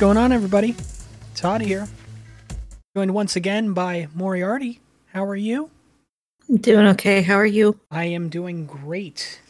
going 0.00 0.16
on, 0.16 0.32
everybody? 0.32 0.74
Todd 1.34 1.60
here. 1.60 1.86
Joined 2.96 3.12
once 3.12 3.36
again 3.36 3.74
by 3.74 4.08
Moriarty. 4.14 4.80
How 5.12 5.26
are 5.26 5.36
you? 5.36 5.70
I'm 6.48 6.56
doing 6.56 6.86
okay. 6.86 7.20
How 7.20 7.34
are 7.34 7.44
you? 7.44 7.78
I 7.90 8.06
am 8.06 8.30
doing 8.30 8.64
great. 8.64 9.42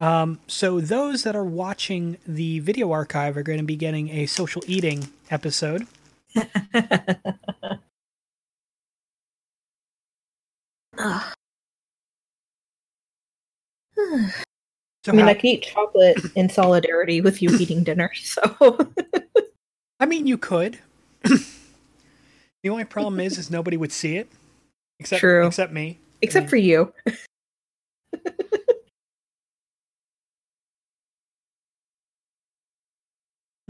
Um, 0.00 0.40
so 0.48 0.80
those 0.80 1.22
that 1.22 1.36
are 1.36 1.44
watching 1.44 2.16
the 2.26 2.58
video 2.58 2.90
archive 2.90 3.36
are 3.36 3.44
going 3.44 3.60
to 3.60 3.64
be 3.64 3.76
getting 3.76 4.08
a 4.08 4.26
social 4.26 4.60
eating 4.66 5.08
episode. 5.30 5.86
So 15.04 15.12
I 15.12 15.16
mean, 15.16 15.26
how- 15.26 15.32
I 15.32 15.34
can 15.34 15.46
eat 15.50 15.62
chocolate 15.62 16.16
in 16.34 16.48
solidarity 16.48 17.20
with 17.20 17.42
you 17.42 17.50
eating 17.58 17.84
dinner. 17.84 18.10
So 18.14 18.78
I 20.00 20.06
mean, 20.06 20.26
you 20.26 20.38
could. 20.38 20.78
the 21.22 22.68
only 22.68 22.84
problem 22.84 23.20
is, 23.20 23.38
is 23.38 23.50
nobody 23.50 23.76
would 23.76 23.92
see 23.92 24.16
it, 24.16 24.28
except 24.98 25.20
True. 25.20 25.46
except 25.46 25.72
me. 25.72 25.98
except 26.22 26.50
for 26.50 26.56
you. 26.56 26.92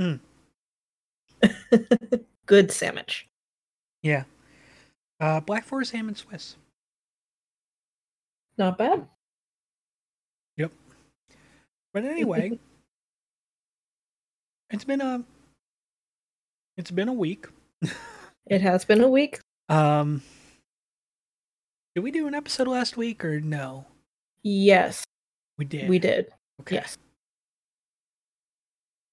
Mm. 0.00 0.20
Good 2.47 2.72
sandwich. 2.72 3.27
Yeah. 4.02 4.25
Uh, 5.20 5.41
Black 5.41 5.64
Forest 5.64 5.92
ham 5.92 6.08
and 6.08 6.17
Swiss. 6.17 6.56
Not 8.58 8.78
bad. 8.78 9.06
Yep. 10.56 10.72
But 11.92 12.05
anyway, 12.05 12.52
it's 14.70 14.84
been 14.84 15.00
a 15.00 15.25
it's 16.77 16.91
been 16.91 17.08
a 17.08 17.12
week. 17.12 17.47
It 18.47 18.61
has 18.61 18.84
been 18.84 19.00
a 19.00 19.08
week. 19.08 19.41
Um, 19.69 20.22
did 21.94 22.03
we 22.05 22.11
do 22.11 22.27
an 22.27 22.34
episode 22.34 22.69
last 22.69 22.97
week 22.97 23.25
or 23.25 23.41
no? 23.41 23.86
Yes, 24.42 25.05
We 25.58 25.64
did. 25.64 25.89
we 25.89 25.98
did. 25.98 26.27
Okay. 26.61 26.77
Yes. 26.77 26.98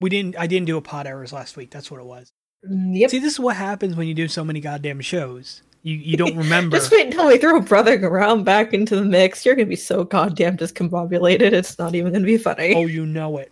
We 0.02 0.10
didn't. 0.10 0.36
I 0.38 0.48
didn't 0.48 0.66
do 0.68 0.78
a 0.78 0.82
Pod 0.82 1.06
Errors 1.08 1.32
last 1.32 1.56
week. 1.58 1.70
That's 1.72 1.90
what 1.92 2.00
it 2.02 2.06
was. 2.06 2.32
Mm, 2.70 2.98
Yep. 2.98 3.10
See, 3.12 3.20
this 3.20 3.34
is 3.34 3.40
what 3.40 3.56
happens 3.56 3.96
when 3.96 4.08
you 4.08 4.14
do 4.14 4.28
so 4.28 4.44
many 4.44 4.60
goddamn 4.60 5.00
shows. 5.02 5.62
You 5.84 5.96
you 5.96 6.18
don't 6.18 6.36
remember. 6.46 6.78
Just 6.78 6.92
wait 6.92 7.06
until 7.08 7.28
we 7.28 7.38
throw 7.38 7.60
Brother 7.62 8.00
Around 8.06 8.44
back 8.44 8.74
into 8.74 8.96
the 8.96 9.06
mix. 9.06 9.46
You're 9.46 9.56
gonna 9.56 9.68
be 9.68 9.76
so 9.76 10.04
goddamn 10.04 10.58
discombobulated. 10.58 11.54
It's 11.54 11.78
not 11.80 11.96
even 11.96 12.12
gonna 12.14 12.26
be 12.26 12.38
funny. 12.38 12.74
oh, 12.76 12.88
you 12.88 13.06
know 13.06 13.38
it. 13.38 13.52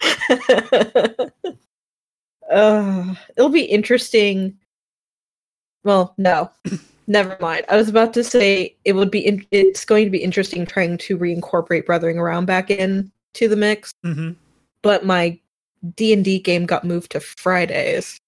uh, 2.50 3.14
it'll 3.36 3.48
be 3.48 3.64
interesting. 3.64 4.56
Well, 5.84 6.14
no, 6.18 6.50
never 7.06 7.36
mind. 7.40 7.64
I 7.68 7.76
was 7.76 7.88
about 7.88 8.12
to 8.14 8.24
say 8.24 8.76
it 8.84 8.92
would 8.92 9.10
be. 9.10 9.20
In- 9.20 9.46
it's 9.50 9.84
going 9.84 10.04
to 10.04 10.10
be 10.10 10.22
interesting 10.22 10.66
trying 10.66 10.98
to 10.98 11.16
reincorporate 11.16 11.86
Brothering 11.86 12.18
Around 12.18 12.46
back 12.46 12.70
in 12.70 13.10
to 13.34 13.48
the 13.48 13.56
mix, 13.56 13.92
hmm 14.02 14.32
but 14.82 15.04
my 15.04 15.38
D 15.94 16.12
and 16.12 16.24
D 16.24 16.38
game 16.38 16.66
got 16.66 16.84
moved 16.84 17.12
to 17.12 17.20
Fridays. 17.20 18.18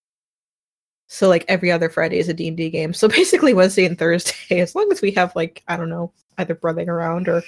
So 1.12 1.28
like 1.28 1.44
every 1.46 1.70
other 1.70 1.90
Friday 1.90 2.18
is 2.18 2.30
a 2.30 2.34
D&D 2.34 2.70
game. 2.70 2.94
So 2.94 3.06
basically 3.18 3.52
Wednesday 3.52 3.84
and 3.84 3.98
Thursday, 3.98 4.60
as 4.60 4.74
long 4.74 4.90
as 4.90 5.02
we 5.02 5.10
have 5.10 5.36
like, 5.36 5.62
I 5.68 5.76
don't 5.76 5.90
know, 5.90 6.10
either 6.38 6.54
Brothering 6.54 6.88
Around 6.88 7.28
or 7.28 7.42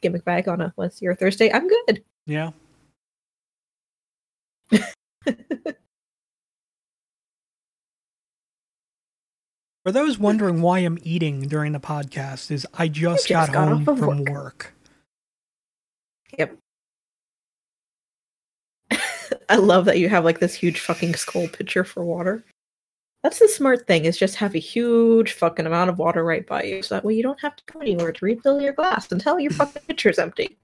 Gimmick 0.00 0.24
Bag 0.24 0.48
on 0.48 0.62
a 0.62 0.72
Wednesday 0.76 1.06
or 1.06 1.14
Thursday, 1.14 1.52
I'm 1.52 1.68
good. 1.68 2.02
Yeah. 2.24 2.52
For 9.88 9.92
those 9.92 10.18
wondering 10.18 10.60
why 10.60 10.80
I'm 10.80 10.98
eating 11.02 11.48
during 11.48 11.72
the 11.72 11.80
podcast, 11.80 12.50
is 12.50 12.66
I 12.74 12.88
just, 12.88 13.26
just 13.26 13.50
got, 13.50 13.54
got 13.54 13.68
home 13.68 13.88
of 13.88 13.98
from 13.98 14.18
work. 14.18 14.28
work. 14.28 14.74
Yep. 16.38 16.58
I 19.48 19.56
love 19.56 19.86
that 19.86 19.98
you 19.98 20.10
have 20.10 20.26
like 20.26 20.40
this 20.40 20.52
huge 20.52 20.80
fucking 20.80 21.14
skull 21.14 21.48
pitcher 21.48 21.84
for 21.84 22.04
water. 22.04 22.44
That's 23.22 23.38
the 23.38 23.48
smart 23.48 23.86
thing 23.86 24.04
is 24.04 24.18
just 24.18 24.36
have 24.36 24.54
a 24.54 24.58
huge 24.58 25.32
fucking 25.32 25.64
amount 25.64 25.88
of 25.88 25.98
water 25.98 26.22
right 26.22 26.46
by 26.46 26.64
you, 26.64 26.82
so 26.82 26.94
that 26.94 27.04
way 27.06 27.14
you 27.14 27.22
don't 27.22 27.40
have 27.40 27.56
to 27.56 27.64
go 27.72 27.80
anywhere 27.80 28.12
to 28.12 28.24
refill 28.26 28.60
your 28.60 28.74
glass 28.74 29.10
until 29.10 29.40
your 29.40 29.52
fucking 29.52 29.84
pitcher's 29.88 30.18
empty. 30.18 30.58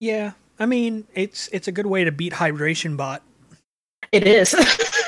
Yeah, 0.00 0.32
I 0.58 0.66
mean 0.66 1.06
it's 1.14 1.48
it's 1.52 1.68
a 1.68 1.72
good 1.72 1.86
way 1.86 2.02
to 2.02 2.10
beat 2.10 2.32
hydration 2.32 2.96
bot. 2.96 3.22
It 4.10 4.26
is. 4.26 4.52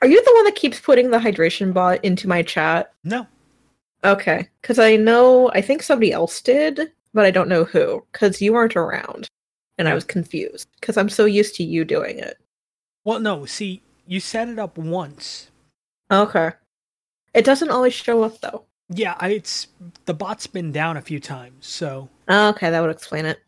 Are 0.00 0.08
you 0.08 0.22
the 0.22 0.32
one 0.34 0.44
that 0.44 0.54
keeps 0.54 0.80
putting 0.80 1.10
the 1.10 1.18
hydration 1.18 1.72
bot 1.72 2.04
into 2.04 2.28
my 2.28 2.42
chat? 2.42 2.92
No, 3.04 3.26
Okay, 4.04 4.48
because 4.60 4.78
I 4.78 4.96
know 4.96 5.50
I 5.54 5.60
think 5.60 5.82
somebody 5.82 6.12
else 6.12 6.40
did, 6.40 6.90
but 7.14 7.24
I 7.24 7.30
don't 7.30 7.48
know 7.48 7.64
who. 7.64 8.04
Because 8.12 8.42
you 8.42 8.52
weren't 8.52 8.74
around, 8.76 9.28
and 9.78 9.88
I 9.88 9.94
was 9.94 10.04
confused 10.04 10.68
because 10.80 10.96
I'm 10.96 11.08
so 11.08 11.24
used 11.24 11.54
to 11.56 11.64
you 11.64 11.84
doing 11.84 12.18
it. 12.18 12.38
well, 13.04 13.20
no. 13.20 13.44
See, 13.46 13.82
you 14.06 14.18
set 14.20 14.48
it 14.48 14.58
up 14.58 14.76
once. 14.76 15.50
Okay. 16.10 16.50
It 17.32 17.44
doesn't 17.44 17.70
always 17.70 17.94
show 17.94 18.22
up 18.24 18.40
though. 18.40 18.64
Yeah, 18.88 19.16
I, 19.20 19.30
it's 19.30 19.68
the 20.04 20.12
bot's 20.14 20.46
been 20.46 20.72
down 20.72 20.96
a 20.96 21.02
few 21.02 21.20
times, 21.20 21.66
so 21.66 22.08
Okay, 22.28 22.70
that 22.70 22.80
would 22.80 22.90
explain 22.90 23.24
it. 23.24 23.40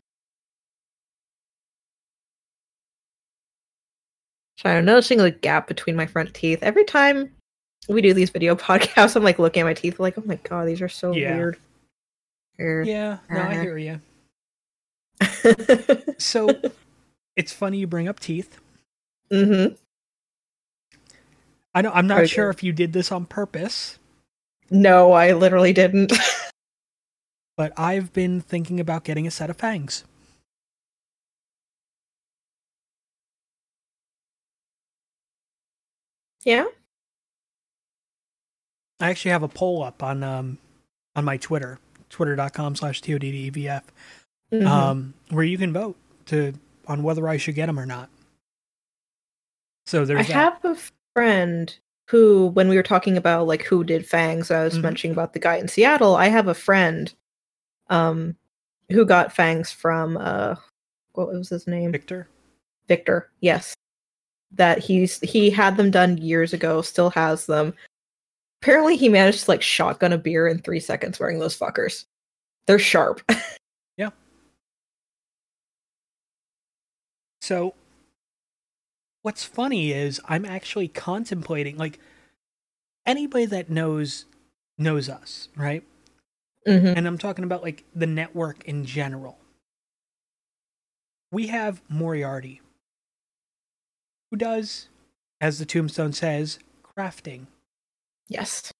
So 4.65 4.71
I'm 4.71 4.85
noticing 4.85 5.21
a 5.21 5.31
gap 5.31 5.69
between 5.69 5.95
my 5.95 6.07
front 6.07 6.33
teeth. 6.33 6.63
Every 6.63 6.85
time 6.85 7.31
we 7.89 8.01
do 8.01 8.15
these 8.15 8.31
video 8.31 8.55
podcasts, 8.57 9.15
I'm 9.17 9.23
like 9.23 9.39
looking 9.39 9.61
at 9.61 9.65
my 9.67 9.75
teeth 9.75 10.01
like, 10.01 10.17
oh 10.17 10.23
my 10.25 10.37
god, 10.37 10.67
these 10.69 10.81
are 10.81 10.89
so 10.89 11.13
Yeah. 11.15 11.37
weird. 11.37 11.59
Here. 12.57 12.83
yeah. 12.85 13.19
No, 13.29 13.41
I 13.41 13.53
Uh-huh. 13.55 13.63
hear 13.63 13.79
you. 13.79 14.01
So 16.19 16.61
it's 17.37 17.53
funny 17.53 17.79
you 17.79 17.87
bring 17.87 18.09
up 18.09 18.21
teeth. 18.21 18.59
mm-hmm. 19.31 19.75
I 21.75 21.83
know 21.83 21.91
I'm 21.93 22.07
not 22.07 22.19
Okay. 22.19 22.27
sure 22.29 22.51
if 22.51 22.63
you 22.63 22.73
did 22.73 22.93
this 22.93 23.11
on 23.13 23.27
purpose, 23.27 23.99
No, 24.71 25.13
I 25.13 25.33
literally 25.33 25.73
didn't. 25.73 26.13
but 27.57 27.73
I've 27.79 28.13
been 28.13 28.41
thinking 28.41 28.81
about 28.81 29.05
getting 29.05 29.27
a 29.27 29.31
set 29.31 29.51
of 29.51 29.57
fangs. 29.57 30.05
Yeah? 36.45 36.65
I 39.01 39.11
actually 39.11 39.33
have 39.33 39.43
a 39.43 39.49
poll 39.49 39.83
up 39.83 40.03
on 40.03 40.23
um 40.23 40.59
on 41.17 41.25
my 41.25 41.37
Twitter, 41.37 41.79
twitter.com 42.11 42.75
slash 42.77 43.01
TODDEVF, 43.03 43.83
Mhm. 44.53 44.67
um, 44.67 45.15
where 45.31 45.45
you 45.45 45.57
can 45.59 45.73
vote 45.73 45.97
to 46.27 46.55
on 46.87 47.03
whether 47.03 47.29
I 47.29 47.37
should 47.37 47.55
get 47.55 47.67
them 47.67 47.79
or 47.79 47.87
not. 47.87 48.09
So 49.87 50.03
I 50.03 50.05
there's 50.05 50.27
that. 50.29 50.33
have 50.33 50.65
a 50.65 50.77
friend 51.15 51.77
who, 52.11 52.49
when 52.49 52.69
we 52.69 52.77
were 52.77 52.83
talking 52.83 53.17
about 53.17 53.47
like 53.47 53.63
who 53.63 53.85
did 53.85 54.07
fangs, 54.07 54.51
I 54.51 54.65
was 54.65 54.79
Mhm. 54.79 54.83
mentioning 54.83 55.13
about 55.13 55.33
the 55.33 55.39
guy 55.39 55.57
in 55.57 55.69
Seattle. 55.69 56.17
I 56.17 56.29
have 56.29 56.49
a 56.49 56.55
friend 56.55 57.13
um 57.89 58.37
who 58.91 59.05
got 59.05 59.33
fangs 59.33 59.71
from 59.71 60.17
uh 60.17 60.57
what 61.13 61.29
was 61.29 61.49
his 61.49 61.67
name? 61.67 61.93
Victor. 61.93 62.29
Victor, 62.89 63.31
yes. 63.41 63.75
That 64.55 64.79
he's 64.79 65.21
he 65.21 65.51
had 65.51 65.77
them 65.77 65.91
done 65.91 66.19
years 66.19 66.53
ago, 66.53 66.83
still 66.83 67.11
has 67.11 67.47
them. 67.47 67.75
Apparently 68.63 68.97
he 68.97 69.09
managed 69.09 69.45
to 69.45 69.51
like 69.51 69.63
shotgun 69.63 70.13
a 70.13 70.19
beer 70.19 70.49
in 70.49 70.59
three 70.61 70.81
seconds 70.81 71.19
wearing 71.21 71.39
those 71.39 71.57
fuckers. 71.59 72.05
They're 72.67 72.79
sharp. 72.79 73.21
Yeah. 73.97 74.11
So 77.43 77.75
what's 79.23 79.45
funny 79.45 79.93
is 79.93 80.21
I'm 80.27 80.45
actually 80.45 80.89
contemplating 80.89 81.77
like 81.77 82.01
anybody 83.07 83.47
that 83.47 83.71
knows 83.71 84.27
knows 84.79 85.09
us, 85.09 85.49
right? 85.57 85.83
hmm 86.67 86.87
And 86.87 87.07
I'm 87.07 87.19
talking 87.19 87.45
about 87.45 87.63
like 87.63 87.85
the 87.95 88.07
network 88.07 88.65
in 88.65 88.85
general. 88.85 89.39
We 91.31 91.47
have 91.49 91.83
Moriarty, 91.89 92.61
who 94.35 94.39
does, 94.39 94.89
as 95.41 95.61
the 95.61 95.65
tombstone 95.65 96.13
says, 96.13 96.59
crafting. 96.99 97.47
Yes. 98.27 98.73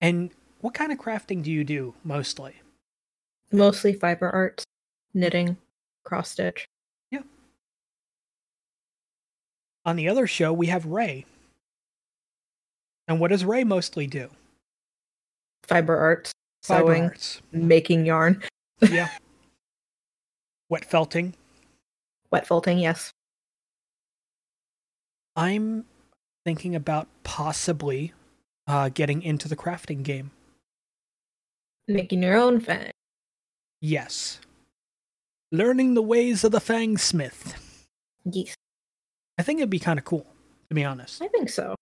And 0.00 0.30
what 0.62 0.72
kind 0.72 0.90
of 0.92 0.98
crafting 0.98 1.42
do 1.42 1.52
you 1.52 1.62
do 1.62 1.92
mostly? 2.02 2.54
Mostly 3.52 3.92
fiber 3.92 4.30
arts, 4.30 4.64
knitting, 5.12 5.58
cross 6.04 6.30
stitch. 6.30 6.66
Yeah. 7.10 7.20
On 9.84 9.96
the 9.96 10.08
other 10.08 10.26
show, 10.26 10.50
we 10.50 10.68
have 10.68 10.86
Ray. 10.86 11.26
And 13.08 13.20
what 13.20 13.28
does 13.30 13.44
Ray 13.44 13.62
mostly 13.62 14.06
do? 14.06 14.30
Fiber 15.64 15.98
arts, 15.98 16.32
Fiber 16.62 16.86
sewing, 16.94 17.02
arts. 17.04 17.42
making 17.52 18.06
yarn, 18.06 18.42
Yeah. 18.90 19.10
Wet 20.70 20.86
felting. 20.86 21.34
wet 22.30 22.46
felting, 22.46 22.78
yes. 22.78 23.10
I'm 25.38 25.84
thinking 26.44 26.74
about 26.74 27.06
possibly 27.22 28.12
uh, 28.66 28.88
getting 28.88 29.22
into 29.22 29.48
the 29.48 29.54
crafting 29.56 30.02
game. 30.02 30.32
Making 31.86 32.22
your 32.24 32.36
own 32.36 32.60
fang. 32.60 32.90
Yes. 33.80 34.40
Learning 35.52 35.94
the 35.94 36.02
ways 36.02 36.42
of 36.44 36.50
the 36.52 36.58
fangsmith. 36.58 37.54
Yes. 38.24 38.54
I 39.38 39.42
think 39.42 39.60
it'd 39.60 39.70
be 39.70 39.78
kind 39.78 39.98
of 39.98 40.04
cool, 40.04 40.26
to 40.68 40.74
be 40.74 40.84
honest. 40.84 41.22
I 41.22 41.28
think 41.28 41.48
so. 41.48 41.76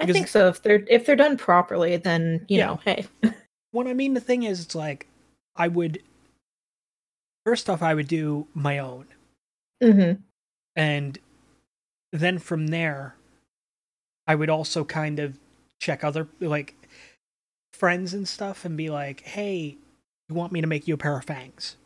I 0.00 0.04
Because- 0.04 0.14
think 0.16 0.28
so. 0.28 0.48
If 0.48 0.62
they're 0.62 0.84
if 0.88 1.06
they're 1.06 1.16
done 1.16 1.36
properly, 1.36 1.96
then 1.96 2.44
you 2.48 2.58
Yeah. 2.58 2.66
know, 2.66 2.80
hey. 2.84 3.06
What 3.70 3.86
I 3.86 3.92
mean, 3.92 4.14
the 4.14 4.20
thing 4.20 4.42
is, 4.44 4.62
it's 4.64 4.74
like 4.74 5.06
I 5.54 5.68
would. 5.68 6.02
First 7.44 7.68
off, 7.70 7.82
I 7.82 7.94
would 7.94 8.08
do 8.08 8.46
my 8.54 8.78
own, 8.78 9.06
Mm-hmm. 9.82 10.20
and 10.76 11.18
then 12.12 12.38
from 12.38 12.68
there, 12.68 13.14
I 14.26 14.34
would 14.34 14.50
also 14.50 14.84
kind 14.84 15.18
of 15.18 15.38
check 15.78 16.04
other 16.04 16.28
like 16.40 16.74
friends 17.72 18.14
and 18.14 18.26
stuff, 18.26 18.64
and 18.64 18.76
be 18.76 18.90
like, 18.90 19.22
"Hey, 19.22 19.76
you 20.28 20.34
want 20.34 20.52
me 20.52 20.60
to 20.60 20.66
make 20.66 20.88
you 20.88 20.94
a 20.94 20.98
pair 20.98 21.16
of 21.16 21.24
fangs?" 21.24 21.76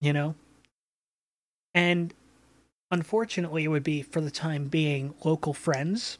You 0.00 0.12
know. 0.12 0.34
And 1.74 2.12
unfortunately, 2.90 3.64
it 3.64 3.68
would 3.68 3.84
be 3.84 4.02
for 4.02 4.20
the 4.20 4.30
time 4.30 4.68
being 4.68 5.14
local 5.24 5.54
friends 5.54 6.18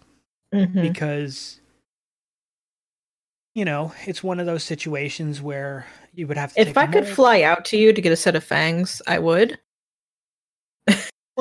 Mm-hmm. 0.53 0.83
because 0.83 1.61
you 3.55 3.65
know 3.65 3.93
it's 4.05 4.23
one 4.23 4.41
of 4.41 4.47
those 4.47 4.65
situations 4.65 5.41
where 5.41 5.87
you 6.13 6.27
would 6.27 6.37
have 6.37 6.53
to 6.55 6.61
If 6.61 6.77
I 6.77 6.87
could 6.89 7.07
fly 7.07 7.43
out 7.43 7.65
to 7.67 7.77
you 7.77 7.93
to 7.93 8.01
get 8.01 8.11
a 8.11 8.17
set 8.17 8.35
of 8.35 8.43
fangs, 8.43 9.01
I 9.07 9.21
would. 9.21 9.59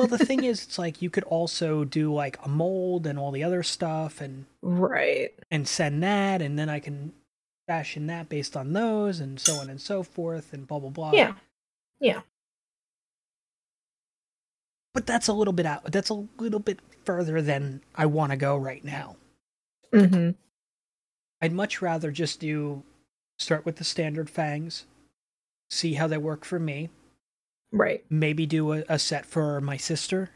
Well 0.00 0.18
the 0.18 0.24
thing 0.24 0.44
is 0.44 0.64
it's 0.64 0.78
like 0.78 1.02
you 1.02 1.10
could 1.10 1.24
also 1.24 1.84
do 1.84 2.12
like 2.12 2.38
a 2.44 2.48
mold 2.48 3.06
and 3.06 3.18
all 3.18 3.30
the 3.30 3.44
other 3.44 3.62
stuff 3.62 4.20
and 4.20 4.46
Right. 4.62 5.30
and 5.50 5.66
send 5.68 6.02
that 6.02 6.40
and 6.42 6.58
then 6.58 6.68
i 6.68 6.80
can 6.80 7.12
fashion 7.66 8.06
that 8.08 8.28
based 8.28 8.56
on 8.56 8.72
those 8.72 9.20
and 9.20 9.38
so 9.38 9.54
on 9.56 9.70
and 9.70 9.80
so 9.80 10.02
forth 10.02 10.52
and 10.52 10.66
blah 10.66 10.78
blah 10.78 10.90
blah 10.90 11.12
Yeah. 11.12 11.34
Yeah. 12.00 12.20
But 14.92 15.06
that's 15.06 15.28
a 15.28 15.32
little 15.32 15.52
bit 15.52 15.66
out 15.66 15.84
that's 15.92 16.10
a 16.10 16.26
little 16.38 16.58
bit 16.60 16.80
further 17.04 17.40
than 17.40 17.82
i 17.94 18.06
want 18.06 18.32
to 18.32 18.36
go 18.36 18.56
right 18.56 18.84
now 18.84 19.16
Mm-hmm. 19.92 20.30
i'd 21.42 21.52
much 21.52 21.82
rather 21.82 22.10
just 22.10 22.38
do 22.40 22.82
start 23.38 23.64
with 23.66 23.76
the 23.76 23.84
standard 23.84 24.28
fangs 24.30 24.84
see 25.70 25.94
how 25.94 26.06
they 26.06 26.18
work 26.18 26.44
for 26.44 26.58
me 26.58 26.90
Right. 27.72 28.04
maybe 28.10 28.46
do 28.46 28.72
a, 28.72 28.84
a 28.88 28.98
set 28.98 29.24
for 29.26 29.60
my 29.60 29.76
sister 29.76 30.30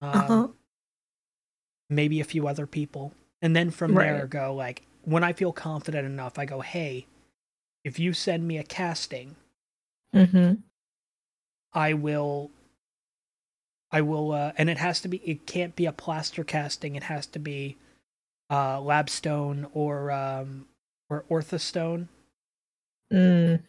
um, 0.00 0.10
Uh-huh. 0.10 0.48
maybe 1.90 2.20
a 2.20 2.24
few 2.24 2.46
other 2.46 2.66
people 2.66 3.12
and 3.42 3.54
then 3.56 3.70
from 3.70 3.94
there 3.94 4.26
go 4.26 4.54
like 4.54 4.82
when 5.04 5.24
i 5.24 5.32
feel 5.32 5.52
confident 5.52 6.06
enough 6.06 6.38
i 6.38 6.44
go 6.44 6.60
hey 6.60 7.06
if 7.84 7.98
you 7.98 8.12
send 8.12 8.46
me 8.46 8.58
a 8.58 8.62
casting 8.64 9.34
Mm-hmm. 10.14 10.54
i 11.72 11.92
will 11.94 12.50
i 13.90 14.00
will 14.00 14.32
uh 14.32 14.52
and 14.56 14.70
it 14.70 14.78
has 14.78 15.00
to 15.00 15.08
be 15.08 15.18
it 15.18 15.46
can't 15.46 15.74
be 15.76 15.86
a 15.86 15.92
plaster 15.92 16.44
casting 16.44 16.94
it 16.96 17.04
has 17.04 17.26
to 17.26 17.38
be 17.38 17.76
uh 18.50 18.78
labstone 18.78 19.68
or 19.74 20.10
um 20.12 20.66
or 21.10 21.24
orthostone 21.30 22.08
Mm. 23.12 23.62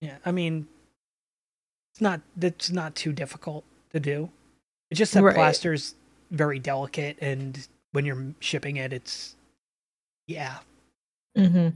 yeah 0.00 0.18
i 0.24 0.30
mean 0.30 0.68
it's 1.98 2.02
not 2.02 2.20
that's 2.36 2.70
not 2.70 2.94
too 2.94 3.12
difficult 3.12 3.64
to 3.92 3.98
do 3.98 4.30
it's 4.90 4.98
just 4.98 5.14
that 5.14 5.22
Right. 5.24 5.34
plaster's 5.34 5.96
very 6.30 6.60
delicate 6.60 7.18
and 7.20 7.66
when 7.90 8.06
you're 8.06 8.34
shipping 8.38 8.76
it 8.76 8.92
it's 8.92 9.34
yeah 10.28 10.58
Mm-hmm. 11.36 11.68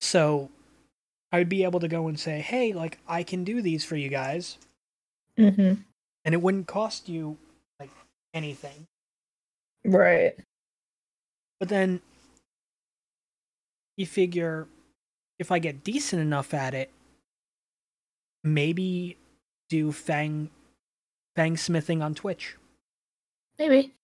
So 0.00 0.50
I 1.32 1.38
would 1.38 1.48
be 1.48 1.64
able 1.64 1.80
to 1.80 1.88
go 1.88 2.06
and 2.06 2.18
say, 2.18 2.38
hey, 2.40 2.72
like, 2.72 2.98
I 3.08 3.22
can 3.24 3.42
do 3.42 3.60
these 3.60 3.84
for 3.84 3.96
you 3.96 4.08
guys. 4.08 4.58
Mm-hmm. 5.36 5.80
And 6.24 6.34
it 6.34 6.40
wouldn't 6.40 6.68
cost 6.68 7.08
you, 7.08 7.36
like, 7.80 7.90
anything. 8.34 8.86
Right. 9.84 10.34
But 11.58 11.68
then 11.70 12.00
you 13.96 14.06
figure 14.06 14.68
if 15.40 15.50
I 15.50 15.58
get 15.58 15.82
decent 15.82 16.22
enough 16.22 16.54
at 16.54 16.74
it, 16.74 16.90
maybe 18.44 19.16
do 19.68 19.92
fang 19.92 20.50
fang 21.36 21.56
smithing 21.56 22.02
on 22.02 22.14
Twitch 22.14 22.56
Maybe. 23.58 23.94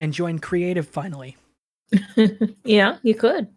and 0.00 0.12
join 0.12 0.38
creative 0.38 0.86
finally. 0.86 1.36
yeah, 2.64 2.98
you 3.02 3.14
could. 3.14 3.48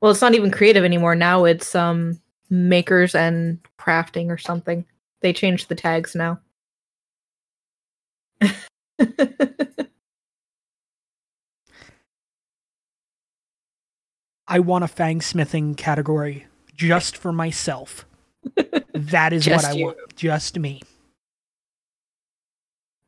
Well, 0.00 0.12
it's 0.12 0.20
not 0.20 0.34
even 0.34 0.50
creative 0.50 0.84
anymore. 0.84 1.14
Now 1.14 1.44
it's 1.44 1.74
um 1.74 2.20
makers 2.50 3.14
and 3.14 3.58
crafting 3.78 4.28
or 4.28 4.38
something. 4.38 4.84
They 5.20 5.32
changed 5.32 5.68
the 5.68 5.74
tags 5.74 6.14
now. 6.14 6.40
I 14.50 14.60
want 14.60 14.84
a 14.84 14.88
fang 14.88 15.20
smithing 15.20 15.74
category 15.74 16.46
just 16.74 17.16
for 17.16 17.32
myself. 17.32 18.06
That 18.98 19.32
is 19.32 19.44
Just 19.44 19.64
what 19.66 19.74
I 19.74 19.76
you. 19.78 19.84
want. 19.86 19.98
Just 20.16 20.58
me. 20.58 20.82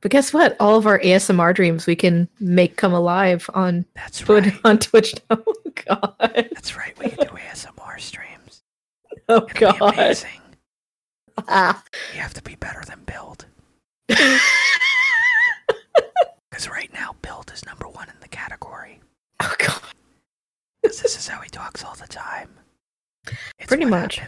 but 0.00 0.10
guess 0.10 0.32
what? 0.32 0.56
All 0.60 0.76
of 0.76 0.86
our 0.86 0.98
ASMR 1.00 1.54
dreams 1.54 1.86
we 1.86 1.96
can 1.96 2.28
make 2.40 2.76
come 2.76 2.92
alive 2.92 3.48
on 3.54 3.84
That's 3.94 4.22
put 4.22 4.44
right. 4.44 4.54
on 4.64 4.78
Twitch 4.78 5.14
now. 5.28 5.38
Oh 5.46 5.64
god. 5.86 6.14
That's 6.52 6.76
right. 6.76 6.96
We 6.98 7.08
can 7.10 7.18
do 7.26 7.32
ASMR 7.34 7.98
streams. 8.00 8.62
Oh 9.28 9.46
It'll 9.54 9.72
god. 9.78 9.94
amazing. 9.94 10.40
Ah. 11.48 11.82
You 12.14 12.20
have 12.20 12.34
to 12.34 12.42
be 12.42 12.54
better 12.56 12.82
than 12.86 13.00
build. 13.06 13.46
Because 16.50 16.68
right 16.68 16.92
now, 16.92 17.14
build 17.22 17.50
is 17.54 17.64
number 17.64 17.86
one 17.88 18.08
in 18.08 18.16
the 18.20 18.28
category. 18.28 19.00
oh 19.42 19.54
god. 19.58 19.80
Because 20.82 21.00
this 21.00 21.16
is 21.16 21.28
how 21.28 21.40
he 21.40 21.48
talks 21.48 21.82
all 21.84 21.94
the 21.94 22.06
time. 22.08 22.50
It's 23.58 23.66
Pretty 23.68 23.84
much. 23.86 24.20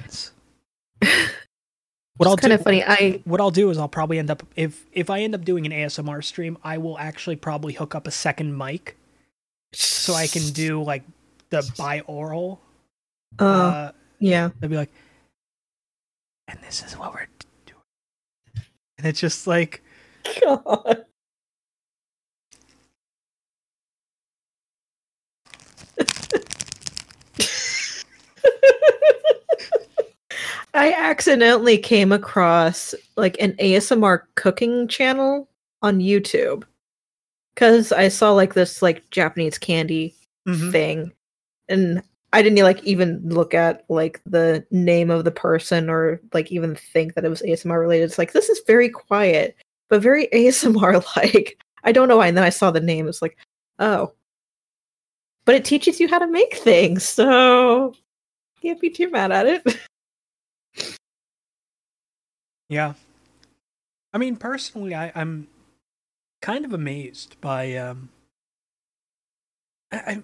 What 2.22 2.28
I'll 2.28 2.36
It's 2.36 2.42
kind 2.42 2.52
do, 2.52 2.54
of 2.54 2.62
funny. 2.62 2.84
I 2.84 3.20
what 3.24 3.40
I'll 3.40 3.50
do 3.52 3.70
is 3.70 3.78
I'll 3.78 3.88
probably 3.88 4.18
end 4.20 4.30
up 4.30 4.44
if 4.56 4.86
if 4.92 5.10
I 5.10 5.20
end 5.22 5.34
up 5.34 5.44
doing 5.44 5.66
an 5.66 5.72
ASMR 5.72 6.24
stream, 6.24 6.58
I 6.64 6.78
will 6.78 6.98
actually 6.98 7.36
probably 7.36 7.74
hook 7.74 7.94
up 7.94 8.06
a 8.08 8.12
second 8.12 8.56
mic 8.58 8.96
so 10.04 10.14
I 10.14 10.28
can 10.28 10.52
do 10.52 10.82
like 10.82 11.04
the 11.50 11.62
binaural. 11.64 12.58
uh, 13.38 13.74
Uh, 13.74 13.92
yeah. 14.20 14.50
they'll 14.60 14.70
be 14.70 14.76
like, 14.76 14.92
and 16.48 16.58
this 16.62 16.82
is 16.84 16.96
what 16.98 17.14
we're 17.14 17.28
doing, 17.66 17.80
and 18.98 19.06
it's 19.06 19.20
just 19.20 19.46
like 19.46 19.82
God. 20.42 21.04
I 30.74 30.92
accidentally 30.92 31.78
came 31.78 32.12
across 32.12 32.94
like 33.16 33.36
an 33.40 33.52
ASMR 33.54 34.22
cooking 34.36 34.88
channel 34.88 35.48
on 35.82 35.98
YouTube 35.98 36.64
because 37.54 37.92
I 37.92 38.08
saw 38.08 38.32
like 38.32 38.54
this 38.54 38.80
like 38.80 39.08
Japanese 39.10 39.58
candy 39.58 40.14
mhm. 40.48 40.72
thing 40.72 41.12
and 41.68 42.02
I 42.32 42.40
didn't 42.40 42.62
like 42.62 42.82
even 42.84 43.20
look 43.28 43.52
at 43.52 43.84
like 43.90 44.22
the 44.24 44.64
name 44.70 45.10
of 45.10 45.24
the 45.24 45.30
person 45.30 45.90
or 45.90 46.20
like 46.32 46.50
even 46.50 46.74
think 46.74 47.14
that 47.14 47.24
it 47.24 47.28
was 47.28 47.42
ASMR 47.42 47.78
related. 47.78 48.04
It's 48.04 48.18
like 48.18 48.32
this 48.32 48.48
is 48.48 48.62
very 48.66 48.88
quiet 48.88 49.56
but 49.92 50.00
very 50.00 50.26
ASMR 50.32 51.04
like. 51.16 51.58
I 51.84 51.92
don't 51.92 52.08
know 52.08 52.16
why. 52.16 52.28
And 52.28 52.36
then 52.36 52.44
I 52.44 52.50
saw 52.50 52.70
the 52.70 52.80
name. 52.80 53.08
It's 53.08 53.22
like, 53.22 53.36
oh. 53.78 54.12
But 55.44 55.56
it 55.56 55.64
teaches 55.64 56.00
you 56.00 56.08
how 56.08 56.18
to 56.20 56.28
make 56.28 56.54
things, 56.54 57.06
so 57.08 57.94
can't 58.62 58.80
be 58.80 58.90
too 58.90 59.10
mad 59.10 59.32
at 59.32 59.46
it. 59.46 59.76
Yeah. 62.72 62.94
I 64.14 64.18
mean, 64.18 64.36
personally, 64.36 64.94
I, 64.94 65.12
I'm 65.14 65.48
kind 66.42 66.64
of 66.64 66.72
amazed 66.72 67.40
by 67.40 67.76
um. 67.76 68.10
I, 69.92 69.98
I 69.98 70.22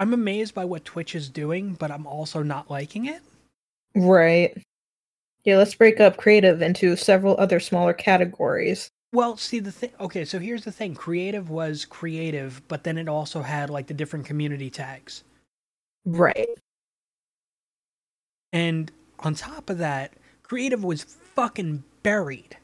I'm 0.00 0.14
amazed 0.14 0.54
by 0.54 0.64
what 0.66 0.84
Twitch 0.84 1.14
is 1.14 1.28
doing, 1.30 1.74
but 1.74 1.90
I'm 1.90 2.06
also 2.06 2.42
not 2.42 2.70
liking 2.70 3.06
it. 3.06 3.22
Right. 3.94 4.56
Yeah, 5.44 5.58
let's 5.58 5.74
break 5.74 6.00
up 6.00 6.16
creative 6.18 6.62
into 6.62 6.96
several 6.96 7.36
other 7.38 7.60
smaller 7.60 7.94
categories. 7.94 8.90
Well, 9.12 9.36
see 9.38 9.60
the 9.60 9.72
thing. 9.72 9.92
Okay, 10.00 10.24
so 10.24 10.38
here's 10.38 10.64
the 10.64 10.72
thing: 10.72 10.94
creative 10.94 11.50
was 11.50 11.84
creative, 11.86 12.62
but 12.68 12.84
then 12.84 12.98
it 12.98 13.08
also 13.08 13.42
had 13.42 13.70
like 13.70 13.88
the 13.88 13.94
different 13.94 14.26
community 14.26 14.70
tags, 14.70 15.24
Right. 16.06 16.48
and 18.52 18.92
on 19.20 19.34
top 19.34 19.70
of 19.70 19.78
that, 19.78 20.14
creative 20.48 20.82
was 20.84 21.04
fucking 21.04 21.84
buried. 22.02 22.56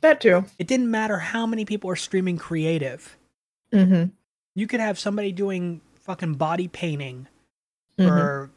That 0.00 0.20
too. 0.20 0.44
It 0.58 0.66
didn't 0.66 0.90
matter 0.90 1.18
how 1.18 1.46
many 1.46 1.64
people 1.64 1.90
are 1.90 1.96
streaming 1.96 2.36
creative. 2.36 3.16
Mm-hmm. 3.72 4.10
You 4.54 4.66
could 4.66 4.80
have 4.80 4.98
somebody 4.98 5.32
doing 5.32 5.80
fucking 6.00 6.34
body 6.34 6.68
painting 6.68 7.26
Mhm. 7.98 8.08
for 8.08 8.50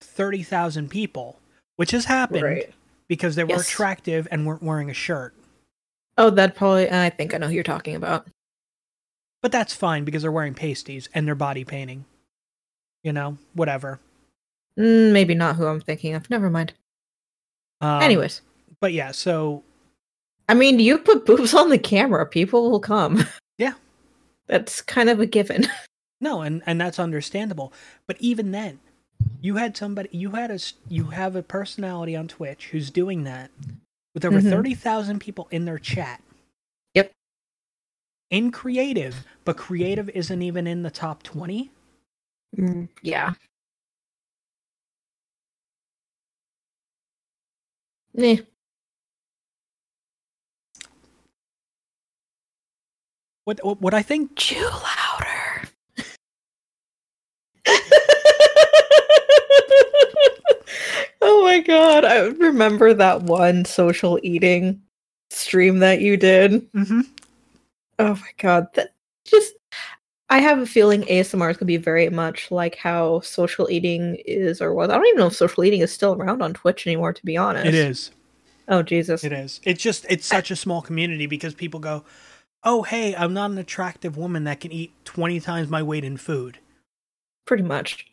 30,000 0.00 0.88
people, 0.90 1.38
which 1.76 1.90
has 1.90 2.06
happened 2.06 2.42
Right. 2.42 2.74
because 3.08 3.34
they 3.36 3.44
were 3.44 3.50
Yes. 3.50 3.68
attractive 3.68 4.26
and 4.30 4.46
weren't 4.46 4.62
wearing 4.62 4.90
a 4.90 4.94
shirt. 4.94 5.34
Oh, 6.18 6.30
that 6.30 6.54
probably. 6.54 6.90
I 6.90 7.10
think 7.10 7.34
I 7.34 7.38
know 7.38 7.48
who 7.48 7.52
you're 7.54 7.62
talking 7.62 7.94
about. 7.94 8.26
But 9.42 9.52
that's 9.52 9.74
fine 9.74 10.04
because 10.04 10.22
they're 10.22 10.32
wearing 10.32 10.54
pasties 10.54 11.08
and 11.14 11.26
they're 11.26 11.34
body 11.34 11.64
painting. 11.64 12.06
You 13.04 13.12
know, 13.12 13.38
whatever. 13.52 14.00
Mm, 14.78 15.12
maybe 15.12 15.34
not 15.34 15.56
who 15.56 15.66
I'm 15.66 15.80
thinking 15.80 16.14
of. 16.14 16.28
Never 16.30 16.50
mind. 16.50 16.72
Um, 17.80 18.02
Anyways, 18.02 18.42
But 18.80 18.92
yeah, 18.92 19.12
so 19.12 19.62
I 20.48 20.54
mean, 20.54 20.78
you 20.80 20.98
put 20.98 21.26
boobs 21.26 21.54
on 21.54 21.70
the 21.70 21.78
camera, 21.78 22.26
people 22.26 22.70
will 22.70 22.80
come. 22.80 23.24
Yeah. 23.58 23.74
That's 24.48 24.82
kind 24.82 25.10
of 25.10 25.20
a 25.20 25.26
given. 25.26 25.66
No, 26.20 26.42
and 26.42 26.62
and 26.66 26.80
that's 26.80 26.98
understandable. 26.98 27.72
But 28.06 28.16
even 28.20 28.52
then, 28.52 28.80
you 29.42 29.56
had 29.56 29.76
somebody, 29.76 30.08
you 30.12 30.30
had 30.30 30.50
a, 30.50 30.54
you 30.88 31.04
have 31.06 31.36
a 31.36 31.42
personality 31.42 32.16
on 32.16 32.28
Twitch 32.28 32.68
who's 32.72 32.90
doing 32.90 33.24
that 33.24 33.50
with 34.14 34.24
over 34.24 34.40
Mhm. 34.40 34.50
thirty 34.50 34.74
thousand 34.74 35.20
people 35.20 35.48
in 35.50 35.66
their 35.66 35.78
chat. 35.78 36.22
Yep. 36.94 37.12
In 38.30 38.50
creative, 38.50 39.24
but 39.44 39.58
creative 39.58 40.08
isn't 40.10 40.42
even 40.42 40.66
in 40.66 40.82
the 40.82 40.90
top 40.90 41.22
twenty. 41.22 41.70
Mm, 42.56 42.88
yeah. 43.02 43.34
What 53.44 53.64
what, 53.64 53.80
what 53.80 53.94
I 53.94 54.02
think 54.02 54.36
Chew 54.36 54.62
louder. 54.64 55.68
oh 61.22 61.42
my 61.44 61.60
god, 61.60 62.04
I 62.04 62.26
remember 62.26 62.94
that 62.94 63.22
one 63.22 63.64
social 63.64 64.18
eating 64.22 64.82
stream 65.30 65.78
that 65.80 66.00
you 66.00 66.16
did. 66.16 66.70
Mhm. 66.72 67.06
Oh 67.98 68.14
my 68.14 68.30
god, 68.38 68.68
that 68.74 68.94
just 68.94 68.95
I 70.28 70.38
have 70.40 70.58
a 70.58 70.66
feeling 70.66 71.02
ASMR 71.02 71.50
is 71.50 71.56
gonna 71.56 71.66
be 71.66 71.76
very 71.76 72.08
much 72.10 72.50
like 72.50 72.74
how 72.76 73.20
social 73.20 73.70
eating 73.70 74.16
is 74.24 74.60
or 74.60 74.74
was. 74.74 74.90
I 74.90 74.94
don't 74.94 75.06
even 75.06 75.18
know 75.20 75.28
if 75.28 75.36
social 75.36 75.64
eating 75.64 75.82
is 75.82 75.92
still 75.92 76.14
around 76.14 76.42
on 76.42 76.52
Twitch 76.52 76.86
anymore, 76.86 77.12
to 77.12 77.24
be 77.24 77.36
honest. 77.36 77.66
it 77.66 77.74
is. 77.74 78.10
Oh 78.68 78.82
Jesus. 78.82 79.22
It 79.22 79.32
is. 79.32 79.60
It's 79.62 79.82
just 79.82 80.04
it's 80.08 80.26
such 80.26 80.50
a 80.50 80.56
small 80.56 80.82
community 80.82 81.26
because 81.26 81.54
people 81.54 81.78
go, 81.78 82.04
"Oh, 82.64 82.82
hey, 82.82 83.14
I'm 83.14 83.32
not 83.34 83.52
an 83.52 83.58
attractive 83.58 84.16
woman 84.16 84.44
that 84.44 84.60
can 84.60 84.72
eat 84.72 84.92
20 85.04 85.38
times 85.40 85.68
my 85.68 85.82
weight 85.82 86.04
in 86.04 86.16
food." 86.16 86.58
pretty 87.46 87.62
much. 87.62 88.06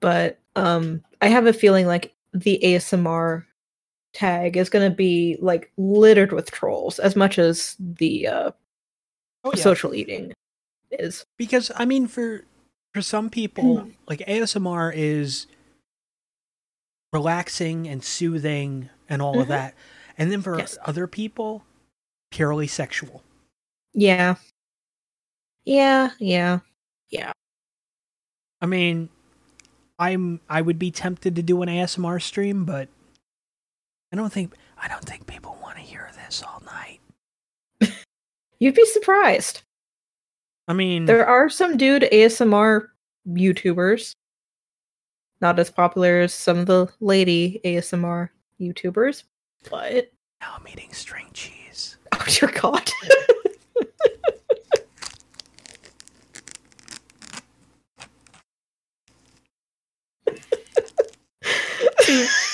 But 0.00 0.38
um 0.56 1.02
I 1.20 1.28
have 1.28 1.46
a 1.46 1.52
feeling 1.52 1.86
like 1.86 2.14
the 2.32 2.58
ASMR 2.62 3.44
tag 4.12 4.56
is 4.56 4.70
going 4.70 4.88
to 4.88 4.94
be 4.94 5.36
like 5.40 5.70
littered 5.76 6.32
with 6.32 6.50
trolls 6.50 6.98
as 6.98 7.14
much 7.16 7.38
as 7.38 7.76
the 7.78 8.26
uh 8.26 8.50
Oh 9.44 9.54
social 9.54 9.94
eating 9.94 10.32
is. 11.00 11.24
because 11.38 11.70
I 11.76 11.84
mean 11.84 12.06
for 12.06 12.44
for 12.94 13.02
some 13.02 13.28
people, 13.30 13.78
Hmm. 13.80 13.90
like 14.06 14.20
ASMR 14.26 14.92
is 14.94 15.46
relaxing 17.12 17.88
and 17.88 18.02
soothing 18.04 18.90
and 19.08 19.20
all 19.22 19.40
of 19.40 19.46
Mhm. 19.46 19.50
that. 19.50 19.74
And 20.18 20.30
then 20.30 20.42
for 20.42 20.58
Yes. 20.58 20.78
other 20.84 21.06
people, 21.06 21.64
purely 22.30 22.66
sexual. 22.66 23.22
Yeah. 23.92 24.36
Yeah. 25.64 26.10
Yeah, 26.18 26.60
yeah. 27.10 27.32
I 28.60 28.66
mean, 28.66 29.08
I'm 29.98 30.40
I 30.48 30.60
would 30.62 30.78
be 30.78 30.90
tempted 30.90 31.36
to 31.36 31.42
do 31.42 31.62
an 31.62 31.68
ASMR 31.68 32.18
stream, 32.20 32.64
but 32.64 32.88
I 34.12 34.16
don't 34.16 34.32
think 34.32 34.54
I 34.76 34.88
don't 34.88 35.04
think 35.04 35.26
people 35.26 35.56
want 35.62 35.76
to 35.76 35.82
hear 35.82 36.10
this 36.14 36.42
all 36.42 36.60
night. 36.66 37.00
You'd 38.58 38.74
be 38.74 38.86
surprised. 38.86 39.62
I 40.66 40.72
mean, 40.72 41.04
There 41.04 41.26
are 41.26 41.50
some 41.50 41.76
dude 41.76 42.08
ASMR 42.10 42.86
YouTubers. 43.28 44.14
Not 45.40 45.58
as 45.58 45.70
popular 45.70 46.20
as 46.20 46.32
some 46.32 46.58
of 46.58 46.66
the 46.66 46.88
lady 47.00 47.60
ASMR 47.64 48.30
YouTubers, 48.60 49.24
but 49.70 50.10
now 50.40 50.54
I'm 50.58 50.66
eating 50.68 50.92
string 50.92 51.26
cheese. 51.34 51.98
oh 52.12 52.24
dear 52.26 52.50
god. 52.50 52.90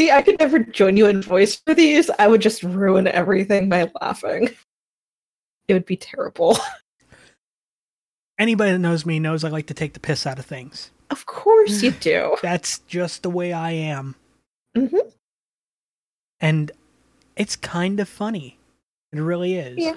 See, 0.00 0.10
I 0.10 0.22
could 0.22 0.38
never 0.38 0.60
join 0.60 0.96
you 0.96 1.04
in 1.08 1.20
voice 1.20 1.56
for 1.56 1.74
these. 1.74 2.08
I 2.18 2.26
would 2.26 2.40
just 2.40 2.62
ruin 2.62 3.06
everything 3.06 3.68
by 3.68 3.90
laughing. 4.00 4.48
It 5.68 5.74
would 5.74 5.84
be 5.84 5.98
terrible. 5.98 6.56
Anybody 8.38 8.72
that 8.72 8.78
knows 8.78 9.04
me 9.04 9.18
knows 9.18 9.44
I 9.44 9.50
like 9.50 9.66
to 9.66 9.74
take 9.74 9.92
the 9.92 10.00
piss 10.00 10.26
out 10.26 10.38
of 10.38 10.46
things. 10.46 10.90
Of 11.10 11.26
course 11.26 11.82
you 11.82 11.90
do. 11.90 12.34
That's 12.42 12.78
just 12.88 13.22
the 13.22 13.28
way 13.28 13.52
I 13.52 13.72
am. 13.72 14.14
Mhm. 14.74 15.12
And 16.40 16.72
it's 17.36 17.56
kind 17.56 18.00
of 18.00 18.08
funny. 18.08 18.58
It 19.12 19.20
really 19.20 19.56
is. 19.56 19.76
Yeah. 19.76 19.96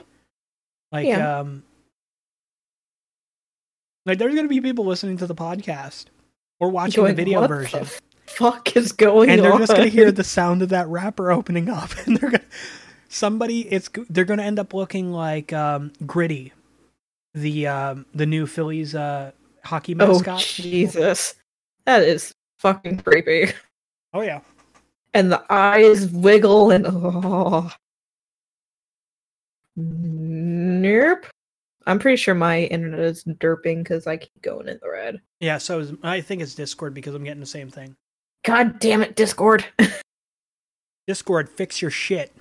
Like 0.91 1.07
Yeah. 1.07 1.39
um 1.39 1.63
like 4.05 4.17
there's 4.17 4.35
going 4.35 4.43
to 4.45 4.49
be 4.53 4.59
people 4.59 4.85
listening 4.85 5.15
to 5.19 5.27
the 5.27 5.35
podcast 5.35 6.07
or 6.59 6.69
watching 6.71 7.03
Going, 7.03 7.15
the 7.15 7.21
video 7.23 7.47
version. 7.47 7.85
The 7.85 7.99
fuck 8.27 8.75
is 8.75 8.91
going 8.91 9.29
on. 9.29 9.35
and 9.35 9.45
they're 9.45 9.57
just 9.59 9.71
going 9.73 9.83
to 9.83 9.89
hear 9.89 10.11
the 10.11 10.23
sound 10.23 10.61
of 10.61 10.69
that 10.69 10.87
wrapper 10.87 11.31
opening 11.31 11.69
up 11.69 11.91
and 12.05 12.17
they're 12.17 12.31
going 12.31 12.43
somebody 13.09 13.61
it's 13.71 13.89
they're 14.09 14.25
going 14.25 14.39
to 14.39 14.43
end 14.43 14.57
up 14.57 14.73
looking 14.73 15.11
like 15.11 15.53
um 15.53 15.91
gritty 16.05 16.51
the 17.33 17.67
um 17.67 18.05
the 18.13 18.25
new 18.25 18.47
Phillies 18.47 18.95
uh 18.95 19.31
hockey 19.63 19.95
Oh 19.99 20.07
mascot. 20.07 20.39
Jesus, 20.39 21.35
that 21.85 22.03
is 22.03 22.33
fucking 22.59 22.99
creepy. 22.99 23.51
Oh 24.13 24.21
yeah. 24.21 24.41
And 25.13 25.31
the 25.31 25.43
eyes 25.51 26.07
wiggle 26.07 26.71
and 26.71 26.85
oh. 26.87 27.71
Nope. 29.75 31.25
I'm 31.85 31.99
pretty 31.99 32.17
sure 32.17 32.33
my 32.33 32.61
internet 32.61 32.99
is 32.99 33.23
derping 33.23 33.79
because 33.79 34.07
I 34.07 34.17
keep 34.17 34.41
going 34.41 34.67
in 34.69 34.79
the 34.81 34.89
red. 34.89 35.19
Yeah, 35.39 35.57
so 35.57 35.97
I 36.03 36.21
think 36.21 36.41
it's 36.41 36.55
Discord 36.55 36.93
because 36.93 37.13
I'm 37.13 37.23
getting 37.23 37.41
the 37.41 37.45
same 37.45 37.69
thing. 37.69 37.95
God 38.43 38.79
damn 38.79 39.01
it, 39.01 39.15
Discord. 39.15 39.65
Discord, 41.07 41.49
fix 41.49 41.81
your 41.81 41.91
shit. 41.91 42.31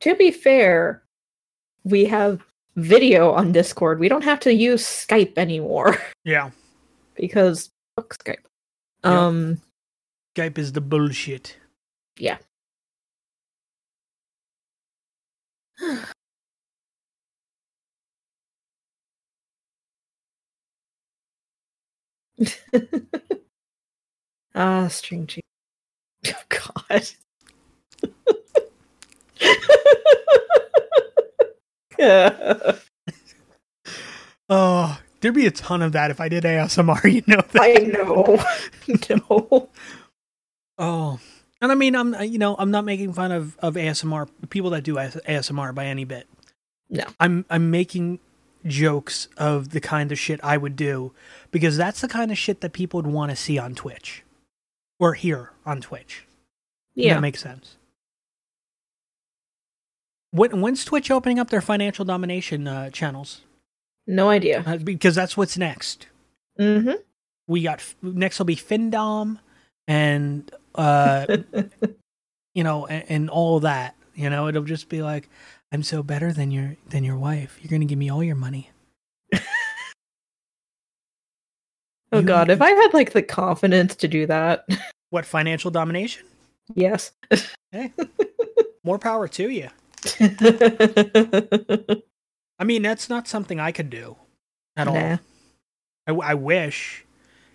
to 0.00 0.14
be 0.14 0.30
fair, 0.30 1.02
we 1.84 2.04
have 2.06 2.42
video 2.76 3.30
on 3.32 3.52
Discord. 3.52 3.98
We 4.00 4.08
don't 4.08 4.24
have 4.24 4.40
to 4.40 4.52
use 4.52 4.84
Skype 4.84 5.36
anymore 5.36 5.96
Yeah. 6.24 6.50
because 7.14 7.70
fuck 7.96 8.16
Skype. 8.18 8.44
Yep. 9.04 9.12
Um, 9.12 9.60
Skype 10.36 10.58
is 10.58 10.72
the 10.72 10.80
bullshit. 10.80 11.56
yeah. 12.18 12.38
ah, 24.54 24.88
string 24.88 25.26
cheese. 25.26 25.42
Oh 26.26 26.42
God. 26.48 27.08
Yeah. 31.98 32.76
Oh, 34.48 35.00
there'd 35.20 35.34
be 35.34 35.46
a 35.46 35.50
ton 35.50 35.80
of 35.80 35.92
that 35.92 36.10
if 36.10 36.20
I 36.20 36.28
did 36.28 36.44
ASMR, 36.44 37.02
you 37.10 37.22
know 37.26 37.40
that. 37.52 37.62
I 37.62 37.72
know. 37.86 38.44
no. 39.30 39.70
Oh. 40.76 41.20
And 41.62 41.72
I 41.72 41.74
mean, 41.74 41.96
I'm 41.96 42.14
you 42.22 42.36
know, 42.36 42.54
I'm 42.58 42.70
not 42.70 42.84
making 42.84 43.14
fun 43.14 43.32
of 43.32 43.56
of 43.60 43.76
ASMR 43.76 44.28
people 44.50 44.68
that 44.70 44.82
do 44.82 44.96
ASMR 44.96 45.74
by 45.74 45.86
any 45.86 46.04
bit. 46.04 46.28
No. 46.90 47.04
I'm 47.18 47.46
I'm 47.48 47.70
making 47.70 48.18
jokes 48.66 49.28
of 49.38 49.70
the 49.70 49.80
kind 49.80 50.12
of 50.12 50.18
shit 50.18 50.38
I 50.42 50.58
would 50.58 50.76
do 50.76 51.14
because 51.50 51.78
that's 51.78 52.02
the 52.02 52.08
kind 52.08 52.30
of 52.30 52.36
shit 52.36 52.60
that 52.60 52.74
people 52.74 53.00
would 53.00 53.10
want 53.10 53.30
to 53.30 53.36
see 53.36 53.58
on 53.58 53.74
Twitch 53.74 54.22
or 55.02 55.14
here 55.14 55.50
on 55.66 55.80
Twitch. 55.80 56.26
Yeah. 56.94 57.14
That 57.14 57.20
makes 57.20 57.40
sense. 57.40 57.76
When, 60.30 60.60
when's 60.60 60.84
Twitch 60.84 61.10
opening 61.10 61.40
up 61.40 61.50
their 61.50 61.60
financial 61.60 62.04
domination 62.04 62.68
uh, 62.68 62.90
channels? 62.90 63.40
no 64.06 64.30
idea. 64.30 64.62
Uh, 64.64 64.76
because 64.76 65.14
that's 65.14 65.36
what's 65.36 65.58
next. 65.58 66.06
Mm-hmm. 66.58 67.00
we 67.48 67.62
got 67.62 67.82
next 68.02 68.38
will 68.38 68.44
be 68.44 68.56
Findom 68.56 69.38
and 69.88 70.50
uh 70.74 71.38
you 72.54 72.62
know 72.62 72.86
and, 72.86 73.04
and 73.08 73.30
all 73.30 73.60
that. 73.60 73.96
You 74.14 74.28
know, 74.28 74.48
it'll 74.48 74.64
just 74.64 74.90
be 74.90 75.02
like 75.02 75.30
I'm 75.72 75.82
so 75.82 76.02
better 76.02 76.30
than 76.30 76.50
your 76.50 76.76
than 76.90 77.04
your 77.04 77.16
wife. 77.16 77.58
You're 77.62 77.70
gonna 77.70 77.86
give 77.86 77.98
me 77.98 78.10
all 78.10 78.22
your 78.22 78.36
money. 78.36 78.70
Oh 82.12 82.18
You- 82.20 82.26
god, 82.26 82.50
if 82.50 82.60
I 82.60 82.70
had 82.70 82.92
like 82.94 83.12
the 83.12 83.22
confidence 83.22 83.96
to 83.96 84.08
do 84.08 84.26
that. 84.26 84.66
What 85.10 85.26
financial 85.26 85.70
domination? 85.70 86.24
yes. 86.74 87.12
More 88.84 88.98
power 88.98 89.28
to 89.28 89.48
you. 89.50 89.68
I 92.58 92.64
mean, 92.64 92.82
that's 92.82 93.08
not 93.08 93.28
something 93.28 93.58
I 93.60 93.72
could 93.72 93.90
do 93.90 94.16
at 94.76 94.88
all. 94.88 94.94
Nah. 94.94 95.18
I, 96.06 96.10
w- 96.10 96.28
I 96.28 96.34
wish 96.34 97.04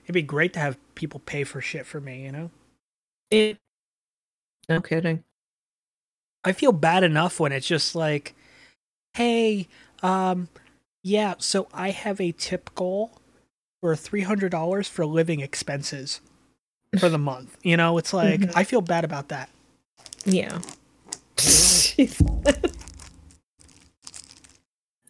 it'd 0.05 0.13
be 0.13 0.21
great 0.21 0.53
to 0.53 0.59
have 0.59 0.77
people 0.95 1.19
pay 1.25 1.43
for 1.43 1.61
shit 1.61 1.85
for 1.85 1.99
me. 2.01 2.23
You 2.25 2.31
know, 2.31 2.51
It- 3.31 3.57
no 4.69 4.81
kidding. 4.81 5.23
I 6.43 6.51
feel 6.51 6.71
bad 6.71 7.03
enough 7.03 7.39
when 7.39 7.51
it's 7.51 7.67
just 7.67 7.95
like, 7.95 8.35
hey, 9.15 9.67
um, 10.03 10.47
yeah, 11.03 11.35
so 11.39 11.67
I 11.73 11.89
have 11.91 12.21
a 12.21 12.31
tip 12.33 12.73
goal 12.75 13.19
for 13.81 13.95
three 13.95 14.21
hundred 14.21 14.49
dollars 14.51 14.87
for 14.87 15.05
living 15.05 15.39
expenses 15.41 16.21
for 16.99 17.09
the 17.09 17.17
month. 17.31 17.57
You 17.63 17.77
know, 17.77 17.97
it's 17.97 18.13
like 18.13 18.41
Mhm. 18.41 18.51
I 18.55 18.63
feel 18.63 18.81
bad 18.81 19.03
about 19.03 19.29
that. 19.29 19.49
Yeah. 20.25 20.59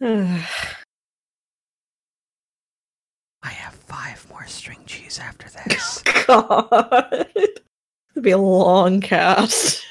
I 3.42 3.50
have 3.50 3.74
five 3.74 4.26
more 4.30 4.46
string 4.46 4.78
cheese 4.86 5.18
after 5.18 5.48
this. 5.68 6.02
God. 6.26 7.26
It'd 7.34 8.22
be 8.22 8.30
a 8.30 8.38
long 8.38 9.00
cast. 9.00 9.84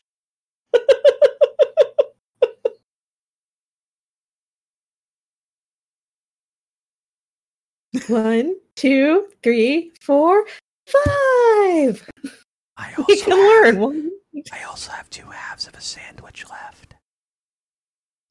One, 8.08 8.56
two, 8.78 9.28
three, 9.44 9.92
four, 10.00 10.46
five. 10.86 12.08
I 12.78 12.94
You 12.98 13.04
also 13.10 13.24
can 13.26 13.32
have, 13.66 13.76
learn. 13.78 14.12
I 14.54 14.64
also 14.64 14.92
have 14.92 15.10
two 15.10 15.26
halves 15.26 15.68
of 15.68 15.74
a 15.74 15.82
sandwich 15.82 16.46
left. 16.50 16.96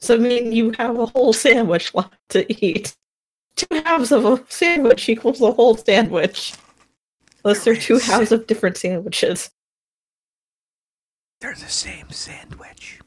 So 0.00 0.14
I 0.14 0.18
mean, 0.18 0.52
you 0.52 0.72
have 0.78 0.98
a 0.98 1.06
whole 1.06 1.32
sandwich 1.34 1.94
left 1.94 2.14
to 2.30 2.64
eat. 2.64 2.96
Two 3.56 3.82
halves 3.84 4.12
of 4.12 4.24
a 4.24 4.42
sandwich 4.48 5.08
equals 5.08 5.40
a 5.42 5.50
whole 5.52 5.76
sandwich. 5.76 6.54
Unless 7.44 7.64
they're 7.64 7.76
two 7.76 7.99
halves 7.99 8.32
of 8.32 8.47
different 8.47 8.76
sandwiches. 8.76 9.50
They're 11.40 11.54
the 11.54 11.68
same 11.68 12.10
sandwich 12.10 12.99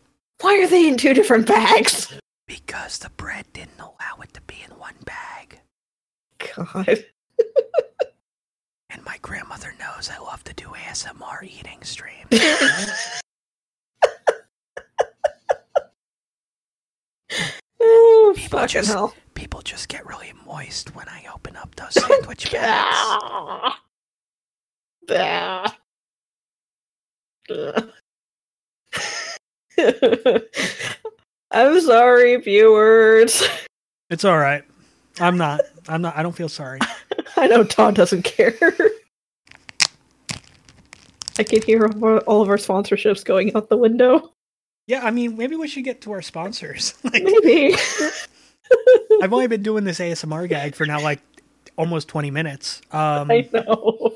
Why 0.42 0.62
are 0.62 0.68
they 0.68 0.88
in 0.88 0.98
two 0.98 1.14
different 1.14 1.48
bags? 1.48 2.14
because 2.48 2.98
the 3.00 3.10
bread 3.12 3.46
didn't 3.54 3.80
allow 3.80 4.18
it 4.24 4.34
to 4.34 4.42
be 4.42 4.56
in 4.68 4.78
one 4.78 4.96
bag. 5.06 5.60
God. 6.56 7.06
And 8.92 9.04
my 9.06 9.18
grandmother 9.22 9.74
knows 9.80 10.10
I 10.10 10.18
love 10.20 10.44
to 10.46 10.54
do 10.54 10.66
ASMR 10.70 11.44
eating 11.44 11.82
streams. 11.84 12.28
oh, 17.82 18.34
People 18.36 18.66
just- 18.68 18.92
hell. 18.92 19.14
People 19.34 19.62
just 19.62 19.88
get 19.88 20.06
really 20.06 20.34
moist 20.46 20.94
when 20.96 21.08
I 21.08 21.24
open 21.34 21.56
up 21.56 21.74
those 21.76 21.94
sandwich 21.94 22.52
bags. 22.52 23.76
Ugh. 27.50 27.90
I'm 31.52 31.80
sorry, 31.82 32.36
viewers. 32.38 33.44
It's 34.10 34.26
all 34.26 34.38
right. 34.38 34.64
I'm 35.22 35.38
not. 35.38 35.62
I'm 35.88 36.02
not. 36.02 36.18
I 36.18 36.24
don't 36.24 36.36
feel 36.36 36.50
sorry. 36.50 36.80
I 37.38 37.48
know 37.48 37.64
Todd 37.64 37.96
doesn't 37.96 38.24
care. 38.24 38.58
I 41.38 41.44
can 41.44 41.62
hear 41.62 41.86
all 41.86 41.92
of 41.96 42.04
our- 42.04 42.20
all 42.22 42.42
of 42.42 42.50
our 42.50 42.58
sponsorships 42.58 43.24
going 43.24 43.56
out 43.56 43.70
the 43.70 43.78
window. 43.78 44.34
Yeah, 44.88 45.06
I 45.06 45.12
mean, 45.12 45.38
maybe 45.38 45.56
we 45.56 45.68
should 45.68 45.84
get 45.84 46.02
to 46.02 46.12
our 46.12 46.22
sponsors. 46.22 46.96
Like, 47.04 47.24
Maybe. 47.24 47.76
I've 49.22 49.34
only 49.34 49.48
been 49.48 49.64
doing 49.64 49.84
this 49.84 50.00
ASMR 50.00 50.48
gag 50.50 50.76
for 50.76 50.86
now 50.86 51.02
like 51.02 51.22
almost 51.78 52.08
20 52.08 52.30
minutes. 52.32 52.82
Um, 52.92 53.32
I 53.32 53.48
know. 53.54 54.16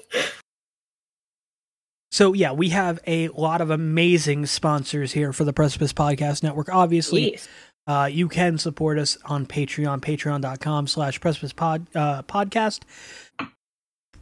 so 2.11 2.33
yeah, 2.33 2.51
we 2.51 2.69
have 2.69 2.99
a 3.07 3.29
lot 3.29 3.61
of 3.61 3.69
amazing 3.71 4.45
sponsors 4.45 5.11
here 5.13 5.33
for 5.33 5.43
the 5.43 5.53
Precipice 5.53 5.93
Podcast 5.93 6.43
Network. 6.43 6.69
Obviously, 6.69 7.31
Yes. 7.31 7.47
Uh, 7.85 8.09
you 8.11 8.29
can 8.29 8.57
support 8.57 8.97
us 8.97 9.17
on 9.25 9.45
Patreon, 9.45 9.99
patreon.com 9.99 10.87
slash 10.87 11.19
precipice 11.19 11.53
pod, 11.53 11.87
uh, 11.95 12.23
podcast. 12.23 12.81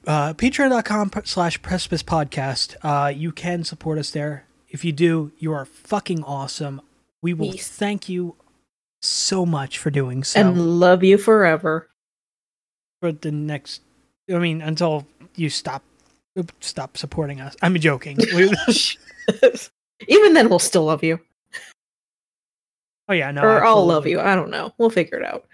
Uh, 0.07 0.33
patreon.com 0.33 1.11
slash 1.25 1.61
precipice 1.61 2.01
podcast. 2.01 2.75
Uh, 2.81 3.09
you 3.09 3.31
can 3.31 3.63
support 3.63 3.99
us 3.99 4.09
there. 4.11 4.45
If 4.67 4.83
you 4.83 4.91
do, 4.91 5.31
you 5.37 5.53
are 5.53 5.65
fucking 5.65 6.23
awesome. 6.23 6.81
We 7.21 7.33
will 7.35 7.51
thank 7.51 8.09
you 8.09 8.35
so 9.01 9.45
much 9.45 9.77
for 9.77 9.91
doing 9.91 10.23
so 10.23 10.39
And 10.39 10.79
love 10.79 11.03
you 11.03 11.17
forever. 11.17 11.89
for 12.99 13.11
the 13.11 13.31
next, 13.31 13.81
I 14.31 14.39
mean, 14.39 14.61
until 14.61 15.05
you 15.35 15.49
stop, 15.49 15.83
stop 16.61 16.97
supporting 16.97 17.41
us. 17.41 17.55
I'm 17.61 17.75
joking. 17.75 18.17
Even 20.07 20.33
then, 20.33 20.49
we'll 20.49 20.57
still 20.59 20.85
love 20.85 21.03
you. 21.03 21.19
Oh 23.11 23.13
yeah, 23.13 23.31
no. 23.31 23.43
or 23.43 23.63
I'll 23.63 23.85
love 23.85 24.07
you. 24.07 24.19
I 24.19 24.35
don't 24.35 24.49
know. 24.49 24.73
We'll 24.77 24.89
figure 24.89 25.19
it 25.19 25.25
out. 25.25 25.45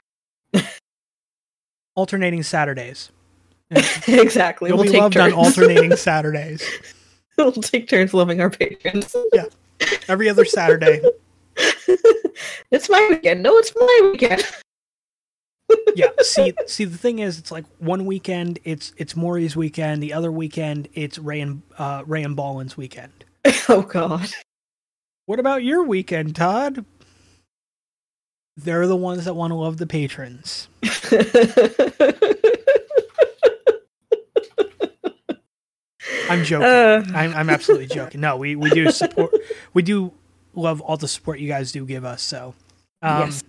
Alternating 1.95 2.43
Saturdays. 2.43 3.11
exactly. 4.07 4.69
You'll 4.69 4.77
we'll 4.77 4.85
be 4.85 4.91
take 4.91 5.01
loved 5.01 5.15
turns. 5.15 5.33
on 5.33 5.39
alternating 5.39 5.95
Saturdays. 5.95 6.63
we'll 7.37 7.51
take 7.51 7.89
turns 7.89 8.13
loving 8.13 8.39
our 8.39 8.49
patrons. 8.49 9.15
Yeah. 9.33 9.45
Every 10.07 10.29
other 10.29 10.45
Saturday. 10.45 11.01
it's 12.71 12.89
my 12.89 13.07
weekend. 13.09 13.41
No, 13.41 13.57
it's 13.57 13.73
my 13.75 14.09
weekend. 14.11 14.45
yeah 15.95 16.07
see 16.21 16.53
see 16.65 16.85
the 16.85 16.97
thing 16.97 17.19
is 17.19 17.37
it's 17.37 17.51
like 17.51 17.65
one 17.79 18.05
weekend 18.05 18.57
it's 18.63 18.93
it's 18.95 19.17
Maury's 19.17 19.53
weekend 19.53 20.01
the 20.01 20.13
other 20.13 20.31
weekend 20.31 20.87
it's 20.93 21.19
ray 21.19 21.41
and 21.41 21.61
uh 21.77 22.03
ray 22.05 22.23
and 22.23 22.37
ballin's 22.37 22.77
weekend 22.77 23.25
oh 23.67 23.81
God. 23.81 24.29
what 25.25 25.39
about 25.39 25.63
your 25.63 25.83
weekend 25.83 26.37
todd 26.37 26.85
they're 28.57 28.87
the 28.87 28.95
ones 28.95 29.25
that 29.25 29.35
want 29.35 29.51
to 29.51 29.55
love 29.55 29.77
the 29.77 29.87
patrons 29.87 30.67
i'm 36.29 36.43
joking 36.43 36.65
Uh, 36.65 37.03
I'm, 37.13 37.33
I'm 37.33 37.49
absolutely 37.49 37.87
joking 37.87 38.21
no 38.21 38.37
we 38.37 38.55
we 38.55 38.69
do 38.69 38.91
support 38.91 39.31
we 39.73 39.81
do 39.81 40.13
love 40.55 40.81
all 40.81 40.97
the 40.97 41.07
support 41.07 41.39
you 41.39 41.47
guys 41.47 41.71
do 41.71 41.85
give 41.85 42.05
us 42.05 42.21
so 42.21 42.53
um 43.01 43.29
Yes. 43.29 43.43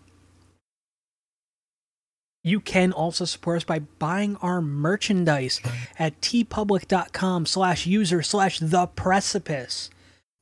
You 2.45 2.61
can 2.61 2.93
also 2.93 3.25
support 3.27 3.59
us 3.59 3.65
by 3.65 3.81
buying 3.81 4.37
our 4.37 4.63
merchandise 4.63 5.61
at 5.99 6.19
teepublic.com 6.23 7.45
slash 7.45 7.85
user 7.85 8.23
slash 8.23 8.59
the 8.59 8.87
precipice. 8.87 9.91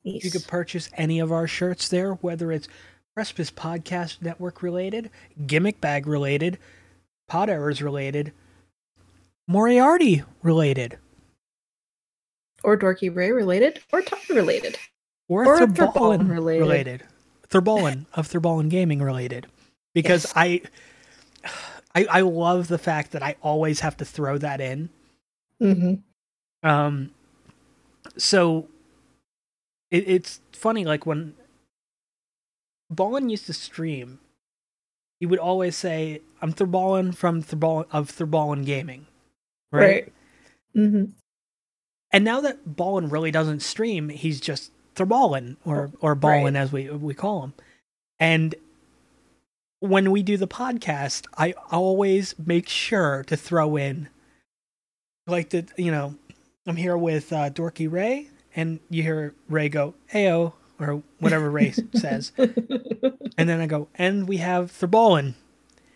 You 0.03 0.19
yes. 0.23 0.31
could 0.31 0.47
purchase 0.47 0.89
any 0.93 1.19
of 1.19 1.33
our 1.33 1.47
shirts 1.47 1.89
there, 1.89 2.13
whether 2.13 2.51
it's 2.53 2.69
Precipice 3.17 3.49
Podcast 3.49 4.21
Network 4.21 4.61
related, 4.61 5.09
Gimmick 5.47 5.81
Bag 5.81 6.05
related, 6.05 6.59
Pod 7.27 7.49
Errors 7.49 7.81
related, 7.81 8.31
Moriarty 9.47 10.21
related, 10.43 10.99
or 12.63 12.77
Dorky 12.77 13.09
Ray 13.15 13.31
related, 13.31 13.79
or 13.91 14.03
Todd 14.03 14.19
related. 14.29 14.77
or, 15.27 15.47
Or 15.47 15.57
Thurballen 15.57 16.29
related. 16.29 16.61
related. 16.61 17.03
Thurballen 17.49 18.05
of 18.13 18.27
Thurballen 18.27 18.69
Gaming 18.69 19.01
related. 19.01 19.47
Because 19.95 20.25
Yes. 20.25 20.33
I, 20.35 20.61
I 21.95 22.05
I 22.11 22.21
love 22.21 22.67
the 22.67 22.77
fact 22.77 23.13
that 23.13 23.23
I 23.23 23.35
always 23.41 23.79
have 23.79 23.97
to 23.97 24.05
throw 24.05 24.37
that 24.37 24.61
in. 24.61 24.89
hmm 25.59 25.93
Um, 26.61 27.09
so 28.15 28.67
it, 29.89 30.07
it's 30.07 30.39
funny, 30.51 30.85
like 30.85 31.07
when 31.07 31.33
Ballin 32.89 33.29
used 33.29 33.45
to 33.47 33.53
stream, 33.53 34.19
he 35.19 35.25
would 35.25 35.39
always 35.39 35.75
say, 35.75 36.21
"I'm 36.41 36.53
Thurballin 36.53 37.15
from 37.15 37.41
Thurballin 37.43 37.85
of 37.91 38.11
Thurballin 38.11 38.65
Gaming," 38.65 39.07
right? 39.71 40.03
Right. 40.05 40.13
hmm 40.73 41.05
And 42.11 42.23
now 42.23 42.41
that 42.41 42.75
Ballin 42.75 43.09
really 43.09 43.31
doesn't 43.31 43.61
stream, 43.61 44.09
he's 44.09 44.39
just 44.39 44.71
Thurballin 44.95 45.57
or 45.65 45.91
or 46.01 46.15
Ballin 46.15 46.53
Right. 46.53 46.61
as 46.61 46.71
we 46.71 46.89
we 46.89 47.13
call 47.13 47.43
him. 47.43 47.53
And 48.19 48.55
when 49.79 50.11
we 50.11 50.23
do 50.23 50.37
the 50.37 50.47
podcast, 50.47 51.27
I 51.37 51.53
always 51.71 52.33
make 52.39 52.67
sure 52.67 53.23
to 53.27 53.37
throw 53.37 53.75
in 53.75 54.09
like 55.27 55.49
to, 55.49 55.63
you 55.77 55.91
know, 55.91 56.15
I'm 56.65 56.77
here 56.77 56.97
with 56.97 57.31
uh, 57.33 57.49
Dorky 57.49 57.91
Ray, 57.91 58.29
and 58.55 58.79
you 58.89 59.03
hear 59.03 59.35
Ray 59.49 59.69
go, 59.69 59.93
"Ayo," 60.13 60.53
or 60.79 61.03
whatever 61.19 61.49
Ray 61.49 61.71
says, 61.95 62.31
and 62.37 63.49
then 63.49 63.59
I 63.59 63.67
go, 63.67 63.87
"And 63.95 64.27
we 64.27 64.37
have 64.37 64.71
Thurballen," 64.71 65.33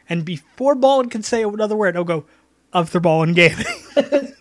and 0.09 0.25
before 0.25 0.75
Ballin 0.75 1.09
can 1.09 1.23
say 1.23 1.43
another 1.43 1.75
word, 1.75 1.95
I'll 1.95 2.03
go, 2.03 2.25
"Of 2.73 2.91
Thurballen 2.91 3.35
Gaming." 3.35 3.65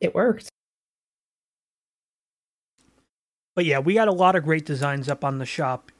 it 0.00 0.14
worked. 0.14 0.48
But 3.54 3.64
yeah, 3.64 3.78
we 3.78 3.94
got 3.94 4.08
a 4.08 4.12
lot 4.12 4.36
of 4.36 4.44
great 4.44 4.66
designs 4.66 5.08
up 5.08 5.24
on 5.24 5.38
the 5.38 5.46
shop. 5.46 5.90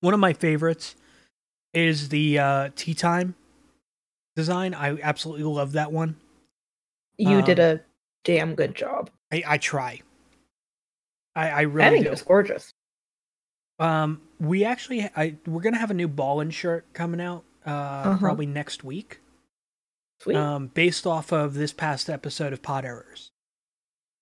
One 0.00 0.14
of 0.14 0.20
my 0.20 0.32
favorites 0.32 0.96
is 1.74 2.08
the 2.08 2.38
uh, 2.38 2.70
tea 2.74 2.94
time 2.94 3.34
design. 4.36 4.74
I 4.74 4.98
absolutely 5.00 5.44
love 5.44 5.72
that 5.72 5.92
one. 5.92 6.16
You 7.18 7.42
did 7.42 7.60
Um, 7.60 7.76
a 7.76 7.80
damn 8.24 8.54
good 8.54 8.74
job. 8.74 9.10
I, 9.32 9.42
I 9.46 9.58
try. 9.58 10.00
I, 11.36 11.48
I 11.50 11.58
I 11.58 11.60
really 11.62 11.90
think 11.90 12.04
do. 12.04 12.08
it 12.08 12.12
was 12.12 12.22
gorgeous. 12.22 12.72
Um, 13.78 14.20
we 14.38 14.64
actually, 14.64 15.08
I 15.16 15.36
we're 15.46 15.62
gonna 15.62 15.78
have 15.78 15.90
a 15.90 15.94
new 15.94 16.08
ballin 16.08 16.50
shirt 16.50 16.84
coming 16.92 17.20
out. 17.20 17.44
Uh, 17.66 17.70
Uh-huh. 17.70 18.18
probably 18.18 18.46
next 18.46 18.84
week. 18.84 19.20
Sweet. 20.20 20.36
Um, 20.36 20.68
based 20.68 21.06
off 21.06 21.32
of 21.32 21.54
this 21.54 21.72
past 21.72 22.08
episode 22.10 22.52
of 22.52 22.62
Pod 22.62 22.84
Errors. 22.84 23.30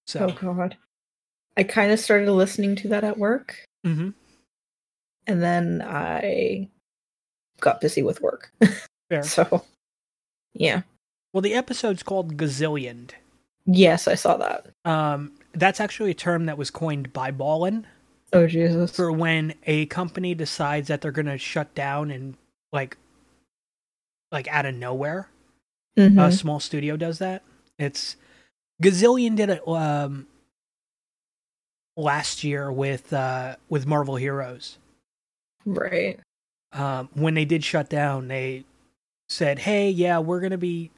So, 0.06 0.28
oh 0.30 0.32
god. 0.32 0.76
I 1.56 1.64
kind 1.64 1.90
of 1.92 1.98
started 1.98 2.30
listening 2.30 2.76
to 2.76 2.88
that 2.88 3.02
at 3.04 3.18
work, 3.18 3.64
Mm-hmm. 3.86 4.10
and 5.26 5.42
then 5.42 5.82
I 5.84 6.68
got 7.60 7.80
busy 7.80 8.02
with 8.02 8.20
work. 8.20 8.52
fair. 9.10 9.22
so, 9.24 9.64
yeah. 10.54 10.82
Well, 11.32 11.42
the 11.42 11.54
episode's 11.54 12.02
called 12.02 12.36
Gazillioned. 12.36 13.10
Yes, 13.66 14.08
I 14.08 14.14
saw 14.14 14.36
that. 14.38 14.66
Um, 14.84 15.32
that's 15.52 15.78
actually 15.80 16.10
a 16.10 16.14
term 16.14 16.46
that 16.46 16.56
was 16.58 16.70
coined 16.70 17.12
by 17.12 17.30
Ballin 17.30 17.86
Oh 18.32 18.46
Jesus. 18.46 18.94
for 18.94 19.12
when 19.12 19.54
a 19.66 19.86
company 19.86 20.34
decides 20.34 20.88
that 20.88 21.00
they're 21.02 21.12
gonna 21.12 21.36
shut 21.38 21.74
down 21.74 22.10
and 22.10 22.34
like, 22.72 22.96
like 24.32 24.48
out 24.48 24.66
of 24.66 24.74
nowhere. 24.74 25.28
Mhm. 25.98 26.22
a 26.28 26.30
small 26.32 26.60
studio 26.60 26.96
does 26.96 27.18
that. 27.18 27.42
It's 27.78 28.16
Gazillion 28.82 29.34
did 29.36 29.50
it 29.50 29.66
um 29.68 30.26
last 31.96 32.44
year 32.44 32.70
with 32.70 33.12
uh 33.12 33.56
with 33.68 33.86
Marvel 33.86 34.16
Heroes. 34.16 34.78
right. 35.66 36.18
Um 36.72 37.08
when 37.14 37.34
they 37.34 37.44
did 37.44 37.64
shut 37.64 37.88
down, 37.90 38.28
they 38.28 38.64
said, 39.28 39.60
"Hey, 39.60 39.90
yeah, 39.90 40.18
we're 40.18 40.40
going 40.40 40.52
to 40.52 40.58
be 40.58 40.90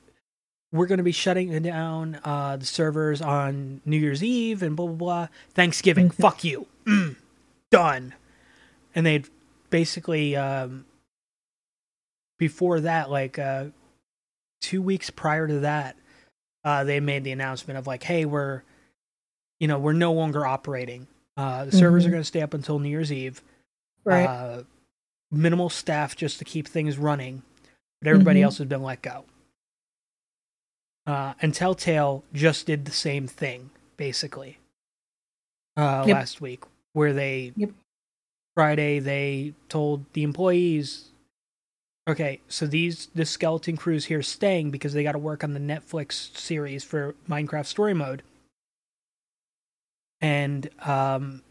we're 0.72 0.86
going 0.86 0.98
to 0.98 1.04
be 1.04 1.12
shutting 1.12 1.60
down 1.62 2.20
uh 2.24 2.56
the 2.56 2.64
servers 2.66 3.20
on 3.20 3.80
New 3.84 3.96
Year's 3.98 4.22
Eve 4.22 4.62
and 4.62 4.76
blah 4.76 4.86
blah 4.86 4.94
blah. 4.96 5.28
Thanksgiving, 5.54 6.08
Mhm. 6.10 6.14
fuck 6.14 6.44
you. 6.44 6.66
Mm, 6.86 7.16
done." 7.70 8.14
And 8.94 9.04
they'd 9.06 9.28
basically 9.70 10.36
um 10.36 10.84
before 12.38 12.80
that 12.80 13.10
like 13.10 13.38
uh 13.38 13.66
2 14.62 14.82
weeks 14.82 15.10
prior 15.10 15.46
to 15.46 15.60
that 15.60 15.96
uh 16.64 16.84
they 16.84 17.00
made 17.00 17.24
the 17.24 17.32
announcement 17.32 17.78
of 17.78 17.86
like, 17.86 18.02
"Hey, 18.02 18.24
we're 18.24 18.62
you 19.58 19.68
know, 19.68 19.78
we're 19.78 19.92
no 19.92 20.12
longer 20.12 20.46
operating. 20.46 21.06
Uh 21.36 21.64
the 21.66 21.72
servers 21.72 22.04
are 22.04 22.08
Mhm. 22.08 22.12
going 22.12 22.22
to 22.22 22.26
stay 22.28 22.42
up 22.42 22.54
until 22.54 22.78
New 22.78 22.88
Year's 22.88 23.12
Eve." 23.12 23.42
Right. 24.04 24.24
uh, 24.26 24.62
minimal 25.30 25.68
staff 25.68 26.16
just 26.16 26.38
to 26.38 26.44
keep 26.44 26.66
things 26.66 26.96
running, 26.96 27.42
but 28.00 28.08
everybody 28.10 28.40
Mhm. 28.40 28.44
else 28.44 28.58
has 28.58 28.68
been 28.68 28.82
let 28.82 29.02
go. 29.02 29.24
Uh, 31.06 31.34
and 31.42 31.54
Telltale 31.54 32.24
just 32.32 32.66
did 32.66 32.84
the 32.84 32.92
same 32.92 33.26
thing, 33.26 33.70
basically, 33.96 34.58
uh, 35.76 36.04
Yep. 36.06 36.14
last 36.16 36.40
week, 36.40 36.64
where 36.92 37.12
they 37.12 37.52
Yep. 37.56 37.70
Friday 38.54 38.98
they 38.98 39.54
told 39.68 40.04
the 40.12 40.22
employees, 40.22 41.08
okay, 42.08 42.40
so 42.48 42.66
these 42.66 43.06
the 43.14 43.24
skeleton 43.24 43.76
crews 43.76 44.06
here 44.06 44.22
staying 44.22 44.70
because 44.70 44.92
they 44.92 45.02
got 45.02 45.12
to 45.12 45.18
work 45.18 45.42
on 45.42 45.54
the 45.54 45.60
Netflix 45.60 46.36
series 46.36 46.84
for 46.84 47.14
Minecraft 47.28 47.66
Story 47.66 47.94
Mode, 47.94 48.22
and 50.20 50.68
um, 50.86 51.42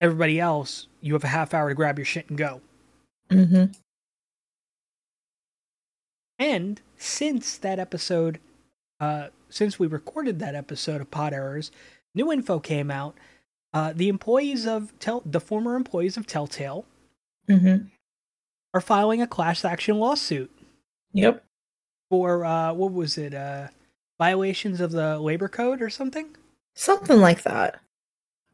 everybody 0.00 0.40
else, 0.40 0.88
you 1.00 1.12
have 1.14 1.24
a 1.24 1.28
half 1.28 1.54
hour 1.54 1.68
to 1.68 1.74
grab 1.74 1.98
your 1.98 2.04
shit 2.06 2.28
and 2.28 2.36
go. 2.38 2.60
hmm 3.30 3.64
And 6.42 6.80
since 6.96 7.56
that 7.58 7.78
episode, 7.78 8.40
uh, 8.98 9.28
since 9.48 9.78
we 9.78 9.86
recorded 9.86 10.40
that 10.40 10.56
episode 10.56 11.00
of 11.00 11.08
Pod 11.08 11.32
Errors, 11.32 11.70
new 12.16 12.32
info 12.32 12.58
came 12.58 12.90
out. 12.90 13.16
Uh, 13.72 13.92
the 13.94 14.08
employees 14.08 14.66
of 14.66 14.92
Tell, 14.98 15.22
the 15.24 15.38
former 15.38 15.76
employees 15.76 16.16
of 16.16 16.26
Telltale, 16.26 16.84
hmm 17.48 17.76
are 18.74 18.80
filing 18.80 19.20
a 19.20 19.26
class 19.26 19.64
action 19.66 19.98
lawsuit 19.98 20.50
Yep. 21.12 21.44
for 22.08 22.42
uh, 22.44 22.72
what 22.72 22.92
was 22.92 23.18
it? 23.18 23.34
Uh, 23.34 23.68
violations 24.18 24.80
of 24.80 24.90
the 24.92 25.18
labor 25.20 25.46
code 25.48 25.80
or 25.82 25.90
something. 25.90 26.34
Something 26.74 27.20
like 27.20 27.42
that. 27.42 27.80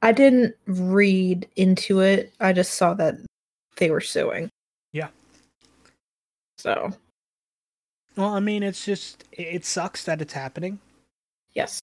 I 0.02 0.10
didn't 0.12 0.56
read 0.66 1.48
into 1.56 2.00
it. 2.00 2.32
I 2.40 2.52
just 2.52 2.74
saw 2.74 2.94
that 2.94 3.14
they 3.76 3.90
were 3.90 4.00
suing. 4.00 4.50
Yeah. 4.92 5.08
So, 6.58 6.92
Well, 8.18 8.34
I 8.34 8.40
mean, 8.40 8.64
it's 8.64 8.84
just 8.84 9.22
it 9.30 9.64
sucks 9.64 10.02
that 10.04 10.20
it's 10.20 10.32
happening. 10.34 10.80
yes. 11.54 11.80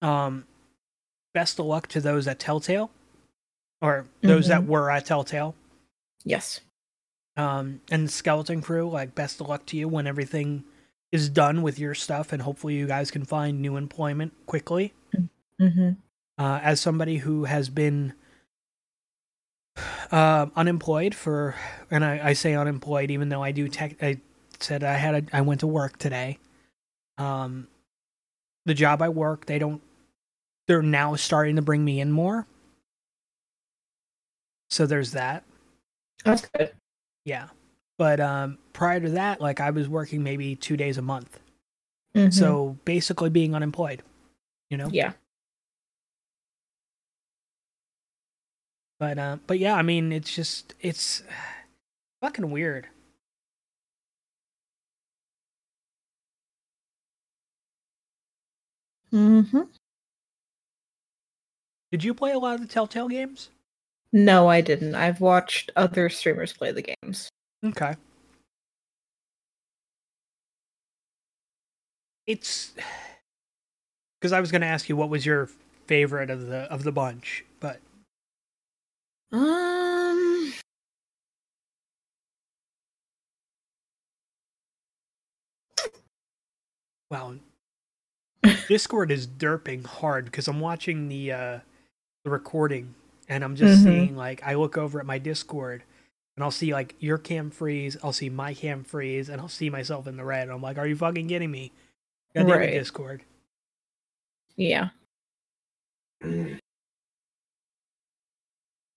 Um, 0.00 0.44
best 1.34 1.58
of 1.58 1.66
luck 1.66 1.88
to 1.88 2.00
those 2.00 2.28
at 2.28 2.38
Telltale, 2.38 2.90
or 3.82 4.06
those 4.22 4.46
that 4.46 4.62
Mhm. 4.62 4.66
were 4.66 4.90
at 4.90 5.04
Telltale. 5.06 5.54
Yes. 6.24 6.60
um, 7.36 7.80
and 7.90 8.06
the 8.06 8.10
skeleton 8.10 8.60
crew 8.60 8.88
like 8.90 9.14
best 9.14 9.40
of 9.40 9.48
luck 9.48 9.64
to 9.66 9.76
you 9.76 9.86
when 9.88 10.06
everything 10.08 10.64
is 11.12 11.28
done 11.28 11.62
with 11.62 11.78
your 11.78 11.94
stuff 11.94 12.32
and 12.32 12.42
hopefully 12.42 12.74
you 12.74 12.86
guys 12.86 13.10
can 13.12 13.24
find 13.24 13.60
new 13.62 13.76
employment 13.76 14.32
quickly 14.46 14.92
hmm 15.58 15.90
uh, 16.36 16.58
as 16.64 16.80
somebody 16.80 17.18
who 17.18 17.44
has 17.44 17.68
been 17.68 18.12
uh, 20.10 20.46
unemployed 20.56 21.14
for 21.14 21.54
and 21.92 22.04
I, 22.04 22.28
I 22.30 22.32
say 22.32 22.54
unemployed 22.54 23.10
even 23.12 23.28
though 23.28 23.42
i 23.44 23.52
do 23.52 23.68
tech 23.68 23.94
i 24.02 24.18
said 24.60 24.82
i 24.84 24.94
had 24.94 25.14
a, 25.14 25.36
i 25.36 25.40
went 25.40 25.60
to 25.60 25.66
work 25.66 25.98
today 25.98 26.38
um, 27.18 27.66
the 28.66 28.74
job 28.74 29.02
i 29.02 29.08
work 29.08 29.46
they 29.46 29.58
don't 29.58 29.82
they're 30.66 30.82
now 30.82 31.14
starting 31.16 31.56
to 31.56 31.62
bring 31.62 31.84
me 31.84 32.00
in 32.00 32.12
more 32.12 32.46
so 34.70 34.86
there's 34.86 35.12
that 35.12 35.44
That's 36.24 36.46
good. 36.46 36.72
Yeah. 37.24 37.48
But 37.96 38.20
um 38.20 38.58
prior 38.72 39.00
to 39.00 39.10
that, 39.10 39.40
like 39.40 39.60
I 39.60 39.70
was 39.70 39.88
working 39.88 40.22
maybe 40.22 40.54
two 40.56 40.76
days 40.76 40.98
a 40.98 41.02
month. 41.02 41.40
Mhm. 42.14 42.32
So 42.32 42.76
basically 42.84 43.30
being 43.30 43.54
unemployed. 43.54 44.02
You 44.70 44.76
know? 44.76 44.88
yeah. 44.92 45.12
But 49.00 49.18
uh 49.18 49.36
but 49.46 49.58
yeah, 49.58 49.74
I 49.74 49.82
mean 49.82 50.12
it's 50.12 50.34
just 50.34 50.74
it's 50.80 51.22
fucking 52.20 52.50
weird. 52.50 52.88
Hmm 59.10 59.68
Did 61.90 62.04
you 62.04 62.14
play 62.14 62.32
a 62.32 62.38
lot 62.38 62.54
of 62.54 62.60
the 62.60 62.66
Telltale 62.66 63.08
games? 63.08 63.50
No, 64.12 64.48
I 64.48 64.60
didn't. 64.60 64.94
I've 64.94 65.20
watched 65.20 65.70
other 65.76 66.08
streamers 66.08 66.52
play 66.52 66.72
the 66.72 66.82
games. 67.02 67.28
Okay. 67.64 67.96
It's 72.26 72.72
because 74.20 74.32
I 74.32 74.40
was 74.40 74.50
going 74.50 74.60
to 74.62 74.66
ask 74.66 74.88
you 74.88 74.96
what 74.96 75.10
was 75.10 75.24
your 75.26 75.48
favorite 75.86 76.30
of 76.30 76.46
the 76.46 76.62
of 76.72 76.84
the 76.84 76.92
bunch, 76.92 77.44
but 77.60 77.80
Um. 79.32 80.52
wow, 87.10 87.34
Discord 88.68 89.10
is 89.10 89.26
derping 89.26 89.84
hard 89.84 90.26
because 90.26 90.46
I'm 90.46 90.60
watching 90.60 91.08
the 91.08 91.32
uh 91.32 91.58
the 92.24 92.30
recording 92.30 92.94
and 93.28 93.42
I'm 93.42 93.56
just 93.56 93.80
Mhm. 93.80 93.84
seeing 93.84 94.16
like 94.16 94.42
I 94.46 94.54
look 94.54 94.76
over 94.78 95.00
at 95.00 95.06
my 95.06 95.18
Discord 95.18 95.82
and 96.36 96.44
I'll 96.44 96.50
see 96.50 96.72
like 96.72 96.94
your 97.00 97.18
cam 97.18 97.50
freeze, 97.50 97.96
I'll 98.02 98.12
see 98.12 98.28
my 98.30 98.54
cam 98.54 98.84
freeze, 98.84 99.28
and 99.28 99.40
I'll 99.40 99.48
see 99.48 99.70
myself 99.70 100.06
in 100.06 100.16
the 100.16 100.24
red. 100.24 100.42
And 100.44 100.52
I'm 100.52 100.62
like, 100.62 100.78
are 100.78 100.86
you 100.86 100.94
fucking 100.96 101.26
kidding 101.28 101.50
me? 101.50 101.72
God 102.34 102.48
Right. 102.48 102.70
Discord. 102.70 103.24
Yeah. 104.56 104.90
I 106.22 106.58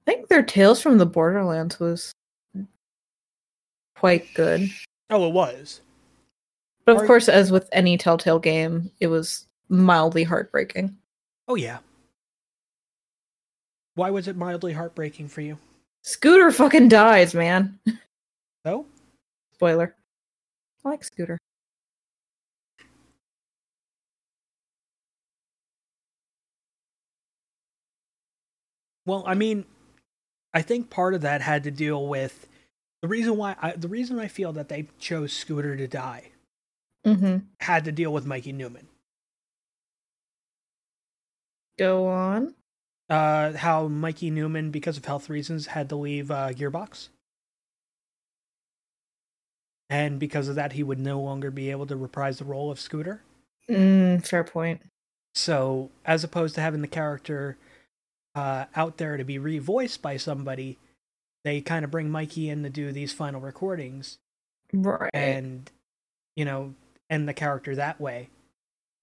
think 0.05 0.27
their 0.27 0.43
Tales 0.43 0.81
from 0.81 0.97
the 0.97 1.05
Borderlands 1.05 1.79
was 1.79 2.11
quite 3.95 4.31
good. 4.33 4.69
Oh, 5.09 5.27
it 5.27 5.33
was. 5.33 5.81
But 6.85 6.95
of 6.97 7.03
Are- 7.03 7.07
course, 7.07 7.29
as 7.29 7.51
with 7.51 7.69
any 7.71 7.97
Telltale 7.97 8.39
game, 8.39 8.91
it 8.99 9.07
was 9.07 9.47
mildly 9.71 10.23
heartbreaking. 10.23 10.95
Oh 11.47 11.55
yeah. 11.55 11.79
Why 13.95 14.11
was 14.11 14.27
it 14.27 14.35
mildly 14.35 14.73
heartbreaking 14.73 15.27
for 15.29 15.41
you? 15.41 15.57
Scooter 16.03 16.51
fucking 16.51 16.89
dies, 16.89 17.33
man. 17.33 17.79
Oh, 18.65 18.85
Spoiler. 19.53 19.95
I 20.85 20.89
like 20.89 21.03
Scooter. 21.03 21.37
well, 29.05 29.23
I 29.25 29.33
mean, 29.33 29.65
I 30.53 30.61
think 30.61 30.89
part 30.89 31.13
of 31.13 31.21
that 31.21 31.41
had 31.41 31.63
to 31.63 31.71
deal 31.71 32.07
with 32.07 32.47
the 33.01 33.07
reason 33.07 33.35
why 33.37 33.55
I, 33.61 33.71
the 33.71 33.87
reason 33.87 34.19
I 34.19 34.27
feel 34.27 34.53
that 34.53 34.69
they 34.69 34.87
chose 34.99 35.33
Scooter 35.33 35.75
to 35.75 35.87
die 35.87 36.27
Mm-hmm. 37.05 37.37
had 37.61 37.85
to 37.85 37.91
deal 37.91 38.13
with 38.13 38.27
Mikey 38.27 38.51
Neumann. 38.51 38.87
Go 41.81 42.05
on. 42.05 42.53
Uh, 43.09 43.53
how 43.53 43.87
Mikey 43.87 44.29
Neumann, 44.29 44.69
because 44.69 44.97
of 44.97 45.05
health 45.05 45.31
reasons, 45.31 45.65
had 45.65 45.89
to 45.89 45.95
leave 45.95 46.29
uh, 46.29 46.49
Gearbox. 46.51 47.09
And 49.89 50.19
because 50.19 50.47
of 50.47 50.53
that, 50.55 50.73
he 50.73 50.83
would 50.83 50.99
no 50.99 51.19
longer 51.19 51.49
be 51.49 51.71
able 51.71 51.87
to 51.87 51.95
reprise 51.95 52.37
the 52.37 52.45
role 52.45 52.69
of 52.69 52.79
Scooter. 52.79 53.23
Mm, 53.67 54.23
fair 54.23 54.43
point. 54.43 54.81
So, 55.33 55.89
as 56.05 56.23
opposed 56.23 56.53
to 56.55 56.61
having 56.61 56.83
the 56.83 56.87
character 56.87 57.57
uh, 58.35 58.65
out 58.75 58.97
there 58.97 59.17
to 59.17 59.23
be 59.23 59.39
revoiced 59.39 60.03
by 60.03 60.17
somebody, 60.17 60.77
they 61.43 61.61
kind 61.61 61.83
of 61.83 61.89
bring 61.89 62.11
Mikey 62.11 62.47
in 62.47 62.61
to 62.61 62.69
do 62.69 62.91
these 62.91 63.11
final 63.11 63.41
recordings 63.41 64.19
Right. 64.71 65.09
and, 65.15 65.69
you 66.35 66.45
know, 66.45 66.75
end 67.09 67.27
the 67.27 67.33
character 67.33 67.75
that 67.75 67.99
way. 67.99 68.29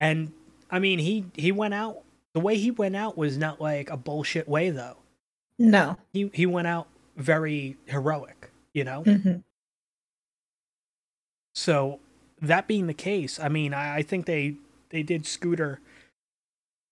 And 0.01 0.33
I 0.71 0.79
mean, 0.79 1.01
he 1.01 1.25
he 1.35 1.51
went 1.51 1.75
out. 1.75 2.05
The 2.38 2.44
way 2.44 2.57
he 2.57 2.70
went 2.70 2.94
out 2.94 3.18
was 3.18 3.37
not 3.37 3.61
like 3.61 3.90
a 3.90 3.96
bullshit 3.96 4.48
way, 4.48 4.70
though. 4.70 4.98
no. 5.59 5.96
He 6.12 6.31
he 6.33 6.46
went 6.46 6.68
out 6.68 6.87
very 7.16 7.77
heroic, 7.87 8.53
you 8.72 8.85
know. 8.85 9.03
hmm 9.03 9.38
So 11.57 11.98
that 12.40 12.68
being 12.68 12.87
the 12.87 12.94
case, 12.94 13.40
I 13.40 13.48
mean, 13.48 13.74
I, 13.74 13.96
I 13.96 14.03
think 14.03 14.27
they 14.27 14.55
they 14.90 15.03
did 15.03 15.27
Scooter. 15.27 15.81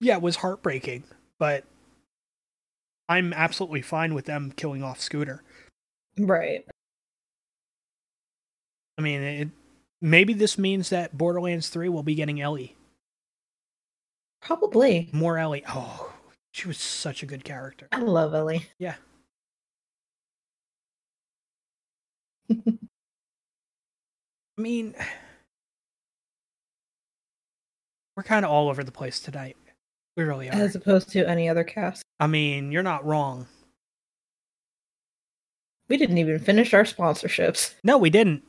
Yeah, 0.01 0.17
it 0.17 0.23
was 0.23 0.35
heartbreaking, 0.37 1.05
but 1.39 1.63
I'm 3.09 3.33
absolutely 3.33 3.83
fine 3.83 4.15
with 4.15 4.25
them 4.25 4.51
killing 4.57 4.83
off 4.83 5.01
Scooter. 5.01 5.45
Right. 6.19 6.67
I 8.99 9.03
mean, 9.03 9.23
it, 9.23 9.49
maybe 10.01 10.33
this 10.33 10.59
means 10.59 10.89
that 10.91 11.17
Borderlands 11.17 11.69
3 11.69 11.89
will 11.89 12.03
be 12.03 12.17
getting 12.17 12.41
Ellie. 12.41 12.75
Probably. 14.47 15.09
More 15.13 15.39
Ellie. 15.39 15.65
Oh, 15.69 16.13
she 16.53 16.69
was 16.69 16.79
such 16.79 17.23
a 17.25 17.27
good 17.27 17.43
character. 17.43 17.89
I 17.91 17.99
love 17.99 18.33
Ellie. 18.33 18.67
Yeah. 18.79 18.95
I 22.51 22.57
mean, 24.57 24.95
we're 28.17 28.23
kind 28.23 28.45
of 28.45 28.51
all 28.53 28.69
over 28.69 28.85
the 28.85 28.93
place 28.93 29.19
tonight. 29.19 29.57
We 30.17 30.23
really 30.23 30.49
are. 30.49 30.53
As 30.55 30.77
opposed 30.77 31.09
to 31.11 31.29
any 31.29 31.49
other 31.49 31.65
cast. 31.65 32.05
I 32.21 32.29
mean, 32.29 32.71
you're 32.71 32.85
not 32.85 33.05
wrong. 33.05 33.49
We 35.89 35.97
didn't 35.97 36.19
even 36.19 36.39
finish 36.39 36.73
our 36.73 36.85
sponsorships. 36.85 37.75
No, 37.83 37.99
we 37.99 38.11
didn't. 38.11 38.45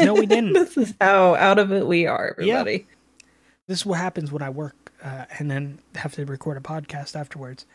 No, 0.00 0.14
we 0.14 0.26
didn't. 0.26 0.52
this 0.52 0.76
is 0.76 0.94
how 1.00 1.34
out 1.34 1.58
of 1.58 1.72
it 1.72 1.86
we 1.88 2.06
are, 2.06 2.36
Yeah. 2.38 2.60
everybody. 2.60 2.86
This 3.66 3.80
is 3.80 3.86
what 3.86 3.98
happens 3.98 4.30
when 4.32 4.42
I 4.42 4.50
work 4.50 4.87
uh, 5.02 5.24
and 5.38 5.50
then 5.50 5.78
have 5.94 6.12
to 6.14 6.24
record 6.26 6.56
a 6.56 6.60
podcast 6.60 7.14
afterwards. 7.16 7.66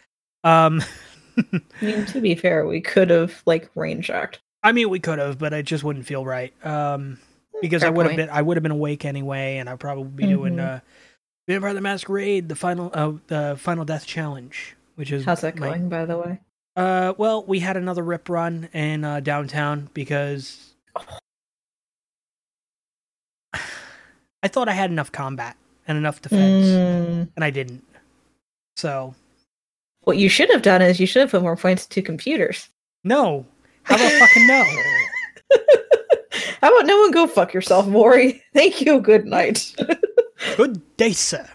Um, 0.44 0.82
I 1.38 1.62
mean, 1.82 2.06
to 2.08 2.22
be 2.22 2.36
fair, 2.36 2.66
we 2.66 2.82
could 2.82 3.10
have 3.10 3.42
like 3.46 3.70
rain 3.76 4.02
checked. 4.02 4.40
I 4.62 4.72
mean, 4.72 4.90
we 4.90 5.00
could 5.00 5.20
have, 5.20 5.38
but 5.38 5.52
it 5.54 5.66
just 5.66 5.84
wouldn't 5.84 6.06
feel 6.06 6.24
right. 6.26 6.54
Um, 6.66 7.20
because 7.62 7.84
I 7.84 7.88
Fair 7.88 7.94
would 7.94 8.06
have 8.08 8.16
been, 8.16 8.30
I 8.30 8.42
would 8.42 8.56
have 8.58 8.64
been 8.64 8.72
awake 8.72 9.04
anyway, 9.06 9.58
and 9.58 9.70
I'd 9.70 9.80
probably 9.80 10.04
be 10.06 10.26
doing 10.28 10.56
Mhm. 10.56 10.78
uh, 10.78 10.80
Vampire 11.48 11.74
the 11.74 11.82
Masquerade, 11.82 12.50
the 12.50 12.56
final, 12.56 12.90
uh, 12.94 13.14
the 13.28 13.56
final 13.60 13.84
death 13.86 14.06
challenge, 14.06 14.76
which 14.96 15.12
is 15.12 15.26
How's 15.26 15.42
that 15.42 15.58
my- 15.58 15.68
going, 15.70 15.90
by 15.90 16.06
the 16.06 16.18
way? 16.18 16.40
Uh, 16.76 17.14
well, 17.18 17.44
we 17.44 17.60
had 17.60 17.78
another 17.78 18.02
rip 18.04 18.30
run 18.30 18.68
in 18.74 19.04
uh, 19.04 19.20
downtown 19.20 19.90
because 19.94 20.74
I 24.42 24.48
thought 24.48 24.68
I 24.70 24.74
had 24.74 24.90
enough 24.92 25.12
combat 25.12 25.56
and 25.88 25.98
enough 25.98 26.22
defense, 26.22 26.66
Mm, 26.68 27.30
and 27.36 27.44
I 27.44 27.50
didn't. 27.50 27.84
So 28.78 29.14
what 30.04 30.18
you 30.18 30.30
should 30.30 30.50
have 30.52 30.62
done 30.62 30.82
is 30.82 31.00
you 31.00 31.08
should 31.08 31.22
have 31.22 31.32
put 31.32 31.42
more 31.42 31.56
points 31.56 31.86
to 31.88 32.02
computers. 32.02 32.70
no, 33.04 33.46
how 33.84 33.96
about 33.96 34.12
fucking 34.12 34.48
no? 34.48 34.64
How 36.62 36.70
about 36.76 36.88
no 36.88 36.98
one 37.02 37.12
go 37.12 37.28
fuck 37.28 37.54
yourself, 37.54 37.86
Maury? 37.88 38.42
Thank 38.54 38.80
you. 38.82 39.00
Good 39.02 39.26
night. 39.26 39.76
Good 40.58 40.82
day, 40.98 41.12
sir. 41.12 41.46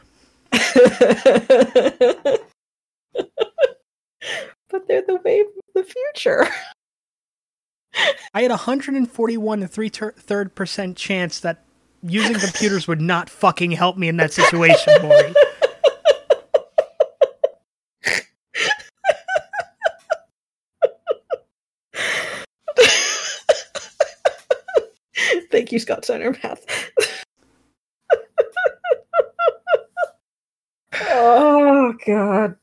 but 4.71 4.87
they're 4.87 5.03
the 5.03 5.19
wave 5.25 5.47
of 5.47 5.75
the 5.75 5.83
future. 5.85 6.47
I 8.35 8.43
had 8.43 8.51
a 8.51 8.55
141 8.55 9.63
and 9.63 9.71
three 9.71 9.89
third 9.89 10.55
percent 10.55 10.97
chance 10.97 11.41
that 11.41 11.65
using 12.03 12.39
computers 12.39 12.87
would 12.87 13.01
not 13.01 13.31
fucking 13.31 13.73
help 13.73 13.97
me 13.97 14.09
in 14.09 14.17
that 14.19 14.33
situation, 14.33 15.03
Maury. 15.03 15.35
Thank 25.51 25.73
you, 25.73 25.79
Scott 25.79 26.05
Steiner 26.05 26.37
Math. 26.43 26.65
oh 30.95 31.95
god. 32.07 32.57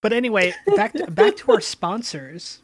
But 0.00 0.12
anyway, 0.12 0.54
back 0.76 0.92
to, 0.94 1.10
back 1.10 1.36
to 1.36 1.52
our 1.52 1.60
sponsors. 1.60 2.60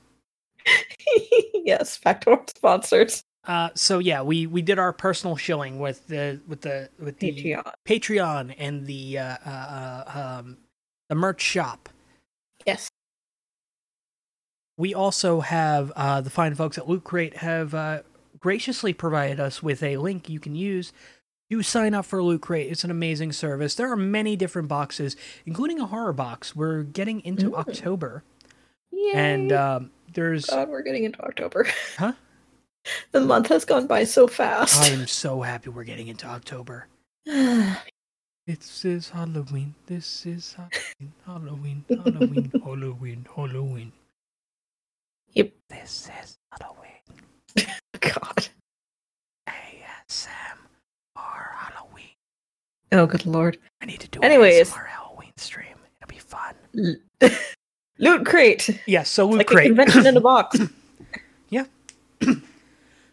yes, 1.55 1.99
back 1.99 2.23
to 2.23 2.31
our 2.31 2.45
sponsors. 2.49 3.25
Uh, 3.49 3.71
so 3.75 3.99
yeah, 3.99 4.21
we 4.21 4.47
we 4.47 4.61
did 4.61 4.79
our 4.79 4.93
personal 4.93 5.35
shilling 5.35 5.79
with 5.79 6.07
the 6.07 6.39
with 6.47 6.61
the 6.61 6.91
with 6.99 7.19
the 7.19 7.33
Patreon. 7.33 7.73
Patreon 7.87 8.55
and 8.59 8.87
the 8.87 9.19
uh, 9.19 9.37
uh, 9.45 10.05
uh, 10.15 10.39
um, 10.39 10.59
the 11.09 11.15
merch 11.15 11.41
shop. 11.41 11.89
Yes. 12.67 12.91
We 14.77 14.93
also 14.95 15.41
have 15.41 15.91
uh, 15.97 16.21
the 16.21 16.31
fine 16.31 16.55
folks 16.55 16.77
at 16.77 16.89
Loot 16.89 17.05
Crate 17.05 17.39
have 17.39 17.75
uh, 17.75 18.03
graciously 18.39 18.93
provided 18.93 19.41
us 19.41 19.63
with 19.63 19.83
a 19.83 19.97
link 19.97 20.29
you 20.29 20.39
can 20.39 20.55
use 20.55 20.93
to 21.51 21.63
sign 21.63 21.95
up 21.95 22.05
for 22.05 22.23
Loot 22.23 22.43
Crate. 22.43 22.71
It's 22.71 22.85
an 22.85 22.91
amazing 22.91 23.33
service. 23.33 23.75
There 23.75 23.91
are 23.91 23.97
many 23.97 24.37
different 24.37 24.69
boxes, 24.69 25.17
including 25.47 25.81
a 25.81 25.87
horror 25.87 26.13
box. 26.13 26.55
We're 26.55 26.83
getting 26.83 27.25
into 27.25 27.49
Ooh. 27.49 27.57
October, 27.57 28.23
Yay. 28.93 29.13
and 29.15 29.53
um, 29.53 29.91
there's 30.13 30.45
God, 30.45 30.69
we're 30.69 30.83
getting 30.83 31.05
into 31.05 31.21
October. 31.23 31.67
Huh? 31.97 32.13
The 33.13 33.21
month 33.21 33.49
has 33.49 33.65
gone 33.65 33.87
by 33.87 34.05
so 34.05 34.27
fast. 34.27 34.81
I 34.83 34.89
am 34.95 35.07
so 35.07 35.43
happy 35.43 35.71
we're 35.71 35.85
getting 35.85 36.09
into 36.09 36.27
October. 36.27 36.87
This 38.47 38.83
is 38.87 39.11
Halloween. 39.11 39.75
This 39.85 40.25
is 40.25 40.55
Halloween. 40.57 41.13
Halloween. 41.27 41.85
Halloween. 41.91 42.51
Halloween. 42.65 43.27
Halloween. 43.37 43.93
Yep. 45.35 45.53
This 45.69 46.09
is 46.23 46.39
Halloween. 46.51 47.69
God. 48.01 48.49
ASM 49.51 50.57
or 51.15 51.53
Halloween. 51.57 52.09
Oh, 52.93 53.05
good 53.05 53.27
lord. 53.27 53.59
I 53.83 53.85
need 53.87 54.01
to 54.01 54.09
do 54.09 54.21
Anyways. 54.21 54.73
our 54.73 54.85
Halloween 54.87 55.33
stream. 55.37 55.77
It'll 56.01 56.09
be 56.09 56.19
fun. 56.19 56.55
L- 57.23 57.31
Loot 57.99 58.25
crate. 58.25 58.81
Yes, 58.87 59.11
so 59.11 59.27
Loot 59.29 59.39
like 59.39 59.51
a 59.51 59.55
Crate. 59.55 59.67
convention 59.67 60.07
in 60.07 60.17
a 60.17 60.21
box. 60.23 60.59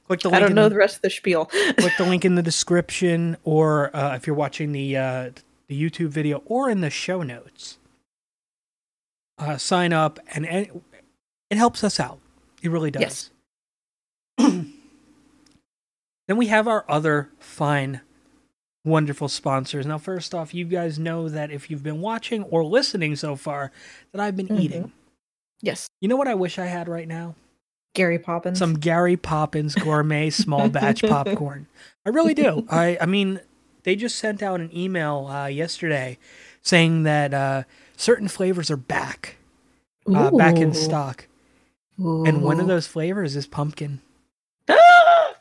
click 0.07 0.21
the 0.21 0.29
I 0.29 0.33
link. 0.33 0.41
don't 0.41 0.49
in 0.51 0.55
know 0.55 0.63
the, 0.63 0.69
the 0.69 0.75
rest 0.77 0.95
of 0.97 1.01
the 1.03 1.09
spiel. 1.09 1.45
click 1.77 1.93
the 1.97 2.05
link 2.05 2.25
in 2.25 2.35
the 2.35 2.41
description, 2.51 3.37
or 3.43 3.95
uh, 3.95 4.15
if 4.15 4.25
you're 4.27 4.35
watching 4.35 4.71
the 4.71 4.97
uh, 4.97 5.31
the 5.67 5.81
YouTube 5.81 6.09
video, 6.09 6.41
or 6.45 6.69
in 6.69 6.81
the 6.81 6.89
show 6.89 7.21
notes. 7.23 7.77
Uh, 9.37 9.57
sign 9.57 9.91
up, 9.91 10.17
and, 10.33 10.45
and 10.47 10.81
it 11.49 11.57
helps 11.57 11.83
us 11.83 11.99
out. 11.99 12.19
It 12.63 12.71
really 12.71 12.89
does. 12.89 13.31
Yes. 14.39 14.51
then 16.27 16.37
we 16.37 16.47
have 16.47 16.67
our 16.69 16.85
other 16.87 17.29
fine, 17.39 17.99
wonderful 18.85 19.27
sponsors. 19.27 19.85
Now, 19.85 19.97
first 19.97 20.33
off, 20.33 20.53
you 20.53 20.63
guys 20.65 20.97
know 20.97 21.27
that 21.27 21.51
if 21.51 21.69
you've 21.69 21.83
been 21.83 21.99
watching 21.99 22.43
or 22.43 22.63
listening 22.63 23.17
so 23.17 23.35
far, 23.35 23.71
that 24.13 24.21
I've 24.21 24.37
been 24.37 24.47
Mhm. 24.47 24.59
eating. 24.61 24.91
Yes. 25.61 25.89
You 25.99 26.07
know 26.07 26.15
what 26.15 26.27
I 26.29 26.35
wish 26.35 26.57
I 26.57 26.65
had 26.67 26.87
right 26.87 27.07
now? 27.07 27.35
Gary 27.95 28.19
Poppins. 28.19 28.59
Some 28.59 28.75
Gary 28.75 29.17
Poppins 29.17 29.73
gourmet 29.73 30.29
small 30.29 30.69
batch 30.69 31.01
popcorn. 31.07 31.67
I 32.05 32.09
really 32.09 32.35
do. 32.35 32.67
I 32.69 32.97
I 33.01 33.05
mean, 33.07 33.39
they 33.83 33.95
just 33.95 34.17
sent 34.17 34.43
out 34.43 34.61
an 34.61 34.69
email 34.75 35.27
uh, 35.27 35.47
yesterday 35.47 36.19
saying 36.61 37.03
that 37.03 37.33
uh, 37.33 37.63
certain 37.97 38.27
flavors 38.27 38.69
are 38.69 38.77
back, 38.77 39.37
uh, 40.13 40.31
back 40.31 40.57
in 40.57 40.69
Ooh. 40.69 40.73
stock, 40.73 41.27
and 41.97 42.43
one 42.43 42.59
of 42.59 42.67
those 42.67 42.85
flavors 42.87 43.35
is 43.35 43.47
pumpkin. 43.47 44.01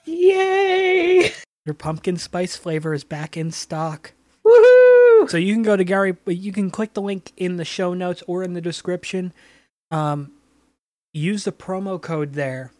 Yay! 0.04 1.32
Your 1.66 1.74
pumpkin 1.74 2.18
spice 2.18 2.56
flavor 2.56 2.92
is 2.92 3.04
back 3.04 3.36
in 3.36 3.50
stock. 3.50 4.12
Woohoo! 4.44 5.30
So 5.30 5.38
you 5.38 5.54
can 5.54 5.62
go 5.62 5.76
to 5.76 5.84
Gary. 5.84 6.14
You 6.26 6.52
can 6.52 6.70
click 6.70 6.92
the 6.92 7.00
link 7.00 7.32
in 7.36 7.56
the 7.56 7.64
show 7.64 7.94
notes 7.94 8.22
or 8.26 8.42
in 8.42 8.52
the 8.52 8.60
description. 8.60 9.32
Um, 9.90 10.32
use 11.14 11.44
the 11.44 11.52
promo 11.52 12.00
code 12.00 12.32
there. 12.34 12.72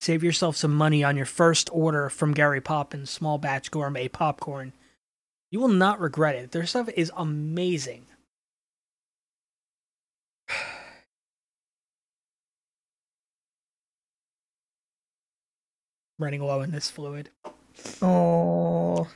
Save 0.00 0.22
yourself 0.22 0.56
some 0.56 0.74
money 0.74 1.02
on 1.02 1.16
your 1.16 1.26
first 1.26 1.68
order 1.72 2.08
from 2.08 2.32
Gary 2.32 2.60
Poppins 2.60 3.10
Small 3.10 3.38
Batch 3.38 3.70
Gourmet 3.70 4.08
Popcorn. 4.08 4.72
You 5.50 5.58
will 5.60 5.68
not 5.68 6.00
regret 6.00 6.36
it. 6.36 6.52
Their 6.52 6.66
stuff 6.66 6.88
is 6.96 7.10
amazing. 7.16 8.06
Running 16.18 16.42
low 16.42 16.60
in 16.62 16.70
this 16.70 16.90
fluid. 16.90 17.30
Oh, 18.00 19.08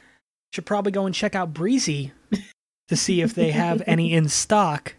Should 0.53 0.66
probably 0.66 0.92
go 0.92 1.07
and 1.07 1.14
check 1.14 1.35
out 1.35 1.55
Breazy 1.55 2.12
to 2.88 2.96
see 2.96 3.23
if 3.23 3.35
they 3.35 3.53
have 3.53 3.83
any 3.87 4.12
in 4.12 4.29
stock. 4.29 4.94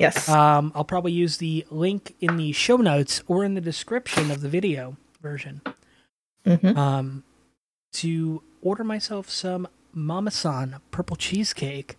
Yes. 0.00 0.28
Um, 0.28 0.72
I'll 0.74 0.84
probably 0.84 1.12
use 1.12 1.36
the 1.36 1.64
link 1.70 2.14
in 2.20 2.36
the 2.36 2.52
show 2.52 2.76
notes 2.78 3.22
or 3.28 3.44
in 3.44 3.54
the 3.54 3.60
description 3.60 4.30
of 4.30 4.40
the 4.40 4.48
video 4.48 4.96
version 5.22 5.60
Mhm. 6.46 6.76
um, 6.76 7.24
to 7.92 8.42
order 8.62 8.82
myself 8.84 9.28
some 9.28 9.68
Mama 9.92 10.30
San 10.30 10.76
purple 10.90 11.16
cheesecake. 11.16 11.96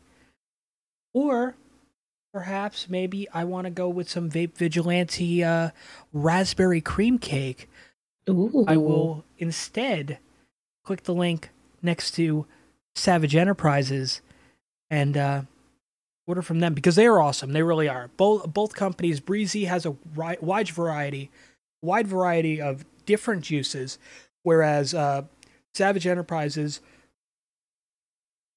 Or 1.13 1.55
perhaps 2.33 2.89
maybe 2.89 3.27
I 3.33 3.43
want 3.43 3.65
to 3.65 3.71
go 3.71 3.89
with 3.89 4.09
some 4.09 4.29
Vape 4.29 4.55
Vigilante 4.57 5.43
uh, 5.43 5.69
raspberry 6.13 6.81
cream 6.81 7.19
cake. 7.19 7.69
Ooh. 8.29 8.65
I 8.67 8.77
will 8.77 9.25
instead 9.37 10.19
click 10.85 11.03
the 11.03 11.13
link 11.13 11.49
next 11.81 12.11
to 12.11 12.45
Savage 12.95 13.35
Enterprises 13.35 14.21
and 14.89 15.17
uh, 15.17 15.41
order 16.27 16.41
from 16.41 16.59
them 16.59 16.73
because 16.73 16.95
they 16.95 17.05
are 17.05 17.21
awesome. 17.21 17.53
They 17.53 17.63
really 17.63 17.89
are. 17.89 18.09
Both 18.17 18.53
both 18.53 18.75
companies. 18.75 19.19
Breazy 19.19 19.65
has 19.65 19.85
a 19.85 19.95
wide 20.15 20.69
variety, 20.69 21.29
wide 21.81 22.07
variety 22.07 22.61
of 22.61 22.85
different 23.05 23.43
juices, 23.43 23.97
whereas 24.43 24.93
uh, 24.93 25.23
Savage 25.73 26.07
Enterprises 26.07 26.81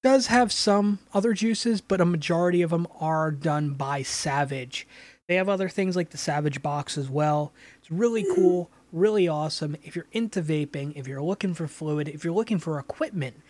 does 0.03 0.27
have 0.27 0.53
some 0.53 0.99
other 1.15 1.33
juices, 1.33 1.81
but 1.81 2.01
a 2.01 2.05
majority 2.05 2.61
of 2.61 2.71
them 2.71 2.87
are 3.01 3.31
done 3.31 3.71
by 3.71 4.03
Savage. 4.03 4.87
They 5.29 5.37
have 5.37 5.49
other 5.49 5.71
things 5.71 5.97
like 5.97 6.11
the 6.11 6.19
Savage 6.19 6.61
Box 6.61 6.99
as 6.99 7.09
well. 7.09 7.53
It's 7.79 7.91
really 7.91 8.27
cool, 8.35 8.71
really 8.93 9.27
awesome. 9.27 9.77
If 9.83 9.97
you're 9.97 10.07
into 10.13 10.43
vaping, 10.43 10.95
if 10.95 11.09
you're 11.09 11.23
looking 11.23 11.55
for 11.55 11.67
fluid, 11.67 12.09
if 12.09 12.23
you're 12.23 12.35
looking 12.35 12.59
for 12.59 12.79
equipment, 12.79 13.41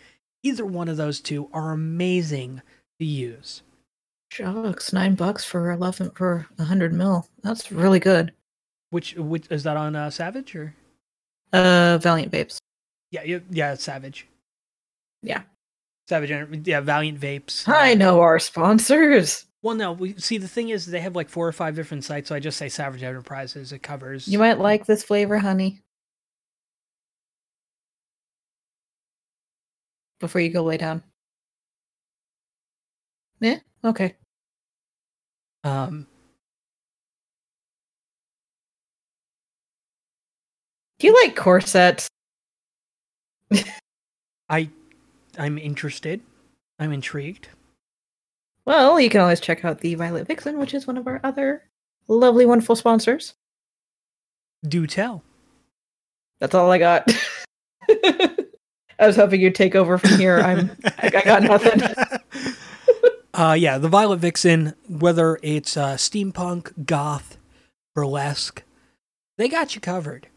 either 0.43 0.65
one 0.65 0.87
of 0.87 0.95
those 0.95 1.19
two 1.19 1.49
are 1.51 1.71
amazing 1.73 2.61
to 2.99 3.05
use. 3.05 3.61
Shucks, 4.31 4.91
nine 4.91 5.15
bucks 5.15 5.45
for 5.45 5.71
eleven 5.71 6.09
for 6.11 6.47
a 6.57 6.63
hundred 6.63 6.93
mil. 6.93 7.27
That's 7.43 7.71
really 7.71 7.99
good. 7.99 8.33
Which, 8.89 9.15
which 9.15 9.47
is 9.49 9.63
that 9.63 9.77
on 9.77 9.95
uh, 9.95 10.09
Savage 10.09 10.55
or? 10.55 10.73
Uh, 11.53 11.97
Valiant 12.01 12.31
Vapes. 12.31 12.57
Yeah, 13.11 13.23
yeah, 13.23 13.39
yeah, 13.49 13.75
Savage. 13.75 14.27
Yeah. 15.21 15.43
Savage, 16.07 16.67
yeah, 16.67 16.81
Valiant 16.81 17.19
Vapes. 17.19 17.67
I 17.67 17.93
know 17.93 18.19
our 18.19 18.39
sponsors. 18.39 19.45
Well, 19.61 19.75
no, 19.75 19.93
we 19.93 20.13
see 20.17 20.37
the 20.37 20.47
thing 20.47 20.69
is 20.69 20.85
they 20.85 20.99
have 20.99 21.15
like 21.15 21.29
four 21.29 21.47
or 21.47 21.51
five 21.51 21.75
different 21.75 22.03
sites, 22.03 22.29
so 22.29 22.35
I 22.35 22.39
just 22.39 22.57
say 22.57 22.69
Savage 22.69 23.01
Enterprises. 23.01 23.71
It 23.71 23.81
covers. 23.81 24.27
You 24.27 24.37
might 24.37 24.59
like 24.59 24.85
this 24.85 25.01
flavor, 25.01 25.39
honey. 25.39 25.81
Before 30.19 30.41
you 30.41 30.49
go 30.49 30.63
lay 30.63 30.77
down. 30.77 31.01
Yeah. 33.39 33.59
Okay. 33.83 34.15
Um, 35.63 36.07
Do 40.99 41.07
you 41.07 41.13
like 41.23 41.35
corsets? 41.35 42.09
I, 44.49 44.69
I'm 45.37 45.57
interested. 45.57 46.21
I'm 46.79 46.91
intrigued. 46.91 47.49
Well, 48.65 48.99
you 48.99 49.09
can 49.09 49.21
always 49.21 49.39
check 49.39 49.63
out 49.65 49.81
the 49.81 49.95
Violet 49.95 50.27
Vixen, 50.27 50.57
which 50.57 50.73
is 50.73 50.87
one 50.87 50.97
of 50.97 51.07
our 51.07 51.19
other 51.23 51.63
lovely, 52.07 52.45
wonderful 52.45 52.75
sponsors. 52.75 53.33
Do 54.67 54.87
tell. 54.87 55.23
That's 56.39 56.55
all 56.55 56.71
I 56.71 56.77
got. 56.77 57.11
I 58.97 59.07
was 59.07 59.15
hoping 59.15 59.41
you'd 59.41 59.55
take 59.55 59.75
over 59.75 59.97
from 59.97 60.17
here. 60.17 60.39
I'm 60.39 60.71
I 60.85 61.07
I 61.13 61.21
got 61.23 61.43
nothing. 61.43 61.81
uh, 63.37 63.53
yeah, 63.53 63.77
the 63.77 63.89
Violet 63.89 64.17
Vixen, 64.19 64.73
whether 64.87 65.39
it's 65.43 65.77
uh, 65.77 65.95
steampunk, 65.95 66.85
goth, 66.85 67.37
burlesque, 67.93 68.63
they 69.37 69.47
got 69.49 69.75
you 69.75 69.81
covered. 69.81 70.27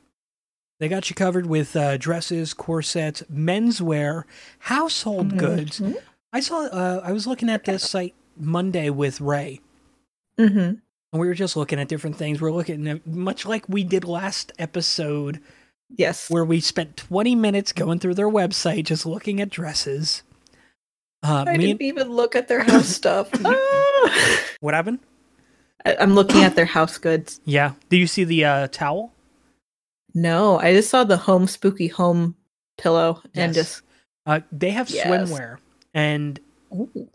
They 0.81 0.89
got 0.89 1.11
you 1.11 1.17
covered 1.17 1.47
with 1.47 1.75
uh, 1.75 1.97
dresses, 1.97 2.55
corsets, 2.55 3.23
menswear, 3.33 4.25
household 4.61 5.37
goods. 5.37 5.81
Mhm. 5.81 5.97
I 6.33 6.41
saw. 6.41 6.67
Uh, 6.67 7.01
I 7.03 7.13
was 7.13 7.27
looking 7.27 7.49
at 7.51 7.65
this 7.65 7.89
site 7.89 8.15
Monday 8.37 8.91
with 8.91 9.21
Ray, 9.21 9.61
mm-hmm. 10.39 10.59
and 10.59 10.81
we 11.13 11.27
were 11.27 11.35
just 11.35 11.57
looking 11.57 11.81
at 11.81 11.89
different 11.89 12.17
things. 12.17 12.41
We're 12.41 12.53
looking 12.53 12.87
at 12.87 13.07
much 13.07 13.45
like 13.47 13.69
we 13.69 13.83
did 13.83 14.05
last 14.05 14.53
episode, 14.59 15.41
Yes. 15.89 16.31
where 16.31 16.45
we 16.45 16.61
spent 16.61 16.97
20 16.97 17.35
minutes 17.35 17.73
going 17.73 17.99
through 17.99 18.15
their 18.15 18.29
website, 18.29 18.85
just 18.85 19.07
looking 19.07 19.41
at 19.41 19.51
dresses. 19.51 20.23
Uh, 21.23 21.45
I 21.47 21.53
me 21.57 21.67
didn't 21.67 21.81
and, 21.81 21.83
even 21.83 22.11
look 22.13 22.37
at 22.37 22.49
their 22.49 22.63
house 22.63 22.89
stuff. 22.89 23.29
Ah! 23.45 24.41
what 24.61 24.75
happened? 24.75 25.01
I- 25.85 25.97
I'm 26.01 26.15
looking 26.15 26.43
at 26.45 26.55
their 26.55 26.65
house 26.67 26.99
goods. 26.99 27.41
Yeah. 27.45 27.73
Do 27.89 27.97
you 27.97 28.07
see 28.07 28.25
the 28.25 28.45
uh, 28.45 28.69
towel? 28.69 29.13
No, 30.15 30.59
I 30.59 30.73
just 30.75 30.91
saw 30.91 31.05
the 31.05 31.17
home 31.17 31.47
spooky 31.47 31.89
home 31.89 32.37
pillow 32.77 33.21
and 33.35 33.55
Yes. 33.55 33.55
just 33.55 33.83
Uh, 34.27 34.41
they 34.53 34.71
have 34.71 34.91
Yes. 34.91 35.07
swimwear, 35.07 35.57
and 35.95 36.39
Ooh. 36.73 37.09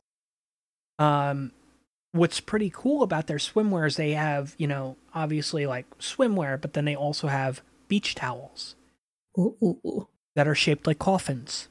um, 1.00 1.52
what's 2.12 2.40
pretty 2.40 2.72
cool 2.74 3.04
about 3.04 3.28
their 3.28 3.38
swimwear 3.38 3.86
is 3.88 3.96
they 3.98 4.12
have, 4.14 4.56
you 4.58 4.68
know, 4.68 4.96
obviously 5.14 5.66
like 5.66 5.86
swimwear, 6.00 6.60
but 6.60 6.74
then 6.74 6.86
they 6.86 6.96
also 6.96 7.28
have 7.28 7.62
beach 7.88 8.16
towels 8.16 8.76
Ooh. 9.38 10.08
that 10.36 10.48
are 10.48 10.56
shaped 10.56 10.88
like 10.88 11.00
coffins. 11.00 11.68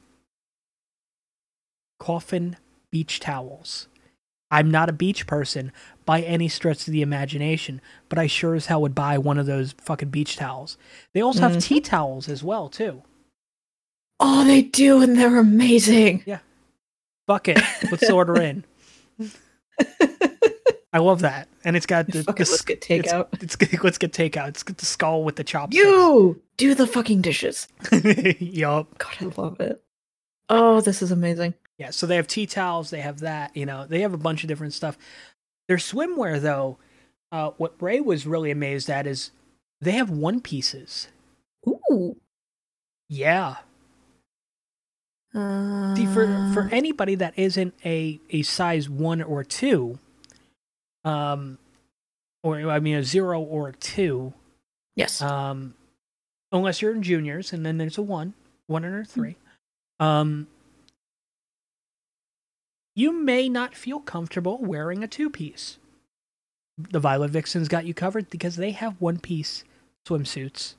Coffin 2.03 2.57
beach 2.91 3.21
towels. 3.21 3.87
I'm 4.51 4.69
not 4.69 4.89
a 4.89 4.93
beach 4.93 5.25
person 5.25 5.71
by 6.05 6.19
any 6.19 6.49
stretch 6.49 6.85
of 6.85 6.91
the 6.91 7.01
imagination, 7.01 7.79
but 8.09 8.19
I 8.19 8.27
sure 8.27 8.55
as 8.55 8.65
hell 8.65 8.81
would 8.81 8.93
buy 8.93 9.17
one 9.17 9.37
of 9.37 9.45
those 9.45 9.71
fucking 9.79 10.09
beach 10.09 10.35
towels. 10.35 10.77
They 11.13 11.21
also 11.21 11.39
have 11.39 11.53
Mhm. 11.53 11.63
tea 11.63 11.79
towels 11.79 12.27
as 12.27 12.43
well 12.43 12.67
too. 12.67 13.03
Oh, 14.19 14.43
they 14.43 14.61
do, 14.63 15.01
and 15.01 15.17
they're 15.17 15.37
amazing. 15.37 16.23
Yeah. 16.25 16.39
Fuck 17.25 17.47
it, 17.47 17.59
let's 17.89 18.09
order 18.09 18.35
in. 18.35 18.65
I 20.91 20.99
love 20.99 21.21
that, 21.21 21.47
and 21.63 21.77
it's 21.77 21.85
got 21.85 22.07
the, 22.07 22.23
the 22.23 22.33
let's 22.37 22.61
get 22.63 22.81
takeout. 22.81 23.27
It's, 23.41 23.55
let's 23.81 23.97
get 23.97 24.11
takeout. 24.11 24.49
It's 24.49 24.63
got 24.63 24.77
the 24.77 24.85
skull 24.85 25.23
with 25.23 25.37
the 25.37 25.45
chops. 25.45 25.73
You 25.73 26.41
do 26.57 26.75
the 26.75 26.85
fucking 26.85 27.21
dishes. 27.21 27.69
yup. 28.39 28.97
God, 28.97 29.15
I 29.21 29.41
love 29.41 29.61
it. 29.61 29.81
Oh, 30.49 30.81
this 30.81 31.01
is 31.01 31.09
amazing. 31.11 31.53
Yeah, 31.79 31.89
so 31.89 32.05
they 32.05 32.15
have 32.17 32.27
tea 32.27 32.45
towels, 32.45 32.89
they 32.91 33.01
have 33.01 33.19
that, 33.21 33.55
you 33.57 33.65
know, 33.65 33.85
they 33.87 34.01
have 34.01 34.13
a 34.13 34.17
bunch 34.17 34.43
of 34.43 34.47
different 34.47 34.73
stuff. 34.73 34.97
Their 35.67 35.77
swimwear, 35.77 36.39
though, 36.39 36.77
uh, 37.31 37.51
what 37.57 37.81
Ray 37.81 37.99
was 37.99 38.27
really 38.27 38.51
amazed 38.51 38.89
at 38.89 39.07
is 39.07 39.31
they 39.81 39.93
have 39.93 40.09
one 40.09 40.39
pieces. 40.39 41.07
Ooh. 41.67 42.17
Yeah. 43.09 43.55
Uh, 45.33 45.95
See, 45.95 46.05
for 46.05 46.51
for 46.53 46.69
anybody 46.71 47.15
that 47.15 47.33
isn't 47.37 47.73
a 47.83 48.19
a 48.29 48.43
size 48.43 48.87
one 48.87 49.21
or 49.21 49.43
two, 49.43 49.97
um, 51.03 51.57
or 52.43 52.69
I 52.69 52.79
mean 52.79 52.97
a 52.97 53.03
zero 53.03 53.41
or 53.41 53.69
a 53.69 53.73
two, 53.73 54.33
yes. 54.95 55.21
um, 55.23 55.73
unless 56.51 56.83
you're 56.83 56.93
in 56.93 57.01
juniors, 57.01 57.51
and 57.51 57.65
then 57.65 57.79
there's 57.79 57.97
a 57.97 58.03
one, 58.03 58.35
one 58.67 58.83
and 58.83 59.01
a 59.01 59.05
three, 59.05 59.37
um, 59.99 60.47
you 62.95 63.11
may 63.11 63.49
not 63.49 63.75
feel 63.75 63.99
comfortable 63.99 64.57
wearing 64.61 65.03
a 65.03 65.07
two 65.07 65.29
piece. 65.29 65.77
the 66.77 66.99
Violet 66.99 67.31
Vixens 67.31 67.67
got 67.67 67.85
you 67.85 67.93
covered 67.93 68.29
because 68.29 68.55
they 68.55 68.71
have 68.71 68.99
one 69.01 69.19
piece 69.19 69.63
swimsuits. 70.07 70.73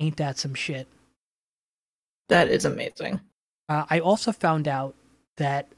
Ain't 0.00 0.16
that 0.16 0.38
some 0.38 0.54
shit? 0.54 0.88
That 2.28 2.48
is 2.48 2.64
amazing. 2.64 3.20
Uh, 3.68 3.84
I 3.90 4.00
also 4.00 4.32
found 4.32 4.66
out 4.68 4.94
that 5.36 5.68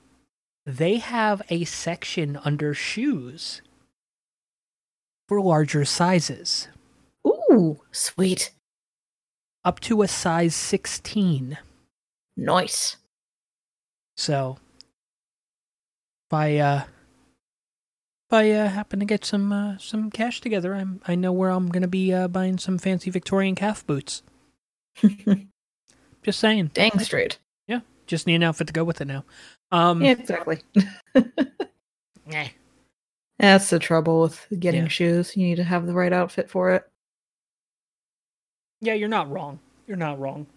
they 0.66 0.96
have 0.98 1.42
a 1.50 1.64
section 1.64 2.38
under 2.44 2.74
shoes 2.74 3.60
for 5.28 5.40
larger 5.40 5.84
sizes, 5.84 6.68
Ooh, 7.26 7.80
sweet. 7.90 8.50
up 9.64 9.78
to 9.80 10.02
a 10.02 10.08
size 10.08 10.54
16. 10.54 11.58
Nice. 12.36 12.96
So, 14.18 14.58
if 16.28 16.32
I 16.34 16.56
uh, 16.58 16.82
if 18.28 18.32
I 18.32 18.50
uh, 18.50 18.68
happen 18.68 18.98
to 18.98 19.06
get 19.06 19.24
some 19.24 19.52
uh, 19.52 19.78
some 19.78 20.10
cash 20.10 20.40
together, 20.40 20.74
I'm 20.74 21.00
I 21.06 21.14
know 21.14 21.30
where 21.30 21.50
I'm 21.50 21.68
gonna 21.68 21.86
be 21.86 22.12
uh, 22.12 22.26
buying 22.26 22.58
some 22.58 22.78
fancy 22.78 23.10
Victorian 23.10 23.54
calf 23.54 23.86
boots. 23.86 24.24
Just 26.24 26.40
saying. 26.40 26.72
Dang 26.74 26.98
straight. 26.98 27.38
Yeah, 27.68 27.80
just 28.08 28.26
need 28.26 28.34
an 28.34 28.42
outfit 28.42 28.66
to 28.66 28.72
go 28.72 28.82
with 28.82 29.00
it 29.00 29.04
now. 29.06 29.24
Um, 29.70 30.02
Yeah, 30.02 30.10
exactly. 30.10 30.62
eh. 32.32 32.48
That's 33.38 33.70
the 33.70 33.78
trouble 33.78 34.22
with 34.22 34.46
getting 34.58 34.82
Yeah. 34.82 34.88
shoes. 34.88 35.36
You 35.36 35.46
need 35.46 35.56
to 35.56 35.64
have 35.64 35.86
the 35.86 35.94
right 35.94 36.12
outfit 36.12 36.50
for 36.50 36.72
it. 36.72 36.88
Yeah, 38.80 38.94
you're 38.94 39.08
not 39.08 39.30
wrong. 39.30 39.60
You're 39.86 39.96
not 39.96 40.18
wrong. 40.18 40.48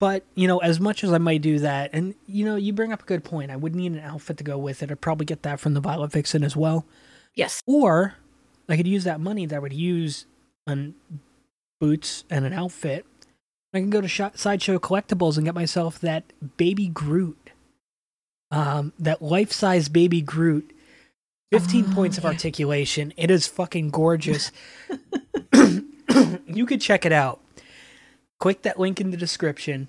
But, 0.00 0.24
you 0.34 0.48
know, 0.48 0.58
as 0.58 0.80
much 0.80 1.04
as 1.04 1.12
I 1.12 1.18
might 1.18 1.42
do 1.42 1.58
that, 1.60 1.90
and, 1.92 2.14
you 2.26 2.44
know, 2.44 2.56
you 2.56 2.72
bring 2.72 2.92
up 2.92 3.02
a 3.02 3.06
good 3.06 3.22
point. 3.22 3.50
I 3.50 3.56
would 3.56 3.76
need 3.76 3.92
an 3.92 4.00
outfit 4.00 4.38
to 4.38 4.44
go 4.44 4.58
with 4.58 4.82
it. 4.82 4.90
I'd 4.90 5.00
probably 5.00 5.26
get 5.26 5.42
that 5.42 5.60
from 5.60 5.74
the 5.74 5.80
Violet 5.80 6.10
Vixen 6.10 6.42
as 6.42 6.56
well. 6.56 6.86
Yes. 7.34 7.62
Or 7.66 8.14
I 8.68 8.76
could 8.76 8.88
use 8.88 9.04
that 9.04 9.20
money 9.20 9.46
that 9.46 9.54
I 9.54 9.58
would 9.60 9.72
use 9.74 10.26
on 10.66 10.94
boots 11.80 12.24
and 12.30 12.44
an 12.44 12.52
outfit. 12.52 13.04
I 13.72 13.78
can 13.80 13.90
go 13.90 14.00
to 14.00 14.08
Sh- 14.08 14.20
Sideshow 14.34 14.78
Collectibles 14.78 15.36
and 15.36 15.44
get 15.44 15.54
myself 15.54 16.00
that 16.00 16.24
baby 16.56 16.88
Groot. 16.88 17.50
Um, 18.50 18.92
that 18.98 19.22
life 19.22 19.52
size 19.52 19.88
baby 19.88 20.22
Groot. 20.22 20.72
15 21.52 21.86
Oh, 21.90 21.94
points 21.94 22.16
of 22.18 22.24
yeah. 22.24 22.30
articulation. 22.30 23.12
It 23.16 23.30
is 23.30 23.46
fucking 23.46 23.90
gorgeous. 23.90 24.50
you 26.46 26.66
could 26.66 26.80
check 26.80 27.04
it 27.04 27.12
out. 27.12 27.40
Click 28.40 28.62
that 28.62 28.80
link 28.80 29.00
in 29.00 29.10
the 29.10 29.16
description 29.16 29.88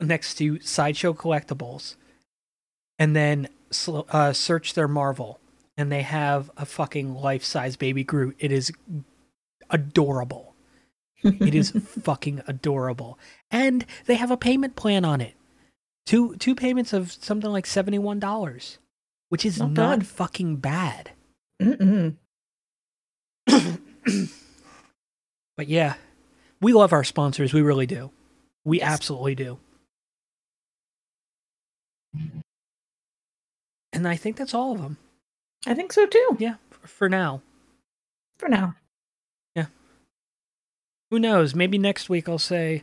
next 0.00 0.34
to 0.36 0.58
Sideshow 0.60 1.12
Collectibles 1.12 1.94
and 2.98 3.14
then 3.14 3.48
uh, 3.88 4.32
search 4.32 4.74
their 4.74 4.88
Marvel. 4.88 5.38
And 5.76 5.90
they 5.90 6.02
have 6.02 6.50
a 6.56 6.64
fucking 6.64 7.14
life 7.14 7.44
size 7.44 7.76
baby 7.76 8.04
Groot. 8.04 8.36
It 8.38 8.50
is 8.52 8.72
adorable. 9.70 10.54
It 11.22 11.54
is 11.54 11.70
fucking 12.02 12.42
adorable. 12.46 13.18
And 13.50 13.84
they 14.06 14.14
have 14.14 14.30
a 14.30 14.36
payment 14.36 14.76
plan 14.76 15.04
on 15.04 15.20
it. 15.20 15.34
Two 16.06 16.36
two 16.36 16.54
payments 16.54 16.92
of 16.92 17.12
something 17.12 17.50
like 17.50 17.66
seventy 17.66 17.98
one 17.98 18.20
dollars. 18.20 18.78
Which 19.30 19.44
is 19.46 19.58
Not 19.58 19.70
not, 19.72 19.98
bad. 20.00 20.06
fucking 20.06 20.56
bad. 20.56 21.10
Mm-mm. 21.60 22.16
But 25.56 25.68
yeah, 25.68 25.94
we 26.64 26.72
love 26.72 26.92
our 26.92 27.04
sponsors. 27.04 27.52
We 27.52 27.62
really 27.62 27.86
do. 27.86 28.10
We 28.64 28.78
Yes. 28.80 28.92
absolutely 28.92 29.34
do. 29.34 29.58
And 33.92 34.08
I 34.08 34.16
think 34.16 34.36
that's 34.36 34.54
all 34.54 34.72
of 34.72 34.82
them. 34.82 34.96
I 35.66 35.74
think 35.74 35.92
so 35.92 36.06
too. 36.06 36.36
Yeah, 36.38 36.56
f- 36.72 36.90
for 36.90 37.08
now. 37.08 37.42
For 38.38 38.48
now. 38.48 38.74
Yeah. 39.54 39.66
Who 41.10 41.18
knows? 41.18 41.54
Maybe 41.54 41.78
next 41.78 42.08
week 42.08 42.28
I'll 42.28 42.38
say, 42.38 42.82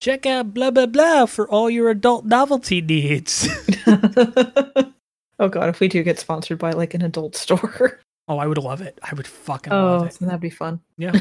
check 0.00 0.26
out 0.26 0.52
blah 0.52 0.70
blah 0.70 0.86
blah 0.86 1.26
for 1.26 1.48
all 1.48 1.70
your 1.70 1.88
adult 1.90 2.24
novelty 2.26 2.80
needs. 2.80 3.48
oh 3.86 5.48
god, 5.48 5.68
if 5.70 5.80
we 5.80 5.88
do 5.88 6.02
get 6.02 6.18
sponsored 6.18 6.58
by 6.58 6.72
like 6.72 6.94
an 6.94 7.02
adult 7.02 7.36
store. 7.36 8.00
oh, 8.28 8.38
I 8.38 8.46
would 8.46 8.58
love 8.58 8.80
it. 8.82 8.98
I 9.02 9.14
would 9.14 9.26
fucking 9.26 9.72
Oh, 9.72 9.98
love 9.98 10.06
it. 10.08 10.18
that'd 10.20 10.40
be 10.40 10.50
fun. 10.50 10.80
Yeah. 10.98 11.12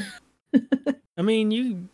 I 1.17 1.21
mean, 1.21 1.51
you. 1.51 1.89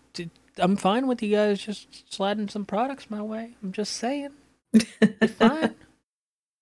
I'm 0.58 0.76
fine 0.76 1.08
with 1.08 1.24
you 1.24 1.36
guys 1.36 1.62
just 1.62 2.14
sliding 2.14 2.50
some 2.50 2.66
products 2.66 3.10
my 3.10 3.22
way. 3.22 3.56
I'm 3.64 3.72
just 3.72 3.94
saying. 3.94 4.32
It's 4.74 5.34
fine. 5.40 5.76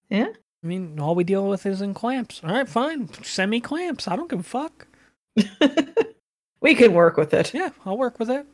Yeah. 0.09 0.29
I 0.63 0.67
mean, 0.67 0.99
all 0.99 1.15
we 1.15 1.23
deal 1.23 1.47
with 1.49 1.65
is 1.65 1.81
in 1.81 1.93
clamps. 1.93 2.41
All 2.43 2.51
right, 2.51 2.69
fine. 2.69 3.09
Send 3.23 3.51
me 3.51 3.59
clamps. 3.61 4.07
I 4.07 4.15
don't 4.15 4.29
give 4.29 4.39
a 4.39 4.43
fuck. 4.43 4.87
we 6.61 6.75
can 6.75 6.93
work 6.93 7.17
with 7.17 7.33
it. 7.33 7.53
Yeah, 7.53 7.69
I'll 7.85 7.97
work 7.97 8.19
with 8.19 8.29
it. 8.29 8.45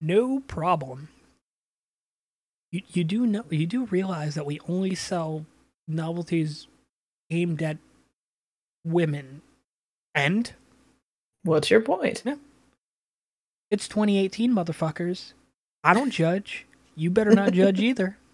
No 0.00 0.40
problem. 0.40 1.08
You 2.72 2.82
you 2.88 3.04
do 3.04 3.26
know 3.26 3.44
you 3.50 3.66
do 3.66 3.86
realize 3.86 4.34
that 4.36 4.46
we 4.46 4.60
only 4.68 4.94
sell 4.94 5.46
novelties 5.88 6.68
aimed 7.30 7.62
at 7.62 7.78
women. 8.84 9.42
And 10.14 10.52
What's 11.42 11.70
your 11.70 11.80
point? 11.80 12.22
It's 13.70 13.88
2018, 13.88 14.52
motherfuckers. 14.52 15.32
I 15.84 15.94
don't 15.94 16.10
judge. 16.10 16.66
You 16.96 17.10
better 17.10 17.32
not 17.32 17.52
judge 17.52 17.80
either. 17.80 18.16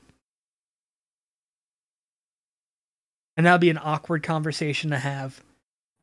And 3.38 3.44
that'll 3.44 3.58
be 3.58 3.68
an 3.68 3.76
awkward 3.76 4.22
conversation 4.22 4.88
to 4.92 4.98
have 4.98 5.44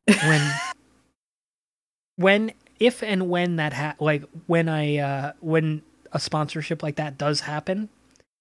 when 0.06 0.52
when 2.16 2.52
if 2.78 3.02
and 3.02 3.28
when 3.28 3.56
that 3.56 3.72
ha- 3.72 3.96
like 3.98 4.22
when 4.46 4.68
I 4.68 4.98
uh 4.98 5.32
when 5.40 5.82
a 6.12 6.20
sponsorship 6.20 6.82
like 6.82 6.96
that 6.96 7.18
does 7.18 7.40
happen 7.40 7.88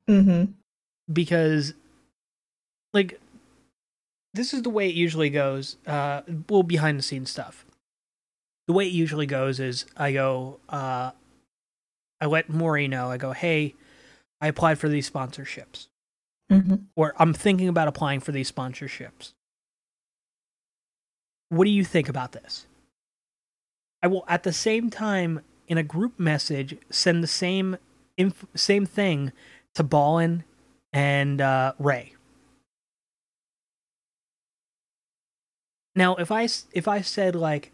mm-hmm. 0.07 0.51
because 1.11 1.73
like 2.93 3.19
this 4.33 4.53
is 4.53 4.61
the 4.61 4.69
way 4.69 4.89
it 4.89 4.95
usually 4.95 5.31
goes 5.31 5.77
uh 5.87 6.21
well 6.49 6.63
behind 6.63 6.99
the 6.99 7.03
scenes 7.03 7.31
stuff 7.31 7.65
the 8.67 8.73
way 8.73 8.85
it 8.85 8.93
usually 8.93 9.25
goes 9.25 9.59
is 9.59 9.85
i 9.97 10.11
go 10.11 10.59
uh 10.69 11.11
i 12.21 12.25
let 12.25 12.49
Maury 12.49 12.87
know. 12.87 13.09
I 13.11 13.17
go 13.17 13.31
hey 13.31 13.75
i 14.41 14.47
applied 14.47 14.79
for 14.79 14.89
these 14.89 15.09
sponsorships. 15.09 15.87
Mm-hmm. 16.51 16.75
or 16.95 17.13
i'm 17.17 17.33
thinking 17.33 17.67
about 17.67 17.87
applying 17.87 18.19
for 18.19 18.31
these 18.31 18.51
sponsorships. 18.51 19.33
What 21.49 21.65
do 21.65 21.71
you 21.71 21.83
think 21.85 22.09
about 22.09 22.31
this? 22.33 22.65
I 24.01 24.07
will 24.07 24.25
at 24.27 24.43
the 24.43 24.51
same 24.53 24.89
time 24.89 25.41
in 25.67 25.77
a 25.77 25.83
group 25.83 26.19
message 26.19 26.77
send 26.89 27.23
the 27.23 27.27
same 27.27 27.77
inf- 28.17 28.45
same 28.55 28.85
thing 28.85 29.31
to 29.75 29.83
ballin 29.83 30.43
and 30.91 31.39
uh, 31.41 31.73
ray. 31.79 32.13
Now 35.95 36.15
if 36.15 36.31
i 36.31 36.47
if 36.73 36.87
i 36.87 37.01
said 37.01 37.35
like 37.35 37.71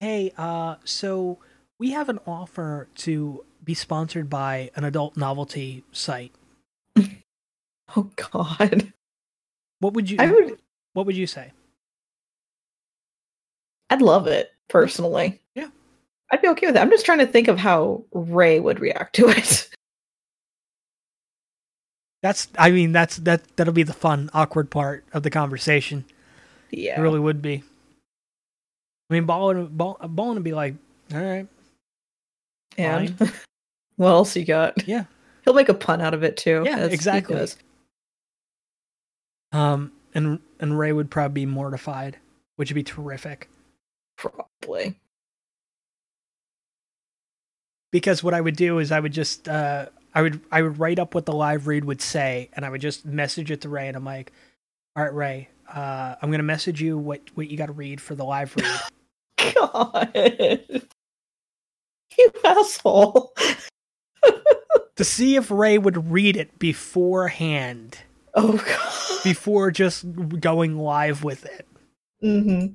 hey 0.00 0.32
uh 0.36 0.76
so 0.84 1.38
we 1.78 1.90
have 1.92 2.08
an 2.08 2.18
offer 2.26 2.88
to 2.94 3.44
be 3.64 3.74
sponsored 3.74 4.28
by 4.30 4.70
an 4.76 4.84
adult 4.84 5.16
novelty 5.16 5.82
site 5.92 6.32
Oh 7.96 8.10
god. 8.16 8.92
what 9.80 9.94
would 9.94 10.10
you 10.10 10.18
I 10.20 10.30
would 10.30 10.58
what 10.92 11.06
would 11.06 11.16
you 11.16 11.26
say 11.26 11.52
I'd 13.90 14.02
love 14.02 14.26
it 14.26 14.52
personally. 14.68 15.40
Yeah. 15.54 15.68
I'd 16.30 16.42
be 16.42 16.48
okay 16.48 16.66
with 16.66 16.76
it. 16.76 16.80
I'm 16.80 16.90
just 16.90 17.06
trying 17.06 17.20
to 17.20 17.26
think 17.26 17.48
of 17.48 17.56
how 17.56 18.04
Ray 18.12 18.60
would 18.60 18.80
react 18.80 19.14
to 19.16 19.28
it. 19.30 19.70
That's 22.22 22.48
I 22.58 22.70
mean 22.70 22.92
that's 22.92 23.16
that 23.18 23.56
that'll 23.56 23.72
be 23.72 23.84
the 23.84 23.92
fun 23.94 24.28
awkward 24.34 24.70
part 24.70 25.04
of 25.12 25.22
the 25.22 25.30
conversation. 25.30 26.04
yeah. 26.70 26.98
It 26.98 27.02
really 27.02 27.20
would 27.20 27.40
be. 27.40 27.62
I 29.10 29.14
mean, 29.14 29.24
Ballin 29.24 29.66
Ball, 29.68 29.96
Ballin 30.08 30.34
would 30.34 30.44
be 30.44 30.52
like, 30.52 30.74
all 31.14 31.20
right, 31.20 31.46
and 32.76 33.10
what 33.96 34.08
else 34.08 34.36
you 34.36 34.44
got? 34.44 34.86
Yeah. 34.86 35.04
He'll 35.44 35.54
make 35.54 35.68
a 35.68 35.74
pun 35.74 36.00
out 36.00 36.14
of 36.14 36.22
it 36.22 36.36
too. 36.36 36.62
Yeah, 36.66 36.84
exactly. 36.84 37.46
um, 39.52 39.92
and 40.14 40.40
and 40.60 40.78
Ray 40.78 40.92
would 40.92 41.10
probably 41.10 41.42
be 41.42 41.46
mortified, 41.46 42.18
which 42.56 42.70
would 42.70 42.74
be 42.74 42.82
terrific. 42.82 43.48
Probably. 44.16 44.98
Because 47.90 48.22
what 48.22 48.34
I 48.34 48.40
would 48.42 48.56
do 48.56 48.78
is 48.78 48.92
I 48.92 49.00
would 49.00 49.12
just 49.12 49.48
uh 49.48 49.86
I 50.14 50.22
would 50.22 50.40
I 50.52 50.62
would 50.62 50.78
write 50.78 50.98
up 50.98 51.14
what 51.14 51.24
the 51.24 51.32
live 51.32 51.66
read 51.66 51.84
would 51.84 52.02
say, 52.02 52.50
and 52.52 52.64
I 52.64 52.70
would 52.70 52.80
just 52.80 53.06
message 53.06 53.50
it 53.50 53.62
to 53.62 53.68
Ray, 53.68 53.88
and 53.88 53.96
I'm 53.96 54.04
like, 54.04 54.32
all 54.96 55.04
right, 55.04 55.14
Ray, 55.14 55.48
uh, 55.72 56.16
I'm 56.20 56.30
gonna 56.30 56.42
message 56.42 56.82
you 56.82 56.98
what 56.98 57.22
what 57.34 57.48
you 57.48 57.56
got 57.56 57.66
to 57.66 57.72
read 57.72 58.00
for 58.00 58.14
the 58.14 58.24
live 58.24 58.54
read. 58.56 58.80
God. 59.54 60.12
You 62.18 62.32
asshole. 62.44 63.32
to 64.96 65.04
see 65.04 65.36
if 65.36 65.52
Ray 65.52 65.78
would 65.78 66.10
read 66.10 66.36
it 66.36 66.58
beforehand, 66.58 67.98
Oh 68.34 68.56
god. 68.56 69.22
before 69.22 69.70
just 69.70 70.04
going 70.40 70.76
live 70.78 71.22
with 71.22 71.44
it. 71.44 71.66
mm-hmm. 72.24 72.74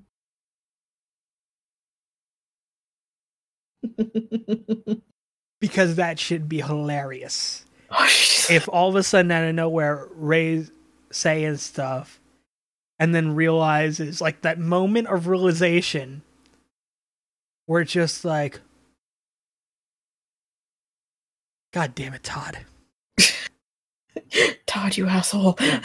Because 5.60 5.96
that 5.96 6.20
should 6.20 6.48
be 6.48 6.62
hilarious. 6.62 7.66
oh, 7.92 8.06
If 8.50 8.70
all 8.70 8.90
of 8.90 8.96
a 8.96 9.04
sudden 9.04 9.32
out 9.32 9.44
of 9.44 9.56
nowhere 9.56 10.08
Ray's 10.16 10.72
saying 11.12 11.58
stuff 11.58 12.20
and 13.00 13.14
then 13.14 13.36
realizes 13.36 14.22
like 14.22 14.42
that 14.42 14.60
moment 14.60 15.08
of 15.08 15.28
realization 15.28 16.22
where 17.66 17.82
it's 17.82 17.92
just 17.92 18.24
like 18.26 18.60
God 21.74 21.96
damn 21.96 22.14
it, 22.14 22.24
Todd. 22.24 22.60
Todd, 24.68 24.96
you 24.98 25.08
asshole. 25.08 25.56
And 25.60 25.82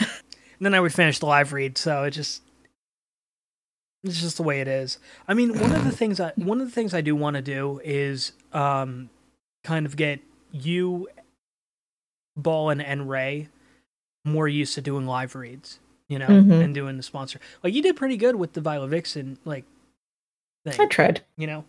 then 0.65 0.73
I 0.75 0.79
would 0.79 0.93
finish 0.93 1.19
the 1.19 1.25
live 1.25 1.51
read, 1.53 1.77
so 1.77 2.03
it 2.03 2.11
just 2.11 2.41
it's 4.03 4.21
just 4.21 4.37
the 4.37 4.43
way 4.43 4.61
it 4.61 4.67
is. 4.67 4.97
I 5.27 5.33
mean, 5.33 5.57
one 5.59 5.71
of 5.73 5.83
the 5.85 5.91
things 5.91 6.19
I 6.19 6.31
one 6.35 6.61
of 6.61 6.67
the 6.67 6.73
things 6.73 6.93
I 6.93 7.01
do 7.01 7.15
want 7.15 7.35
to 7.37 7.41
do 7.41 7.81
is 7.83 8.33
um 8.53 9.09
kind 9.63 9.85
of 9.85 9.95
get 9.95 10.19
you 10.51 11.07
Ballin 12.37 12.81
and 12.81 13.09
Ray 13.09 13.49
more 14.25 14.47
used 14.47 14.75
to 14.75 14.81
doing 14.81 15.05
live 15.07 15.33
reads, 15.35 15.79
you 16.07 16.19
know, 16.19 16.27
Mhm. 16.27 16.63
and 16.63 16.73
doing 16.75 16.97
the 16.97 17.03
sponsor. 17.03 17.39
Like 17.63 17.73
you 17.73 17.81
did 17.81 17.95
pretty 17.95 18.17
good 18.17 18.35
with 18.35 18.53
the 18.53 18.61
Viola 18.61 18.87
Vixen 18.87 19.37
like 19.43 19.65
I 20.77 20.85
tried. 20.87 21.21
you 21.37 21.47
know. 21.47 21.63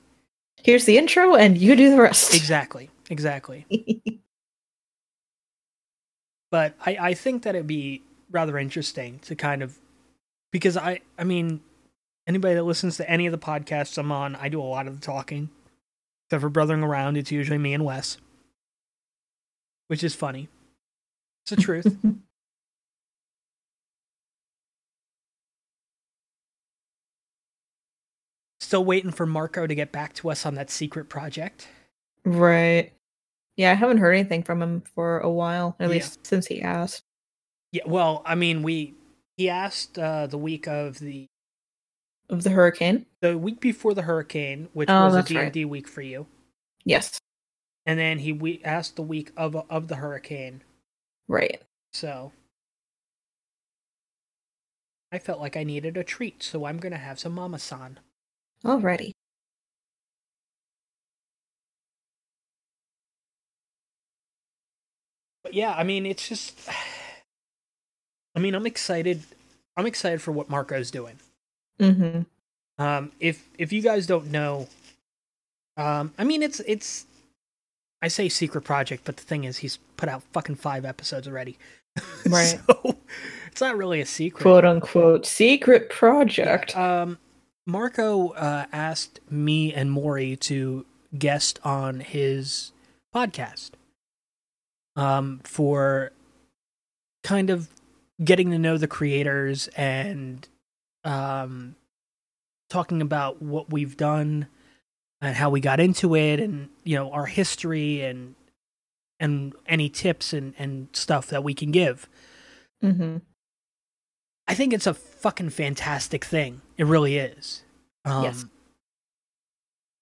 Here's 0.63 0.85
the 0.85 0.99
intro, 0.99 1.35
and 1.35 1.57
you 1.57 1.75
do 1.77 1.91
the 1.91 2.01
rest. 2.01 2.35
Exactly. 2.35 2.91
Exactly. 3.09 3.67
but 6.51 6.75
I, 6.85 6.97
I 7.01 7.15
think 7.15 7.43
that 7.45 7.55
it'd 7.55 7.67
be 7.67 8.03
rather 8.31 8.59
interesting 8.59 9.19
to 9.21 9.35
kind 9.35 9.63
of 9.63 9.79
because 10.53 10.77
I 10.77 11.01
I 11.19 11.25
mean 11.25 11.61
anybody 12.27 12.55
that 12.55 12.65
listens 12.65 12.97
to 12.99 13.11
any 13.11 13.27
of 13.27 13.33
the 13.33 13.39
podcasts 13.39 13.99
I'm 13.99 14.13
on, 14.13 14.37
I 14.37 14.49
do 14.49 14.61
a 14.61 14.63
lot 14.63 14.87
of 14.87 15.01
the 15.01 15.05
talking. 15.05 15.51
Except 16.27 16.43
for 16.43 16.49
brothering 16.49 16.83
around, 16.85 17.17
it's 17.17 17.33
usually 17.33 17.59
me 17.59 17.75
and 17.75 17.85
Wes. 17.85 18.19
Which 19.89 20.05
is 20.05 20.15
funny. 20.15 20.49
It's 21.43 21.51
the 21.51 21.57
truth. 21.57 21.97
Still 28.71 28.85
waiting 28.85 29.11
for 29.11 29.27
Marco 29.27 29.67
to 29.67 29.75
get 29.75 29.91
back 29.91 30.13
to 30.13 30.31
us 30.31 30.47
on 30.47 30.55
that 30.55 30.71
secret 30.71 31.09
project. 31.09 31.67
right. 32.25 32.93
Yeah, 33.57 33.73
I 33.73 33.75
haven't 33.75 33.97
heard 33.99 34.13
anything 34.13 34.45
from 34.45 34.63
him 34.63 34.83
for 34.83 35.19
a 35.19 35.29
while, 35.29 35.75
at 35.81 35.89
Yeah. 35.89 35.95
least 35.95 36.25
since 36.25 36.47
he 36.47 36.63
asked. 36.63 37.03
Yeah, 37.73 37.83
well, 37.85 38.23
I 38.25 38.37
mean, 38.37 38.63
we 38.63 38.95
he 39.37 39.49
asked 39.49 39.99
uh, 39.99 40.29
the 40.29 40.39
week 40.39 40.69
of 40.69 41.01
the 41.01 41.27
Of 42.29 42.45
the 42.45 42.51
hurricane? 42.51 43.07
the 43.21 43.37
week 43.37 43.59
before 43.59 43.93
the 43.93 44.03
hurricane, 44.03 44.69
which 44.73 44.89
Oh, 44.89 45.07
was 45.07 45.17
a 45.17 45.23
D&D 45.25 45.65
week 45.65 45.89
for 45.89 46.03
you, 46.03 46.29
Yes. 46.85 47.19
and 47.87 47.99
then 47.99 48.21
he 48.21 48.31
we 48.33 48.63
asked 48.63 48.95
the 48.95 49.03
week 49.03 49.33
of 49.37 49.57
of 49.69 49.89
the 49.89 49.97
hurricane. 49.97 50.63
Right. 51.27 51.61
So 51.93 52.31
I 55.11 55.19
felt 55.19 55.41
like 55.41 55.57
I 55.57 55.65
needed 55.65 55.97
a 55.97 56.05
treat, 56.05 56.45
so 56.45 56.67
I'm 56.67 56.79
gonna 56.79 56.99
have 56.99 57.19
some 57.19 57.33
Mama 57.33 57.59
San. 57.59 57.99
Alrighty. 58.65 59.13
But 65.43 65.55
yeah, 65.55 65.75
I 65.77 65.85
mean, 65.85 66.07
it's 66.07 66.29
just. 66.29 66.59
I 68.37 68.39
mean, 68.39 68.55
I'm 68.55 68.67
excited. 68.67 69.23
I'm 69.77 69.87
excited 69.87 70.23
for 70.23 70.33
what 70.33 70.49
Marco's 70.49 70.91
doing. 70.91 71.19
Mm-hmm. 71.81 72.23
Um, 72.83 73.13
if 73.19 73.49
if 73.59 73.73
you 73.73 73.83
guys 73.83 74.07
don't 74.07 74.31
know, 74.31 74.69
um, 75.77 76.13
I 76.19 76.25
mean, 76.25 76.43
it's 76.43 76.61
it's. 76.61 77.07
I 78.03 78.09
say 78.09 78.29
secret 78.29 78.63
project, 78.63 79.03
but 79.05 79.17
the 79.17 79.25
thing 79.25 79.45
is, 79.45 79.59
he's 79.59 79.79
put 79.97 80.09
out 80.09 80.23
fucking 80.33 80.57
five 80.57 80.85
episodes 80.85 81.27
already. 81.27 81.59
Right. 82.29 82.61
so 82.67 82.97
it's 83.51 83.61
not 83.61 83.77
really 83.77 84.01
a 84.01 84.07
secret. 84.07 84.43
Quote 84.43 84.65
unquote 84.65 85.27
secret 85.27 85.91
project. 85.91 86.77
Um, 86.77 87.19
Marco 87.71 88.31
uh, 88.31 88.67
asked 88.73 89.21
me 89.31 89.73
and 89.73 89.91
Maury 89.91 90.37
to 90.37 90.85
guest 91.17 91.59
on 91.65 92.01
his 92.01 92.73
podcast 93.15 93.71
um, 94.97 95.41
for 95.45 96.13
kind 97.23 97.51
of 97.51 97.69
getting 98.23 98.51
to 98.51 98.59
know 98.59 98.77
the 98.77 98.89
creators 98.89 99.69
and 99.69 100.49
um, 101.05 101.77
talking 102.69 103.01
about 103.01 103.41
what 103.43 103.71
we've 103.71 103.97
done 103.97 104.47
and 105.21 105.37
how 105.37 105.51
we 105.51 105.61
got 105.61 105.81
into 105.81 106.15
it 106.15 106.41
and 106.41 106.69
you 106.85 106.97
know 106.97 107.11
our 107.11 107.27
history 107.27 108.03
and 108.03 108.35
and 109.19 109.53
any 109.67 109.89
tips 109.89 110.33
and, 110.33 110.55
and 110.59 110.89
stuff 110.93 111.27
that 111.29 111.45
we 111.45 111.53
can 111.53 111.71
give. 111.71 112.09
Mm-hmm. 112.83 113.19
I 114.49 114.55
think 114.55 114.73
it's 114.73 114.87
a 114.87 114.95
fucking 114.95 115.51
fantastic 115.51 116.25
thing. 116.25 116.63
It 116.81 116.87
really 116.87 117.19
is. 117.19 117.63
Um, 118.07 118.25
Yes. 118.25 118.47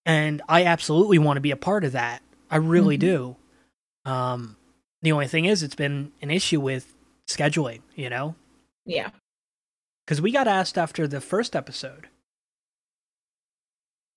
And 0.06 0.40
I 0.48 0.64
absolutely 0.64 1.18
want 1.18 1.36
to 1.36 1.40
be 1.40 1.50
a 1.50 1.56
part 1.56 1.82
of 1.82 1.90
that. 1.92 2.22
I 2.52 2.56
really 2.56 2.96
Mhm. 2.96 3.00
do. 3.00 3.36
Um, 4.04 4.56
the 5.02 5.10
only 5.10 5.26
thing 5.26 5.44
is, 5.44 5.64
it's 5.64 5.74
been 5.74 6.12
an 6.22 6.30
issue 6.30 6.60
with 6.60 6.94
scheduling, 7.26 7.82
you 7.96 8.08
know? 8.08 8.36
Yeah. 8.86 9.10
Because 10.06 10.22
we 10.22 10.30
got 10.30 10.46
asked 10.46 10.78
after 10.78 11.08
the 11.08 11.20
first 11.20 11.56
episode 11.56 12.08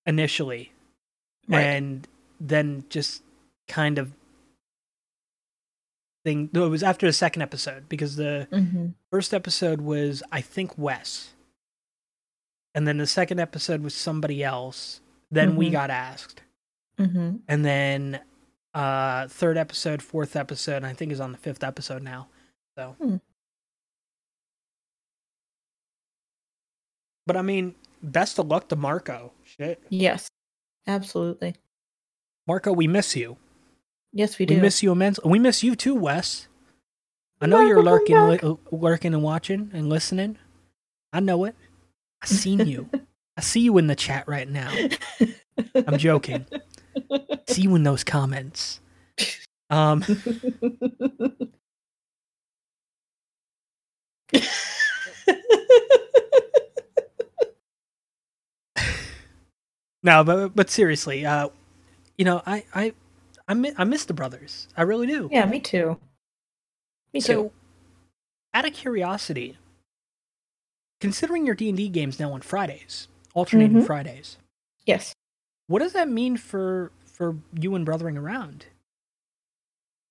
initially, 0.05 0.71
Right. 1.47 1.61
and 1.61 2.07
then 2.39 2.85
just 2.89 3.23
kind 3.67 3.97
of 3.97 4.13
thing. 6.23 6.51
No, 6.53 6.67
it 6.67 6.69
was 6.69 6.83
after 6.83 7.07
the 7.07 7.13
second 7.13 7.41
episode 7.41 7.89
because 7.89 8.17
the 8.17 8.47
mm-hmm. 8.51 8.89
first 9.09 9.33
episode 9.33 9.81
was 9.81 10.21
I 10.31 10.41
think 10.41 10.77
Wes, 10.77 11.33
and 12.75 12.87
then 12.87 12.97
the 12.97 13.07
second 13.07 13.39
episode 13.39 13.81
was 13.81 13.93
somebody 13.93 14.43
else. 14.43 15.01
Then 15.29 15.55
we 15.55 15.69
Mhm. 15.69 15.71
got 15.71 15.89
asked, 15.89 16.41
Mm-hmm. 16.97 17.37
and 17.47 17.65
then 17.65 18.21
uh 18.73 19.27
third 19.27 19.57
episode, 19.57 20.01
fourth 20.01 20.35
episode, 20.35 20.83
I 20.83 20.93
think 20.93 21.11
is 21.11 21.19
on 21.19 21.31
the 21.33 21.37
fifth 21.37 21.63
episode 21.63 22.03
now. 22.03 22.27
So, 22.77 22.95
Hmm. 23.01 23.17
but 27.27 27.37
I 27.37 27.41
mean, 27.41 27.75
best 28.01 28.39
of 28.39 28.47
luck 28.47 28.67
to 28.69 28.75
Marco. 28.75 29.33
Shit, 29.43 29.81
Yes. 29.89 30.29
Absolutely. 30.87 31.55
Marco, 32.47 32.73
we 32.73 32.87
miss 32.87 33.15
you. 33.15 33.37
Yes, 34.13 34.39
we 34.39 34.45
do. 34.45 34.55
We, 34.55 34.61
miss 34.61 34.81
you 34.81 34.91
immensely. 34.91 35.29
We 35.29 35.37
miss 35.39 35.63
you 35.63 35.75
too, 35.75 35.93
Wes. 35.95 36.47
I 37.39 37.45
know 37.45 37.57
Marco, 37.57 37.67
you're 37.69 37.83
lurking, 37.83 38.57
lurking 38.71 39.13
and 39.13 39.23
watching 39.23 39.69
and 39.73 39.87
listening. 39.89 40.37
I 41.13 41.19
know 41.19 41.45
it. 41.45 41.55
I 42.21 42.25
seen 42.25 42.59
you. 42.67 42.89
I 43.37 43.41
see 43.41 43.61
you 43.61 43.77
in 43.77 43.87
the 43.87 43.95
chat 43.95 44.27
right 44.27 44.47
now. 44.47 44.71
I'm 45.75 45.97
joking. 45.97 46.45
see 47.47 47.63
you 47.63 47.75
in 47.75 47.83
those 47.83 48.03
comments. 48.03 48.79
Um, 49.69 50.03
no, 60.03 60.23
but 60.23 60.55
but 60.55 60.69
seriously, 60.69 61.25
uh, 61.25 61.49
you 62.17 62.25
know, 62.25 62.41
I 62.45 62.63
I 62.73 62.93
I, 63.47 63.53
mi- 63.53 63.73
I 63.77 63.83
miss 63.83 64.05
the 64.05 64.13
brothers. 64.13 64.67
I 64.77 64.83
really 64.83 65.07
do. 65.07 65.29
yeah, 65.31 65.45
me 65.45 65.59
too. 65.59 65.97
Me 67.13 67.19
so, 67.19 67.33
too. 67.33 67.51
out 68.53 68.65
of 68.65 68.73
curiosity, 68.73 69.57
considering 71.01 71.45
your 71.45 71.55
D 71.55 71.67
and 71.69 71.77
D 71.77 71.89
games 71.89 72.19
now 72.19 72.31
on 72.31 72.41
Fridays, 72.41 73.07
alternating 73.33 73.77
Mhm. 73.81 73.85
Fridays, 73.85 74.37
Yes. 74.85 75.13
what 75.67 75.79
does 75.79 75.93
that 75.93 76.07
mean 76.09 76.37
for 76.37 76.91
for 77.05 77.35
you 77.59 77.75
and 77.75 77.85
brothering 77.85 78.17
around? 78.17 78.65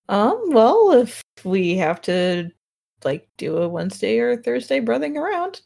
Um, 0.09 0.51
well, 0.51 0.93
if 0.93 1.23
we 1.45 1.77
have 1.77 2.01
to 2.03 2.51
like 3.05 3.27
do 3.39 3.57
a 3.59 3.69
Wednesday 3.69 4.19
or 4.19 4.37
Thursday 4.37 4.81
brothering 4.81 5.17
around, 5.17 5.63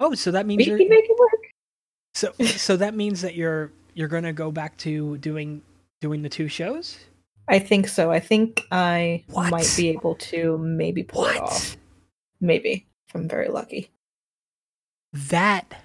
Oh, 0.00 0.14
so 0.14 0.30
that 0.30 0.46
means 0.46 0.58
we 0.58 0.64
you're 0.66 0.78
can 0.78 0.88
make 0.88 1.04
it 1.04 1.18
work. 1.18 1.50
so 2.14 2.32
so 2.44 2.76
that 2.76 2.94
means 2.94 3.20
that 3.22 3.34
you're 3.34 3.72
you're 3.94 4.08
gonna 4.08 4.32
go 4.32 4.50
back 4.50 4.76
to 4.78 5.16
doing 5.18 5.62
doing 6.00 6.22
the 6.22 6.28
two 6.28 6.48
shows. 6.48 6.98
I 7.48 7.58
think 7.58 7.88
so. 7.88 8.10
I 8.10 8.20
think 8.20 8.62
I 8.70 9.22
What? 9.28 9.50
might 9.50 9.72
be 9.76 9.88
able 9.88 10.14
to 10.16 10.56
maybe 10.58 11.02
pull 11.02 11.26
it 11.26 11.36
off. 11.38 11.76
Maybe. 12.40 12.86
If 13.08 13.14
I'm 13.14 13.28
very 13.28 13.48
lucky. 13.48 13.90
That 15.14 15.82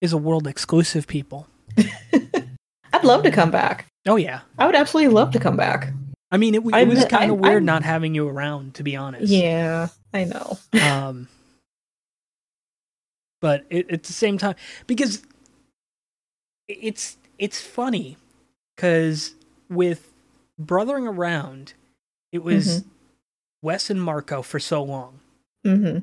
is 0.00 0.12
a 0.12 0.18
world 0.18 0.46
exclusive, 0.46 1.06
people. 1.06 1.46
I'd 2.92 3.04
love 3.04 3.22
to 3.22 3.30
come 3.30 3.50
back. 3.50 3.86
Oh 4.06 4.16
yeah, 4.16 4.40
I 4.58 4.66
would 4.66 4.74
absolutely 4.74 5.14
love 5.14 5.32
to 5.32 5.38
come 5.40 5.56
back. 5.56 5.92
I 6.30 6.36
mean, 6.36 6.54
it, 6.54 6.58
it 6.58 6.88
was 6.88 7.04
kind 7.06 7.30
of 7.30 7.38
weird 7.38 7.54
I'm- 7.56 7.64
not 7.64 7.82
having 7.84 8.14
you 8.14 8.28
around, 8.28 8.74
to 8.74 8.82
be 8.82 8.96
honest. 8.96 9.32
Yeah, 9.32 9.88
I 10.12 10.24
know. 10.24 10.58
um 10.82 11.28
but 13.40 13.64
it, 13.70 13.88
at 13.90 14.02
the 14.02 14.12
same 14.12 14.36
time 14.38 14.56
because 14.88 15.22
it's 16.66 17.16
it's 17.38 17.60
funny 17.60 18.16
because 18.74 19.34
with 19.70 20.12
brothering 20.58 21.06
around 21.06 21.74
it 22.32 22.42
was 22.42 22.82
wes 23.62 23.90
and 23.90 24.02
marco 24.02 24.42
for 24.42 24.58
so 24.58 24.82
long 24.82 25.20
hmm 25.64 25.98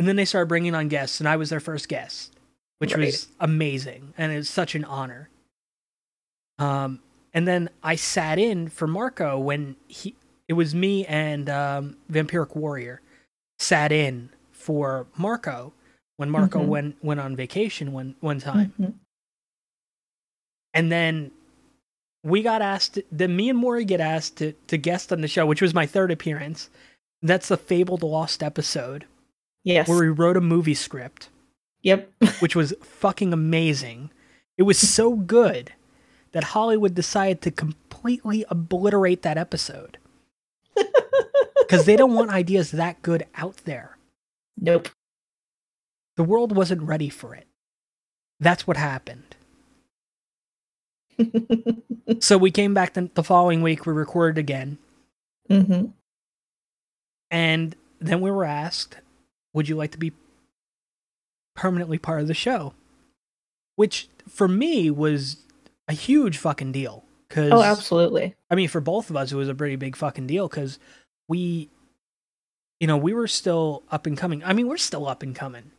and 0.00 0.08
then 0.08 0.16
they 0.16 0.24
started 0.24 0.46
bringing 0.48 0.74
on 0.74 0.88
guests 0.88 1.20
and 1.20 1.28
i 1.28 1.36
was 1.36 1.50
their 1.50 1.60
first 1.60 1.88
guest 1.88 2.32
which 2.78 2.94
Right. 2.96 3.04
was 3.06 3.28
amazing 3.38 4.14
and 4.18 4.32
it's 4.32 4.48
such 4.50 4.74
an 4.74 4.84
honor 4.84 5.28
um 6.58 7.00
and 7.32 7.46
then 7.46 7.68
i 7.82 7.94
sat 7.94 8.38
in 8.38 8.68
for 8.68 8.86
marco 8.88 9.38
when 9.38 9.76
he 9.86 10.16
it 10.48 10.54
was 10.54 10.74
me 10.74 11.06
and 11.06 11.48
um 11.48 11.96
vampiric 12.10 12.56
warrior 12.56 13.00
sat 13.58 13.92
in 13.92 14.30
for 14.52 15.06
marco 15.16 15.72
when 16.16 16.30
marco 16.30 16.60
Mhm. 16.60 16.66
went 16.66 17.04
went 17.04 17.20
on 17.20 17.36
vacation 17.36 17.92
one 17.92 18.16
one 18.20 18.40
time 18.40 18.72
Mhm. 18.80 18.94
and 20.74 20.90
then 20.90 21.30
we 22.24 22.42
got 22.42 22.60
asked 22.62 22.98
then 23.10 23.34
me 23.34 23.48
and 23.48 23.58
Maury 23.58 23.84
get 23.84 24.00
asked 24.00 24.36
to, 24.38 24.52
to 24.66 24.76
guest 24.76 25.12
on 25.12 25.20
the 25.22 25.28
show 25.28 25.46
which 25.46 25.62
was 25.62 25.72
my 25.72 25.86
third 25.86 26.10
appearance 26.10 26.68
that's 27.22 27.48
the 27.48 27.56
fabled 27.56 28.02
lost 28.02 28.42
episode 28.42 29.06
Yes. 29.64 29.88
where 29.88 29.98
we 29.98 30.08
wrote 30.08 30.36
a 30.36 30.40
movie 30.40 30.74
script 30.74 31.28
Yep. 31.82 32.10
which 32.40 32.54
was 32.56 32.74
fucking 32.82 33.32
amazing 33.32 34.10
it 34.56 34.62
was 34.64 34.78
so 34.78 35.14
good 35.16 35.72
that 36.32 36.44
hollywood 36.44 36.94
decided 36.94 37.40
to 37.42 37.50
completely 37.50 38.44
obliterate 38.48 39.22
that 39.22 39.36
episode 39.38 39.98
because 41.58 41.84
they 41.86 41.96
don't 41.96 42.14
want 42.14 42.30
ideas 42.30 42.70
that 42.72 43.00
good 43.02 43.26
out 43.34 43.56
there 43.64 43.96
nope. 44.58 44.88
the 46.16 46.24
world 46.24 46.54
wasn't 46.56 46.82
ready 46.82 47.08
for 47.08 47.34
it 47.34 47.46
that's 48.38 48.66
what 48.66 48.76
happened 48.76 49.36
so 52.20 52.38
we 52.38 52.50
came 52.50 52.72
back 52.72 52.94
the, 52.94 53.10
the 53.14 53.22
following 53.22 53.60
week 53.62 53.84
we 53.86 53.92
recorded 53.92 54.38
again 54.38 54.78
Mm-hmm. 55.50 55.86
And 57.32 57.74
then 58.00 58.20
we 58.20 58.30
were 58.30 58.44
asked, 58.44 58.98
would 59.52 59.68
you 59.68 59.76
like 59.76 59.92
to 59.92 59.98
be 59.98 60.12
permanently 61.56 61.98
part 61.98 62.20
of 62.20 62.26
the 62.28 62.34
show? 62.34 62.74
Which 63.76 64.08
for 64.28 64.48
me 64.48 64.90
was 64.90 65.38
a 65.88 65.92
huge 65.92 66.38
fucking 66.38 66.72
deal. 66.72 67.04
Cause, 67.28 67.50
Oh, 67.52 67.62
absolutely. 67.62 68.34
I 68.50 68.54
mean, 68.54 68.68
for 68.68 68.80
both 68.80 69.08
of 69.10 69.16
us, 69.16 69.30
it 69.32 69.36
was 69.36 69.48
a 69.48 69.54
pretty 69.54 69.76
big 69.76 69.96
fucking 69.96 70.26
deal 70.26 70.48
because 70.48 70.78
we, 71.28 71.68
you 72.80 72.86
know, 72.86 72.96
we 72.96 73.12
were 73.12 73.28
still 73.28 73.82
up 73.90 74.06
and 74.06 74.16
coming. 74.18 74.42
I 74.44 74.52
mean, 74.52 74.66
we're 74.68 74.76
still 74.76 75.06
up 75.06 75.22
and 75.22 75.34
coming, 75.34 75.70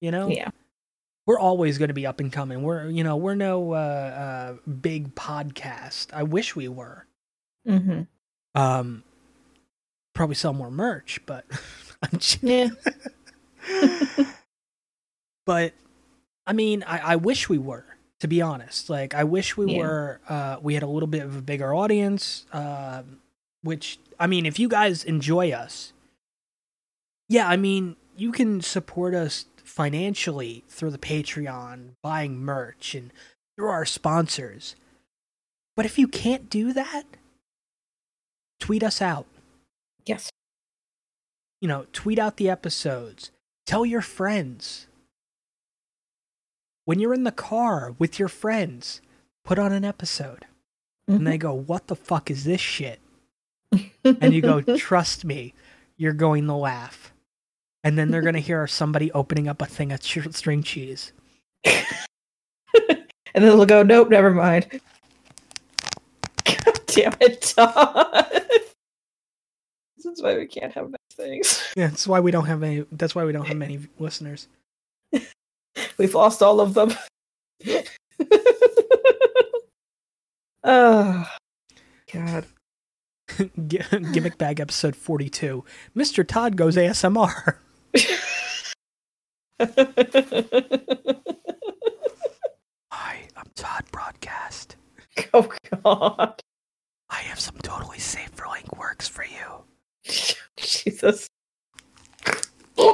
you 0.00 0.10
know? 0.10 0.28
Yeah. 0.28 0.50
We're 1.26 1.38
always 1.38 1.78
going 1.78 1.88
to 1.88 1.94
be 1.94 2.06
up 2.06 2.20
and 2.20 2.32
coming. 2.32 2.62
We're, 2.62 2.88
you 2.88 3.04
know, 3.04 3.16
we're 3.16 3.34
no 3.34 3.72
uh, 3.72 3.76
uh, 3.76 4.70
big 4.70 5.14
podcast. 5.14 6.12
I 6.12 6.22
wish 6.22 6.56
we 6.56 6.68
were. 6.68 7.06
hmm 7.66 8.02
Um, 8.54 9.02
probably 10.14 10.34
sell 10.34 10.52
more 10.52 10.70
merch, 10.70 11.20
but 11.26 11.44
I'm 12.02 12.18
just 12.18 12.42
Yeah. 12.42 12.68
but 15.46 15.72
I 16.46 16.52
mean, 16.52 16.82
I, 16.86 16.98
I 17.12 17.16
wish 17.16 17.48
we 17.48 17.58
were, 17.58 17.84
to 18.20 18.28
be 18.28 18.40
honest. 18.42 18.90
Like, 18.90 19.14
I 19.14 19.24
wish 19.24 19.56
we 19.56 19.72
Yeah. 19.72 19.78
were. 19.78 20.20
Uh, 20.28 20.56
we 20.60 20.74
had 20.74 20.82
a 20.82 20.86
little 20.88 21.06
bit 21.06 21.22
of 21.22 21.36
a 21.36 21.42
bigger 21.42 21.74
audience. 21.74 22.46
Um, 22.52 23.20
which 23.62 23.98
I 24.18 24.26
mean, 24.26 24.46
if 24.46 24.58
you 24.58 24.68
guys 24.68 25.04
enjoy 25.04 25.50
us, 25.52 25.92
yeah, 27.28 27.46
I 27.48 27.56
mean, 27.56 27.96
you 28.16 28.32
can 28.32 28.60
support 28.62 29.14
us 29.14 29.44
financially 29.64 30.64
through 30.68 30.90
the 30.90 30.98
Patreon, 30.98 31.90
buying 32.02 32.38
merch, 32.38 32.94
and 32.94 33.12
through 33.56 33.68
our 33.68 33.84
sponsors. 33.84 34.74
But 35.76 35.86
if 35.86 35.98
you 35.98 36.08
can't 36.08 36.50
do 36.50 36.72
that, 36.72 37.04
tweet 38.58 38.82
us 38.82 39.00
out 39.00 39.26
Yes. 40.04 40.30
you 41.60 41.68
know, 41.68 41.86
tweet 41.92 42.18
out 42.18 42.36
the 42.36 42.48
episodes. 42.50 43.30
Tell 43.66 43.86
your 43.86 44.00
friends. 44.00 44.86
When 46.84 46.98
you're 46.98 47.14
in 47.14 47.24
the 47.24 47.32
car 47.32 47.94
with 47.98 48.18
your 48.18 48.28
friends, 48.28 49.00
put 49.44 49.58
on 49.58 49.72
an 49.72 49.84
episode. 49.84 50.46
And 51.06 51.26
they 51.26 51.32
mm-hmm. 51.32 51.38
go, 51.38 51.54
What 51.54 51.86
the 51.88 51.96
fuck 51.96 52.30
is 52.30 52.44
this 52.44 52.60
shit? 52.60 53.00
And 54.04 54.32
you 54.32 54.40
go, 54.40 54.60
Trust 54.60 55.24
me, 55.24 55.54
you're 55.96 56.12
going 56.12 56.46
to 56.46 56.54
laugh. 56.54 57.12
And 57.82 57.98
then 57.98 58.10
they're 58.10 58.22
going 58.22 58.34
to 58.34 58.40
hear 58.40 58.66
somebody 58.66 59.10
opening 59.12 59.48
up 59.48 59.62
a 59.62 59.66
thing 59.66 59.92
of 59.92 60.02
string 60.02 60.62
cheese. 60.62 61.12
and 61.64 61.84
then 63.34 63.42
they'll 63.42 63.66
go, 63.66 63.82
nope, 63.82 64.10
never 64.10 64.30
mind. 64.30 64.80
God 66.44 66.80
damn 66.86 67.16
it, 67.20 67.42
Todd. 67.42 68.42
This 70.02 70.18
is 70.18 70.22
why 70.22 70.36
we 70.36 70.46
can't 70.46 70.72
have 70.72 70.90
nice 70.90 70.98
things. 71.16 71.62
Yeah, 71.76 71.88
that's 71.88 72.06
why 72.06 72.20
we 72.20 72.30
don't 72.30 72.46
have 72.46 72.62
any. 72.62 72.84
That's 72.92 73.14
why 73.14 73.24
we 73.24 73.32
don't 73.32 73.46
have 73.46 73.56
many 73.56 73.80
listeners. 73.98 74.48
We've 75.98 76.14
lost 76.14 76.42
all 76.42 76.60
of 76.60 76.74
them. 76.74 76.92
oh, 80.64 81.30
God. 82.12 82.46
G- 83.68 83.78
Gimmick 84.12 84.36
Bag 84.38 84.58
episode 84.60 84.96
42. 84.96 85.64
Mr. 85.96 86.26
Todd 86.26 86.56
goes 86.56 86.76
ASMR. 86.76 87.58
Hi, 92.90 93.28
I'm 93.36 93.46
Todd 93.54 93.84
Broadcast. 93.92 94.76
oh, 95.34 95.48
God. 95.84 96.40
I 97.08 97.16
have 97.22 97.40
some 97.40 97.56
totally 97.62 97.98
safe 97.98 98.30
for 98.34 98.46
link 98.48 98.76
works 98.78 99.08
for 99.08 99.24
you. 99.24 99.64
Jesus. 100.56 101.28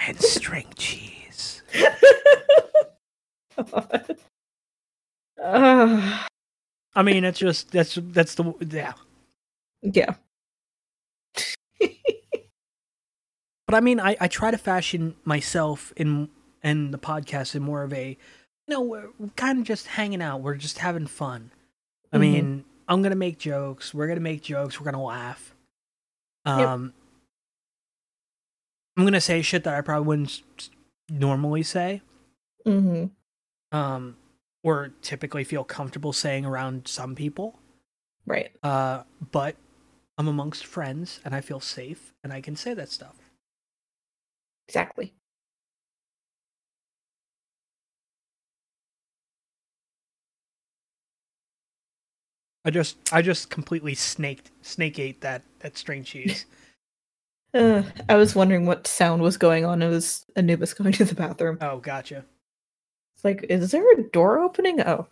And 0.00 0.18
string 0.22 0.66
cheese. 0.78 1.62
I 6.98 7.02
mean, 7.02 7.24
it's 7.24 7.38
just 7.38 7.70
that's 7.70 7.98
that's 8.00 8.34
the 8.34 8.54
yeah. 8.70 8.94
yeah. 9.82 10.14
But 13.66 13.74
I 13.74 13.80
mean, 13.80 14.00
I 14.00 14.16
I 14.18 14.28
try 14.28 14.50
to 14.50 14.56
fashion 14.56 15.14
myself 15.24 15.92
in 15.94 16.30
and 16.62 16.92
the 16.92 16.98
podcast 16.98 17.54
in 17.54 17.62
more 17.62 17.82
of 17.82 17.92
a, 17.92 18.16
you 18.68 18.74
know, 18.74 18.82
we're 18.82 19.08
kind 19.36 19.58
of 19.58 19.64
just 19.64 19.86
hanging 19.86 20.20
out. 20.22 20.42
We're 20.42 20.54
just 20.56 20.78
having 20.78 21.06
fun. 21.06 21.50
I 22.12 22.16
Mhm. 22.16 22.20
mean, 22.20 22.64
I'm 22.86 23.02
gonna 23.02 23.14
make 23.16 23.38
jokes. 23.38 23.94
We're 23.94 24.06
gonna 24.08 24.20
make 24.20 24.42
jokes. 24.42 24.78
We're 24.78 24.84
gonna 24.84 25.02
laugh. 25.02 25.54
Um, 26.44 26.92
I'm 28.96 29.04
gonna 29.04 29.20
say 29.20 29.42
shit 29.42 29.64
that 29.64 29.74
I 29.74 29.80
probably 29.80 30.06
wouldn't 30.06 30.70
normally 31.08 31.62
say. 31.62 32.02
Mm-hmm. 32.66 33.06
Um, 33.76 34.16
or 34.62 34.88
typically 35.02 35.44
feel 35.44 35.64
comfortable 35.64 36.12
saying 36.12 36.44
around 36.44 36.88
some 36.88 37.14
people. 37.14 37.58
Right. 38.26 38.50
Uh, 38.62 39.04
but 39.30 39.56
I'm 40.18 40.28
amongst 40.28 40.66
friends 40.66 41.20
and 41.24 41.34
I 41.34 41.40
feel 41.40 41.60
safe 41.60 42.12
and 42.22 42.32
I 42.32 42.40
can 42.40 42.56
say 42.56 42.74
that 42.74 42.90
stuff. 42.90 43.16
Exactly. 44.66 45.14
I 52.68 52.70
just 52.70 52.98
I 53.14 53.22
just 53.22 53.48
completely 53.48 53.94
snaked 53.94 54.50
snake 54.60 54.98
ate 54.98 55.22
that 55.22 55.42
that 55.60 55.78
string 55.78 56.04
cheese. 56.04 56.44
Uh, 57.54 57.82
I 58.10 58.16
was 58.16 58.34
wondering 58.34 58.66
what 58.66 58.86
sound 58.86 59.22
was 59.22 59.38
going 59.38 59.64
on. 59.64 59.80
It 59.80 59.88
was 59.88 60.26
Anubis 60.36 60.74
going 60.78 60.92
to 60.92 61.06
the 61.06 61.14
bathroom. 61.14 61.56
oh, 61.62 61.78
gotcha. 61.78 62.22
It's 63.16 63.24
like, 63.24 63.42
is 63.48 63.70
there 63.70 63.90
a 63.92 64.02
door 64.02 64.40
opening? 64.40 64.82
Oh, 64.82 65.06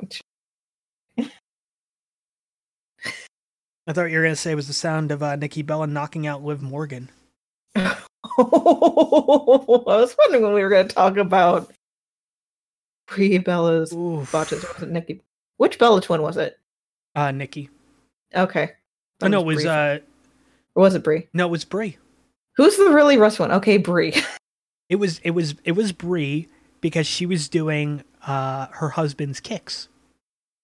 I 1.18 1.24
thought 3.88 4.10
you 4.10 4.18
were 4.18 4.22
gonna 4.24 4.36
say 4.36 4.52
it 4.52 4.54
was 4.54 4.66
the 4.66 4.74
sound 4.74 5.12
of 5.12 5.22
uh, 5.22 5.36
Nikki 5.36 5.62
Bella 5.62 5.86
knocking 5.86 6.26
out 6.26 6.44
Liv 6.44 6.60
Morgan. 6.60 7.08
I 7.74 7.96
was 8.36 10.14
wondering 10.18 10.42
when 10.42 10.52
we 10.52 10.62
were 10.62 10.68
going 10.68 10.88
to 10.88 10.94
talk 10.94 11.16
about 11.16 11.72
Brie 13.06 13.38
Bella's 13.38 13.94
botches. 14.30 14.62
Was 14.62 14.82
it 14.82 14.90
Nikki? 14.90 15.22
Which 15.56 15.78
Bella 15.78 16.02
twin 16.02 16.20
was 16.20 16.36
it? 16.36 16.60
Uh, 17.16 17.32
Nikki. 17.32 17.68
Okay. 18.34 18.70
Oh, 19.22 19.26
no, 19.28 19.40
it 19.40 19.46
was 19.46 19.62
Brie. 19.62 19.66
uh, 19.68 19.98
or 20.74 20.82
was 20.82 20.94
it 20.94 21.02
Brie? 21.02 21.26
no, 21.32 21.46
it 21.46 21.50
was 21.50 21.64
Brie. 21.64 21.96
Who's 22.56 22.76
the 22.76 22.90
really 22.90 23.18
rough 23.18 23.40
one? 23.40 23.50
Okay, 23.50 23.78
Brie. 23.78 24.14
It 24.88 24.96
was 25.00 25.18
it 25.24 25.32
was 25.32 25.56
it 25.64 25.72
was 25.72 25.90
Brie 25.90 26.46
because 26.80 27.08
she 27.08 27.26
was 27.26 27.48
doing 27.48 28.04
uh, 28.24 28.68
her 28.70 28.88
husband's 28.88 29.40
kicks. 29.40 29.88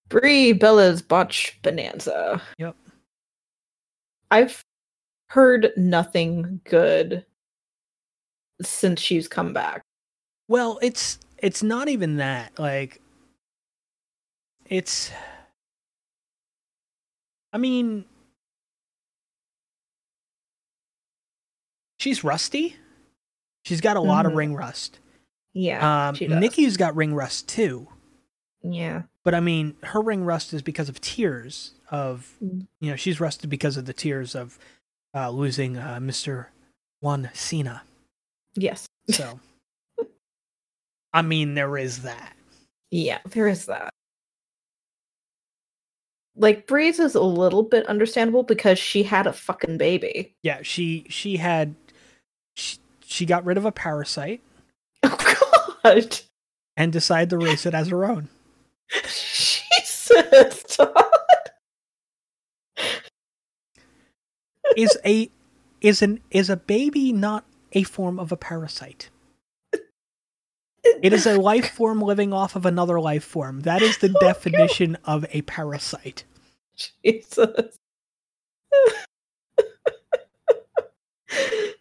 Brie 0.09 0.53
Bella's 0.53 1.03
botch 1.03 1.59
bonanza. 1.63 2.41
Yep. 2.59 2.77
I've 4.31 4.65
heard 5.29 5.73
nothing 5.77 6.61
good 6.63 7.27
since 8.63 9.01
she's 9.01 9.27
come 9.27 9.53
back. 9.53 9.83
Well, 10.47 10.79
it's 10.83 11.19
it's 11.39 11.65
not 11.65 11.89
even 11.89 12.19
that. 12.19 12.57
Like 12.61 13.01
it's 14.67 15.11
I 17.53 17.59
mean 17.59 18.05
she's 21.99 22.25
rusty. 22.25 22.77
She's 23.65 23.81
got 23.81 23.97
a 23.97 24.01
lot 24.01 24.27
of 24.27 24.33
Mhm. 24.33 24.37
ring 24.37 24.55
rust. 24.55 24.99
Yeah. 25.55 26.09
Um. 26.09 26.17
Nikki's 26.41 26.77
got 26.77 26.97
ring 26.97 27.15
rust 27.15 27.49
too. 27.49 27.89
Yeah. 28.63 29.03
But 29.25 29.35
I 29.35 29.41
mean, 29.41 29.77
her 29.85 30.01
ring 30.01 30.25
rust 30.25 30.53
is 30.53 30.63
because 30.63 30.89
of 30.89 31.01
tears 31.01 31.73
of 31.91 32.37
Mm. 32.43 32.67
you 32.81 32.91
know, 32.91 32.97
she's 32.97 33.21
rusted 33.21 33.51
because 33.51 33.77
of 33.77 33.85
the 33.85 33.93
tears 33.93 34.35
of 34.35 34.59
uh 35.15 35.31
losing 35.31 35.77
uh 35.77 35.99
Mr. 36.01 36.47
Juan 37.01 37.31
Cena. 37.35 37.85
Yes. 38.55 38.89
So 39.11 39.39
I 41.13 41.23
mean, 41.23 41.55
there 41.55 41.77
is 41.77 42.03
that. 42.03 42.35
Yeah, 42.91 43.21
there 43.27 43.47
is 43.49 43.67
that. 43.67 43.93
Like 46.37 46.67
Brie's 46.67 46.99
is 46.99 47.15
a 47.15 47.21
little 47.23 47.63
bit 47.63 47.87
understandable 47.87 48.43
because 48.43 48.79
she 48.79 49.03
had 49.03 49.27
a 49.27 49.33
fucking 49.33 49.77
baby. 49.79 50.35
Yeah, 50.43 50.61
she 50.63 51.07
she 51.11 51.37
had 51.37 51.75
she, 52.57 52.79
she 53.05 53.27
got 53.27 53.45
rid 53.45 53.59
of 53.59 53.65
a 53.65 53.73
parasite 53.73 54.41
Oh 55.03 55.77
god. 55.85 56.21
and 56.77 56.93
decided 56.93 57.31
to 57.31 57.39
raise 57.39 57.67
it 57.67 57.75
as 57.75 57.89
her 57.89 58.05
own. 58.05 58.29
Jesus. 59.05 60.63
Todd. 60.77 60.97
Is 64.77 64.99
a 65.05 65.31
is 65.83 66.01
an 66.01 66.21
is 66.31 66.49
a 66.49 66.57
baby 66.57 67.13
not 67.13 67.45
a 67.73 67.83
form 67.83 68.19
of 68.19 68.33
a 68.33 68.37
parasite? 68.37 69.11
It 70.85 71.13
is 71.13 71.27
a 71.27 71.39
life 71.41 71.71
form 71.71 72.01
living 72.01 72.33
off 72.33 72.57
of 72.57 72.67
another 72.67 73.01
life 73.01 73.25
form. 73.25 73.61
That 73.61 73.83
is 73.83 73.99
the 73.99 74.09
Oh, 74.09 74.13
God. 74.21 74.21
definition 74.21 74.97
of 75.05 75.25
a 75.31 75.43
parasite. 75.43 76.25
Jesus. 77.05 77.77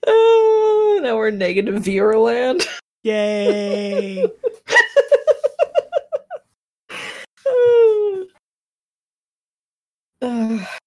oh, 0.07 0.99
now 1.03 1.15
we're 1.17 1.31
negative 1.31 1.83
viewer 1.83 2.17
land. 2.17 2.67
Yay! 3.03 4.23
Ugh. 4.23 4.31
Oh. 10.23 10.67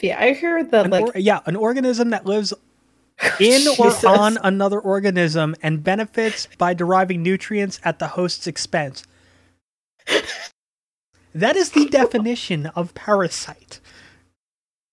yeah, 0.00 0.18
I 0.18 0.32
hear 0.32 0.64
that 0.64 0.86
An 0.86 0.90
like 0.90 1.14
or- 1.14 1.18
yeah, 1.18 1.40
an 1.44 1.54
organism 1.56 2.08
that 2.10 2.24
lives 2.24 2.54
in 3.40 3.66
or 3.78 3.92
on 4.06 4.38
another 4.42 4.80
organism 4.80 5.54
and 5.62 5.82
benefits 5.82 6.48
by 6.58 6.74
deriving 6.74 7.22
nutrients 7.22 7.80
at 7.84 7.98
the 7.98 8.08
host's 8.08 8.46
expense. 8.46 9.04
That 11.34 11.56
is 11.56 11.70
the 11.70 11.86
definition 11.90 12.66
of 12.66 12.94
parasite. 12.94 13.80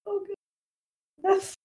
Oh. 0.08 0.26
That's... 1.22 1.56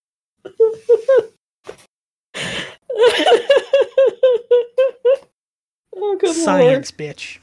oh, 5.96 6.16
good 6.18 6.34
Science, 6.34 6.90
bitch. 6.90 7.38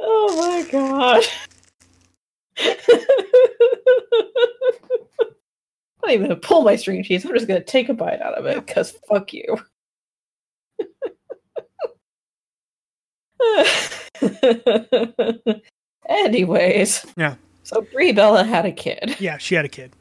oh 0.00 0.36
my 0.36 0.66
god. 0.70 1.24
I'm 6.04 6.04
not 6.04 6.11
even 6.22 6.30
gonna 6.30 6.40
pull 6.40 6.62
my 6.62 6.76
string 6.76 7.02
cheese. 7.02 7.24
I'm 7.24 7.32
just 7.32 7.48
gonna 7.48 7.62
take 7.62 7.88
a 7.88 7.94
bite 7.94 8.20
out 8.20 8.34
of 8.34 8.46
it 8.46 8.66
because 8.66 8.94
fuck 9.08 9.32
you. 9.32 9.58
Anyways. 16.08 17.06
Yeah. 17.16 17.34
So 17.64 17.86
Brie 17.92 18.12
Bella 18.12 18.44
had 18.44 18.66
a 18.66 18.72
kid. 18.72 19.16
Yeah, 19.18 19.38
she 19.38 19.54
had 19.54 19.64
a 19.64 19.68
kid. 19.68 19.92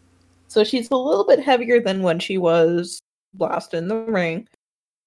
So 0.48 0.64
she's 0.64 0.90
a 0.92 0.96
little 0.96 1.26
bit 1.26 1.40
heavier 1.40 1.80
than 1.80 2.02
when 2.02 2.20
she 2.20 2.38
was 2.38 3.00
last 3.38 3.74
in 3.74 3.88
the 3.88 3.98
ring. 3.98 4.48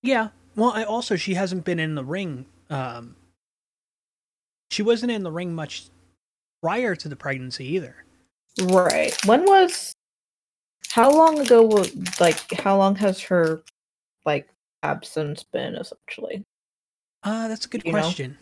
Yeah. 0.02 0.28
Well, 0.56 0.70
I 0.70 0.84
also 0.84 1.16
she 1.16 1.34
hasn't 1.34 1.64
been 1.64 1.78
in 1.78 1.94
the 1.94 2.04
ring. 2.04 2.46
Um, 2.70 3.16
she 4.70 4.82
wasn't 4.82 5.12
in 5.12 5.22
the 5.22 5.32
ring 5.32 5.54
much 5.54 5.86
prior 6.62 6.94
to 6.94 7.08
the 7.08 7.16
pregnancy 7.16 7.66
either. 7.66 7.96
Right. 8.62 9.16
When 9.26 9.44
was 9.44 9.92
how 10.94 11.10
long 11.10 11.40
ago 11.40 11.60
was 11.60 11.92
like 12.20 12.52
how 12.52 12.78
long 12.78 12.94
has 12.94 13.20
her 13.20 13.64
like 14.24 14.48
absence 14.84 15.42
been 15.42 15.74
essentially? 15.74 16.44
Uh, 17.24 17.48
that's 17.48 17.66
a 17.66 17.68
good 17.68 17.82
You 17.84 17.90
know? 17.90 17.98
question. 17.98 18.38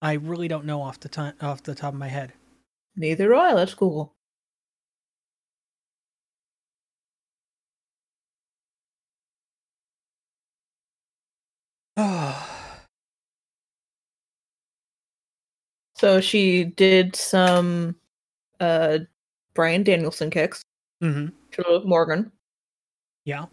I 0.00 0.14
really 0.14 0.48
don't 0.48 0.64
know 0.64 0.80
off 0.80 0.98
the 0.98 1.10
time 1.10 1.34
off 1.42 1.62
the 1.62 1.74
top 1.74 1.92
of 1.92 1.98
my 2.00 2.08
head. 2.08 2.32
Neither 2.96 3.28
do 3.28 3.34
I. 3.34 3.52
Let's 3.52 3.74
Google. 3.74 4.14
So 15.96 16.18
she 16.22 16.64
did 16.64 17.14
some 17.14 17.94
uh 18.58 19.00
Bryan 19.52 19.82
Danielson 19.82 20.30
kicks 20.30 20.62
hmm 21.02 21.26
to 21.52 21.80
Morgan. 21.84 22.32
Yeah, 23.24 23.46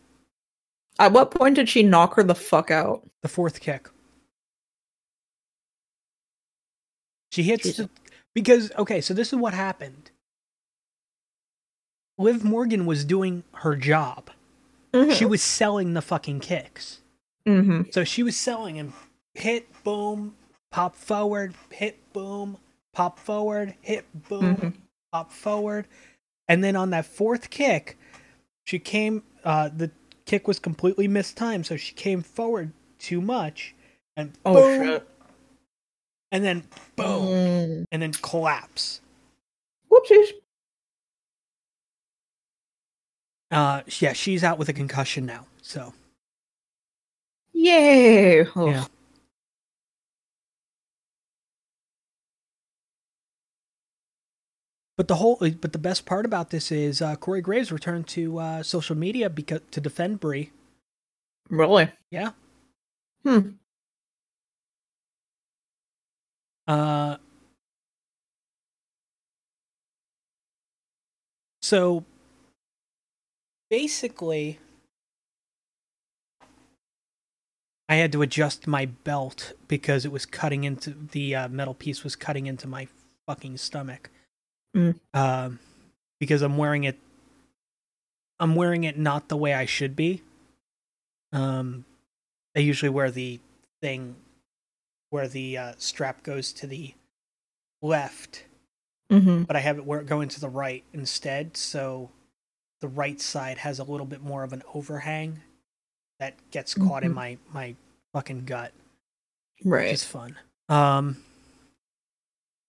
At 0.99 1.11
what 1.11 1.31
point 1.31 1.55
did 1.55 1.67
she 1.69 1.83
knock 1.83 2.15
her 2.15 2.23
the 2.23 2.35
fuck 2.35 2.71
out? 2.71 3.07
the 3.21 3.27
fourth 3.27 3.59
kick. 3.59 3.89
She 7.31 7.43
hits 7.43 7.77
the, 7.77 7.89
because 8.33 8.71
okay, 8.77 9.01
so 9.01 9.13
this 9.13 9.33
is 9.33 9.39
what 9.39 9.53
happened. 9.53 10.11
Liv 12.17 12.43
Morgan 12.43 12.85
was 12.85 13.05
doing 13.05 13.43
her 13.55 13.75
job. 13.75 14.29
She 15.13 15.25
was 15.25 15.43
selling 15.43 15.93
the 15.93 16.01
fucking 16.01 16.39
kicks. 16.39 17.01
hmm 17.45 17.81
So 17.91 18.03
she 18.03 18.23
was 18.23 18.35
selling 18.35 18.75
him 18.75 18.93
hit, 19.35 19.67
boom, 19.83 20.35
pop 20.71 20.95
forward, 20.95 21.53
hit, 21.69 21.99
boom, 22.13 22.57
pop 22.93 23.19
forward, 23.19 23.75
hit, 23.81 24.05
boom, 24.27 24.55
Mhm. 24.57 24.73
pop 25.11 25.31
forward. 25.31 25.87
And 26.47 26.63
then 26.63 26.75
on 26.75 26.89
that 26.91 27.05
fourth 27.05 27.49
kick, 27.49 27.97
she 28.65 28.79
came, 28.79 29.23
uh, 29.43 29.69
the 29.75 29.91
kick 30.25 30.47
was 30.47 30.59
completely 30.59 31.07
mistimed. 31.07 31.65
So 31.65 31.77
she 31.77 31.93
came 31.93 32.21
forward 32.21 32.71
too 32.99 33.21
much 33.21 33.75
and 34.15 34.33
Oh 34.45 34.53
boom, 34.55 34.85
shit. 34.85 35.07
and 36.31 36.43
then 36.43 36.63
boom, 36.95 37.27
Mm. 37.27 37.85
and 37.91 38.01
then 38.01 38.13
collapse. 38.13 39.01
Whoopsies. 39.91 40.31
Uh, 43.51 43.81
yeah, 43.99 44.13
she's 44.13 44.43
out 44.43 44.57
with 44.57 44.67
a 44.69 44.73
concussion 44.73 45.25
now. 45.25 45.45
So 45.61 45.93
Yay. 47.53 48.45
Oh, 48.55 48.69
Yeah. 48.69 48.85
But 54.97 55.07
the 55.07 55.15
whole, 55.15 55.37
but 55.37 55.73
the 55.73 55.77
best 55.77 56.05
part 56.07 56.25
about 56.25 56.49
this 56.49 56.71
is 56.71 57.03
uh, 57.03 57.15
Corey 57.15 57.41
Graves 57.41 57.71
returned 57.71 58.07
to 58.09 58.39
uh, 58.39 58.63
social 58.63 58.97
media 58.97 59.29
because 59.29 59.61
to 59.71 59.79
defend 59.79 60.19
Brie. 60.19 60.51
Really? 61.49 61.91
Yeah. 62.09 62.31
Hmm. 63.23 63.51
Uh, 66.67 67.17
so 71.61 72.03
basically, 73.69 74.59
I 77.87 77.95
had 77.95 78.11
to 78.13 78.23
adjust 78.23 78.67
my 78.67 78.87
belt 78.87 79.53
because 79.67 80.05
it 80.05 80.11
was 80.11 80.25
cutting 80.25 80.63
into 80.63 80.89
the 81.11 81.35
uh, 81.35 81.47
metal 81.49 81.75
piece 81.75 82.03
was 82.03 82.15
cutting 82.15 82.47
into 82.47 82.67
my 82.67 82.87
fucking 83.27 83.57
stomach. 83.57 84.09
Mm. 84.76 84.99
Um, 85.13 85.59
because 86.20 86.41
I'm 86.41 86.57
wearing 86.57 86.84
it. 86.84 86.97
I'm 88.39 88.55
wearing 88.55 88.84
it 88.84 88.97
not 88.97 89.30
the 89.30 89.38
way 89.38 89.53
I 89.53 89.65
should 89.65 89.95
be. 89.95 90.22
Um, 91.34 91.86
I 92.55 92.59
usually 92.59 92.89
wear 92.89 93.09
the 93.11 93.39
thing 93.82 94.15
where 95.09 95.28
the 95.28 95.57
uh, 95.57 95.74
strap 95.78 96.24
goes 96.24 96.51
to 96.53 96.68
the 96.68 96.93
left, 97.82 98.43
Mm-hmm. 99.11 99.43
but 99.43 99.55
I 99.55 99.59
have 99.59 99.78
it 99.78 99.86
where 99.86 100.01
it 100.01 100.05
going 100.05 100.28
to 100.30 100.39
the 100.41 100.49
right 100.49 100.84
instead. 100.93 101.55
So 101.55 102.09
the 102.82 102.89
right 102.89 103.20
side 103.22 103.57
has 103.59 103.80
a 103.80 103.84
little 103.86 104.05
bit 104.05 104.22
more 104.22 104.43
of 104.43 104.51
an 104.53 104.63
overhang 104.74 105.39
that 106.20 106.36
gets 106.51 106.74
caught 106.74 107.03
in 107.03 107.11
Mhm. 107.11 107.15
my 107.15 107.38
my 107.53 107.76
fucking 108.13 108.43
gut. 108.45 108.74
Right. 109.63 109.86
which 109.86 109.93
is 109.93 110.03
fun. 110.03 110.36
Um, 110.70 111.24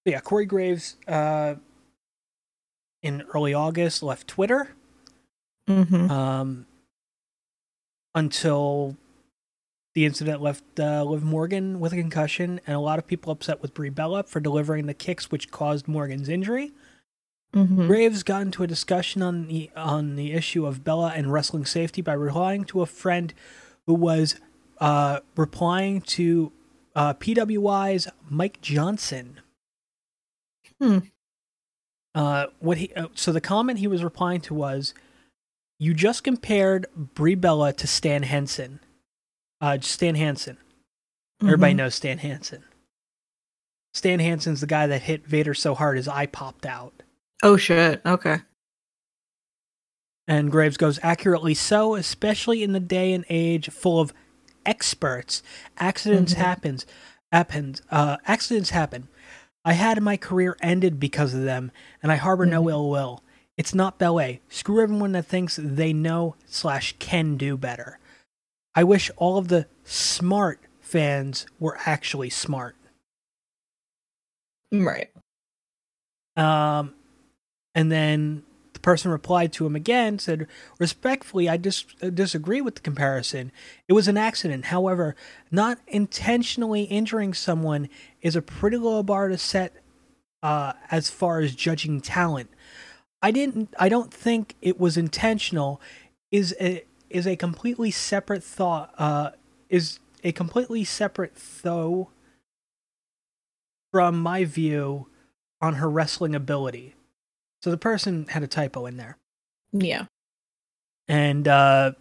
yeah, 0.04 0.20
Corey 0.20 0.46
Graves 0.46 0.96
uh, 1.08 1.56
in 3.02 3.22
early 3.34 3.54
August 3.54 4.02
left 4.02 4.26
Twitter 4.26 4.74
Mm-hmm. 5.68 6.10
um, 6.10 6.66
until 8.14 8.96
the 9.94 10.06
incident 10.06 10.40
left 10.40 10.64
uh, 10.80 11.04
Liv 11.04 11.22
Morgan 11.22 11.78
with 11.78 11.92
a 11.92 11.96
concussion, 11.96 12.58
and 12.66 12.74
a 12.74 12.80
lot 12.80 12.98
of 12.98 13.06
people 13.06 13.30
upset 13.30 13.60
with 13.60 13.74
Brie 13.74 13.90
Bella 13.90 14.22
for 14.22 14.40
delivering 14.40 14.86
the 14.86 14.94
kicks 14.94 15.30
which 15.30 15.50
caused 15.50 15.86
Morgan's 15.86 16.28
injury. 16.28 16.72
Mm-hmm. 17.52 17.86
Graves 17.86 18.22
got 18.22 18.42
into 18.42 18.62
a 18.62 18.66
discussion 18.66 19.22
on 19.22 19.46
the 19.46 19.70
on 19.76 20.16
the 20.16 20.32
issue 20.32 20.66
of 20.66 20.84
Bella 20.84 21.12
and 21.14 21.32
wrestling 21.32 21.66
safety 21.66 22.00
by 22.00 22.12
replying 22.12 22.64
to 22.64 22.80
a 22.80 22.86
friend 22.86 23.34
who 23.86 23.94
was 23.94 24.36
uh, 24.80 25.20
replying 25.36 26.00
to 26.02 26.52
uh, 26.94 27.14
PWI's 27.14 28.08
Mike 28.28 28.60
Johnson. 28.60 29.40
Hmm. 30.80 30.98
Uh, 32.18 32.48
what 32.58 32.78
he 32.78 32.92
uh, 32.94 33.06
so 33.14 33.30
the 33.30 33.40
comment 33.40 33.78
he 33.78 33.86
was 33.86 34.02
replying 34.02 34.40
to 34.40 34.52
was, 34.52 34.92
"You 35.78 35.94
just 35.94 36.24
compared 36.24 36.86
Brie 36.96 37.36
Bella 37.36 37.72
to 37.74 37.86
Stan 37.86 38.24
Henson, 38.24 38.80
uh, 39.60 39.78
Stan 39.80 40.16
Hansen. 40.16 40.56
Everybody 41.40 41.74
knows 41.74 41.94
Stan 41.94 42.18
Hansen. 42.18 42.64
Stan 43.94 44.18
Hansen's 44.18 44.60
the 44.60 44.66
guy 44.66 44.88
that 44.88 45.02
hit 45.02 45.28
Vader 45.28 45.54
so 45.54 45.76
hard 45.76 45.96
his 45.96 46.08
eye 46.08 46.26
popped 46.26 46.66
out." 46.66 47.04
Oh 47.44 47.56
shit. 47.56 48.02
Okay. 48.04 48.38
And 50.26 50.50
Graves 50.50 50.76
goes 50.76 50.98
accurately 51.04 51.54
so, 51.54 51.94
especially 51.94 52.64
in 52.64 52.72
the 52.72 52.80
day 52.80 53.12
and 53.12 53.24
age 53.30 53.70
full 53.70 54.00
of 54.00 54.12
experts. 54.66 55.40
Accidents 55.78 56.34
Mhm. 56.34 56.38
happens, 56.38 56.86
happens. 57.30 57.80
Uh, 57.92 58.16
accidents 58.26 58.70
happen. 58.70 59.06
I 59.68 59.74
had 59.74 60.02
my 60.02 60.16
career 60.16 60.56
ended 60.62 60.98
because 60.98 61.34
of 61.34 61.42
them, 61.42 61.72
and 62.02 62.10
I 62.10 62.16
harbor 62.16 62.46
no 62.46 62.62
Mhm. 62.64 62.70
ill 62.70 62.88
will. 62.88 63.22
It's 63.58 63.74
not 63.74 63.98
ballet. 63.98 64.40
Screw 64.48 64.82
everyone 64.82 65.12
that 65.12 65.26
thinks 65.26 65.56
they 65.62 65.92
know 65.92 66.36
slash 66.46 66.94
can 66.98 67.36
do 67.36 67.58
better. 67.58 67.98
I 68.74 68.84
wish 68.84 69.10
all 69.18 69.36
of 69.36 69.48
the 69.48 69.68
smart 69.84 70.62
fans 70.80 71.44
were 71.60 71.76
actually 71.84 72.30
smart. 72.30 72.76
Right. 74.72 75.10
Um, 76.34 76.94
and 77.74 77.92
then 77.92 78.44
the 78.44 78.47
person 78.88 79.10
replied 79.10 79.52
to 79.52 79.66
him 79.66 79.76
again, 79.76 80.18
said, 80.18 80.46
Respectfully, 80.78 81.46
I 81.46 81.58
dis- 81.58 81.84
disagree 82.14 82.62
with 82.62 82.76
the 82.76 82.80
comparison. 82.80 83.52
It 83.86 83.92
was 83.92 84.08
an 84.08 84.16
accident. 84.16 84.64
However, 84.64 85.14
not 85.50 85.78
intentionally 85.86 86.84
injuring 86.84 87.34
someone 87.34 87.90
is 88.22 88.34
a 88.34 88.40
pretty 88.40 88.78
low 88.78 89.02
bar 89.02 89.28
to 89.28 89.36
set 89.36 89.74
uh, 90.42 90.72
as 90.90 91.10
far 91.10 91.40
as 91.40 91.54
judging 91.54 92.00
talent. 92.00 92.48
I 93.20 93.30
didn't. 93.30 93.74
I 93.78 93.90
don't 93.90 94.10
think 94.10 94.54
it 94.62 94.80
was 94.80 94.96
intentional. 94.96 95.82
Is 96.30 96.56
a 96.58 96.82
is 97.10 97.26
a 97.26 97.36
completely 97.36 97.90
separate 97.90 98.42
thought. 98.42 98.94
Uh, 98.96 99.32
is 99.68 100.00
a 100.24 100.32
completely 100.32 100.82
separate 100.82 101.36
though 101.62 102.08
from 103.92 104.18
my 104.18 104.46
view 104.46 105.08
on 105.60 105.74
her 105.74 105.90
wrestling 105.90 106.34
ability. 106.34 106.94
So 107.62 107.70
the 107.70 107.76
person 107.76 108.26
had 108.28 108.42
a 108.42 108.48
typo 108.48 108.86
in 108.86 108.96
there. 108.96 109.18
Yeah. 109.72 110.06
And 111.08 111.48
uh, 111.48 111.92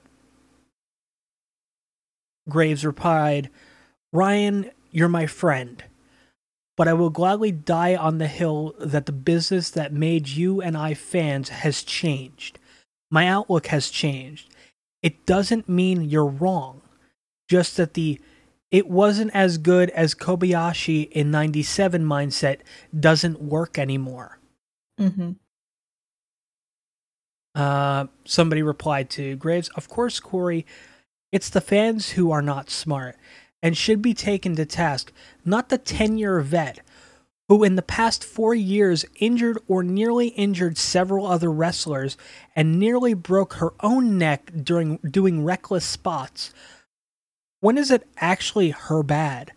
Graves 2.48 2.86
replied, 2.86 3.50
Ryan, 4.14 4.72
you're 4.92 5.10
my 5.10 5.26
friend, 5.26 5.84
but 6.76 6.88
I 6.88 6.94
will 6.94 7.10
gladly 7.10 7.52
die 7.52 7.96
on 7.96 8.18
the 8.18 8.28
hill 8.28 8.76
that 8.80 9.06
the 9.06 9.12
business 9.12 9.70
that 9.72 9.94
made 9.94 10.28
you 10.28 10.62
and 10.62 10.78
I 10.78 10.94
fans 10.94 11.50
has 11.50 11.84
changed. 11.84 12.60
My 13.10 13.28
outlook 13.28 13.68
has 13.68 13.90
changed. 13.90 14.50
It 15.02 15.26
doesn't 15.26 15.70
mean 15.70 16.10
you're 16.10 16.26
wrong, 16.26 16.82
just 17.50 17.78
that 17.78 17.94
the 17.94 18.20
it 18.70 18.90
wasn't 18.90 19.34
as 19.34 19.58
good 19.58 19.90
as 19.92 20.14
Kobashi 20.14 21.10
in 21.12 21.32
97 21.32 22.04
mindset 22.04 22.60
doesn't 22.98 23.42
work 23.42 23.80
anymore. 23.80 24.40
Mm-hmm. 25.00 25.32
Uh, 27.58 28.06
somebody 28.24 28.62
replied 28.62 29.10
to 29.10 29.36
Graves, 29.36 29.70
Of 29.70 29.90
course, 29.90 30.20
Corey, 30.20 30.64
it's 31.32 31.50
the 31.50 31.60
fans 31.60 32.12
who 32.12 32.32
are 32.32 32.44
not 32.44 32.70
smart 32.70 33.16
and 33.64 33.76
should 33.76 34.00
be 34.02 34.14
taken 34.14 34.56
to 34.56 34.66
task, 34.66 35.12
not 35.44 35.70
the 35.70 35.80
10 35.80 36.20
year 36.20 36.40
vet 36.42 36.82
who, 37.50 37.64
in 37.64 37.76
the 37.76 37.82
past 37.82 38.24
four 38.24 38.54
years, 38.54 39.06
injured 39.16 39.58
or 39.68 39.82
nearly 39.82 40.28
injured 40.30 40.78
several 40.78 41.26
other 41.26 41.52
wrestlers 41.52 42.18
and 42.56 42.78
nearly 42.80 43.14
broke 43.14 43.54
her 43.54 43.74
own 43.80 44.18
neck 44.18 44.52
during 44.64 44.98
doing 44.98 45.44
reckless 45.44 45.86
spots. 45.86 46.54
When 47.62 47.78
is 47.78 47.90
it 47.90 48.06
actually 48.18 48.72
her 48.72 49.02
bad? 49.02 49.54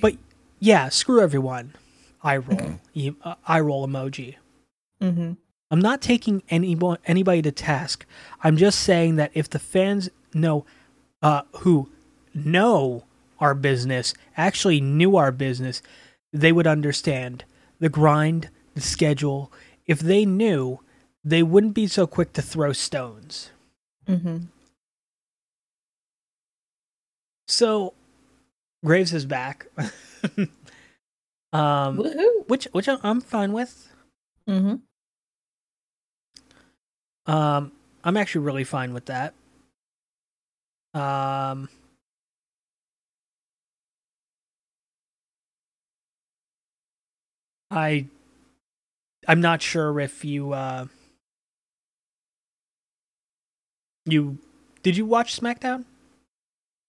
But 0.00 0.16
yeah, 0.60 0.88
screw 0.90 1.20
everyone. 1.20 1.74
I 2.22 2.36
roll. 2.36 2.80
E- 2.94 3.12
uh, 3.22 3.36
eye 3.46 3.60
roll 3.60 3.86
emoji. 3.86 4.36
Mm-hmm. 5.00 5.32
I'm 5.70 5.80
not 5.80 6.00
taking 6.00 6.42
any 6.48 6.76
anybody 7.06 7.42
to 7.42 7.52
task. 7.52 8.06
I'm 8.42 8.56
just 8.56 8.80
saying 8.80 9.16
that 9.16 9.30
if 9.34 9.50
the 9.50 9.58
fans 9.58 10.08
know 10.32 10.64
uh, 11.22 11.42
who 11.58 11.90
know 12.34 13.04
our 13.38 13.54
business 13.54 14.14
actually 14.36 14.80
knew 14.80 15.16
our 15.16 15.32
business, 15.32 15.82
they 16.32 16.52
would 16.52 16.66
understand 16.66 17.44
the 17.80 17.88
grind, 17.88 18.48
the 18.74 18.80
schedule. 18.80 19.52
If 19.86 20.00
they 20.00 20.24
knew, 20.24 20.80
they 21.24 21.42
wouldn't 21.42 21.74
be 21.74 21.86
so 21.86 22.06
quick 22.06 22.32
to 22.34 22.42
throw 22.42 22.72
stones. 22.72 23.50
Mm-hmm. 24.06 24.38
So 27.46 27.94
Graves 28.84 29.12
is 29.12 29.24
back, 29.26 29.66
um, 31.52 31.98
Woohoo. 31.98 32.48
which 32.48 32.68
which 32.72 32.88
I'm 32.88 33.20
fine 33.20 33.52
with. 33.52 33.92
Mm-hmm. 34.48 34.76
Um, 37.28 37.72
I'm 38.02 38.16
actually 38.16 38.44
really 38.44 38.64
fine 38.64 38.94
with 38.94 39.04
that. 39.06 39.34
Um, 40.94 41.68
I, 47.70 48.06
I'm 49.28 49.42
not 49.42 49.60
sure 49.60 50.00
if 50.00 50.24
you, 50.24 50.54
uh, 50.54 50.86
you, 54.06 54.38
did 54.82 54.96
you 54.96 55.04
watch 55.04 55.38
SmackDown? 55.38 55.84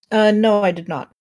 Uh, 0.09 0.31
no, 0.31 0.63
I 0.63 0.71
did 0.71 0.87
not. 0.87 1.11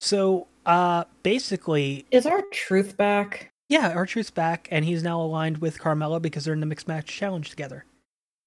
So, 0.00 0.46
uh, 0.66 1.04
basically, 1.22 2.06
Is 2.10 2.26
our 2.26 2.42
truth 2.52 2.96
back? 2.96 3.52
yeah, 3.68 3.92
R-Truth's 3.94 4.30
back, 4.30 4.66
and 4.70 4.84
he's 4.84 5.02
now 5.02 5.20
aligned 5.20 5.58
with 5.58 5.78
Carmella 5.78 6.20
because 6.20 6.44
they're 6.44 6.54
in 6.54 6.60
the 6.60 6.66
mixed 6.66 6.88
match 6.88 7.06
challenge 7.06 7.50
together, 7.50 7.84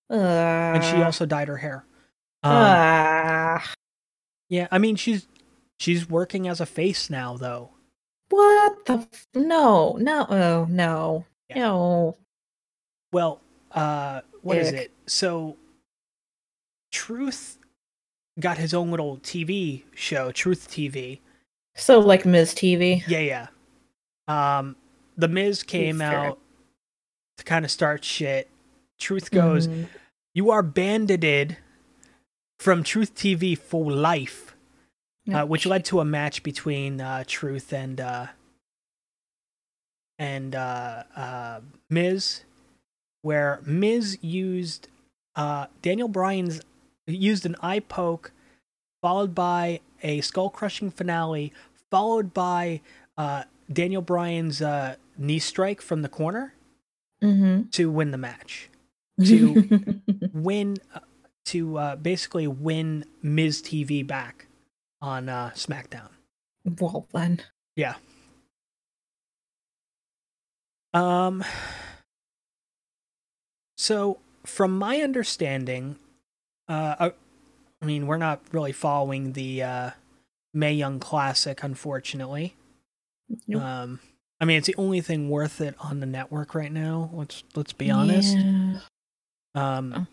Uh, 0.09 0.15
and 0.15 0.83
she 0.83 1.01
also 1.01 1.25
dyed 1.25 1.47
her 1.47 1.57
hair. 1.57 1.85
Um, 2.43 2.51
Ah. 2.55 3.73
yeah, 4.49 4.67
I 4.71 4.77
mean 4.79 4.95
she's 4.97 5.27
she's 5.79 6.09
working 6.09 6.47
as 6.47 6.59
a 6.59 6.65
face 6.65 7.09
now, 7.09 7.37
though. 7.37 7.69
what 8.29 8.85
the? 8.85 9.07
F- 9.13 9.27
no, 9.35 9.93
no, 9.99 10.25
oh, 10.29 10.65
no, 10.69 11.25
Yeah. 11.49 11.55
no. 11.59 12.17
Well, 13.11 13.41
uh, 13.71 14.21
what 14.41 14.57
is 14.57 14.69
Ick. 14.69 14.73
it? 14.75 14.91
So, 15.05 15.55
Truth 16.91 17.59
got 18.39 18.57
his 18.57 18.73
own 18.73 18.89
little 18.91 19.17
TV 19.19 19.83
show, 19.95 20.31
Truth 20.31 20.67
TV. 20.69 21.19
So 21.75 21.99
like 21.99 22.25
Miz 22.25 22.53
TV. 22.53 23.03
Yeah, 23.07 23.19
yeah. 23.19 23.47
Um, 24.27 24.75
The 25.17 25.27
Miz 25.27 25.63
came 25.63 25.99
fair. 25.99 26.17
out 26.17 26.39
to 27.37 27.43
kind 27.43 27.65
of 27.65 27.71
start 27.71 28.03
shit. 28.05 28.49
Truth 28.99 29.31
goes, 29.31 29.67
Mhm. 29.67 29.87
"You 30.33 30.49
are 30.51 30.63
bandited 30.63 31.57
from 32.59 32.83
Truth 32.83 33.15
TV 33.15 33.55
for 33.55 33.91
life," 33.91 34.55
uh, 35.33 35.45
which 35.45 35.65
led 35.65 35.83
to 35.85 35.99
a 35.99 36.05
match 36.05 36.41
between 36.43 37.01
uh, 37.01 37.23
Truth 37.27 37.73
and 37.73 37.99
uh, 37.99 38.27
and 40.19 40.55
uh, 40.55 41.03
uh, 41.15 41.61
Miz, 41.89 42.43
where 43.21 43.61
Miz 43.65 44.17
used 44.23 44.87
uh, 45.35 45.65
Daniel 45.81 46.07
Bryan's 46.07 46.61
used 47.07 47.45
an 47.45 47.55
eye 47.61 47.79
poke, 47.79 48.31
followed 49.03 49.35
by 49.35 49.81
a 50.01 50.21
skull 50.21 50.49
crushing 50.49 50.89
finale, 50.89 51.53
followed 51.91 52.33
by 52.33 52.81
uh, 53.17 53.43
Daniel 53.71 54.01
Bryan's 54.01 54.61
uh, 54.63 54.95
knee 55.17 55.37
strike 55.39 55.81
from 55.81 56.01
the 56.01 56.09
corner 56.09 56.53
Mm-hmm. 57.21 57.69
to 57.69 57.89
win 57.91 58.09
the 58.11 58.17
match. 58.17 58.69
To- 59.25 60.01
Win 60.33 60.77
uh, 60.95 60.99
to 61.45 61.77
uh, 61.77 61.95
basically 61.97 62.47
win 62.47 63.05
Miz 63.21 63.61
TV 63.61 64.05
back 64.05 64.47
on 65.01 65.29
uh, 65.29 65.51
SmackDown. 65.55 66.09
well 66.79 67.05
then. 67.13 67.41
Yeah. 67.75 67.95
Um 70.93 71.43
so 73.77 74.19
from 74.45 74.77
my 74.77 75.01
understanding 75.01 75.95
uh 76.67 77.09
I, 77.83 77.85
mean 77.85 78.07
we're 78.07 78.17
not 78.17 78.41
really 78.51 78.71
following 78.71 79.33
the 79.33 79.63
uh 79.63 79.89
Mae 80.53 80.73
Young 80.73 80.99
Classic 80.99 81.61
unfortunately. 81.63 82.55
Nope. 83.47 83.61
Um 83.61 83.99
I 84.39 84.45
mean 84.45 84.57
it's 84.57 84.67
the 84.67 84.75
only 84.77 85.01
thing 85.01 85.29
worth 85.29 85.61
it 85.61 85.75
on 85.79 85.99
the 85.99 86.05
network 86.05 86.55
right 86.55 86.71
now. 86.71 87.09
Let's 87.13 87.43
let's 87.55 87.73
be 87.73 87.91
honest. 87.91 88.35
Yeah. 88.37 88.79
Um, 89.55 89.93
Oh. 89.95 90.07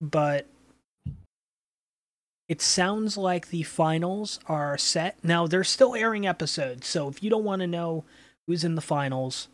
but 0.00 0.46
it 2.48 2.60
sounds 2.62 3.16
like 3.16 3.48
the 3.48 3.62
finals 3.62 4.40
are 4.46 4.76
set. 4.78 5.16
Now 5.22 5.46
they're 5.46 5.64
still 5.64 5.94
airing 5.94 6.26
episodes, 6.26 6.86
so 6.86 7.08
if 7.08 7.22
you 7.22 7.30
don't 7.30 7.44
want 7.44 7.60
to 7.60 7.66
know 7.66 8.04
who's 8.46 8.64
in 8.64 8.74
the 8.74 8.80
finals, 8.80 9.48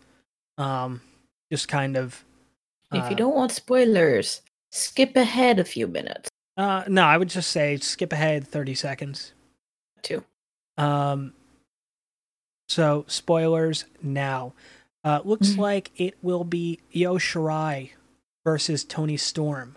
um, 0.59 1.01
just 1.51 1.69
kind 1.69 1.97
of. 1.97 2.25
if 2.93 3.05
you 3.05 3.15
uh, 3.15 3.15
don't 3.15 3.35
want 3.35 3.53
spoilers, 3.53 4.43
skip 4.71 5.17
ahead 5.17 5.59
a 5.59 5.65
few 5.65 5.87
minutes. 5.89 6.29
Uh, 6.57 6.85
no, 6.89 7.03
I 7.05 7.17
would 7.17 7.29
just 7.29 7.51
say 7.51 7.77
skip 7.79 8.13
ahead 8.13 8.47
thirty 8.47 8.75
seconds. 8.75 9.33
Too. 10.03 10.23
Um, 10.77 11.33
so 12.69 13.05
spoilers 13.09 13.85
now. 14.03 14.53
Uh, 15.03 15.21
looks 15.25 15.51
Mhm. 15.51 15.59
like 15.59 15.91
it 15.97 16.17
will 16.23 16.45
be 16.45 16.79
Io 16.95 17.19
Shirai 17.19 17.91
versus 18.45 18.85
Toni 18.85 19.17
Storm 19.19 19.77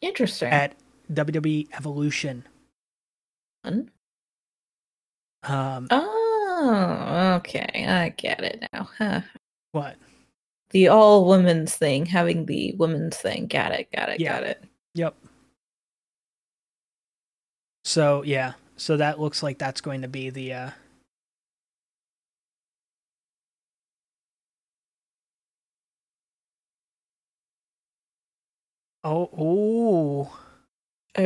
Interesting. 0.00 0.48
at 0.52 0.74
WWE 1.12 1.68
Evolution. 1.72 2.44
Fun. 3.62 3.90
Um, 5.44 5.86
Oh, 5.90 7.34
okay. 7.36 7.84
I 7.86 8.08
get 8.10 8.42
it 8.42 8.66
now. 8.72 8.88
Huh. 8.98 9.20
what? 9.72 9.96
The 10.70 10.88
all 10.88 11.26
women's 11.28 11.76
thing, 11.76 12.06
having 12.06 12.46
the 12.46 12.72
women's 12.72 13.16
thing. 13.16 13.46
Got 13.46 13.72
it. 13.72 13.88
Got 13.92 14.08
it. 14.08 14.20
Yeah. 14.20 14.32
Got 14.40 14.42
it. 14.48 14.64
Yep. 14.94 15.14
So 17.86 18.22
yeah, 18.22 18.54
so 18.76 18.96
that 18.96 19.20
looks 19.20 19.44
like 19.44 19.58
that's 19.58 19.80
going 19.80 20.02
to 20.02 20.08
be 20.08 20.28
the 20.28 20.52
uh 20.52 20.70
Oh, 29.04 29.30
oh. 29.38 30.38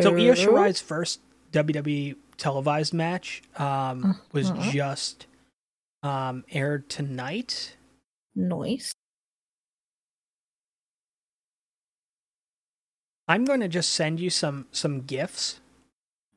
So 0.02 0.14
Io. 0.16 0.34
Shirai's 0.34 0.80
first 0.80 1.20
WWE 1.52 2.16
televised 2.36 2.92
match 2.92 3.42
um 3.56 4.20
was 4.32 4.50
Uh-huh. 4.50 4.70
just 4.72 5.26
um 6.02 6.44
aired 6.50 6.88
tonight. 6.90 7.76
Noise. 8.34 8.92
I'm 13.28 13.44
going 13.46 13.60
to 13.60 13.68
just 13.68 13.90
send 13.92 14.20
you 14.20 14.28
some 14.30 14.66
some 14.72 15.02
gifs 15.02 15.60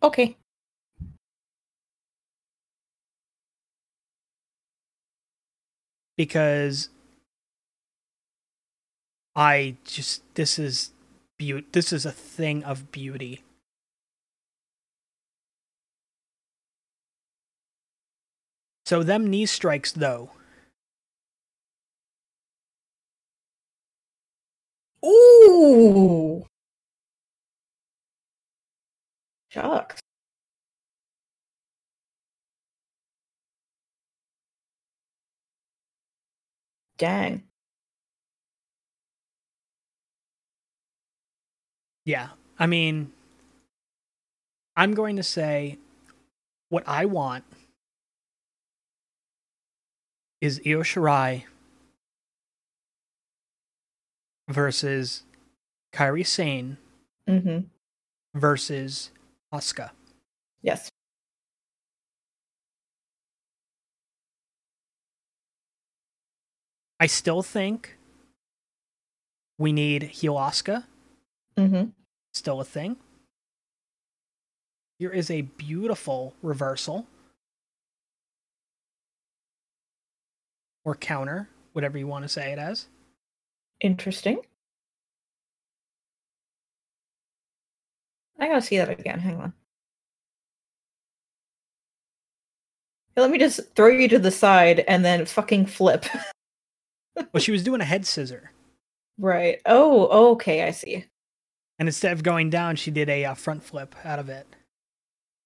Okay. 0.04 0.38
because 6.18 6.89
I 9.36 9.76
just 9.84 10.22
this 10.36 10.60
is 10.60 10.91
beauty. 11.38 11.68
This 11.72 11.91
is 11.91 12.06
a 12.06 12.12
thing 12.12 12.64
of 12.64 12.91
beauty. 12.91 13.43
So 18.86 19.01
them 19.01 19.30
knee 19.30 19.45
strikes 19.45 19.91
though. 19.91 20.32
Ooh. 25.06 26.45
Shucks. 29.54 29.99
Dang. 36.97 37.43
Yeah. 42.06 42.30
I 42.60 42.66
mean 42.68 43.12
I'm 44.76 44.93
going 44.93 45.16
to 45.18 45.24
say 45.24 45.78
what 46.70 46.84
I 46.88 47.06
want 47.06 47.43
is 50.41 50.60
Io 50.66 50.80
Shirai 50.82 51.43
versus 54.49 55.24
Kairi 55.93 56.26
Sane 56.26 56.78
Mm-hmm. 57.30 57.60
versus 58.38 59.12
Asuka. 59.54 59.91
Yes. 60.62 60.89
I 66.99 67.08
still 67.08 67.41
think 67.43 67.97
we 69.58 69.72
need 69.72 70.04
heel 70.04 70.36
Asuka, 70.36 70.84
Mm-hmm. 71.58 71.89
still 72.34 72.60
a 72.62 72.66
thing. 72.66 72.95
Here 74.99 75.12
is 75.12 75.30
a 75.30 75.41
beautiful 75.41 76.34
reversal 76.41 77.06
or 80.86 80.95
counter, 80.95 81.49
whatever 81.74 81.97
you 81.97 82.08
want 82.08 82.24
to 82.24 82.30
say 82.30 82.51
it 82.54 82.60
as. 82.60 82.88
Interesting. 83.82 84.39
I 88.40 88.48
gotta 88.48 88.62
see 88.62 88.78
that 88.78 88.90
again. 88.90 89.20
Hang 89.20 89.38
on. 89.40 89.54
Let 93.16 93.30
me 93.32 93.38
just 93.38 93.60
throw 93.76 93.88
you 93.90 94.08
to 94.10 94.20
the 94.20 94.32
side 94.32 94.80
and 94.82 95.06
then 95.06 95.26
fucking 95.26 95.68
flip. 95.68 96.06
Well, 97.34 97.42
she 97.42 97.52
was 97.52 97.64
doing 97.64 97.80
a 97.82 97.86
head 97.86 98.06
scissor, 98.08 98.52
right. 99.20 99.60
Oh, 99.68 100.32
okay. 100.34 100.64
I 100.64 100.72
see. 100.72 101.06
and 101.80 101.88
instead 101.90 102.12
of 102.14 102.24
going 102.24 102.50
down, 102.50 102.76
she 102.76 102.92
did 102.92 103.10
a 103.10 103.26
uh, 103.26 103.34
front 103.36 103.64
flip 103.64 103.96
out 104.06 104.20
of 104.20 104.30
it. 104.30 104.48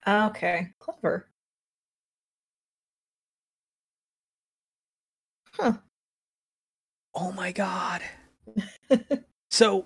Okay. 0.07 0.69
Clever. 0.79 1.27
Huh. 5.53 5.73
Oh 7.13 7.31
my 7.33 7.51
god! 7.51 8.01
So, 9.49 9.85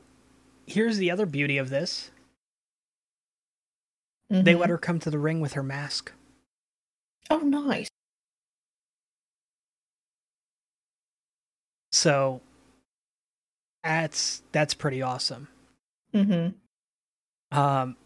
here's 0.67 0.97
the 0.97 1.11
other 1.11 1.25
beauty 1.27 1.57
of 1.57 1.69
this: 1.69 2.11
they 4.31 4.53
Mhm. 4.53 4.59
let 4.59 4.69
her 4.69 4.77
come 4.77 4.97
to 4.99 5.09
the 5.11 5.19
ring 5.19 5.41
with 5.41 5.53
her 5.53 5.63
mask. 5.63 6.13
Oh, 7.29 7.39
nice. 7.39 7.89
So, 11.91 12.41
that's 13.83 14.41
that's 14.51 14.73
pretty 14.73 15.01
awesome. 15.01 15.47
Mm-hmm. 16.13 17.57
Um, 17.57 17.97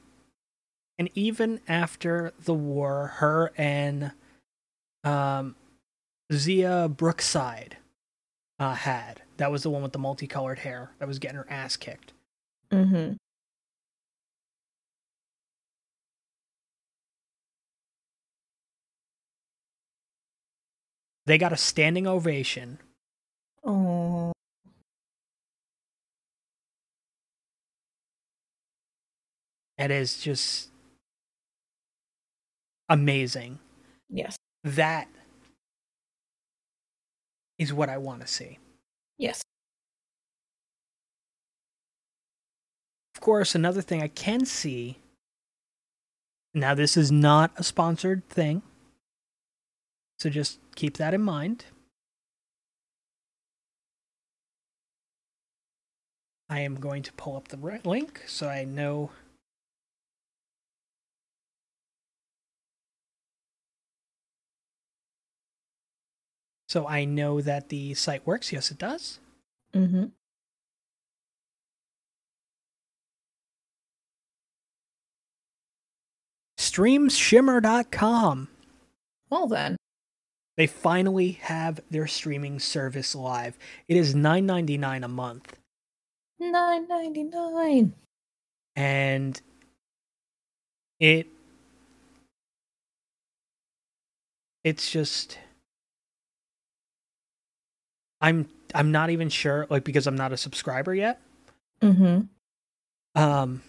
and 0.98 1.10
even 1.14 1.60
after 1.68 2.34
the 2.40 2.54
war, 2.54 3.08
her 3.18 3.52
and 3.58 4.12
um, 5.04 5.56
Xia 6.32 6.96
Brookside 6.96 7.78
uh, 8.60 8.74
had 8.74 9.22
that 9.38 9.52
was 9.52 9.64
the 9.64 9.70
one 9.70 9.84
with 9.84 9.92
the 9.92 10.00
multicolored 10.00 10.60
hair 10.60 10.92
that 10.98 11.08
was 11.08 11.20
getting 11.20 11.38
her 11.38 11.48
ass 11.50 11.76
kicked. 11.78 12.14
Mm-hmm. 12.72 13.14
They 21.26 21.38
got 21.38 21.54
a 21.54 21.58
standing 21.58 22.06
ovation. 22.08 22.80
Oh. 23.64 24.32
It 29.78 29.92
is 29.92 30.18
just 30.20 30.70
amazing 32.88 33.60
Yes. 34.10 34.38
that 34.64 35.08
is 37.58 37.74
what 37.74 37.90
I 37.90 37.98
want 37.98 38.22
to 38.22 38.28
see. 38.28 38.60
Yes. 39.18 39.42
Of 43.16 43.22
course, 43.22 43.56
another 43.56 43.82
thing 43.82 44.02
I 44.04 44.08
can 44.08 44.46
see. 44.46 45.00
Now, 46.54 46.76
this 46.76 46.96
is 46.96 47.12
not 47.12 47.52
a 47.58 47.64
sponsored 47.64 48.28
thing. 48.30 48.62
So 50.20 50.30
just 50.30 50.60
keep 50.76 50.98
that 50.98 51.14
in 51.14 51.22
mind. 51.22 51.66
I 56.50 56.60
am 56.60 56.76
going 56.76 57.04
to 57.04 57.14
pull 57.14 57.36
up 57.36 57.48
the 57.48 57.58
link 57.84 58.24
so 58.28 58.48
I 58.48 58.66
know. 58.66 59.12
So 66.70 66.88
I 66.88 67.06
know 67.06 67.42
that 67.42 67.70
the 67.70 67.94
site 67.94 68.26
works. 68.28 68.52
Yes, 68.52 68.70
it 68.70 68.78
does. 68.78 69.20
Mm-hmm. 69.74 70.06
Streamshimmer.com. 76.58 78.50
Well 79.30 79.48
then. 79.48 79.78
They 80.58 80.68
finally 80.68 81.34
have 81.44 81.82
their 81.92 82.08
streaming 82.08 82.60
service 82.60 83.16
live. 83.16 83.58
It 83.88 83.98
is 83.98 84.16
$9.99 84.16 85.04
a 85.06 85.08
month. 85.08 85.58
Nine 86.40 86.88
ninety 86.88 87.24
nine. 87.24 87.94
and 88.76 89.40
it 91.00 91.28
it's 94.64 94.92
just 94.92 95.38
i'm 98.22 98.48
i'm 98.74 98.92
not 98.92 99.10
even 99.10 99.30
sure 99.30 99.68
like 99.70 99.84
because 99.84 100.08
i'm 100.08 100.16
not 100.16 100.34
a 100.34 100.38
subscriber 100.38 100.94
yet 100.94 101.22
Mm-hmm. 101.82 102.22
um 103.22 103.62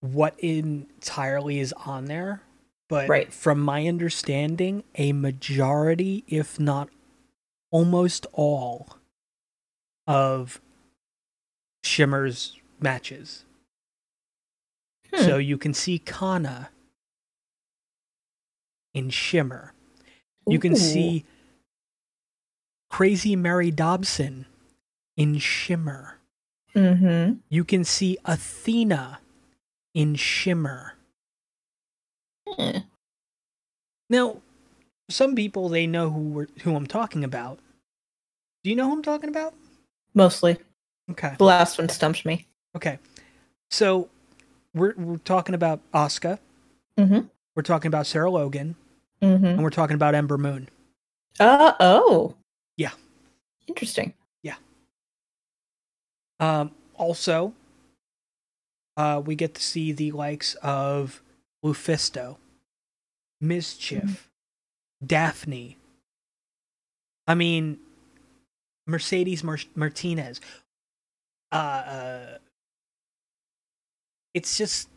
what 0.00 0.38
entirely 0.40 1.58
is 1.58 1.72
on 1.86 2.06
there 2.06 2.40
but 2.88 3.08
Right. 3.08 3.32
from 3.32 3.60
my 3.60 3.86
understanding 3.86 4.84
a 4.96 5.12
majority 5.12 6.24
if 6.26 6.58
not 6.60 6.88
almost 7.70 8.26
all 8.32 8.98
of 10.06 10.60
shimmer's 11.82 12.58
matches 12.80 13.44
Hmm. 15.12 15.22
So 15.24 15.38
you 15.38 15.56
can 15.58 15.72
see 15.74 16.00
Kana 16.00 16.70
in 18.92 19.10
Shimmer. 19.10 19.72
You 20.46 20.58
can 20.58 20.72
Ooh. 20.72 20.76
see 20.76 21.24
Crazy 22.90 23.36
Mary 23.36 23.70
Dobson 23.70 24.46
in 25.16 25.38
Shimmer. 25.38 26.18
Mm-hmm. 26.74 27.34
You 27.48 27.64
can 27.64 27.84
see 27.84 28.18
Athena 28.24 29.20
in 29.94 30.16
Shimmer. 30.16 30.93
Eh. 32.58 32.80
Now, 34.10 34.40
some 35.08 35.34
people 35.34 35.68
they 35.68 35.86
know 35.86 36.10
who 36.10 36.20
we're, 36.20 36.46
who 36.62 36.76
I'm 36.76 36.86
talking 36.86 37.24
about. 37.24 37.58
Do 38.62 38.70
you 38.70 38.76
know 38.76 38.86
who 38.86 38.92
I'm 38.94 39.02
talking 39.02 39.28
about? 39.28 39.54
Mostly. 40.14 40.58
Okay. 41.10 41.34
The 41.38 41.44
last 41.44 41.78
one 41.78 41.88
stumps 41.88 42.24
me. 42.24 42.46
Okay. 42.76 42.98
So 43.70 44.08
we're 44.74 44.94
we're 44.96 45.16
talking 45.18 45.54
about 45.54 45.80
Asuka. 45.92 46.38
Mm-hmm. 46.98 47.20
We're 47.56 47.62
talking 47.62 47.88
about 47.88 48.06
Sarah 48.06 48.30
Logan, 48.30 48.76
Mm-hmm. 49.22 49.44
and 49.44 49.62
we're 49.62 49.70
talking 49.70 49.94
about 49.94 50.14
Ember 50.14 50.38
Moon. 50.38 50.68
Uh 51.40 51.72
oh. 51.80 52.34
Yeah. 52.76 52.90
Interesting. 53.66 54.14
Yeah. 54.42 54.56
Um, 56.40 56.72
also, 56.94 57.54
uh, 58.96 59.22
we 59.24 59.34
get 59.34 59.54
to 59.54 59.62
see 59.62 59.92
the 59.92 60.12
likes 60.12 60.54
of 60.62 61.22
LuFisto, 61.64 62.36
MsChif, 63.44 64.18
Daffney. 65.04 65.76
I 67.26 67.34
mean, 67.34 67.78
Mercedes 68.86 69.42
Mar- 69.44 69.58
Martinez. 69.74 70.40
Uh, 71.52 71.54
uh, 71.56 72.38
it's 74.34 74.58
just 74.58 74.88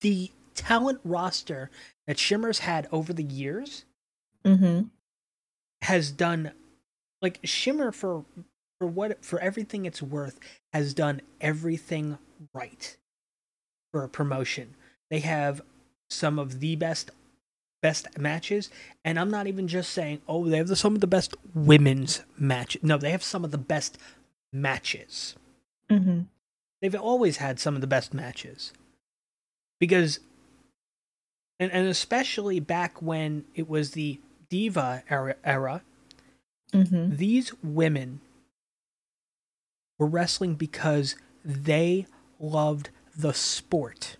the 0.00 0.30
talent 0.54 1.00
roster 1.04 1.70
that 2.06 2.18
Shimmer's 2.18 2.60
had 2.60 2.88
over 2.92 3.12
the 3.12 3.22
years 3.24 3.84
Mm-hmm. 4.44 4.86
has 5.82 6.10
done 6.10 6.52
like 7.20 7.40
Shimmer 7.44 7.92
for 7.92 8.24
for 8.78 8.86
what 8.86 9.22
for 9.22 9.38
everything 9.40 9.84
it's 9.84 10.00
worth 10.00 10.40
has 10.72 10.94
done 10.94 11.20
everything 11.42 12.16
right 12.54 12.96
for 13.92 14.02
a 14.02 14.08
promotion. 14.08 14.74
They 15.10 15.18
have 15.20 15.60
some 16.10 16.38
of 16.38 16.60
the 16.60 16.76
best 16.76 17.10
best 17.82 18.18
matches 18.18 18.68
and 19.04 19.18
I'm 19.18 19.30
not 19.30 19.46
even 19.46 19.66
just 19.66 19.90
saying 19.90 20.20
oh 20.28 20.46
they 20.46 20.58
have 20.58 20.68
the, 20.68 20.76
some 20.76 20.94
of 20.94 21.00
the 21.00 21.06
best 21.06 21.34
women's 21.54 22.22
matches. 22.36 22.82
No, 22.82 22.98
they 22.98 23.10
have 23.10 23.22
some 23.22 23.44
of 23.44 23.52
the 23.52 23.58
best 23.58 23.96
matches. 24.52 25.34
Mm-hmm. 25.88 26.22
They've 26.82 26.94
always 26.94 27.38
had 27.38 27.58
some 27.58 27.74
of 27.74 27.80
the 27.80 27.86
best 27.86 28.12
matches. 28.12 28.72
Because 29.78 30.20
and, 31.58 31.72
and 31.72 31.88
especially 31.88 32.60
back 32.60 33.00
when 33.00 33.44
it 33.54 33.68
was 33.68 33.92
the 33.92 34.20
diva 34.50 35.02
era, 35.08 35.36
era 35.44 35.82
Mm-hmm. 36.72 37.16
these 37.16 37.52
women 37.64 38.20
were 39.98 40.06
wrestling 40.06 40.54
because 40.54 41.16
they 41.44 42.06
loved 42.38 42.90
the 43.16 43.34
sport 43.34 44.16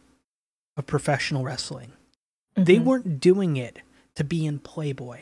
of 0.77 0.87
professional 0.87 1.43
wrestling. 1.45 1.93
They 2.57 2.77
Mm-hmm. 2.77 2.85
weren't 2.85 3.21
doing 3.21 3.57
it 3.57 3.81
to 4.17 4.25
be 4.25 4.45
in 4.47 4.59
Playboy. 4.59 5.21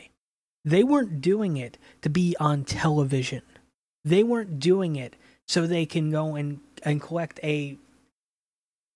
They 0.65 0.83
weren't 0.83 1.21
doing 1.21 1.57
it 1.57 1.77
to 2.01 2.09
be 2.09 2.35
on 2.39 2.63
television. 2.65 3.41
They 4.03 4.23
weren't 4.23 4.59
doing 4.59 4.95
it 4.95 5.15
so 5.47 5.65
they 5.67 5.85
can 5.85 6.09
go 6.09 6.35
and, 6.35 6.59
and 6.83 7.01
collect 7.01 7.39
a 7.43 7.77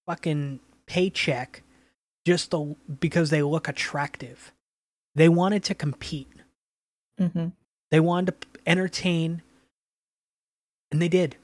fucking 0.08 0.60
paycheck 0.86 1.64
just 2.26 2.52
to, 2.52 2.76
because 3.00 3.30
they 3.30 3.42
look 3.42 3.68
attractive. 3.68 4.52
They 5.16 5.30
wanted 5.30 5.64
to 5.66 5.76
compete. 5.76 6.28
Mm-hmm. 7.20 7.50
They 7.92 8.00
wanted 8.00 8.42
to 8.42 8.48
entertain, 8.66 9.42
and 10.92 11.02
they 11.02 11.10
did. 11.10 11.36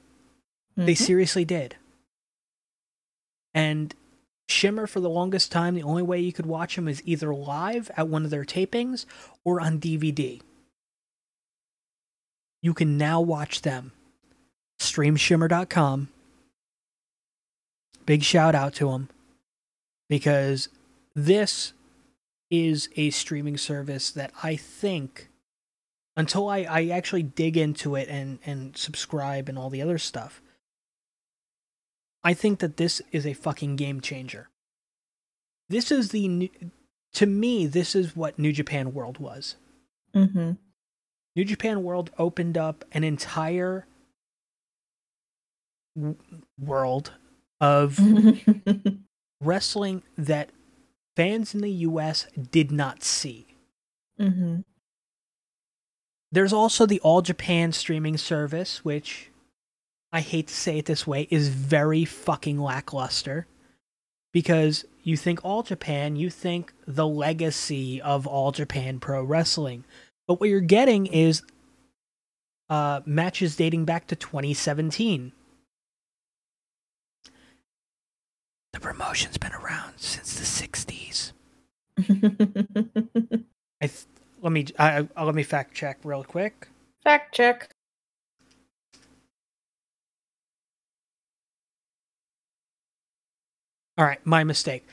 They 0.76 0.94
Mhm. 0.94 0.98
seriously 0.98 1.44
did. 1.44 1.76
And 3.54 3.94
Shimmer, 4.50 4.86
for 4.86 5.00
the 5.00 5.10
longest 5.10 5.52
time, 5.52 5.74
the 5.74 5.82
only 5.82 6.02
way 6.02 6.20
you 6.20 6.32
could 6.32 6.46
watch 6.46 6.76
them 6.76 6.88
is 6.88 7.02
either 7.04 7.34
live 7.34 7.90
at 7.96 8.08
one 8.08 8.24
of 8.24 8.30
their 8.30 8.44
tapings 8.44 9.06
or 9.44 9.60
on 9.60 9.80
DVD. 9.80 10.40
You 12.62 12.74
can 12.74 12.98
now 12.98 13.20
watch 13.20 13.62
them. 13.62 13.92
Streamshimmer.com. 14.78 16.08
Big 18.06 18.22
shout 18.22 18.54
out 18.54 18.74
to 18.74 18.90
them 18.90 19.08
because 20.08 20.68
this 21.14 21.72
is 22.50 22.88
a 22.96 23.10
streaming 23.10 23.56
service 23.56 24.10
that 24.10 24.32
I 24.42 24.56
think 24.56 25.28
until 26.16 26.48
I, 26.48 26.66
I 26.68 26.88
actually 26.88 27.22
dig 27.22 27.56
into 27.56 27.94
it 27.94 28.08
and, 28.08 28.40
and 28.44 28.76
subscribe 28.76 29.48
and 29.48 29.56
all 29.56 29.70
the 29.70 29.82
other 29.82 29.98
stuff, 29.98 30.42
I 32.22 32.34
think 32.34 32.58
that 32.60 32.76
this 32.76 33.00
is 33.12 33.26
a 33.26 33.32
fucking 33.32 33.76
game 33.76 34.00
changer. 34.00 34.48
This 35.68 35.90
is 35.90 36.10
the 36.10 36.28
new, 36.28 36.48
to 37.14 37.26
me, 37.26 37.66
this 37.66 37.94
is 37.94 38.14
what 38.16 38.38
New 38.38 38.52
Japan 38.52 38.92
World 38.92 39.18
was. 39.18 39.56
Mm-hmm. 40.14 40.52
New 41.36 41.44
Japan 41.44 41.82
World 41.82 42.10
opened 42.18 42.58
up 42.58 42.84
an 42.92 43.04
entire 43.04 43.86
w- 45.96 46.16
world 46.58 47.12
of 47.60 47.98
wrestling 49.40 50.02
that 50.18 50.50
fans 51.16 51.54
in 51.54 51.60
the 51.60 51.70
US 51.70 52.26
did 52.50 52.70
not 52.70 53.02
see. 53.02 53.46
mm-hmm. 54.20 54.60
There's 56.32 56.52
also 56.52 56.86
the 56.86 57.00
All 57.00 57.22
Japan 57.22 57.72
streaming 57.72 58.16
service, 58.16 58.84
which 58.84 59.29
I 60.12 60.20
hate 60.20 60.48
to 60.48 60.54
say 60.54 60.78
it 60.78 60.86
this 60.86 61.06
way, 61.06 61.28
is 61.30 61.48
very 61.48 62.04
fucking 62.04 62.60
lackluster. 62.60 63.46
Because 64.32 64.84
you 65.02 65.16
think 65.16 65.44
All 65.44 65.62
Japan, 65.62 66.16
you 66.16 66.30
think 66.30 66.72
the 66.86 67.06
legacy 67.06 68.00
of 68.00 68.26
All 68.26 68.52
Japan 68.52 69.00
Pro 69.00 69.22
Wrestling. 69.24 69.84
But 70.28 70.40
what 70.40 70.48
you're 70.48 70.60
getting 70.60 71.06
is 71.06 71.42
uh, 72.68 73.00
matches 73.04 73.56
dating 73.56 73.84
back 73.84 74.06
to 74.08 74.16
2017. 74.16 75.32
The 78.72 78.80
promotion's 78.80 79.36
been 79.36 79.52
around 79.52 79.94
since 79.96 80.34
the 80.34 80.44
60s. 80.44 81.32
I 83.82 83.86
th- 83.86 84.06
let 84.40 84.52
me 84.52 84.66
I, 84.78 85.08
I 85.16 85.24
let 85.24 85.34
me 85.34 85.42
fact 85.42 85.74
check 85.74 85.98
real 86.04 86.22
quick. 86.24 86.68
Fact 87.02 87.34
check. 87.34 87.74
All 94.00 94.06
right, 94.06 94.24
my 94.24 94.44
mistake. 94.44 94.86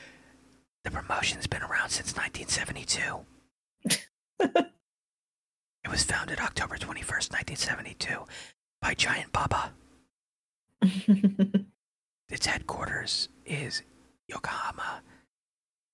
The 0.84 0.90
promotion's 0.90 1.46
been 1.46 1.62
around 1.62 1.88
since 1.88 2.14
1972. 2.14 4.00
it 4.40 5.90
was 5.90 6.04
founded 6.04 6.40
October 6.40 6.76
21st, 6.76 7.32
1972 7.32 8.26
by 8.82 8.92
Giant 8.92 9.32
Baba. 9.32 9.72
Its 12.28 12.44
headquarters 12.44 13.30
is 13.46 13.80
Yokohama, 14.28 15.00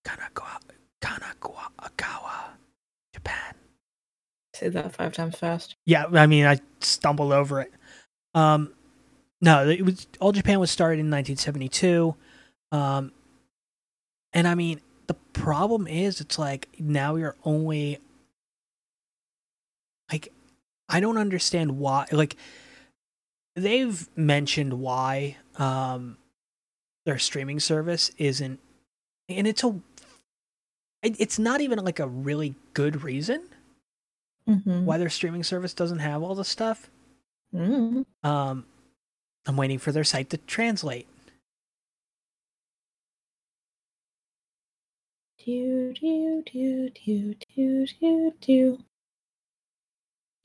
Kanagawa, 0.04 0.58
Kanagawa, 1.00 2.56
Japan. 3.14 3.54
Say 4.54 4.70
that 4.70 4.92
five 4.92 5.12
times 5.12 5.36
fast. 5.36 5.76
Yeah, 5.86 6.06
I 6.12 6.26
mean, 6.26 6.46
I 6.46 6.58
stumbled 6.80 7.30
over 7.30 7.60
it. 7.60 7.72
Um, 8.34 8.72
no, 9.40 9.68
it 9.68 9.84
was 9.84 10.08
All 10.18 10.32
Japan 10.32 10.58
was 10.58 10.72
started 10.72 10.98
in 10.98 11.12
1972. 11.12 12.16
Um, 12.74 13.12
and 14.32 14.48
I 14.48 14.54
mean, 14.54 14.80
the 15.06 15.14
problem 15.32 15.86
is, 15.86 16.20
it's 16.20 16.38
like 16.38 16.68
now 16.78 17.14
you're 17.14 17.36
only 17.44 17.98
like, 20.10 20.32
I 20.88 21.00
don't 21.00 21.18
understand 21.18 21.78
why. 21.78 22.06
Like, 22.10 22.36
they've 23.54 24.08
mentioned 24.16 24.72
why 24.80 25.36
um 25.56 26.16
their 27.06 27.18
streaming 27.18 27.60
service 27.60 28.10
isn't, 28.18 28.58
and 29.28 29.46
it's 29.46 29.62
a, 29.62 29.74
it's 31.02 31.38
not 31.38 31.60
even 31.60 31.78
like 31.78 32.00
a 32.00 32.08
really 32.08 32.54
good 32.72 33.02
reason 33.02 33.42
Mm-hmm. 34.46 34.84
why 34.84 34.98
their 34.98 35.08
streaming 35.08 35.42
service 35.42 35.72
doesn't 35.72 36.00
have 36.00 36.22
all 36.22 36.34
the 36.34 36.44
stuff. 36.44 36.90
Mm-hmm. 37.54 38.02
Um, 38.28 38.66
I'm 39.46 39.56
waiting 39.56 39.78
for 39.78 39.90
their 39.90 40.04
site 40.04 40.28
to 40.30 40.36
translate. 40.36 41.06
Do 45.44 45.92
do 45.92 46.42
do 46.50 46.90
do 46.90 47.34
do 47.54 47.86
do 48.00 48.32
do. 48.40 48.78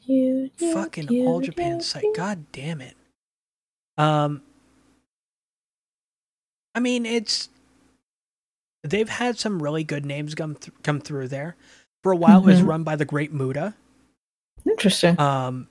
Do, 0.08 0.50
do, 0.58 0.74
Fucking 0.74 1.06
do, 1.06 1.26
All 1.26 1.40
Japan 1.40 1.82
site. 1.82 2.04
God 2.16 2.46
damn 2.52 2.82
it. 2.82 2.96
Um, 3.98 4.42
I 6.74 6.80
mean, 6.80 7.06
it's 7.06 7.50
they've 8.84 9.10
had 9.10 9.38
some 9.38 9.62
really 9.62 9.84
good 9.84 10.06
names 10.06 10.34
come 10.36 10.56
th- 10.56 10.74
come 10.84 11.00
through 11.00 11.28
there. 11.28 11.56
For 12.04 12.12
a 12.12 12.16
while, 12.16 12.40
it 12.40 12.46
was 12.46 12.62
Mhm. 12.62 12.68
run 12.68 12.84
by 12.84 12.96
the 12.96 13.06
Great 13.06 13.32
Muta. 13.34 13.76
Interesting. 14.66 15.20
Um, 15.20 15.68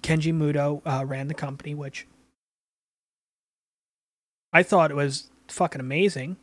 Kenji 0.00 0.32
Muto 0.32 0.82
uh, 0.86 1.04
ran 1.04 1.28
the 1.28 1.34
company, 1.34 1.74
which 1.74 2.06
I 4.52 4.62
thought 4.62 4.90
it 4.90 4.96
was 4.96 5.30
fucking 5.48 5.80
amazing. 5.80 6.36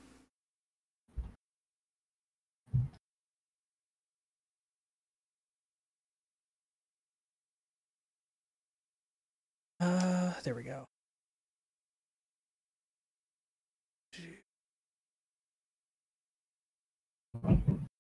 Uh, 9.80 10.34
there 10.44 10.56
we 10.56 10.64
go. 10.64 10.86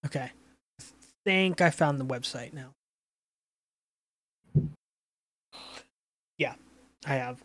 Okay. 0.05 0.31
I 0.79 0.83
think 1.25 1.61
I 1.61 1.69
found 1.69 1.99
the 1.99 2.05
website 2.05 2.53
now. 2.53 2.71
Yeah, 6.37 6.55
I 7.05 7.15
have. 7.15 7.43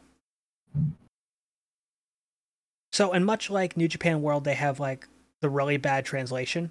So, 2.93 3.13
and 3.13 3.25
much 3.25 3.51
like 3.51 3.77
New 3.77 3.89
Japan 3.89 4.23
World, 4.23 4.45
they 4.45 4.55
have 4.55 4.79
like 4.81 5.09
the 5.41 5.49
really 5.51 5.77
bad 5.77 6.05
translation 6.05 6.71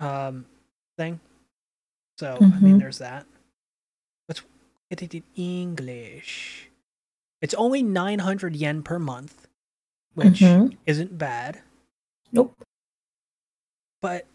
um 0.00 0.46
thing. 0.98 1.20
So, 2.18 2.48
I 2.52 2.60
mean, 2.60 2.76
Mhm. 2.76 2.78
there's 2.78 2.98
that. 2.98 3.26
Let's 4.28 4.42
get 4.90 5.02
it 5.02 5.14
in 5.14 5.24
English. 5.36 6.70
It's 7.42 7.54
only 7.54 7.82
900 7.82 8.56
yen 8.56 8.82
per 8.82 8.98
month, 8.98 9.46
which 10.14 10.40
Mhm. 10.40 10.78
isn't 10.86 11.18
bad, 11.18 11.60
Nope. 12.32 12.56
but 14.00 14.26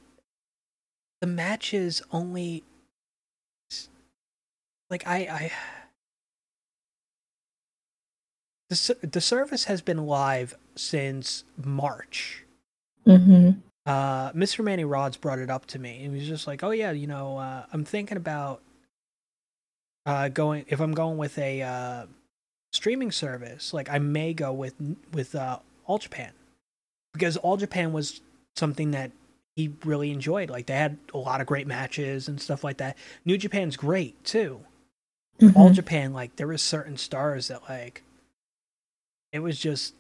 the 1.22 1.28
matches 1.28 2.02
only 2.12 2.64
like 4.90 5.08
I 5.08 5.18
I 5.18 5.52
the 8.70 8.98
the 9.02 9.22
service 9.22 9.64
has 9.66 9.82
been 9.82 10.06
live 10.06 10.56
since 10.76 11.44
March. 11.64 12.44
Mm-hmm. 13.06 13.60
Uh, 13.86 14.32
Mr. 14.34 14.64
Manny 14.64 14.84
Rods 14.84 15.16
brought 15.16 15.40
it 15.40 15.50
up 15.50 15.66
to 15.68 15.80
me. 15.80 16.00
He 16.00 16.10
was 16.10 16.28
just 16.28 16.46
like, 16.46 16.62
"Oh 16.64 16.72
yeah, 16.72 16.92
you 16.92 17.08
know, 17.08 17.38
uh, 17.38 17.66
I'm 17.72 17.86
thinking 17.86 18.18
about 18.18 18.62
uh, 20.06 20.28
going 20.28 20.66
if 20.68 20.82
I'm 20.82 20.94
going 20.94 21.18
with 21.18 21.38
a 21.38 21.62
uh, 21.62 22.06
streaming 22.78 23.12
service. 23.12 23.74
Like, 23.74 23.90
I 23.90 24.00
may 24.00 24.34
go 24.34 24.54
with 24.54 24.76
with 25.12 25.36
uh, 25.36 25.60
All 25.86 25.98
Japan 25.98 26.32
because 27.14 27.36
All 27.38 27.58
Japan 27.58 27.92
was 27.92 28.22
something 28.56 28.92
that 28.92 29.12
he 29.56 29.74
really 29.84 30.12
enjoyed. 30.12 30.50
Like, 30.50 30.68
they 30.68 30.76
had 30.76 30.98
a 31.14 31.18
lot 31.18 31.42
of 31.42 31.48
great 31.48 31.68
matches 31.68 32.28
and 32.28 32.40
stuff 32.40 32.64
like 32.64 32.78
that. 32.78 32.98
New 33.26 33.38
Japan's 33.38 33.76
great 33.76 34.24
too. 34.24 34.62
All 35.56 35.70
Mhm. 35.70 35.74
Japan, 35.76 36.14
like, 36.14 36.36
there 36.38 36.48
was 36.48 36.62
certain 36.64 36.98
stars 36.98 37.50
that 37.50 37.64
like 37.70 38.04
it 39.34 39.40
was 39.40 39.60
just 39.60 39.94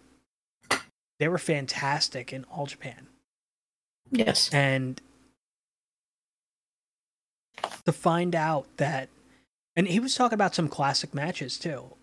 they 1.19 1.27
were 1.27 1.37
fantastic 1.37 2.31
in 2.31 2.43
All 2.45 2.65
Japan." 2.65 3.07
Yes. 4.11 4.49
and 4.53 5.01
to 7.85 7.91
find 7.91 8.35
out 8.35 8.65
that 8.77 9.09
and 9.75 9.87
he 9.87 9.99
was 9.99 10.15
talking 10.15 10.33
about 10.35 10.55
some 10.55 10.67
classic 10.69 11.13
matches 11.13 11.57
too 11.57 11.93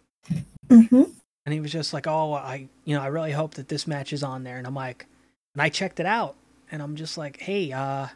Mm-hmm. 0.69 1.03
and 1.47 1.53
he 1.53 1.61
was 1.61 1.73
just 1.73 1.93
like 1.93 2.07
oh 2.07 2.32
i 2.35 2.69
you 2.85 2.97
know 2.97 3.03
i 3.03 3.07
really 3.07 3.32
hope 3.32 3.55
that 3.55 3.69
this 3.69 3.86
match 3.86 4.12
is 4.12 4.23
on 4.23 4.45
there. 4.45 4.59
And 4.59 4.66
i'm 4.66 4.74
like 4.74 5.07
and 5.55 5.62
i 5.62 5.69
checked 5.69 6.01
it 6.01 6.07
out 6.07 6.36
and 6.70 6.82
i'm 6.82 6.97
just 6.97 7.19
like 7.19 7.41
hey 7.41 7.73
uh 7.73 8.09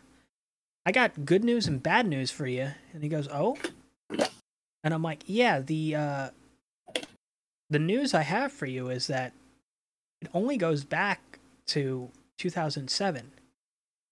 i 0.87 0.93
got 0.93 1.25
good 1.25 1.45
news 1.45 1.67
and 1.67 1.83
bad 1.83 2.07
news 2.07 2.31
for 2.31 2.47
you. 2.47 2.71
And 2.93 3.03
he 3.03 3.09
goes 3.09 3.29
oh? 3.33 3.57
And 4.85 4.95
i'm 4.95 5.03
like 5.03 5.23
yeah 5.27 5.61
the 5.61 5.95
uh 5.95 6.29
the 7.71 7.79
news 7.79 8.15
i 8.15 8.23
have 8.23 8.53
for 8.53 8.67
you 8.67 8.89
is 8.89 9.09
that 9.09 9.33
it 10.21 10.29
only 10.33 10.57
goes 10.57 10.85
back 10.85 11.39
to 11.67 12.11
2007 12.39 13.31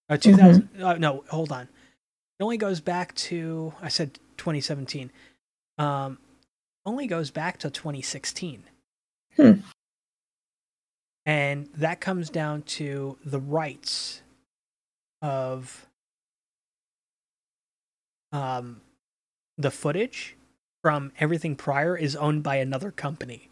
uh, 0.09 0.17
2000 0.17 0.69
uh, 0.83 0.95
no 0.95 1.25
hold 1.31 1.51
on. 1.51 1.69
It 2.39 2.43
only 2.43 2.59
goes 2.59 2.81
back 2.81 3.15
to 3.15 3.73
i 3.81 3.89
said 3.89 4.19
2017 4.37 5.11
um 5.79 6.19
only 6.87 7.07
goes 7.07 7.31
back 7.31 7.59
to 7.59 7.71
2016 7.71 8.63
Hmm. 9.37 9.53
and 11.27 11.67
that 11.75 12.01
comes 12.01 12.31
down 12.31 12.63
to 12.63 13.19
the 13.25 13.41
rights 13.41 14.23
of 15.21 15.87
um 18.33 18.81
the 19.59 19.71
footage 19.71 20.37
from 20.83 21.13
everything 21.19 21.57
prior 21.57 21.97
is 21.97 22.17
owned 22.17 22.43
by 22.43 22.57
another 22.57 22.91
company 22.91 23.49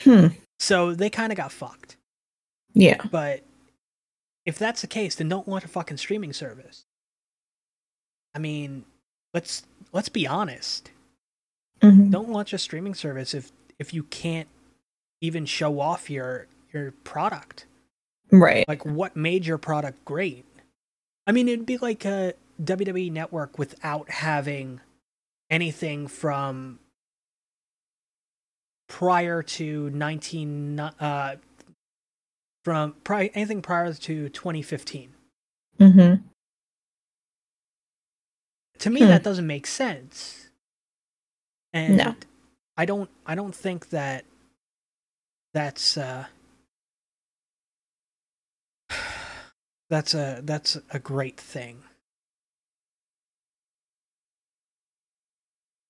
Hmm. 0.00 0.28
so 0.58 0.94
they 0.94 1.08
kind 1.10 1.32
of 1.32 1.36
got 1.36 1.52
fucked 1.52 1.96
Yeah. 2.74 3.02
but 3.10 3.42
if 4.44 4.58
that's 4.58 4.80
the 4.80 4.86
case, 4.86 5.16
then 5.16 5.28
don't 5.28 5.48
launch 5.48 5.64
a 5.64 5.68
fucking 5.68 5.96
streaming 5.96 6.32
service. 6.32 6.84
I 8.32 8.38
mean, 8.38 8.84
let's 9.34 9.64
let's 9.92 10.08
be 10.08 10.24
honest. 10.24 10.92
Mm-hmm. 11.90 12.10
Don't 12.10 12.30
launch 12.30 12.52
a 12.52 12.58
streaming 12.58 12.94
service 12.94 13.34
if 13.34 13.52
if 13.78 13.92
you 13.94 14.02
can't 14.04 14.48
even 15.20 15.44
show 15.46 15.80
off 15.80 16.08
your 16.10 16.46
your 16.72 16.92
product. 17.04 17.66
Right. 18.32 18.66
Like 18.68 18.84
what 18.84 19.16
made 19.16 19.46
your 19.46 19.58
product 19.58 20.04
great? 20.04 20.44
I 21.26 21.32
mean, 21.32 21.48
it'd 21.48 21.66
be 21.66 21.78
like 21.78 22.04
a 22.04 22.34
WWE 22.62 23.10
network 23.12 23.58
without 23.58 24.10
having 24.10 24.80
anything 25.50 26.06
from 26.08 26.78
prior 28.88 29.42
to 29.42 29.90
19 29.90 30.78
uh 30.80 31.36
from 32.64 32.94
pri- 33.04 33.30
anything 33.34 33.60
prior 33.62 33.92
to 33.92 34.28
2015 34.28 35.10
Mm-hmm. 35.80 36.22
to 38.78 38.90
me 38.90 39.00
Hmm. 39.00 39.06
that 39.08 39.22
doesn't 39.22 39.46
make 39.46 39.66
sense 39.66 40.45
and 41.76 41.96
No. 41.98 42.14
i 42.76 42.84
don't 42.84 43.10
i 43.26 43.34
don't 43.34 43.54
think 43.54 43.90
that 43.90 44.24
that's 45.52 45.96
uh 45.96 46.24
that's 49.90 50.14
a 50.14 50.40
that's 50.42 50.78
a 50.90 50.98
great 50.98 51.38
thing 51.38 51.82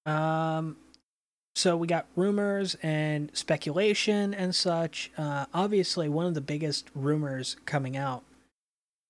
um 0.04 0.76
so 1.54 1.74
we 1.76 1.86
got 1.86 2.06
rumors 2.16 2.76
and 2.82 3.30
speculation 3.32 4.34
and 4.34 4.54
such. 4.54 5.10
Uh, 5.16 5.46
obviously, 5.54 6.06
one 6.06 6.26
of 6.26 6.34
the 6.34 6.42
biggest 6.42 6.90
rumors 6.94 7.56
coming 7.64 7.96
out 7.96 8.24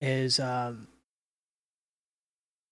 is, 0.01 0.39
um, 0.39 0.87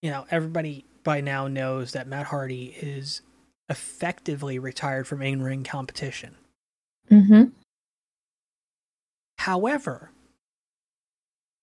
you 0.01 0.09
know, 0.09 0.25
everybody 0.31 0.85
by 1.03 1.19
now 1.19 1.49
knows 1.49 1.91
that 1.91 2.07
Matt 2.07 2.27
Hardy 2.27 2.67
is 2.81 3.21
effectively 3.69 4.59
retired 4.59 5.07
from 5.07 5.21
in 5.21 5.41
ring 5.41 5.63
competition. 5.63 6.35
Mm-hmm. 7.09 7.45
However, 9.39 10.11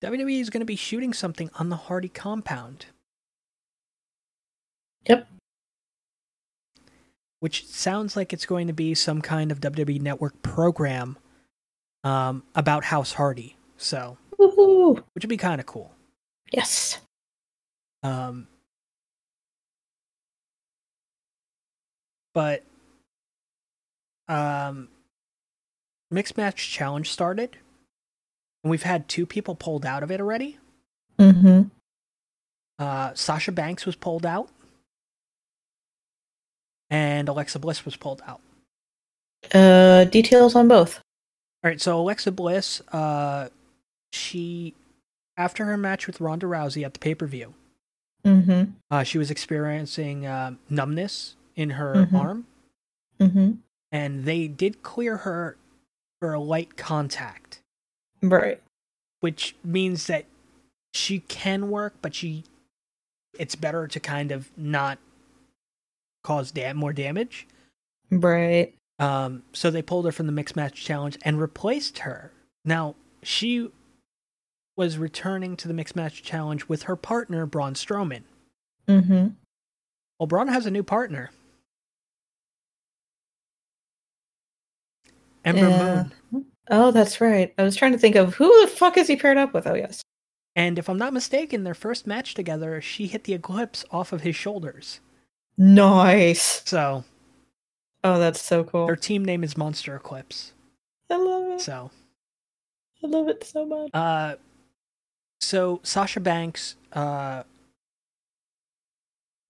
WWE 0.03 0.41
is 0.41 0.51
going 0.51 0.61
to 0.61 0.67
be 0.67 0.77
shooting 0.77 1.13
something 1.13 1.51
on 1.55 1.69
the 1.69 1.77
Hardy 1.77 2.09
compound. 2.09 2.87
Yep. 5.09 5.29
Which 7.41 7.67
sounds 7.67 8.17
like 8.17 8.33
it's 8.33 8.47
going 8.47 8.69
to 8.69 8.73
be 8.73 8.95
some 8.95 9.21
kind 9.21 9.51
of 9.51 9.61
WWE 9.61 10.01
Network 10.01 10.43
program 10.43 11.19
um, 12.05 12.45
about 12.55 12.85
House 12.85 13.13
Hardy. 13.13 13.57
So, 13.77 14.17
Woohoo! 14.39 15.03
which 15.13 15.25
would 15.25 15.29
be 15.29 15.37
kind 15.37 15.61
of 15.61 15.67
cool. 15.67 15.93
Yes. 16.53 16.99
Um, 18.03 18.47
but 22.35 22.63
um, 24.29 24.89
mixed 26.11 26.37
match 26.37 26.71
challenge 26.71 27.11
started, 27.11 27.57
and 28.63 28.71
we've 28.71 28.83
had 28.83 29.09
two 29.09 29.27
people 29.27 29.55
pulled 29.55 29.85
out 29.85 30.03
of 30.03 30.11
it 30.11 30.21
already. 30.21 30.59
Mm-hmm. 31.19 31.63
Uh, 32.79 33.15
Sasha 33.15 33.53
Banks 33.53 33.87
was 33.87 33.97
pulled 33.97 34.25
out, 34.27 34.49
and 36.91 37.29
Alexa 37.29 37.59
Bliss 37.59 37.85
was 37.85 37.97
pulled 37.97 38.23
out. 38.27 38.41
Uh, 39.53 40.05
details 40.05 40.55
on 40.55 40.69
both. 40.69 41.01
All 41.65 41.71
right, 41.71 41.81
so 41.81 42.01
Alexa 42.01 42.33
Bliss, 42.33 42.81
uh, 42.93 43.49
she 44.13 44.75
after 45.37 45.65
her 45.65 45.77
match 45.77 46.07
with 46.07 46.21
Ronda 46.21 46.47
Rousey 46.47 46.85
at 46.85 46.93
the 46.95 47.01
pay 47.01 47.15
per 47.15 47.27
view, 47.27 47.55
Mm-hmm. 48.25 48.71
uh, 48.89 49.03
she 49.03 49.19
was 49.19 49.33
experiencing 49.33 50.27
uh, 50.27 50.55
numbness 50.71 51.35
in 51.57 51.71
her 51.71 51.95
Mhm. 52.07 52.13
arm, 52.15 52.47
Mm-hmm. 53.21 53.53
and 53.91 54.25
they 54.25 54.49
did 54.49 54.83
clear 54.83 55.19
her 55.19 55.57
for 56.21 56.33
a 56.35 56.41
light 56.41 56.77
contact, 56.77 57.61
Right. 58.23 58.63
which 59.21 59.57
means 59.65 60.07
that 60.07 60.27
she 60.95 61.21
can 61.21 61.71
work, 61.71 61.95
but 62.03 62.15
she 62.15 62.45
it's 63.39 63.55
better 63.55 63.87
to 63.89 63.99
kind 63.99 64.31
of 64.31 64.51
not 64.59 64.99
cause 66.23 66.53
dam- 66.53 66.77
more 66.77 66.93
damage. 66.93 67.47
Right. 68.11 68.75
Um, 68.99 69.43
so 69.55 69.71
they 69.71 69.81
pulled 69.81 70.05
her 70.05 70.13
from 70.13 70.27
the 70.27 70.33
mixed 70.33 70.55
match 70.55 70.75
challenge 70.85 71.17
and 71.23 71.41
replaced 71.41 72.01
her. 72.01 72.31
Now 72.65 72.95
she 73.23 73.73
was 74.77 74.99
returning 74.99 75.57
to 75.57 75.67
the 75.69 75.73
mixed 75.75 75.97
match 75.97 76.23
challenge 76.23 76.69
with 76.69 76.83
her 76.85 76.95
partner 76.97 77.47
Braun 77.47 77.73
Strowman. 77.75 78.23
Mm-hmm. 78.87 79.29
Well, 80.19 80.27
Braun 80.27 80.49
has 80.49 80.67
a 80.67 80.71
new 80.71 80.83
partner, 80.83 81.31
Ember 85.45 85.69
Yeah. 85.69 86.05
Moon. 86.31 86.47
Oh, 86.71 86.91
that's 86.91 87.21
right. 87.21 87.53
I 87.59 87.63
was 87.65 87.77
trying 87.77 87.93
to 87.93 87.99
think 87.99 88.15
of 88.17 88.35
who 88.35 88.49
the 88.63 88.69
fuck 88.69 88.97
is 88.97 89.09
he 89.09 89.17
paired 89.17 89.37
up 89.39 89.53
with? 89.53 89.67
Oh, 89.67 89.75
yes. 89.75 90.01
And 90.55 90.79
if 90.79 90.89
I'm 90.89 90.99
not 90.99 91.13
mistaken, 91.13 91.65
their 91.65 91.75
first 91.75 92.07
match 92.07 92.35
together, 92.35 92.81
she 92.81 93.07
hit 93.07 93.25
the 93.25 93.35
eclipse 93.35 93.85
off 93.91 94.13
of 94.13 94.21
his 94.23 94.37
shoulders. 94.37 95.01
Nice. 95.59 96.63
So 96.67 97.05
Oh, 98.05 98.19
that's 98.19 98.41
so 98.43 98.65
cool. 98.65 98.87
their 98.87 98.97
team 98.97 99.25
name 99.25 99.45
is 99.45 99.57
Monster 99.57 99.95
Eclipse. 99.97 100.53
I 101.11 101.17
love 101.17 101.53
it. 101.53 101.61
So, 101.61 101.91
I 103.03 103.07
love 103.07 103.29
it 103.29 103.45
so 103.45 103.65
much. 103.67 103.91
uh, 103.95 104.37
so 105.41 105.81
Sasha 105.83 106.21
Banks, 106.21 106.77
uh, 106.93 107.43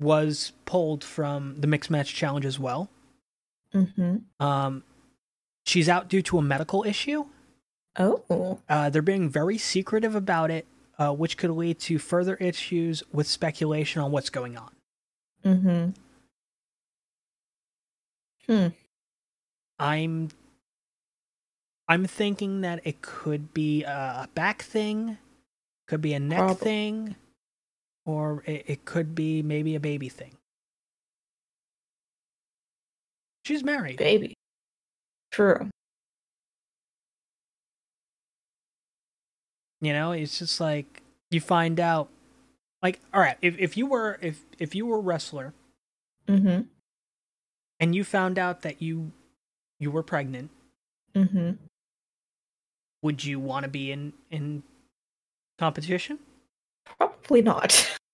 was 0.00 0.52
pulled 0.64 1.04
from 1.04 1.60
the 1.60 1.66
mixed 1.66 1.90
match 1.90 2.14
challenge 2.14 2.44
as 2.46 2.58
well. 2.58 2.90
Mm-hmm. 3.74 4.16
Um, 4.44 4.82
she's 5.64 5.88
out 5.88 6.08
due 6.08 6.22
to 6.22 6.38
a 6.38 6.42
medical 6.42 6.84
issue. 6.84 7.26
Oh. 7.98 8.60
Uh, 8.68 8.90
they're 8.90 9.02
being 9.02 9.28
very 9.28 9.58
secretive 9.58 10.14
about 10.14 10.50
it, 10.50 10.66
uh, 10.98 11.12
which 11.12 11.36
could 11.36 11.50
lead 11.50 11.78
to 11.80 11.98
further 11.98 12.36
issues 12.36 13.02
with 13.12 13.26
speculation 13.26 14.00
on 14.00 14.10
what's 14.10 14.30
going 14.30 14.56
on. 14.56 14.70
Mm-hmm. 15.44 15.90
Hmm. 18.46 18.68
I'm 19.78 20.30
I'm 21.88 22.06
thinking 22.06 22.60
that 22.62 22.80
it 22.84 23.02
could 23.02 23.52
be 23.52 23.82
a 23.82 24.28
back 24.34 24.62
thing, 24.62 25.18
could 25.86 26.00
be 26.00 26.14
a 26.14 26.20
neck 26.20 26.38
Prob- 26.38 26.58
thing, 26.58 27.16
or 28.06 28.42
it, 28.46 28.64
it 28.66 28.84
could 28.84 29.14
be 29.14 29.42
maybe 29.42 29.74
a 29.74 29.80
baby 29.80 30.08
thing. 30.08 30.36
She's 33.44 33.64
married. 33.64 33.96
Baby. 33.96 34.34
True. 35.32 35.68
You 39.80 39.92
know, 39.92 40.12
it's 40.12 40.38
just 40.38 40.60
like 40.60 41.02
you 41.30 41.40
find 41.40 41.80
out 41.80 42.08
like 42.82 43.00
all 43.12 43.20
right, 43.20 43.36
if 43.42 43.58
if 43.58 43.76
you 43.76 43.86
were 43.86 44.18
if 44.22 44.42
if 44.58 44.74
you 44.74 44.86
were 44.86 44.96
a 44.98 45.00
wrestler 45.00 45.52
Mm-hmm. 46.28 46.62
and 47.80 47.94
you 47.94 48.04
found 48.04 48.38
out 48.38 48.62
that 48.62 48.80
you 48.80 49.10
you 49.80 49.90
were 49.90 50.02
pregnant, 50.04 50.50
Mm-hmm. 51.16 51.52
would 53.02 53.24
you 53.24 53.40
want 53.40 53.64
to 53.64 53.68
be 53.68 53.90
in 53.90 54.12
in 54.30 54.62
competition? 55.58 56.18
Probably 56.98 57.42
not. 57.42 57.98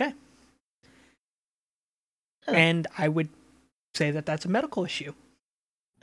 Okay. 0.00 0.12
Huh. 2.46 2.52
And 2.52 2.86
I 2.96 3.08
would 3.08 3.30
say 3.96 4.12
that 4.12 4.26
that's 4.26 4.44
a 4.44 4.48
medical 4.48 4.84
issue. 4.84 5.12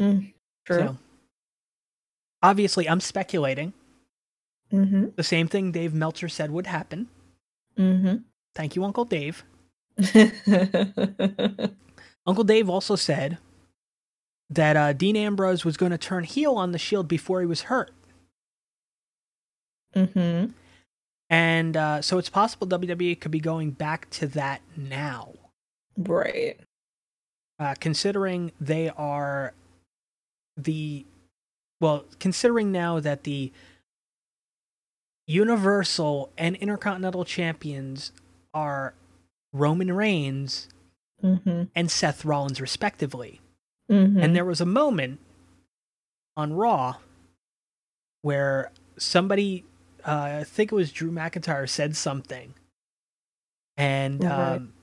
Mm, 0.01 0.33
true. 0.65 0.77
So 0.79 0.97
obviously, 2.43 2.87
I'm 2.89 2.99
speculating. 2.99 3.73
Mm-hmm. 4.71 5.07
The 5.15 5.23
same 5.23 5.47
thing 5.47 5.71
Dave 5.71 5.93
Meltzer 5.93 6.27
said 6.27 6.51
would 6.51 6.67
happen. 6.67 7.07
Mm-hmm. 7.77 8.15
Thank 8.55 8.75
you, 8.75 8.83
Uncle 8.83 9.05
Dave. 9.05 9.43
Uncle 12.27 12.43
Dave 12.43 12.69
also 12.69 12.95
said 12.95 13.37
that 14.49 14.75
uh, 14.77 14.93
Dean 14.93 15.15
Ambrose 15.15 15.63
was 15.65 15.77
going 15.77 15.91
to 15.91 15.97
turn 15.97 16.23
heel 16.23 16.55
on 16.55 16.71
the 16.71 16.77
Shield 16.77 17.07
before 17.07 17.39
he 17.41 17.45
was 17.47 17.61
hurt. 17.63 17.91
mm-hmm. 19.95 20.51
And 21.29 21.75
uh, 21.77 22.01
so 22.01 22.17
it's 22.19 22.29
possible 22.29 22.67
WWE 22.67 23.19
could 23.19 23.31
be 23.31 23.39
going 23.39 23.71
back 23.71 24.09
to 24.11 24.27
that 24.27 24.61
now, 24.77 25.33
Right. 25.97 26.59
uh, 27.59 27.73
considering 27.79 28.51
they 28.61 28.89
are 28.89 29.53
the. 30.57 31.05
Well, 31.81 32.05
considering 32.19 32.71
now 32.71 32.99
that 33.01 33.23
the 33.23 33.51
Universal 35.27 36.31
and 36.37 36.55
Intercontinental 36.55 37.25
Champions 37.25 38.11
are 38.53 38.93
Roman 39.53 39.91
Reigns 39.93 40.69
Mm-hmm. 41.23 41.63
and 41.73 41.89
Seth 41.89 42.25
Rollins, 42.25 42.59
respectively. 42.61 43.39
Mm-hmm. 43.89 44.19
And 44.19 44.35
there 44.35 44.45
was 44.45 44.59
a 44.61 44.65
moment 44.65 45.19
on 46.35 46.53
Raw 46.53 46.95
where 48.21 48.69
somebody, 48.97 49.63
uh, 50.05 50.39
I 50.41 50.43
think 50.43 50.71
it 50.71 50.75
was 50.75 50.91
Drew 50.91 51.09
McIntyre, 51.11 51.67
said 51.69 51.95
something, 51.95 52.53
and 53.77 54.23
Right. 54.23 54.55
um, 54.55 54.73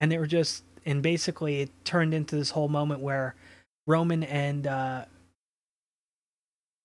and 0.00 0.10
they 0.10 0.18
were 0.18 0.26
just, 0.26 0.64
and 0.86 1.02
basically 1.02 1.60
it 1.60 1.70
turned 1.84 2.14
into 2.14 2.34
this 2.34 2.50
whole 2.50 2.68
moment 2.68 3.00
where 3.00 3.34
Roman 3.86 4.22
and 4.22 4.66
uh, 4.66 5.04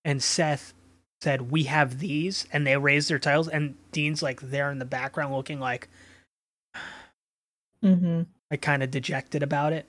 and 0.03 0.21
Seth 0.21 0.73
said, 1.21 1.51
"We 1.51 1.63
have 1.63 1.99
these," 1.99 2.47
and 2.51 2.65
they 2.65 2.77
raised 2.77 3.09
their 3.09 3.19
titles, 3.19 3.47
and 3.47 3.75
Dean's 3.91 4.21
like 4.21 4.41
there 4.41 4.71
in 4.71 4.79
the 4.79 4.85
background 4.85 5.33
looking 5.33 5.59
like 5.59 5.87
mm-hmm. 7.83 8.23
like 8.51 8.61
kind 8.61 8.83
of 8.83 8.91
dejected 8.91 9.43
about 9.43 9.73
it. 9.73 9.85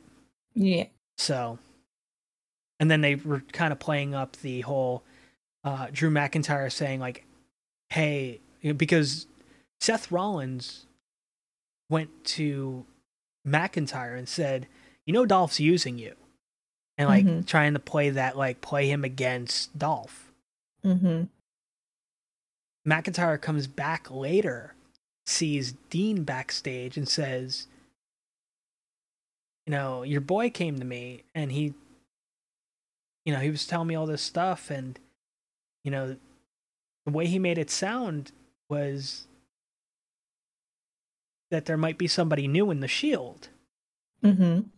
Yeah. 0.55 0.87
So, 1.19 1.59
and 2.79 2.91
then 2.91 3.01
they 3.01 3.15
were 3.17 3.41
kind 3.53 3.73
of 3.73 3.79
playing 3.79 4.15
up 4.15 4.37
the 4.37 4.63
whole 4.63 5.03
uh, 5.65 5.89
Drew 5.93 6.11
McIntyre 6.11 6.73
saying 6.73 7.01
like, 7.01 7.25
"Hey," 7.91 8.41
because 8.77 9.27
Seth 9.81 10.11
Rollins 10.11 10.87
went 11.89 12.25
to 12.25 12.85
McIntyre 13.47 14.17
and 14.17 14.29
said, 14.29 14.67
"You 15.07 15.13
know, 15.13 15.27
Dolph's 15.27 15.61
using 15.61 15.99
you," 15.99 16.15
and 17.01 17.09
like 17.09 17.25
Mhm. 17.25 17.47
trying 17.47 17.73
to 17.73 17.79
play 17.79 18.11
that 18.11 18.37
like 18.37 18.61
play 18.61 18.91
him 18.91 19.05
against 19.05 19.77
Dolph. 19.79 20.31
Mm-hmm. 20.85 21.25
McIntyre 22.87 23.41
comes 23.41 23.67
back 23.67 24.11
later, 24.11 24.75
sees 25.25 25.73
Dean 25.89 26.25
backstage, 26.25 26.99
and 26.99 27.09
says, 27.09 27.69
you 29.67 29.71
know, 29.71 30.03
your 30.03 30.21
boy 30.21 30.51
came 30.51 30.79
to 30.79 30.85
me 30.85 31.25
and 31.35 31.53
he, 31.53 31.73
you 33.25 33.33
know, 33.33 33.41
he 33.41 33.51
was 33.51 33.67
telling 33.67 33.89
me 33.89 33.95
all 33.95 34.07
this 34.07 34.23
stuff, 34.23 34.71
and, 34.71 34.99
you 35.83 35.91
know, 35.91 36.19
the 37.07 37.13
way 37.13 37.27
he 37.27 37.39
made 37.39 37.57
it 37.57 37.71
sound 37.71 38.33
was 38.69 39.27
that 41.51 41.65
there 41.65 41.79
might 41.79 41.97
be 41.97 42.07
somebody 42.07 42.47
new 42.47 42.71
in 42.71 42.81
the 42.81 42.89
shield. 42.89 43.49
Mm-hmm. 44.23 44.69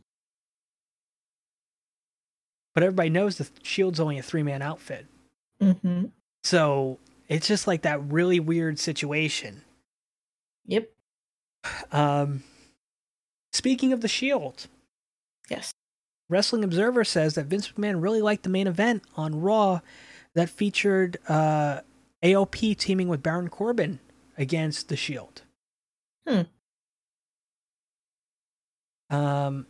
But 2.74 2.82
everybody 2.82 3.10
knows 3.10 3.36
the 3.36 3.48
shield's 3.62 4.00
only 4.00 4.18
a 4.18 4.22
three 4.22 4.42
man 4.42 4.62
outfit. 4.62 5.06
Mm-hmm. 5.60 6.06
So 6.42 6.98
it's 7.28 7.46
just 7.46 7.66
like 7.66 7.82
that 7.82 8.02
really 8.04 8.40
weird 8.40 8.78
situation. 8.78 9.62
Yep. 10.66 10.90
Um, 11.92 12.42
speaking 13.52 13.92
of 13.92 14.00
the 14.00 14.08
Shield, 14.08 14.66
Yes. 15.48 15.74
Wrestling 16.28 16.64
Observer 16.64 17.04
says 17.04 17.34
that 17.34 17.46
Vince 17.46 17.70
McMahon 17.72 18.02
really 18.02 18.22
liked 18.22 18.42
the 18.42 18.48
main 18.48 18.66
event 18.66 19.02
on 19.16 19.40
Raw 19.40 19.80
that 20.34 20.48
featured 20.48 21.18
uh, 21.28 21.80
AOP 22.22 22.76
teaming 22.78 23.08
with 23.08 23.22
Baron 23.22 23.48
Corbin 23.48 23.98
against 24.38 24.88
the 24.88 24.96
Shield. 24.96 25.42
Hmm. 26.26 26.42
Um. 29.10 29.66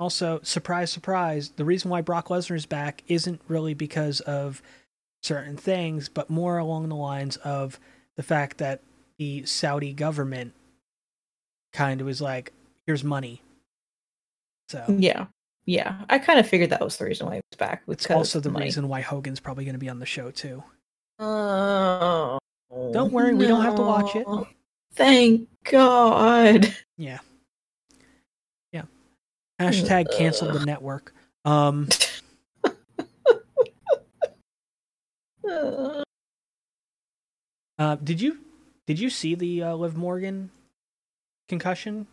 Also, 0.00 0.40
surprise, 0.42 0.90
surprise, 0.90 1.50
the 1.56 1.64
reason 1.64 1.90
why 1.90 2.00
Brock 2.00 2.28
Lesnar 2.28 2.56
is 2.56 2.64
back 2.64 3.04
isn't 3.06 3.40
really 3.48 3.74
because 3.74 4.20
of 4.20 4.62
certain 5.22 5.58
things, 5.58 6.08
but 6.08 6.30
more 6.30 6.56
along 6.56 6.88
the 6.88 6.96
lines 6.96 7.36
of 7.36 7.78
the 8.16 8.22
fact 8.22 8.56
that 8.58 8.80
the 9.18 9.44
Saudi 9.44 9.92
government 9.92 10.54
kind 11.74 12.00
of 12.00 12.06
was 12.06 12.22
like, 12.22 12.54
here's 12.86 13.04
money. 13.04 13.42
So 14.70 14.82
Yeah. 14.88 15.26
Yeah. 15.66 15.96
I 16.08 16.18
kind 16.18 16.40
of 16.40 16.48
figured 16.48 16.70
that 16.70 16.80
was 16.80 16.96
the 16.96 17.04
reason 17.04 17.26
why 17.26 17.34
he 17.34 17.40
was 17.52 17.58
back. 17.58 17.82
it's 17.86 18.10
also 18.10 18.40
the 18.40 18.50
money. 18.50 18.64
reason 18.64 18.88
why 18.88 19.02
Hogan's 19.02 19.38
probably 19.38 19.64
going 19.66 19.74
to 19.74 19.78
be 19.78 19.90
on 19.90 19.98
the 19.98 20.06
show 20.06 20.30
too. 20.30 20.64
Oh. 21.18 22.38
Don't 22.70 23.12
worry, 23.12 23.34
we 23.34 23.46
don't 23.46 23.62
have 23.62 23.76
to 23.76 23.82
watch 23.82 24.16
it. 24.16 24.26
Thank 24.94 25.48
God. 25.64 26.74
Yeah. 26.96 27.18
Hashtag 29.60 30.10
canceled 30.10 30.54
the 30.54 30.64
network. 30.64 31.14
Um, 31.44 31.88
Uh, 35.46 36.02
uh, 37.78 37.94
did 37.96 38.20
you 38.20 38.38
did 38.86 38.98
you 38.98 39.10
see 39.10 39.34
the 39.34 39.62
uh, 39.64 39.74
Liv 39.74 39.96
Morgan 39.96 40.50
concussion? 41.48 42.06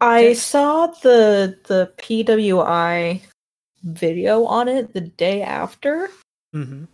I 0.00 0.20
Yes. 0.20 0.42
saw 0.42 0.86
the 0.88 1.58
the 1.64 1.92
PWI 1.98 3.22
video 3.82 4.44
on 4.44 4.68
it 4.68 4.92
the 4.92 5.00
day 5.02 5.42
after 5.42 6.08
Mm-hmm. 6.54 6.84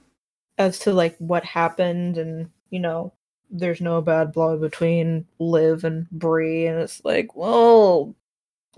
as 0.59 0.79
to 0.81 0.93
like 0.93 1.17
what 1.19 1.45
happened 1.45 2.17
and 2.19 2.51
you 2.71 2.79
know 2.81 3.13
there's 3.51 3.81
no 3.81 4.01
bad 4.01 4.33
blood 4.33 4.61
between 4.61 5.27
Liv 5.39 5.85
and 5.85 6.09
Brie 6.11 6.67
and 6.67 6.79
it's 6.81 7.05
like 7.05 7.37
well 7.37 8.15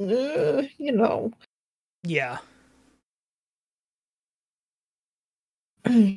uh, 0.00 0.62
you 0.78 0.92
know 0.92 1.32
Yeah. 2.02 2.38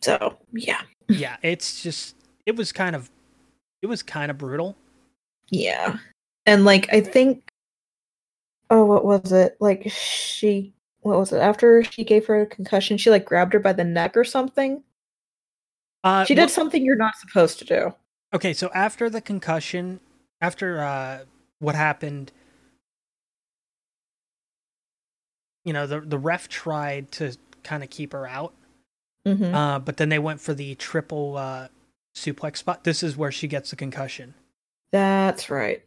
so 0.00 0.36
yeah 0.52 0.80
Yeah. 1.08 1.36
It's 1.42 1.82
just 1.82 2.16
it 2.46 2.56
was 2.56 2.72
kind 2.72 2.94
of 2.96 3.10
it 3.82 3.86
was 3.86 4.02
kind 4.02 4.30
of 4.30 4.38
brutal. 4.38 4.76
yeah 5.50 5.96
and 6.46 6.64
like 6.64 6.92
I 6.92 7.00
think 7.00 7.48
oh 8.70 8.84
what 8.84 9.04
was 9.04 9.32
it 9.32 9.56
like 9.60 9.90
she 9.90 10.72
what 11.00 11.18
was 11.18 11.32
it 11.32 11.38
after 11.38 11.84
she 11.84 12.02
gave 12.04 12.26
her 12.26 12.40
a 12.42 12.46
concussion 12.46 12.96
she 12.98 13.10
like 13.10 13.24
grabbed 13.24 13.52
her 13.52 13.60
by 13.60 13.72
the 13.72 13.84
neck 13.84 14.16
or 14.16 14.24
something 14.24 14.82
Uh, 16.04 16.24
she 16.24 16.34
did 16.34 16.42
well- 16.42 16.48
something 16.48 16.84
you're 16.84 16.96
not 16.96 17.16
supposed 17.16 17.58
to 17.60 17.64
do 17.64 17.94
Okay, 18.34 18.52
so 18.52 18.70
after 18.74 19.08
the 19.08 19.20
concussion, 19.20 20.00
after 20.40 20.80
uh, 20.80 21.20
what 21.60 21.76
happened, 21.76 22.32
you 25.66 25.74
know, 25.74 25.86
the 25.86 26.00
the 26.00 26.18
ref 26.18 26.48
tried 26.48 27.12
to 27.12 27.36
kind 27.64 27.82
of 27.82 27.90
keep 27.90 28.12
her 28.14 28.26
out, 28.26 28.54
hmm 29.26 29.54
uh, 29.54 29.78
but 29.80 29.98
then 29.98 30.08
they 30.08 30.18
went 30.20 30.40
for 30.40 30.54
the 30.54 30.76
triple 30.76 31.36
uh, 31.36 31.68
suplex 32.14 32.58
spot. 32.58 32.84
This 32.84 33.02
is 33.02 33.16
where 33.16 33.32
she 33.32 33.48
gets 33.48 33.70
the 33.70 33.76
concussion. 33.76 34.34
That's 34.92 35.50
right. 35.50 35.82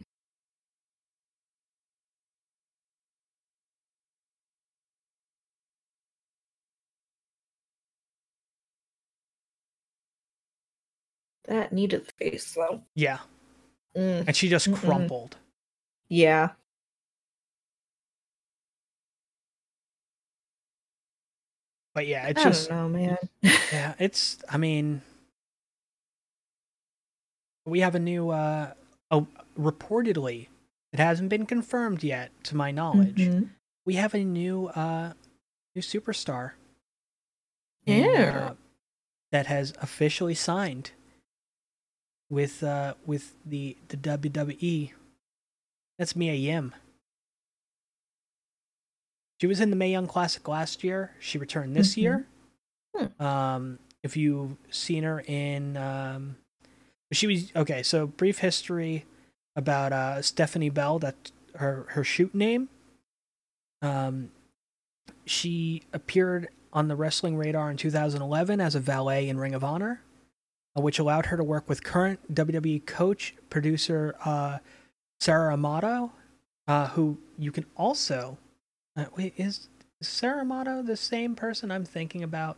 That 11.46 11.74
needed 11.74 12.06
the 12.08 12.12
face 12.26 12.54
though. 12.54 12.84
Yeah, 12.96 13.20
Mm, 13.96 14.28
and 14.28 14.36
she 14.36 14.50
just 14.50 14.70
Mm-mm. 14.70 14.76
crumpled. 14.76 15.38
yeah. 16.10 16.52
But 21.96 22.08
yeah, 22.08 22.24
I 22.26 22.30
it's 22.30 22.44
just 22.44 22.70
don't 22.70 22.94
know, 22.94 23.00
man. 23.00 23.18
yeah, 23.42 23.94
it's. 24.00 24.38
I 24.50 24.58
mean, 24.58 25.02
we 27.66 27.80
have 27.82 27.96
a 27.96 28.00
new. 28.00 28.30
uh 28.30 28.74
Oh, 29.12 29.26
reportedly, 29.58 30.50
it 30.94 31.00
hasn't 31.00 31.30
been 31.30 31.48
confirmed 31.48 32.04
yet, 32.04 32.32
to 32.44 32.56
my 32.56 32.70
knowledge. 32.70 33.16
Mhm. 33.18 33.50
we 33.86 33.96
have 33.96 34.14
a 34.14 34.24
new 34.24 34.68
uh 34.68 35.14
new 35.76 35.82
superstar 35.82 36.52
Yeah. 37.86 38.50
uh, 38.52 38.54
that 39.32 39.48
has 39.48 39.74
officially 39.82 40.36
signed 40.36 40.92
with 42.30 42.62
uh 42.62 42.94
with 43.08 43.34
the 43.44 43.78
the 43.88 43.98
WWE 43.98 44.94
that's 45.98 46.16
Mia 46.16 46.36
Yim 46.36 46.76
she 49.40 49.48
was 49.48 49.60
in 49.60 49.70
the 49.70 49.76
Mae 49.76 49.92
Young 49.92 50.08
Classic 50.08 50.48
last 50.48 50.84
year 50.84 51.12
she 51.20 51.38
returned 51.38 51.76
this 51.76 51.94
Mhm. 51.96 51.98
year 51.98 52.28
Hmm. 52.96 53.22
um 53.24 53.80
if 54.04 54.16
you've 54.18 54.56
seen 54.70 55.04
her 55.04 55.20
in 55.28 55.78
um 55.78 56.38
she 57.12 57.28
was 57.28 57.52
okay 57.56 57.82
so 57.84 58.08
brief 58.08 58.40
history 58.40 59.06
about 59.56 59.92
uh 59.94 60.22
Stephanie 60.22 60.70
Bell 60.70 61.00
that 61.00 61.32
her 61.56 61.86
her 61.90 62.04
shoot 62.04 62.34
name 62.36 62.70
um, 63.82 64.32
she 65.26 65.84
appeared 65.94 66.50
on 66.74 66.88
the 66.90 66.96
Wrestling 66.96 67.38
Radar 67.38 67.72
in 67.72 67.78
2011 67.78 68.60
as 68.60 68.76
a 68.76 68.80
valet 68.80 69.30
in 69.30 69.38
Ring 69.40 69.54
of 69.56 69.64
Honor, 69.64 70.02
uh, 70.78 70.82
which 70.82 71.00
allowed 71.00 71.28
her 71.28 71.38
to 71.38 71.44
work 71.46 71.70
with 71.70 71.84
current 71.84 72.20
WWE 72.36 72.86
coach, 72.86 73.36
producer 73.50 74.16
uh, 74.26 74.58
Sarah 75.22 75.54
Amato, 75.54 76.12
uh, 76.68 76.88
who 76.90 77.18
you 77.38 77.52
can 77.54 77.66
also. 77.78 78.38
Uh, 79.00 79.06
wait, 79.16 79.34
is 79.38 79.68
Sarah 80.02 80.42
Amato 80.42 80.82
the 80.82 80.98
same 80.98 81.36
person 81.36 81.72
I'm 81.72 81.86
thinking 81.86 82.24
about? 82.24 82.58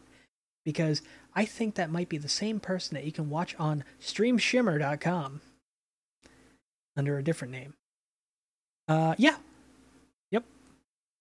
Because 0.65 1.01
I 1.35 1.45
think 1.45 1.76
that 1.76 1.91
might 1.91 2.09
be 2.09 2.18
the 2.18 2.30
same 2.30 2.59
person 2.59 2.95
that 2.95 3.03
you 3.05 3.11
can 3.11 3.30
watch 3.30 3.55
on 3.59 3.84
StreamShimmer.com 4.01 5.41
under 6.97 7.18
a 7.18 7.23
different 7.23 7.51
name. 7.51 7.73
Uh, 8.88 9.15
yeah, 9.18 9.38
Yep. 10.31 10.43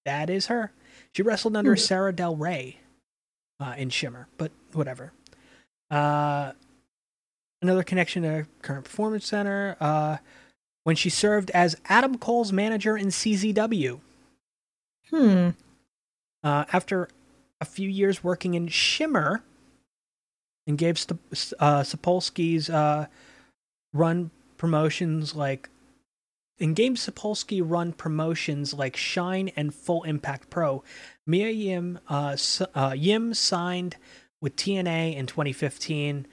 that 0.05 0.29
is 0.31 0.47
her. 0.47 0.73
She 1.15 1.23
wrestled 1.23 1.57
under 1.57 1.73
Hmm. 1.75 1.79
Sarah 1.81 2.13
Del 2.13 2.37
Rey 2.37 2.79
uh, 3.61 3.75
in 3.77 3.91
Shimmer, 3.91 4.27
but 4.37 4.51
whatever. 4.73 5.13
Uh, 5.91 6.53
another 7.63 7.83
connection 7.83 8.23
to 8.23 8.47
Current 8.63 8.85
Performance 8.85 9.27
Center 9.27 9.77
uh, 9.81 10.19
when 10.85 10.97
she 10.97 11.11
served 11.11 11.51
as 11.51 11.77
Adam 11.87 12.19
Cole's 12.19 12.53
manager 12.53 12.97
in 12.97 13.09
CZW. 13.09 14.01
Hmm. 15.11 15.51
Uh, 16.43 16.65
after 16.73 17.09
a 17.61 17.65
few 17.65 17.89
years 17.89 18.25
working 18.25 18.55
in 18.55 18.69
Shimmer 18.69 19.43
and 20.67 20.79
Gabe 20.79 20.97
St- 20.97 21.21
uh, 21.59 21.83
Sapolsky's 21.83 22.71
uh, 22.71 23.07
run 23.93 24.31
promotions 24.57 25.35
like 25.35 25.69
in 26.59 26.75
Gabe 26.75 26.97
Sapolsky 26.97 27.63
run 27.65 27.93
promotions 27.93 28.75
like 28.75 28.97
Shine 28.97 29.51
and 29.57 29.75
Full 29.75 30.03
Impact 30.05 30.51
Pro, 30.51 30.85
Mia 31.27 31.49
Yim 31.49 31.99
uh, 32.09 32.37
uh, 32.75 32.95
Yim 32.97 33.33
signed 33.33 33.97
with 34.43 34.57
TNA 34.57 35.17
in 35.17 35.27
2015, 35.27 36.27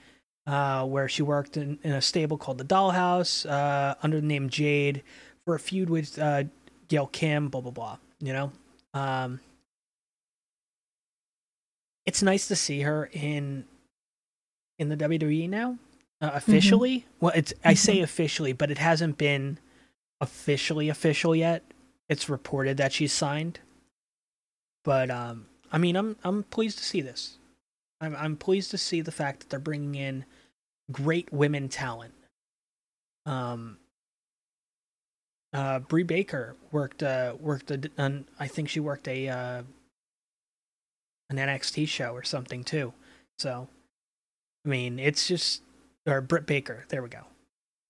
uh, 0.46 0.84
where 0.84 1.08
she 1.08 1.22
worked 1.22 1.56
in, 1.56 1.78
in 1.82 1.92
a 1.92 2.02
stable 2.02 2.36
called 2.36 2.58
the 2.58 2.64
Dollhouse 2.64 3.48
uh, 3.48 3.94
under 4.02 4.20
the 4.20 4.26
name 4.26 4.50
Jade 4.50 5.02
for 5.46 5.54
a 5.54 5.58
feud 5.58 5.88
with 5.88 6.18
Gail 6.88 7.06
Kim. 7.06 7.48
Blah 7.48 7.62
blah 7.62 7.70
blah. 7.70 7.96
You 8.20 8.32
know, 8.32 8.52
um, 8.94 9.40
it's 12.06 12.22
nice 12.22 12.48
to 12.48 12.56
see 12.56 12.80
her 12.80 13.10
in 13.12 13.64
in 14.78 14.88
the 14.88 14.96
WWE 14.96 15.48
now 15.48 15.76
uh, 16.20 16.30
officially. 16.34 17.06
Well, 17.20 17.32
it's 17.34 17.52
I 17.64 17.74
say 17.74 18.00
officially, 18.00 18.52
but 18.52 18.70
it 18.70 18.78
hasn't 18.78 19.18
been 19.18 19.58
officially 20.20 20.88
official 20.88 21.34
yet. 21.34 21.62
It's 22.08 22.28
reported 22.28 22.76
that 22.78 22.92
she's 22.92 23.12
signed. 23.12 23.60
But 24.84 25.10
um 25.10 25.46
I 25.70 25.78
mean, 25.78 25.96
I'm 25.96 26.16
I'm 26.24 26.44
pleased 26.44 26.78
to 26.78 26.84
see 26.84 27.00
this. 27.00 27.38
I'm 28.00 28.16
I'm 28.16 28.36
pleased 28.36 28.70
to 28.70 28.78
see 28.78 29.00
the 29.00 29.12
fact 29.12 29.40
that 29.40 29.50
they're 29.50 29.58
bringing 29.60 29.94
in 29.94 30.24
great 30.90 31.32
women 31.32 31.68
talent. 31.68 32.14
Um 33.26 33.78
uh 35.52 35.78
Brie 35.80 36.02
Baker 36.02 36.56
worked 36.72 37.02
uh 37.02 37.34
worked 37.40 37.70
a, 37.70 37.90
an, 37.96 38.26
I 38.38 38.46
think 38.48 38.68
she 38.68 38.80
worked 38.80 39.08
a 39.08 39.28
uh 39.28 39.62
an 41.30 41.36
NXT 41.36 41.88
show 41.88 42.12
or 42.12 42.22
something 42.22 42.64
too. 42.64 42.92
So 43.38 43.68
I 44.64 44.68
mean, 44.68 44.98
it's 44.98 45.26
just 45.26 45.62
or 46.06 46.20
Britt 46.20 46.46
Baker. 46.46 46.84
There 46.88 47.02
we 47.02 47.08
go. 47.08 47.24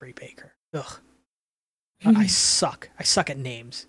Brie 0.00 0.12
Baker. 0.12 0.52
Ugh. 0.74 0.98
I, 2.04 2.10
I 2.10 2.26
suck. 2.26 2.90
I 2.98 3.02
suck 3.02 3.30
at 3.30 3.38
names. 3.38 3.86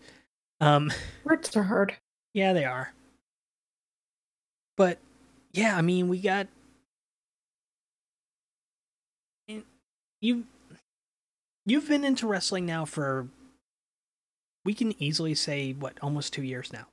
Um 0.62 0.92
Words 1.24 1.56
are 1.56 1.64
hard. 1.64 1.98
yeah, 2.34 2.54
they 2.54 2.66
are. 2.66 2.94
But 4.78 4.98
yeah, 5.52 5.76
I 5.76 5.82
mean, 5.82 6.08
we 6.08 6.20
got 6.20 6.48
you 10.22 10.44
you've 11.66 11.88
been 11.88 12.04
into 12.04 12.28
wrestling 12.28 12.66
now 12.66 12.86
for 12.86 13.28
we 14.66 14.74
can 14.74 14.94
easily 15.02 15.36
say 15.36 15.74
what 15.74 15.98
almost 16.02 16.34
2 16.34 16.44
years 16.44 16.72
now. 16.74 16.88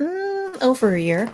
Mm, 0.00 0.62
over 0.62 0.94
a 0.94 1.00
year. 1.00 1.32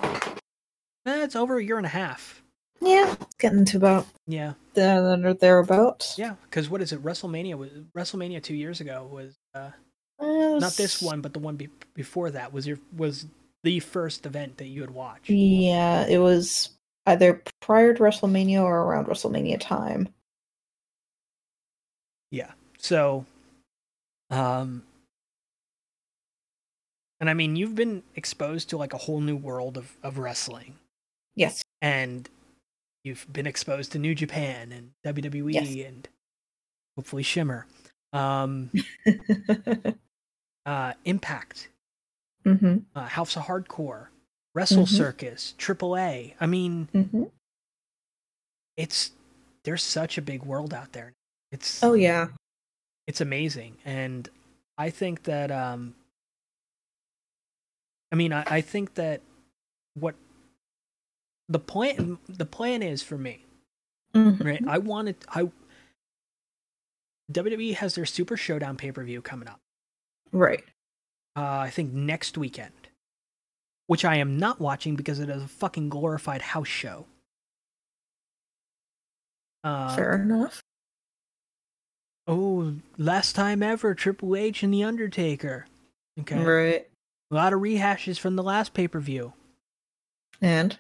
Eh, 1.07 1.23
it's 1.24 1.36
over 1.36 1.59
a 1.59 1.65
year 1.65 1.77
and 1.77 1.86
a 1.86 1.90
half. 1.90 2.43
Yeah, 2.81 3.12
it's 3.20 3.35
getting 3.36 3.65
to 3.66 3.77
about 3.78 4.07
Yeah. 4.27 4.55
there 4.74 5.03
or 5.27 5.35
thereabouts. 5.35 6.19
Yeah, 6.19 6.35
cuz 6.51 6.69
what 6.69 6.82
is 6.82 6.93
it? 6.93 7.03
WrestleMania 7.03 7.55
was 7.57 7.70
WrestleMania 7.97 8.43
2 8.43 8.55
years 8.55 8.81
ago 8.81 9.09
was 9.11 9.36
uh 9.55 9.70
Uh, 10.19 10.59
not 10.59 10.73
this 10.74 11.01
one, 11.03 11.20
but 11.20 11.32
the 11.32 11.39
one 11.39 11.57
be- 11.57 11.69
before 11.94 12.31
that 12.31 12.53
was 12.53 12.66
your 12.66 12.78
was 12.97 13.27
the 13.62 13.81
first 13.81 14.27
event 14.27 14.57
that 14.59 14.66
you 14.66 14.81
had 14.81 14.90
watched. 14.90 15.28
Yeah, 15.31 16.07
it 16.07 16.19
was 16.19 16.70
either 17.07 17.43
prior 17.61 17.94
to 17.94 18.03
WrestleMania 18.03 18.62
or 18.62 18.82
around 18.82 19.07
WrestleMania 19.07 19.59
time. 19.61 20.09
Yeah. 22.31 22.53
So, 22.78 23.24
um, 24.31 24.85
and 27.20 27.30
I 27.30 27.34
mean, 27.34 27.56
you've 27.56 27.74
been 27.74 28.02
exposed 28.14 28.70
to 28.70 28.76
like 28.76 28.93
a 28.93 28.98
whole 28.98 29.20
new 29.20 29.36
world 29.36 29.76
of, 29.76 29.93
of 30.02 30.18
wrestling, 30.18 30.76
Yes. 31.34 31.62
and 31.82 32.28
you've 33.05 33.26
been 33.32 33.47
exposed 33.47 33.93
to 33.93 33.98
New 33.98 34.14
Japan 34.14 34.72
and 34.72 34.90
WWE 35.05 35.52
Yes. 35.52 35.86
and 35.88 36.09
hopefully 36.97 37.22
Shimmer, 37.22 37.66
um, 38.12 38.70
uh, 40.66 40.93
Impact, 41.05 41.68
mm-hmm. 42.44 42.78
uh, 42.94 43.06
House 43.06 43.36
of 43.36 43.44
Hardcore, 43.44 44.06
Wrestle 44.55 44.84
Mhm. 44.84 44.88
Circus, 44.97 45.55
AAA. 45.59 46.34
I 46.40 46.47
mean, 46.47 46.88
Mm-hmm. 46.94 47.24
it's 48.76 49.12
there's 49.64 49.82
such 49.82 50.16
a 50.18 50.22
big 50.22 50.43
world 50.44 50.72
out 50.72 50.93
there. 50.93 51.12
It's 51.52 51.82
Oh 51.82 51.94
yeah. 51.94 52.28
it's 53.06 53.20
amazing 53.20 53.76
and 53.84 54.28
i 54.78 54.90
think 54.90 55.22
that 55.22 55.51
um 55.52 55.94
i 58.12 58.15
mean 58.16 58.33
i, 58.33 58.45
I 58.47 58.61
think 58.61 58.95
that 58.95 59.20
what 59.95 60.15
the 61.49 61.59
plan 61.59 62.19
the 62.28 62.47
plan 62.47 62.83
is 62.83 63.03
for 63.03 63.16
me 63.19 63.45
Mhm. 64.15 64.43
right 64.45 64.62
i 64.66 64.78
wanted 64.78 65.16
i 65.28 65.49
wwe 67.33 67.74
has 67.74 67.95
their 67.95 68.07
super 68.07 68.37
showdown 68.37 68.77
pay-per-view 68.77 69.20
coming 69.23 69.49
up 69.49 69.59
Right. 70.33 70.65
uh 71.37 71.59
i 71.59 71.70
think 71.70 71.93
next 71.93 72.37
weekend 72.39 72.73
which 73.89 74.05
i 74.05 74.16
am 74.16 74.39
not 74.39 74.61
watching 74.61 74.97
because 74.97 75.19
it 75.20 75.28
is 75.28 75.43
a 75.43 75.49
fucking 75.49 75.89
glorified 75.89 76.43
house 76.43 76.69
show 76.69 77.07
uh, 79.65 79.97
Fair 79.97 80.15
enough. 80.23 80.62
oh 82.28 82.74
last 82.99 83.35
time 83.35 83.62
ever 83.62 83.95
triple 83.95 84.37
h 84.37 84.62
and 84.62 84.73
the 84.73 84.85
undertaker 84.85 85.66
okay 86.20 86.43
Right. 86.43 86.89
A 87.31 87.35
lot 87.35 87.53
of 87.53 87.61
rehashes 87.61 88.19
from 88.19 88.36
the 88.36 88.43
last 88.43 88.73
pay 88.74 88.86
per 88.89 89.01
view. 89.01 89.32
And 90.40 90.77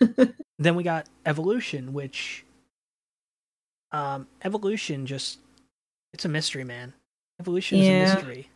Then 0.58 0.74
we 0.74 0.82
got 0.82 1.08
Evolution, 1.26 1.92
which 1.92 2.44
um 3.92 4.26
Evolution 4.44 5.06
just 5.06 5.38
it's 6.12 6.24
a 6.24 6.28
mystery, 6.28 6.64
man. 6.64 6.92
Evolution 7.40 7.78
is 7.80 7.88
a 7.88 7.92
mystery. 8.16 8.50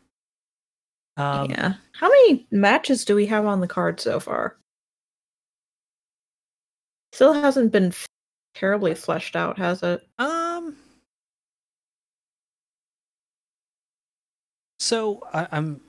Um 1.16 1.50
yeah. 1.50 1.74
How 1.94 2.08
many 2.08 2.46
matches 2.50 3.04
do 3.04 3.14
we 3.14 3.26
have 3.26 3.46
on 3.46 3.60
the 3.60 3.68
card 3.68 4.00
so 4.00 4.20
far? 4.20 4.56
Still 7.12 7.32
hasn't 7.34 7.72
been 7.72 7.88
f- 7.88 8.06
terribly 8.54 8.94
fleshed 8.94 9.36
out, 9.36 9.58
has 9.58 9.82
it? 9.82 10.06
um 10.18 10.76
So 14.80 15.22
I, 15.32 15.46
I'm 15.52 15.80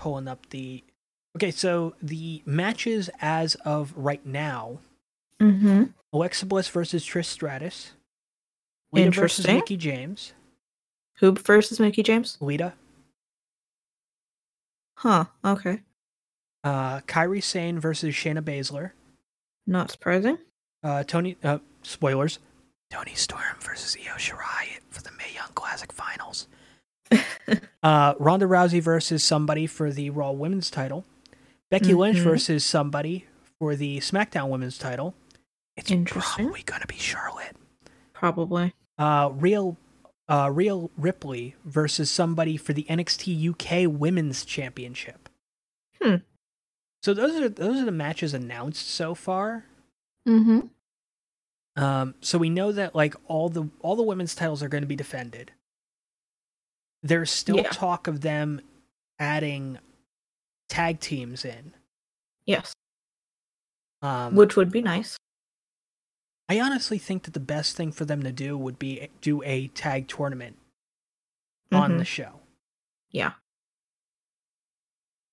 pulling 0.00 0.26
up 0.28 0.48
the 0.50 0.82
Okay, 1.36 1.52
so 1.52 1.94
the 2.02 2.42
matches 2.44 3.08
as 3.20 3.54
of 3.56 3.92
right 3.96 4.24
now, 4.26 4.80
Mm-hmm. 5.40 5.84
Alexa 6.12 6.44
Bliss 6.44 6.68
versus 6.68 7.04
Trish 7.04 7.24
Stratus. 7.26 7.92
Lita 8.92 9.06
versus 9.10 9.38
Interesting. 9.46 9.54
Mickie 9.56 9.76
James. 9.78 10.32
Who 11.20 11.32
versus 11.32 11.78
Mickie 11.80 12.02
James? 12.02 12.36
Lita. 12.40 12.74
Huh. 14.98 15.26
Okay. 15.44 15.80
Uh 16.62 17.00
Kairi 17.00 17.42
Sane 17.42 17.78
versus 17.80 18.14
Shayna 18.14 18.42
Baszler. 18.42 18.90
Not 19.66 19.90
surprising. 19.90 20.38
Uh, 20.82 21.04
Toni, 21.04 21.36
uh, 21.44 21.58
spoilers. 21.82 22.38
Toni 22.90 23.14
Storm 23.14 23.56
versus 23.60 23.96
Io 24.04 24.14
Shirai 24.16 24.80
for 24.90 25.02
the 25.02 25.10
Mae 25.12 25.32
Young 25.34 25.52
Classic 25.54 25.92
Finals. 25.92 26.48
uh, 27.82 28.14
Ronda 28.18 28.46
Rousey 28.46 28.80
versus 28.80 29.22
somebody 29.24 29.66
for 29.66 29.90
the 29.92 30.10
Raw 30.10 30.30
Women's 30.32 30.70
title. 30.70 31.04
Becky 31.70 31.94
Lynch 31.94 32.18
Mhm. 32.18 32.24
versus 32.24 32.64
somebody 32.64 33.26
for 33.58 33.76
the 33.76 33.98
SmackDown 33.98 34.48
Women's 34.48 34.78
title. 34.78 35.14
It's 35.76 35.90
probably 36.06 36.62
gonna 36.62 36.86
be 36.86 36.96
Charlotte. 36.96 37.56
Probably. 38.12 38.74
Uh, 38.98 39.30
Rhea, 39.32 39.76
uh, 40.28 40.50
Rhea 40.52 40.76
Ripley 40.98 41.54
versus 41.64 42.10
somebody 42.10 42.56
for 42.56 42.72
the 42.72 42.84
NXT 42.88 43.34
UK 43.34 43.86
Women's 43.86 44.44
Championship. 44.44 45.28
Hmm. 46.02 46.16
So 47.02 47.14
those 47.14 47.34
are 47.36 47.48
those 47.48 47.80
are 47.80 47.84
the 47.84 47.92
matches 47.92 48.34
announced 48.34 48.88
so 48.88 49.14
far. 49.14 49.64
Mm-hmm. 50.28 50.60
Um, 51.82 52.14
so 52.20 52.36
we 52.36 52.50
know 52.50 52.72
that 52.72 52.94
like 52.94 53.14
all 53.26 53.48
the 53.48 53.68
all 53.80 53.96
the 53.96 54.02
women's 54.02 54.34
titles 54.34 54.62
are 54.62 54.68
going 54.68 54.82
to 54.82 54.88
be 54.88 54.96
defended. 54.96 55.52
There's 57.02 57.30
still 57.30 57.56
Yeah. 57.58 57.70
talk 57.70 58.06
of 58.06 58.20
them 58.20 58.60
adding 59.18 59.78
tag 60.68 61.00
teams 61.00 61.44
in. 61.44 61.74
Yes. 62.46 62.72
Um, 64.02 64.34
Which 64.34 64.56
would 64.56 64.70
be 64.70 64.82
nice. 64.82 65.16
I 66.48 66.60
honestly 66.60 66.98
think 66.98 67.24
that 67.24 67.34
the 67.34 67.40
best 67.40 67.76
thing 67.76 67.92
for 67.92 68.04
them 68.04 68.22
to 68.22 68.32
do 68.32 68.58
would 68.58 68.78
be 68.78 69.08
do 69.20 69.42
a 69.44 69.68
tag 69.68 70.08
tournament 70.08 70.58
on 71.70 71.92
Mhm. 71.92 71.98
the 71.98 72.04
show. 72.04 72.40
Yeah. 73.10 73.34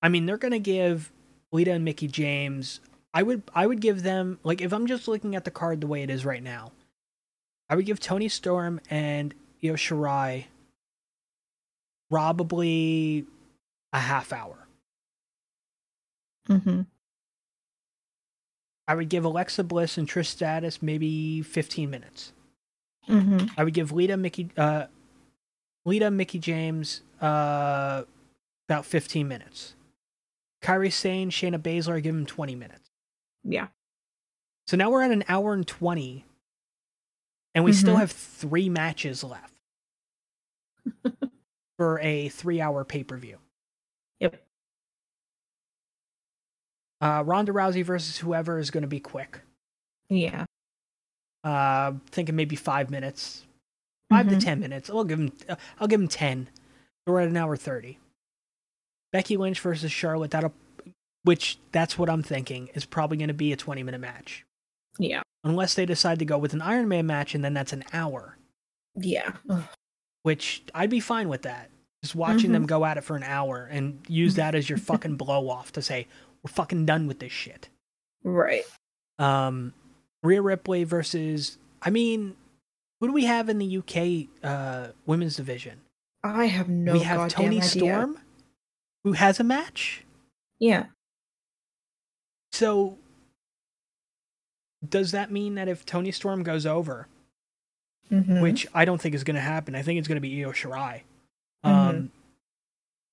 I 0.02 0.10
mean, 0.10 0.26
they're 0.26 0.38
going 0.38 0.52
to 0.52 0.60
give 0.60 1.12
Lita 1.52 1.72
and 1.72 1.84
Mickie 1.84 2.08
James. 2.08 2.80
I 3.14 3.24
would 3.24 3.42
I 3.56 3.66
would 3.66 3.82
give 3.82 4.04
them 4.04 4.40
like 4.44 4.62
if 4.62 4.72
I'm 4.72 4.86
just 4.86 5.08
looking 5.08 5.36
at 5.36 5.44
the 5.44 5.50
card 5.52 5.82
the 5.82 5.88
way 5.88 6.04
it 6.04 6.10
is 6.10 6.24
right 6.24 6.44
now. 6.44 6.72
I 7.70 7.76
would 7.76 7.86
give 7.86 8.00
Toni 8.00 8.30
Storm 8.30 8.80
and 8.90 9.34
Io 9.64 9.74
Shirai 9.74 10.46
probably 12.10 13.26
a 13.94 14.00
half 14.00 14.32
hour. 14.34 14.68
Mm-hmm. 16.50 16.82
I 18.88 18.96
would 18.96 19.10
give 19.10 19.26
Alexa 19.26 19.64
Bliss 19.64 19.98
and 19.98 20.08
Trish 20.08 20.28
Stratus 20.28 20.82
maybe 20.82 21.42
15 21.42 21.90
minutes. 21.90 22.32
Mm-hmm. 23.10 23.48
I 23.58 23.64
would 23.64 23.74
give 23.74 23.92
Lita 23.92 24.16
Mickie 24.18 24.50
uh 24.58 24.86
Lita 25.86 26.10
Mickie 26.12 26.40
James 26.40 27.02
uh 27.22 28.04
about 28.70 28.86
15 28.86 29.28
minutes. 29.28 29.76
Kairi 30.62 30.92
Sane, 30.92 31.30
Shayna 31.30 31.58
Baszler, 31.60 31.96
I 31.96 32.00
give 32.00 32.16
him 32.16 32.26
20 32.26 32.56
minutes. 32.56 32.90
Yeah. 33.44 33.68
So 34.68 34.76
now 34.76 34.90
we're 34.90 35.04
at 35.04 35.12
an 35.12 35.24
hour 35.30 35.54
and 35.54 35.66
20 35.68 36.26
and 37.56 37.64
we 37.64 37.72
still 37.74 37.96
Mhm. 37.96 38.00
have 38.00 38.12
3 38.12 38.70
matches 38.70 39.24
left 39.24 39.54
for 41.78 42.00
a 42.00 42.30
3-hour 42.30 42.84
pay-per-view. 42.86 43.38
Yep. 44.20 44.42
Uh 47.02 47.24
Ronda 47.26 47.52
Rousey 47.52 47.84
versus 47.86 48.18
whoever 48.18 48.58
is 48.60 48.72
going 48.72 48.82
to 48.82 48.88
be 48.88 49.00
quick. 49.00 49.42
Yeah. 50.10 50.46
Uh 51.44 51.94
thinking 52.10 52.36
maybe 52.36 52.56
5 52.56 52.90
minutes. 52.90 53.46
5 54.10 54.26
Mhm. 54.26 54.30
to 54.30 54.38
10 54.46 54.60
minutes. 54.60 54.90
I'll 54.90 55.04
give 55.04 55.20
him 55.20 55.32
I'll 55.80 55.88
give 55.88 56.02
him 56.02 56.08
10. 56.08 56.50
We're 57.06 57.22
at 57.22 57.28
an 57.28 57.38
hour 57.38 57.56
30. 57.56 58.00
Becky 59.14 59.38
Lynch 59.38 59.60
versus 59.62 59.92
Charlotte, 59.92 60.32
that'll, 60.32 60.54
which 61.24 61.58
that's 61.72 61.98
what 61.98 62.10
I'm 62.10 62.24
thinking 62.24 62.68
is 62.74 62.84
probably 62.86 63.18
going 63.18 63.30
to 63.30 63.34
be 63.34 63.54
a 63.54 63.56
20 63.58 63.84
minute 63.84 64.02
match. 64.02 64.44
Yeah. 65.00 65.22
Unless 65.44 65.76
they 65.76 65.86
decide 65.86 66.20
to 66.20 66.26
go 66.26 66.38
with 66.38 66.54
an 66.54 66.62
Iron 66.62 66.88
Man 66.90 67.06
match 67.06 67.34
and 67.36 67.46
then 67.46 67.54
that's 67.54 67.72
an 67.74 67.84
hour, 67.94 68.38
Yeah. 68.96 69.34
Ugh. 69.50 69.64
Which 70.24 70.64
I'd 70.74 70.90
be 70.90 71.00
fine 71.00 71.30
with 71.30 71.44
that. 71.44 71.70
Just 72.04 72.16
watching 72.16 72.52
them 72.52 72.66
go 72.66 72.86
at 72.86 72.98
it 72.98 73.04
for 73.04 73.16
an 73.16 73.24
hour 73.24 73.68
and 73.72 74.00
use 74.08 74.36
that 74.36 74.56
as 74.56 74.70
your 74.70 74.78
fucking 74.90 75.16
blow 75.16 75.50
off 75.50 75.72
to 75.74 75.82
say, 75.82 76.08
we're 76.44 76.52
fucking 76.52 76.86
done 76.86 77.08
with 77.08 77.20
this 77.20 77.32
shit. 77.32 77.70
Right. 78.24 78.64
Um, 79.20 79.74
Rhea 80.24 80.42
Ripley 80.42 80.84
versus, 80.84 81.58
I 81.82 81.90
mean, 81.90 82.36
who 83.00 83.08
do 83.08 83.14
we 83.14 83.26
have 83.26 83.50
in 83.50 83.58
the 83.58 83.78
UK 83.78 84.28
uh, 84.44 84.92
women's 85.06 85.36
division? 85.38 85.82
I 86.24 86.46
have 86.46 86.68
no 86.68 86.92
idea. 86.94 87.02
we 87.02 87.06
have 87.06 87.30
Toni 87.30 87.58
idea. 87.58 87.64
Storm, 87.64 88.20
who 89.04 89.14
has 89.14 89.40
a 89.40 89.44
match. 89.44 90.04
Yeah. 90.60 90.88
So, 92.52 92.98
does 94.88 95.12
that 95.12 95.32
mean 95.32 95.56
that 95.56 95.68
if 95.68 95.86
Toni 95.86 96.12
Storm 96.12 96.44
goes 96.44 96.66
over, 96.66 97.08
Mhm. 98.12 98.42
which 98.42 98.66
I 98.74 98.86
don't 98.86 99.02
think 99.02 99.14
is 99.16 99.24
going 99.24 99.36
to 99.36 99.42
happen, 99.42 99.76
I 99.76 99.82
think 99.82 100.00
it's 100.00 100.08
going 100.08 100.16
to 100.18 100.22
be 100.22 100.44
Io 100.44 100.52
Shirai. 100.52 101.02
Mhm. 101.66 101.70
Um, 101.70 102.12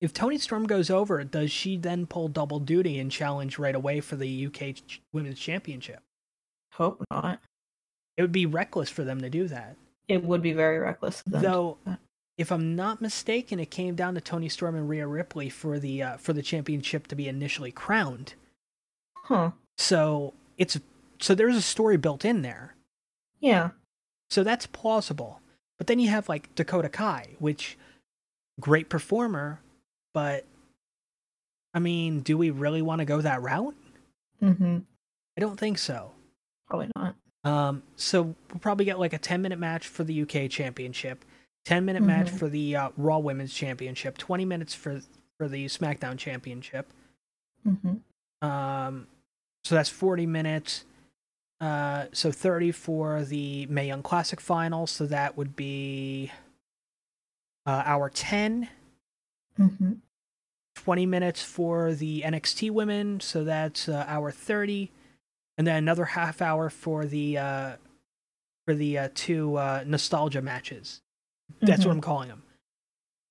if 0.00 0.12
Toni 0.12 0.38
Storm 0.38 0.66
goes 0.66 0.90
over, 0.90 1.22
does 1.24 1.50
she 1.50 1.76
then 1.76 2.06
pull 2.06 2.28
double 2.28 2.60
duty 2.60 2.98
and 2.98 3.10
challenge 3.10 3.58
right 3.58 3.74
away 3.74 4.00
for 4.00 4.16
the 4.16 4.28
UK 4.46 4.72
ch- 4.74 5.00
Women's 5.12 5.38
Championship? 5.38 6.00
hope 6.72 7.04
not. 7.10 7.40
It 8.16 8.22
would 8.22 8.32
be 8.32 8.46
reckless 8.46 8.90
for 8.90 9.04
them 9.04 9.20
to 9.20 9.30
do 9.30 9.46
that. 9.48 9.76
It 10.08 10.24
would 10.24 10.42
be 10.42 10.52
very 10.52 10.78
reckless. 10.78 11.22
of 11.24 11.32
them 11.32 11.42
Though, 11.42 11.78
if 12.36 12.50
I'm 12.52 12.74
not 12.76 13.00
mistaken, 13.00 13.58
it 13.60 13.70
came 13.70 13.94
down 13.94 14.14
to 14.16 14.20
Toni 14.20 14.48
Storm 14.48 14.74
and 14.74 14.88
Rhea 14.88 15.06
Ripley 15.06 15.48
for 15.48 15.78
the 15.78 16.02
uh, 16.02 16.16
for 16.18 16.32
the 16.32 16.42
championship 16.42 17.06
to 17.08 17.14
be 17.16 17.28
initially 17.28 17.70
crowned. 17.72 18.34
Huh. 19.16 19.52
So 19.78 20.34
it's 20.58 20.78
so 21.20 21.34
there's 21.34 21.56
a 21.56 21.62
story 21.62 21.96
built 21.96 22.24
in 22.24 22.42
there. 22.42 22.74
Yeah. 23.40 23.70
So 24.34 24.42
that's 24.42 24.66
plausible. 24.66 25.40
But 25.78 25.86
then 25.86 26.00
you 26.00 26.08
have 26.08 26.28
like 26.28 26.52
Dakota 26.56 26.88
Kai, 26.88 27.36
which 27.38 27.78
great 28.60 28.88
performer, 28.88 29.60
but 30.12 30.44
I 31.72 31.78
mean, 31.78 32.18
do 32.18 32.36
we 32.36 32.50
really 32.50 32.82
want 32.82 32.98
to 32.98 33.04
go 33.04 33.20
that 33.20 33.42
route? 33.42 33.76
Mm-hmm. 34.42 34.78
I 35.36 35.40
don't 35.40 35.58
think 35.58 35.78
so. 35.78 36.10
Probably 36.68 36.90
not. 36.96 37.14
Um, 37.44 37.84
so 37.94 38.22
we'll 38.22 38.58
probably 38.60 38.84
get 38.84 38.98
like 38.98 39.12
a 39.12 39.18
10 39.18 39.40
minute 39.40 39.60
match 39.60 39.86
for 39.86 40.02
the 40.02 40.22
UK 40.22 40.50
Championship, 40.50 41.24
10 41.66 41.84
minute 41.84 42.02
match 42.02 42.26
Mhm. 42.26 42.38
for 42.38 42.48
the 42.48 42.74
uh, 42.74 42.90
Raw 42.96 43.18
Women's 43.18 43.54
Championship, 43.54 44.18
20 44.18 44.44
minutes 44.44 44.74
for 44.74 45.00
for 45.38 45.48
the 45.48 45.66
SmackDown 45.66 46.18
Championship. 46.18 46.92
Mm-hmm. 47.64 48.46
Um, 48.48 49.06
so 49.62 49.76
that's 49.76 49.90
40 49.90 50.26
minutes. 50.26 50.84
Uh, 51.64 52.08
so 52.12 52.30
30 52.30 52.72
for 52.72 53.22
the 53.24 53.64
Mae 53.66 53.86
Young 53.86 54.02
Classic 54.02 54.38
final. 54.38 54.86
So 54.86 55.06
that 55.06 55.34
would 55.38 55.56
be 55.56 56.30
uh, 57.64 57.82
hour 57.86 58.10
10. 58.10 58.68
Mm-hmm. 59.58 59.92
20 60.76 61.06
minutes 61.06 61.42
for 61.42 61.94
the 61.94 62.20
NXT 62.20 62.70
women. 62.70 63.20
So 63.20 63.44
that's 63.44 63.88
uh, 63.88 64.04
hour 64.06 64.30
30. 64.30 64.90
And 65.56 65.66
then 65.66 65.76
another 65.76 66.04
half 66.04 66.42
hour 66.42 66.68
for 66.68 67.06
the 67.06 67.38
uh, 67.38 67.72
for 68.66 68.74
the 68.74 68.98
uh, 68.98 69.08
two 69.14 69.56
uh, 69.56 69.84
nostalgia 69.86 70.42
matches. 70.42 71.00
That's 71.62 71.86
what 71.86 71.92
I'm 71.92 72.02
calling 72.02 72.28
them. 72.28 72.42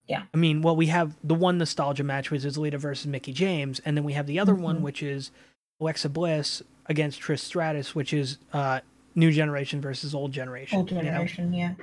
Yeah. 0.07 0.23
I 0.33 0.37
mean, 0.37 0.63
well, 0.63 0.75
we 0.75 0.87
have 0.87 1.15
the 1.23 1.35
one 1.35 1.59
nostalgia 1.59 2.03
match, 2.03 2.31
which 2.31 2.45
is 2.45 2.57
Lita 2.57 2.79
versus 2.79 3.05
Mickie 3.05 3.33
James, 3.33 3.79
and 3.85 3.95
then 3.95 4.03
we 4.03 4.13
have 4.13 4.25
the 4.25 4.39
other 4.39 4.55
one, 4.55 4.79
Mhm. 4.79 4.81
which 4.81 5.03
is 5.03 5.29
Alexa 5.79 6.09
Bliss 6.09 6.63
against 6.87 7.21
Trish 7.21 7.39
Stratus, 7.39 7.93
which 7.95 8.13
is 8.13 8.37
uh, 8.53 8.79
new 9.15 9.31
generation 9.31 9.81
versus 9.81 10.13
old 10.15 10.31
generation. 10.31 10.79
Old 10.79 10.91
you 10.91 10.97
know? 10.97 11.03
generation. 11.03 11.53
Yeah. 11.53 11.73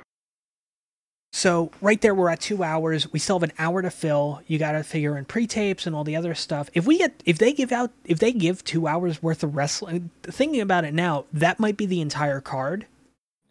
So 1.33 1.71
right 1.79 1.99
there, 2.01 2.13
we're 2.13 2.29
at 2.29 2.41
two 2.41 2.61
hours. 2.61 3.11
We 3.13 3.19
still 3.19 3.37
have 3.39 3.43
an 3.43 3.53
hour 3.57 3.81
to 3.81 3.89
fill. 3.89 4.41
You 4.47 4.59
got 4.59 4.73
to 4.73 4.83
figure 4.83 5.17
in 5.17 5.23
pre-tapes 5.25 5.87
and 5.87 5.95
all 5.95 6.03
the 6.03 6.15
other 6.15 6.35
stuff. 6.35 6.69
If 6.73 6.85
we 6.85 6.97
get, 6.97 7.23
if 7.25 7.37
they 7.37 7.53
give 7.53 7.71
out, 7.71 7.91
if 8.03 8.19
they 8.19 8.33
give 8.33 8.63
two 8.65 8.85
hours 8.85 9.23
worth 9.23 9.41
of 9.43 9.55
wrestling, 9.55 10.09
thinking 10.23 10.59
about 10.59 10.83
it 10.83 10.93
now, 10.93 11.25
that 11.31 11.57
might 11.59 11.77
be 11.77 11.85
the 11.85 12.01
entire 12.01 12.41
card. 12.41 12.85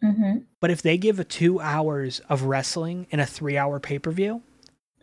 Mm-hmm. 0.03 0.39
But 0.59 0.69
if 0.69 0.81
they 0.83 0.97
give 0.97 1.19
a 1.19 1.23
two 1.23 1.59
hours 1.59 2.21
of 2.29 2.43
wrestling 2.43 3.07
in 3.09 3.19
a 3.19 3.25
three-hour 3.25 3.79
pay-per-view, 3.79 4.41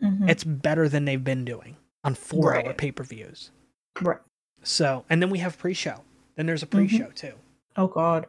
Mm-hmm. 0.01 0.29
it's 0.29 0.45
better 0.45 0.87
than 0.87 1.03
they've 1.03 1.21
been 1.25 1.43
doing 1.43 1.75
on 2.05 2.15
four-hour 2.15 2.63
Right. 2.67 2.77
pay-per-views. 2.77 3.51
right. 3.99 4.19
So, 4.63 5.03
and 5.09 5.21
then 5.21 5.29
we 5.29 5.39
have 5.39 5.57
pre-show. 5.57 6.03
Then 6.39 6.45
there's 6.45 6.63
a 6.63 6.67
Mm-hmm. 6.67 6.87
pre-show 6.87 7.07
too. 7.15 7.33
Oh 7.75 7.87
God. 7.87 8.27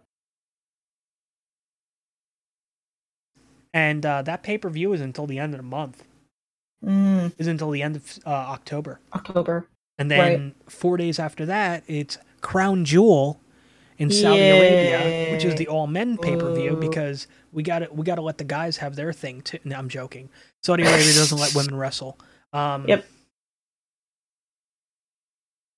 And 3.72 4.04
uh, 4.04 4.22
that 4.22 4.42
pay-per-view 4.42 4.92
is 4.94 5.00
until 5.00 5.28
the 5.28 5.38
end 5.38 5.54
of 5.54 5.58
the 5.58 5.62
month. 5.64 6.02
Mm, 6.84 7.32
Is 7.38 7.46
until 7.46 7.70
the 7.70 7.82
end 7.82 7.94
of 7.94 8.18
uh, 8.26 8.30
October. 8.30 8.98
October. 9.14 9.68
And 9.96 10.10
then 10.10 10.56
four 10.66 10.96
days 10.96 11.20
after 11.20 11.46
that, 11.46 11.84
it's 11.86 12.18
Crown 12.40 12.84
Jewel 12.84 13.40
in 13.96 14.10
Saudi 14.10 14.40
Arabia, 14.48 15.30
which 15.30 15.44
is 15.44 15.54
the 15.54 15.68
all 15.68 15.86
men 15.86 16.18
pay 16.18 16.36
per 16.36 16.52
view 16.52 16.74
because 16.74 17.28
we 17.52 17.62
got 17.62 17.78
to 17.80 17.88
we 17.92 18.02
got 18.02 18.16
to 18.16 18.22
let 18.22 18.38
the 18.38 18.44
guys 18.44 18.78
have 18.78 18.96
their 18.96 19.12
thing 19.12 19.40
too. 19.42 19.58
No, 19.62 19.76
I'm 19.76 19.88
joking. 19.88 20.30
Saudi 20.64 20.82
Arabia 20.82 21.12
doesn't 21.12 21.38
let 21.38 21.54
women 21.54 21.76
wrestle. 21.76 22.18
Um, 22.52 22.88
Yep. 22.88 23.06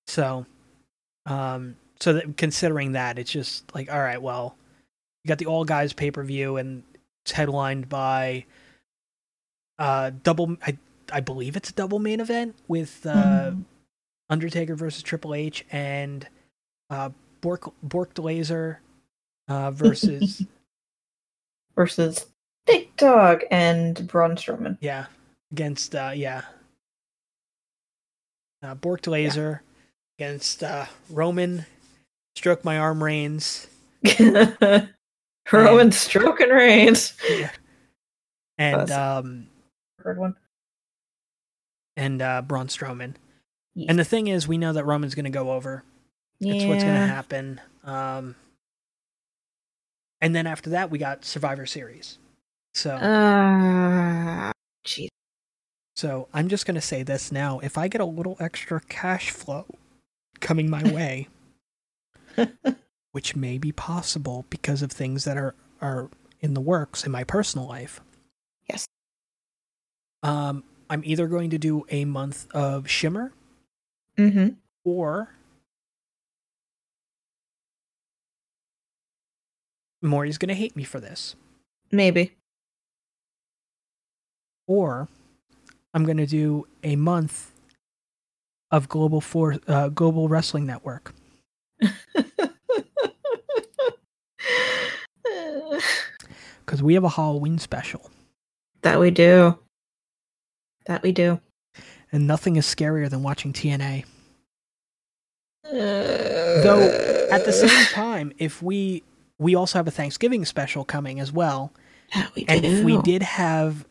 So, 0.07 0.47
um, 1.27 1.77
so 2.03 2.15
that 2.15 2.37
considering 2.37 2.93
that, 2.93 3.19
it's 3.19 3.31
just 3.31 3.75
like, 3.75 3.93
all 3.93 4.01
right, 4.01 4.21
well, 4.21 4.57
you 5.25 5.29
got 5.29 5.39
the 5.39 5.47
all 5.47 5.65
guys 5.65 5.93
pay 5.93 6.11
per 6.11 6.25
view, 6.25 6.57
and 6.57 6.83
it's 7.25 7.33
headlined 7.33 7.89
by 7.89 8.45
uh 9.79 10.11
double. 10.23 10.57
I 10.67 10.77
I 11.13 11.21
believe 11.21 11.57
it's 11.57 11.71
a 11.71 11.75
double 11.75 11.99
main 12.01 12.21
event 12.21 12.57
with 12.69 13.07
uh. 13.07 13.51
Mhm. 13.53 13.65
Undertaker 14.31 14.75
versus 14.75 15.03
Triple 15.03 15.35
H 15.35 15.65
and 15.71 16.27
uh, 16.89 17.11
Bork 17.43 17.71
Bork 17.83 18.19
Laser 18.19 18.81
uh, 19.49 19.71
versus 19.73 20.47
versus 21.77 22.27
Big 22.67 22.97
Dog 22.97 23.43
and 23.51 24.07
Braun 24.09 24.37
Strowman. 24.37 24.79
yeah 24.81 25.07
against 25.53 25.95
uh, 25.95 26.13
yeah 26.15 26.43
uh, 28.63 28.75
Bork 28.75 29.07
Laser 29.07 29.63
against 30.19 30.63
uh, 30.63 30.87
Roman. 31.11 31.67
Stroke 32.37 32.65
my 32.65 32.79
arm 32.79 33.03
Reigns 33.03 33.67
Roman 35.53 35.93
stroking 35.93 36.49
Reigns. 36.51 37.15
and 38.59 38.91
um 38.91 39.47
Heard 39.99 40.19
one. 40.19 40.35
and 41.97 42.21
uh, 42.23 42.43
Braun 42.43 42.67
Strowman. 42.69 43.15
Yeah. 43.75 43.87
And 43.91 43.99
the 43.99 44.05
thing 44.05 44.27
is, 44.29 44.49
we 44.49 44.59
know 44.59 44.73
that 44.73 44.85
Roman's 44.85 45.15
going 45.15 45.25
to 45.27 45.31
go 45.31 45.53
over. 45.53 45.85
Yeah. 46.41 46.55
It's 46.55 46.65
what's 46.65 46.83
going 46.83 46.95
to 46.97 47.07
happen. 47.07 47.61
Um, 47.85 48.35
and 50.21 50.35
then 50.35 50.47
after 50.49 50.71
that, 50.71 50.91
we 50.91 50.99
got 50.99 51.25
Survivor 51.25 51.67
Series. 51.67 52.19
So. 52.75 52.95
Uh. 52.97 54.53
So 55.95 56.27
I'm 56.35 56.49
just 56.49 56.67
going 56.67 56.75
to 56.75 56.81
say 56.81 57.03
this 57.05 57.31
now. 57.31 57.61
If 57.61 57.79
I 57.79 57.87
get 57.87 58.01
a 58.01 58.05
little 58.07 58.37
extra 58.41 58.81
cash 58.89 59.31
flow 59.31 59.67
coming 60.41 60.69
my 60.69 60.83
way, 60.93 61.29
which 63.13 63.37
may 63.37 63.59
be 63.59 63.73
possible 63.73 64.45
because 64.51 64.83
of 64.83 64.91
things 64.91 65.25
that 65.25 65.37
are, 65.37 65.55
are 65.81 66.09
in 66.41 66.55
the 66.55 66.61
works 66.61 67.05
in 67.05 67.13
my 67.13 67.25
personal 67.25 67.67
life. 67.69 68.01
Yes. 68.69 68.87
Um, 70.23 70.65
I'm 70.89 71.03
either 71.05 71.27
going 71.27 71.51
to 71.51 71.59
do 71.59 71.85
a 71.91 72.05
month 72.05 72.47
of 72.53 72.89
Shimmer 72.89 73.33
Mm-hmm. 74.19 74.49
or 74.85 75.31
Maury's 80.03 80.37
going 80.39 80.49
to 80.49 80.55
hate 80.55 80.77
me 80.77 80.85
for 80.85 81.01
this. 81.01 81.35
Maybe. 81.91 82.37
Or 84.67 85.09
I'm 85.95 86.05
going 86.05 86.17
to 86.19 86.27
do 86.27 86.67
a 86.83 86.97
month 86.97 87.53
of 88.71 88.89
Global 88.89 89.21
For 89.21 89.57
uh, 89.67 89.89
Global 89.89 90.29
Wrestling 90.29 90.67
Network. 90.67 91.15
Because 96.61 96.83
we 96.83 96.95
have 96.95 97.05
a 97.05 97.09
Halloween 97.11 97.59
special, 97.59 98.11
that 98.83 98.99
we 98.99 99.11
do. 99.11 99.59
That 100.87 101.03
we 101.03 101.13
do. 101.13 101.41
and 102.11 102.27
nothing 102.27 102.57
is 102.57 102.67
scarier 102.67 103.09
than 103.09 103.23
watching 103.23 103.53
TNA. 103.53 104.05
Though 105.71 107.29
At 107.31 107.45
the 107.45 107.53
same 107.53 107.87
time, 107.87 108.33
if 108.39 108.63
we 108.63 109.03
we 109.39 109.55
also 109.55 109.79
have 109.79 109.89
a 109.89 109.93
Thanksgiving 109.93 110.45
special 110.45 110.85
coming 110.85 111.19
as 111.19 111.33
well, 111.33 111.73
that 112.15 112.35
we 112.35 112.45
and 112.49 112.65
if 112.65 112.85
we 112.85 113.01
did 113.03 113.23
have, 113.23 113.87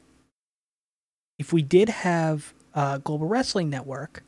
if 1.40 1.52
we 1.52 1.62
did 1.62 1.90
have 1.90 2.54
uh, 2.74 3.00
Global 3.00 3.28
Wrestling 3.28 3.70
Network, 3.70 4.24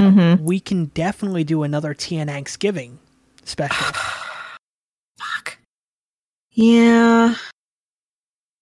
Mm-hmm. 0.00 0.44
we 0.44 0.60
can 0.60 0.86
definitely 0.86 1.44
do 1.44 1.62
another 1.62 1.94
TN 1.94 2.26
Thanksgiving 2.26 2.98
special 3.44 3.86
Fuck. 5.18 5.58
Yeah. 6.52 7.34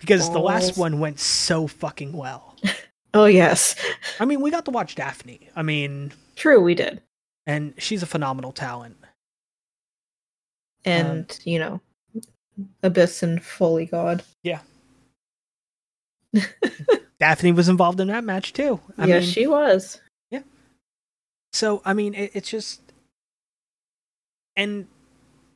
because 0.00 0.30
the 0.30 0.38
last 0.40 0.76
one 0.76 0.98
went 1.00 1.20
so 1.20 1.66
fucking 1.66 2.12
well. 2.12 2.56
Oh 3.14 3.24
yes. 3.24 3.74
I 4.20 4.26
mean, 4.26 4.42
we 4.42 4.50
got 4.50 4.66
to 4.66 4.70
watch 4.70 4.94
Daffney. 4.94 5.48
I 5.56 5.62
mean, 5.62 6.12
True, 6.36 6.60
we 6.60 6.74
did. 6.74 7.00
and 7.46 7.72
she's 7.78 8.02
a 8.02 8.06
phenomenal 8.06 8.52
talent. 8.52 8.96
And 10.84 11.38
you 11.44 11.58
know, 11.58 11.80
Abyss 12.82 13.22
and 13.22 13.42
Foley 13.42 13.86
God. 13.86 14.22
Yeah. 14.42 14.60
Daffney 17.18 17.52
was 17.52 17.68
involved 17.70 17.98
in 17.98 18.08
that 18.08 18.24
match 18.24 18.52
too. 18.52 18.78
I 18.98 19.06
yes, 19.06 19.22
mean, 19.24 19.32
she 19.32 19.46
was. 19.46 20.00
So 21.52 21.82
I 21.84 21.94
mean, 21.94 22.14
it, 22.14 22.30
it's 22.34 22.48
just, 22.50 22.80
and 24.56 24.86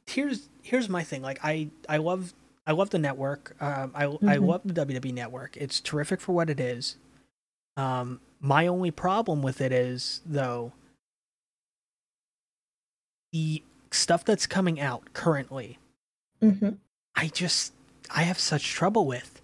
here's 0.07 0.49
here's 0.63 0.89
my 0.89 1.03
thing. 1.03 1.23
Like 1.23 1.39
I 1.43 1.69
I 1.89 1.97
love 1.99 2.33
I 2.67 2.73
love 2.73 2.91
the 2.91 2.99
network. 2.99 3.57
Um, 3.61 3.93
I 3.95 4.05
I 4.05 4.09
Mhm. 4.39 4.47
love 4.47 4.61
the 4.65 4.73
WWE 4.75 5.13
network. 5.13 5.57
It's 5.57 5.81
terrific 5.81 6.21
for 6.21 6.33
what 6.33 6.49
it 6.51 6.61
is. 6.61 6.97
Um, 7.77 8.21
my 8.41 8.67
only 8.67 8.91
problem 8.91 9.43
with 9.43 9.61
it 9.61 9.73
is 9.73 10.21
though 10.27 10.73
the 13.33 13.63
stuff 13.91 14.25
that's 14.25 14.47
coming 14.47 14.81
out 14.81 15.13
currently. 15.13 15.79
Mm-hmm. 16.43 16.71
I 17.15 17.29
just 17.29 17.73
I 18.11 18.23
have 18.23 18.39
such 18.39 18.71
trouble 18.73 19.07
with. 19.07 19.41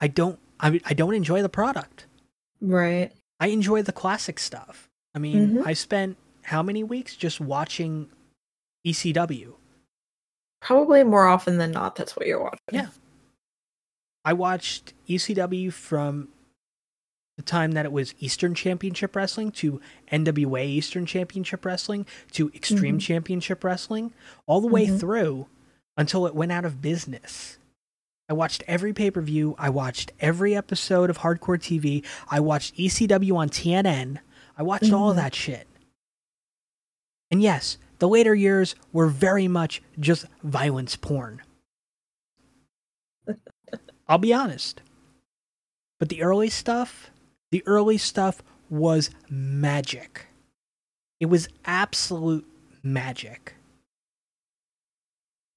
I 0.00 0.08
don't 0.08 0.38
I 0.60 0.80
I 0.84 0.94
don't 0.94 1.14
enjoy 1.14 1.42
the 1.42 1.48
product. 1.48 2.06
Right. 2.60 3.12
I 3.38 3.48
enjoy 3.48 3.82
the 3.82 3.92
classic 3.92 4.38
stuff. 4.38 4.89
I 5.14 5.18
mean, 5.18 5.54
Mhm. 5.58 5.66
I 5.66 5.72
spent 5.72 6.16
how 6.44 6.62
many 6.62 6.82
weeks 6.84 7.16
just 7.16 7.40
watching 7.40 8.10
ECW? 8.84 9.54
Probably 10.60 11.02
more 11.04 11.26
often 11.26 11.58
than 11.58 11.72
not, 11.72 11.96
that's 11.96 12.16
what 12.16 12.26
you're 12.26 12.42
watching. 12.42 12.58
Yeah. 12.72 12.88
I 14.24 14.32
watched 14.34 14.92
ECW 15.08 15.70
from 15.72 16.28
the 17.36 17.42
time 17.42 17.72
that 17.72 17.86
it 17.86 17.92
was 17.92 18.14
Eastern 18.20 18.54
Championship 18.54 19.16
Wrestling 19.16 19.50
to 19.52 19.80
NWA 20.12 20.66
Eastern 20.66 21.06
Championship 21.06 21.64
Wrestling 21.64 22.06
to 22.32 22.50
Extreme 22.54 22.98
Mhm. 22.98 23.02
Championship 23.02 23.64
Wrestling, 23.64 24.12
all 24.46 24.60
the 24.60 24.66
way 24.68 24.86
Mhm. 24.86 25.00
through 25.00 25.46
until 25.96 26.26
it 26.26 26.34
went 26.34 26.52
out 26.52 26.66
of 26.66 26.82
business. 26.82 27.56
I 28.28 28.34
watched 28.34 28.62
every 28.68 28.92
pay 28.92 29.10
per 29.10 29.22
view. 29.22 29.54
I 29.58 29.70
watched 29.70 30.12
every 30.20 30.54
episode 30.54 31.08
of 31.10 31.18
Hardcore 31.18 31.60
TV. 31.60 32.04
I 32.30 32.38
watched 32.40 32.74
ECW 32.78 33.36
on 33.36 33.48
TNN. 33.48 34.20
I 34.60 34.62
watched 34.62 34.92
all 34.92 35.08
of 35.08 35.14
Mhm. 35.16 35.20
that 35.20 35.34
shit. 35.34 35.66
And 37.30 37.40
yes, 37.40 37.78
the 37.98 38.06
later 38.06 38.34
years 38.34 38.74
were 38.92 39.06
very 39.06 39.48
much 39.48 39.80
just 39.98 40.26
violence 40.42 40.96
porn. 40.96 41.40
I'll 44.06 44.18
be 44.18 44.34
honest. 44.34 44.82
But 45.98 46.10
the 46.10 46.22
early 46.22 46.50
stuff, 46.50 47.10
the 47.50 47.62
early 47.66 47.96
stuff 47.96 48.42
was 48.68 49.08
magic. 49.30 50.26
It 51.20 51.26
was 51.26 51.48
absolute 51.64 52.46
magic. 52.82 53.54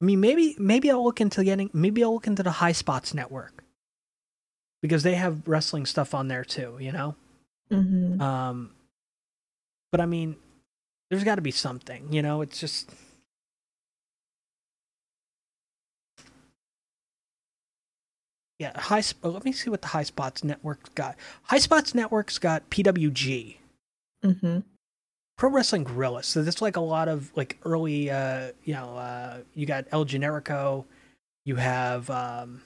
I 0.01 0.05
mean, 0.05 0.21
maybe 0.21 0.55
maybe 0.57 0.89
I'll 0.89 1.03
look 1.03 1.19
into 1.19 1.43
getting 1.43 1.69
maybe 1.73 2.01
I'll 2.05 2.13
look 2.13 2.27
into 2.27 2.43
the 2.43 2.51
High 2.51 2.71
Spots 2.71 3.13
network 3.13 3.65
because 4.81 5.03
they 5.03 5.15
have 5.15 5.45
wrestling 5.45 5.85
stuff 5.85 6.13
on 6.13 6.29
there 6.29 6.45
too. 6.45 6.77
You 6.79 6.93
know, 6.93 7.15
Mm-hmm. 7.69 8.21
um, 8.21 8.71
but 9.93 10.01
I 10.01 10.07
mean, 10.07 10.35
there's 11.11 11.23
got 11.23 11.35
to 11.35 11.41
be 11.43 11.51
something. 11.51 12.11
You 12.11 12.23
know, 12.23 12.41
it's 12.41 12.59
just 12.59 12.89
yeah. 18.57 18.71
High. 18.75 19.01
Sp- 19.05 19.21
let 19.21 19.45
me 19.45 19.51
see 19.51 19.69
what 19.69 19.83
the 19.83 19.89
High 19.89 20.01
Spots 20.01 20.43
network 20.43 20.95
got. 20.95 21.15
High 21.43 21.59
Spots 21.59 21.93
network's 21.93 22.39
got 22.39 22.67
PWG. 22.71 23.57
Mm-hmm. 24.25 24.59
Pro 25.37 25.49
Wrestling 25.51 25.83
Guerrilla. 25.83 26.23
So 26.23 26.41
that's 26.41 26.59
like 26.59 26.75
a 26.75 26.81
lot 26.81 27.07
of 27.07 27.31
like 27.35 27.59
early, 27.63 28.09
uh, 28.09 28.53
you 28.63 28.73
know, 28.73 28.97
uh, 28.97 29.41
you 29.53 29.67
got 29.67 29.85
El 29.91 30.05
Generico, 30.05 30.85
you 31.45 31.57
have, 31.57 32.09
um, 32.09 32.63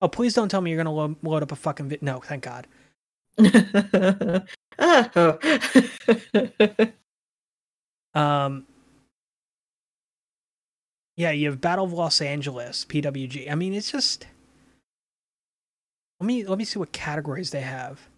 oh, 0.00 0.06
please 0.08 0.34
don't 0.34 0.48
tell 0.48 0.60
me 0.60 0.70
you're 0.70 0.76
gonna 0.76 0.94
load, 0.94 1.16
load 1.24 1.42
up 1.42 1.50
a 1.50 1.56
fucking 1.56 1.88
vid. 1.88 2.00
No, 2.00 2.20
thank 2.20 2.44
God. 2.44 2.68
oh. 4.78 5.38
Um, 8.14 8.66
yeah, 11.16 11.30
you 11.30 11.48
have 11.48 11.60
Battle 11.60 11.84
of 11.84 11.92
Los 11.92 12.20
Angeles, 12.20 12.84
PWG. 12.88 13.50
I 13.50 13.54
mean, 13.54 13.74
it's 13.74 13.90
just. 13.90 14.26
Let 16.20 16.26
me 16.26 16.44
let 16.44 16.58
me 16.58 16.64
see 16.64 16.78
what 16.78 16.92
categories 16.92 17.50
they 17.50 17.62
have. 17.62 18.08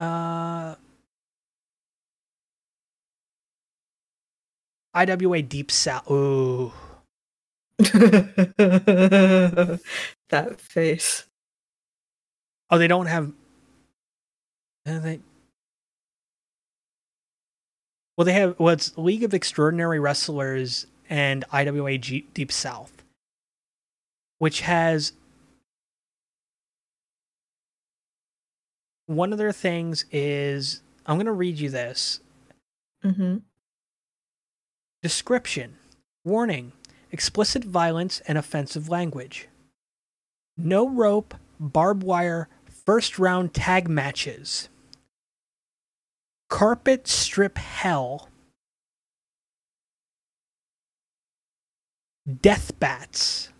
Uh, 0.00 0.74
IWA 4.94 5.42
Deep 5.42 5.70
South. 5.70 6.10
Ooh. 6.10 6.72
that 7.78 7.90
face. 10.58 11.24
Oh, 12.70 12.78
they 12.78 12.86
don't 12.86 13.06
have. 13.06 13.32
Uh, 14.86 14.98
they. 14.98 15.20
Well, 18.16 18.24
they 18.24 18.32
have. 18.34 18.58
Well, 18.58 18.72
it's 18.74 18.96
League 18.96 19.24
of 19.24 19.34
Extraordinary 19.34 19.98
Wrestlers 19.98 20.86
and 21.08 21.44
IWA 21.52 21.98
G- 21.98 22.26
Deep 22.34 22.52
South, 22.52 23.02
which 24.38 24.60
has. 24.60 25.12
One 29.06 29.32
of 29.32 29.38
their 29.38 29.52
things 29.52 30.06
is 30.10 30.80
I'm 31.06 31.16
going 31.16 31.26
to 31.26 31.32
read 31.32 31.58
you 31.58 31.70
this 31.70 32.20
Mm-hmm. 33.04 33.38
description. 35.02 35.76
Warning: 36.24 36.72
explicit 37.12 37.64
violence 37.64 38.20
and 38.26 38.38
offensive 38.38 38.88
language. 38.88 39.48
No 40.56 40.88
rope, 40.88 41.34
barbed 41.58 42.02
wire, 42.02 42.48
first 42.86 43.18
round 43.18 43.52
tag 43.52 43.88
matches. 43.88 44.68
Carpet 46.48 47.08
strip 47.08 47.58
hell. 47.58 48.28
Death 52.40 52.78
bats. 52.78 53.50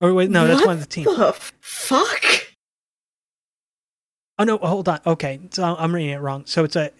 Or 0.00 0.12
wait, 0.12 0.30
no, 0.30 0.46
that's 0.46 0.60
What 0.60 0.66
one 0.66 0.76
of 0.76 0.80
the 0.80 0.86
team. 0.86 1.04
The 1.04 1.32
fuck? 1.60 2.24
Oh 4.38 4.44
no, 4.44 4.58
hold 4.58 4.88
on. 4.88 5.00
Okay, 5.06 5.40
so 5.50 5.62
I'm 5.78 5.94
reading 5.94 6.10
it 6.10 6.18
wrong. 6.20 6.44
So 6.46 6.64
it's 6.64 6.76
a 6.76 6.90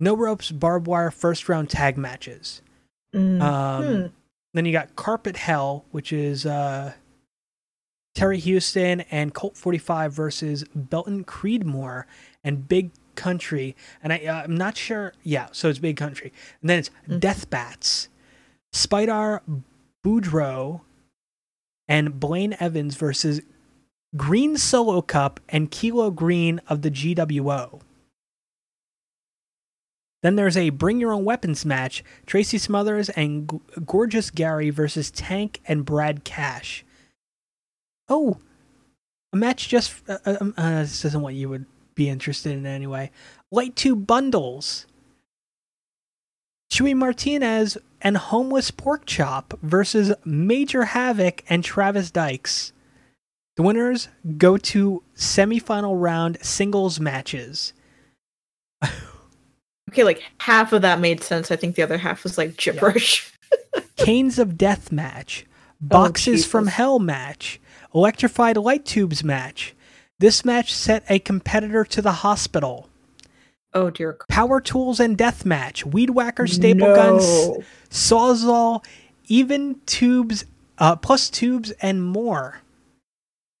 no 0.00 0.14
ropes, 0.16 0.50
barbed 0.50 0.86
wire, 0.86 1.10
first 1.10 1.48
round 1.48 1.70
tag 1.70 1.96
matches. 1.96 2.60
Mm. 3.14 3.40
Um, 3.40 3.84
Hmm. 3.84 4.06
Then 4.54 4.66
you 4.66 4.72
got 4.72 4.94
Carpet 4.96 5.36
Hell, 5.38 5.86
which 5.92 6.12
is 6.12 6.44
uh, 6.44 6.92
Terry 8.14 8.38
Houston 8.38 9.02
and 9.02 9.32
Colt 9.34 9.56
45 9.56 10.12
versus 10.12 10.64
Belton 10.74 11.24
Creedmoor 11.24 12.04
and 12.44 12.68
Big 12.68 12.90
Country. 13.14 13.74
And 14.02 14.12
I, 14.12 14.18
uh, 14.18 14.42
I'm 14.44 14.56
not 14.56 14.76
sure. 14.76 15.12
Yeah, 15.22 15.48
so 15.52 15.68
it's 15.68 15.78
Big 15.78 15.96
Country. 15.96 16.32
And 16.60 16.68
then 16.70 16.78
it's 16.78 16.90
Mhm. 17.08 17.20
Death 17.20 17.48
Bats, 17.50 18.08
Spidar 18.74 19.40
Boudreaux, 20.04 20.82
and 21.88 22.18
Blaine 22.20 22.56
Evans 22.60 22.96
versus 22.96 23.40
Green 24.16 24.56
Solo 24.56 25.00
Cup 25.02 25.40
and 25.48 25.70
Kilo 25.70 26.10
Green 26.10 26.60
of 26.68 26.82
the 26.82 26.90
GWO. 26.90 27.80
Then 30.22 30.36
there's 30.36 30.56
a 30.56 30.70
Bring 30.70 31.00
Your 31.00 31.12
Own 31.12 31.24
Weapons 31.24 31.64
match 31.66 32.04
Tracy 32.26 32.56
Smothers 32.58 33.08
and 33.10 33.50
G- 33.50 33.58
Gorgeous 33.84 34.30
Gary 34.30 34.70
versus 34.70 35.10
Tank 35.10 35.60
and 35.66 35.84
Brad 35.84 36.22
Cash. 36.24 36.84
Oh, 38.12 38.36
a 39.32 39.36
match 39.36 39.68
just. 39.68 39.94
Uh, 40.06 40.18
uh, 40.26 40.36
um, 40.40 40.54
uh, 40.58 40.80
this 40.80 41.04
isn't 41.06 41.22
what 41.22 41.34
you 41.34 41.48
would 41.48 41.64
be 41.94 42.10
interested 42.10 42.52
in 42.52 42.66
anyway. 42.66 43.10
Light 43.50 43.74
two 43.74 43.96
bundles. 43.96 44.86
Chewy 46.70 46.94
Martinez 46.94 47.78
and 48.02 48.16
Homeless 48.16 48.70
Pork 48.70 49.06
Chop 49.06 49.58
versus 49.62 50.12
Major 50.24 50.84
Havoc 50.84 51.42
and 51.48 51.64
Travis 51.64 52.10
Dykes. 52.10 52.72
The 53.56 53.62
winners 53.62 54.08
go 54.36 54.56
to 54.58 55.02
semifinal 55.16 56.00
round 56.00 56.38
singles 56.42 57.00
matches. 57.00 57.72
Okay, 59.90 60.04
like 60.04 60.22
half 60.38 60.72
of 60.72 60.80
that 60.80 61.00
made 61.00 61.22
sense. 61.22 61.50
I 61.50 61.56
think 61.56 61.76
the 61.76 61.82
other 61.82 61.98
half 61.98 62.22
was 62.22 62.38
like 62.38 62.56
gibberish. 62.56 63.30
Canes 63.96 64.38
of 64.38 64.56
Death 64.56 64.90
match, 64.90 65.44
Boxes 65.82 66.46
from 66.46 66.68
Hell 66.68 66.98
match, 66.98 67.60
Electrified 67.94 68.56
Light 68.56 68.84
Tubes 68.84 69.22
match. 69.22 69.74
This 70.18 70.44
match 70.44 70.72
sent 70.72 71.04
a 71.08 71.18
competitor 71.18 71.84
to 71.84 72.02
the 72.02 72.12
hospital. 72.12 72.88
Oh 73.74 73.90
dear. 73.90 74.18
Power 74.28 74.60
Tools 74.60 75.00
and 75.00 75.16
Death 75.16 75.44
Match. 75.44 75.84
Weed 75.86 76.10
Whacker 76.10 76.46
Staple 76.46 76.94
Guns. 76.94 77.24
Sawzall, 77.90 78.84
even 79.26 79.80
tubes, 79.86 80.44
uh, 80.78 80.96
plus 80.96 81.30
tubes 81.30 81.70
and 81.82 82.02
more. 82.02 82.60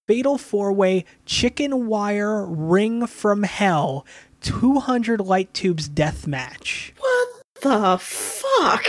Fatal 0.06 0.36
four 0.36 0.72
way 0.72 1.04
chicken 1.24 1.86
wire 1.86 2.44
ring 2.44 3.06
from 3.06 3.44
hell, 3.44 4.04
200 4.42 5.20
light 5.20 5.52
tubes 5.54 5.88
death 5.88 6.26
match. 6.26 6.92
What 6.98 7.28
the 7.62 7.98
fuck? 7.98 8.84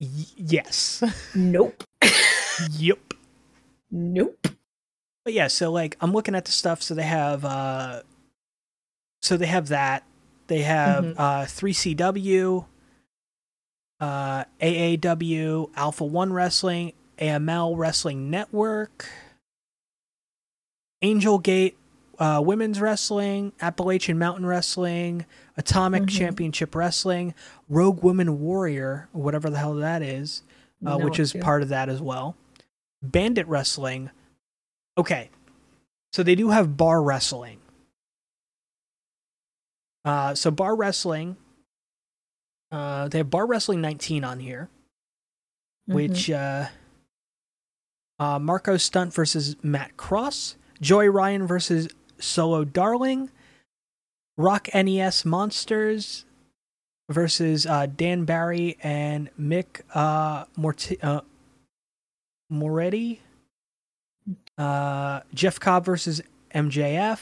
Y- 0.00 0.08
yes. 0.36 1.02
Nope. 1.34 1.84
yep. 2.72 2.98
Nope. 3.96 4.48
But 5.24 5.32
yeah, 5.34 5.48
so 5.48 5.72
like 5.72 5.96
I'm 6.00 6.12
looking 6.12 6.34
at 6.34 6.44
the 6.44 6.52
stuff. 6.52 6.82
So 6.82 6.94
they 6.94 7.02
have, 7.02 7.44
uh, 7.44 8.02
so 9.22 9.36
they 9.36 9.46
have 9.46 9.68
that. 9.68 10.04
They 10.46 10.62
have 10.62 11.04
Mhm. 11.04 11.14
uh, 11.18 11.46
3CW, 11.46 12.66
uh, 13.98 14.44
AAW, 14.60 15.70
Alpha 15.74 16.04
One 16.04 16.32
Wrestling, 16.32 16.92
AML 17.18 17.76
Wrestling 17.76 18.30
Network, 18.30 19.08
Angel 21.02 21.38
Gate, 21.38 21.76
uh, 22.18 22.40
Women's 22.44 22.80
Wrestling, 22.80 23.52
Appalachian 23.60 24.18
Mountain 24.18 24.46
Wrestling, 24.46 25.26
Atomic 25.56 26.04
Mhm. 26.04 26.08
Championship 26.10 26.74
Wrestling, 26.74 27.34
Rogue 27.68 28.02
Women 28.02 28.40
Warrior, 28.40 29.08
whatever 29.12 29.50
the 29.50 29.58
hell 29.58 29.74
that 29.74 30.02
is, 30.02 30.42
uh, 30.84 30.96
No 30.98 31.04
which 31.04 31.18
is 31.18 31.32
idea. 31.32 31.42
part 31.42 31.62
of 31.62 31.68
that 31.70 31.88
as 31.88 32.00
well. 32.00 32.36
Bandit 33.02 33.46
Wrestling. 33.46 34.10
Okay, 34.98 35.30
so 36.12 36.22
they 36.22 36.34
do 36.34 36.50
have 36.50 36.76
bar 36.76 37.02
wrestling. 37.02 37.58
Uh, 40.04 40.34
so 40.34 40.50
bar 40.50 40.74
wrestling. 40.76 41.36
Uh, 42.70 43.08
they 43.08 43.18
have 43.18 43.30
bar 43.30 43.46
wrestling 43.46 43.80
19 43.80 44.24
on 44.24 44.40
here, 44.40 44.68
Mhm. 45.88 45.94
which 45.94 46.30
uh, 46.30 46.66
uh, 48.18 48.38
Marco 48.38 48.76
Stunt 48.76 49.12
versus 49.14 49.56
Matt 49.62 49.96
Cross, 49.96 50.56
Joey 50.80 51.08
Ryan 51.08 51.46
versus 51.46 51.88
Solo 52.18 52.64
Darling, 52.64 53.30
Rock 54.36 54.68
NES 54.74 55.24
Monsters 55.24 56.24
versus 57.10 57.66
uh, 57.66 57.86
Dan 57.86 58.24
Barry 58.24 58.76
and 58.82 59.30
Mick 59.38 59.82
uh, 59.94 60.44
Morti- 60.56 61.00
uh, 61.02 61.20
Moretti, 62.50 63.20
uh, 64.58 65.20
Jeff 65.34 65.58
Cobb 65.60 65.84
versus 65.84 66.22
MJF, 66.54 67.20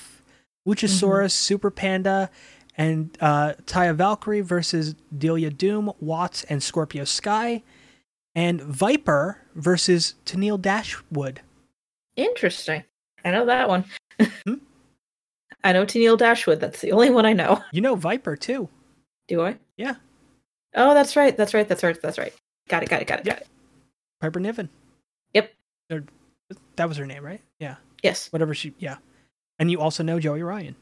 Luchasaurus, 0.66 1.32
Super 1.32 1.70
Panda, 1.70 2.30
and 2.76 3.16
uh, 3.20 3.54
Taya 3.66 3.94
Valkyrie 3.94 4.40
versus 4.40 4.94
Delia 5.16 5.50
Doom, 5.50 5.92
Watts, 6.00 6.44
and 6.44 6.62
Scorpio 6.62 7.04
Sky, 7.04 7.62
and 8.34 8.60
Viper 8.60 9.38
versus 9.54 10.14
Tennille 10.24 10.60
Dashwood. 10.60 11.40
Interesting. 12.16 12.84
I 13.24 13.30
know 13.30 13.46
that 13.46 13.68
one. 13.68 13.84
Hmm? 14.44 14.54
I 15.64 15.72
know 15.72 15.86
Tennille 15.86 16.18
Dashwood. 16.18 16.60
That's 16.60 16.80
the 16.80 16.92
only 16.92 17.10
one 17.10 17.24
I 17.24 17.32
know. 17.32 17.62
You 17.72 17.80
know 17.80 17.94
Viper 17.94 18.36
too. 18.36 18.68
Do 19.28 19.42
I? 19.42 19.56
Yeah. 19.76 19.94
Oh, 20.74 20.92
that's 20.92 21.16
right. 21.16 21.34
That's 21.36 21.54
right. 21.54 21.66
That's 21.66 21.82
right. 21.82 22.00
That's 22.00 22.18
right. 22.18 22.34
Got 22.68 22.82
it. 22.82 22.88
Got 22.90 23.00
it. 23.00 23.08
Got 23.08 23.20
it. 23.20 23.24
Got 23.24 23.38
it. 23.38 23.46
Piper 24.20 24.40
Niven. 24.40 24.68
Or, 25.90 26.04
that 26.76 26.88
was 26.88 26.96
her 26.96 27.06
name, 27.06 27.24
right? 27.24 27.40
Yeah. 27.58 27.76
Yes. 28.02 28.32
Whatever 28.32 28.54
she. 28.54 28.74
Yeah. 28.78 28.96
And 29.58 29.70
you 29.70 29.80
also 29.80 30.02
know 30.02 30.20
Joey 30.20 30.42
Ryan. 30.42 30.76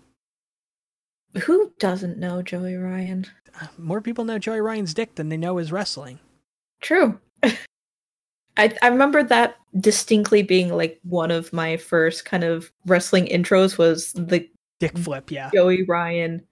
Who 1.44 1.72
doesn't 1.78 2.18
know 2.18 2.42
Joey 2.42 2.76
Ryan? 2.76 3.26
Uh, 3.60 3.66
more 3.78 4.00
people 4.00 4.24
know 4.24 4.38
Joey 4.38 4.60
Ryan's 4.60 4.94
dick 4.94 5.14
than 5.14 5.28
they 5.28 5.36
know 5.36 5.56
his 5.56 5.72
wrestling. 5.72 6.18
True. 6.80 7.18
I 8.56 8.76
I 8.82 8.88
remember 8.88 9.22
that 9.22 9.56
distinctly 9.80 10.42
being 10.42 10.74
like 10.74 11.00
one 11.04 11.30
of 11.30 11.52
my 11.52 11.76
first 11.78 12.24
kind 12.24 12.44
of 12.44 12.70
wrestling 12.86 13.26
intros 13.26 13.78
was 13.78 14.12
the 14.12 14.48
Dick 14.82 14.98
flip, 14.98 15.30
yeah. 15.30 15.48
Joey 15.54 15.84
Ryan 15.84 16.42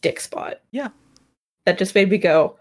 dick 0.00 0.20
spot. 0.20 0.62
Yeah. 0.70 0.88
That 1.66 1.76
just 1.76 1.94
made 1.94 2.08
me 2.08 2.16
go, 2.16 2.58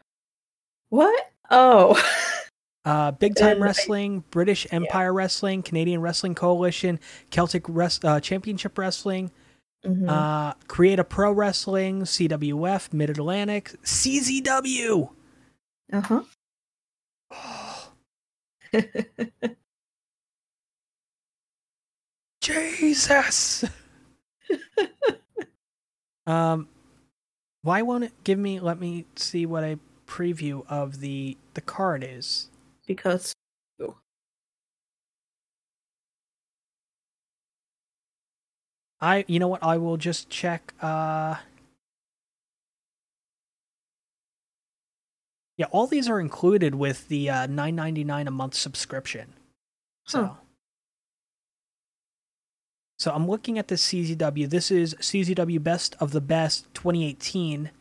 What? 0.90 1.32
Oh. 1.50 1.98
Uh, 2.86 3.12
Big 3.12 3.36
Time 3.36 3.62
Wrestling, 3.62 4.24
British 4.30 4.68
Empire 4.72 5.12
Wrestling, 5.12 5.64
Canadian 5.64 6.02
Wrestling 6.02 6.36
Coalition, 6.36 7.00
Celtic 7.32 7.64
Res- 7.68 8.00
uh, 8.04 8.20
Championship 8.20 8.78
Wrestling, 8.78 9.32
Mhm. 9.84 10.08
uh, 10.08 10.54
Create 10.68 11.00
a 11.00 11.04
Pro 11.04 11.32
Wrestling, 11.32 12.04
CWF, 12.06 12.94
Mid 12.94 13.10
Atlantic, 13.10 13.72
CZW. 13.84 15.10
uh-huh. 15.92 16.24
Jesus. 22.42 23.66
um, 26.28 26.68
why 27.64 27.82
won't 27.82 28.04
it 28.04 28.14
give 28.24 28.38
me? 28.38 28.60
Let 28.60 28.80
me 28.80 29.06
see 29.16 29.46
what 29.46 29.64
a 29.64 29.80
preview 30.08 30.64
of 30.68 31.00
the 31.00 31.38
the 31.56 31.62
card 31.62 32.04
is. 32.08 32.50
Because 32.86 33.34
I, 39.02 39.26
you 39.28 39.40
know 39.40 39.48
what? 39.50 39.64
I 39.64 39.78
will 39.78 39.98
just 39.98 40.30
check. 40.30 40.74
Uh, 40.82 41.36
yeah, 45.58 45.68
all 45.72 45.88
these 45.88 46.10
are 46.10 46.20
included 46.20 46.76
with 46.76 47.08
the 47.08 47.30
uh, 47.30 47.46
nine 47.48 47.76
ninety 47.76 48.04
nine 48.04 48.28
a 48.28 48.32
month 48.32 48.56
subscription. 48.56 49.34
So, 50.06 50.26
Huh. 50.26 50.34
so 52.98 53.12
I'm 53.14 53.28
looking 53.28 53.60
at 53.60 53.68
the 53.68 53.76
CZW. 53.76 54.50
This 54.50 54.72
is 54.72 54.96
CZW 54.96 55.62
Best 55.62 55.96
of 56.00 56.12
the 56.12 56.22
Best 56.22 56.66
2018. 56.74 57.72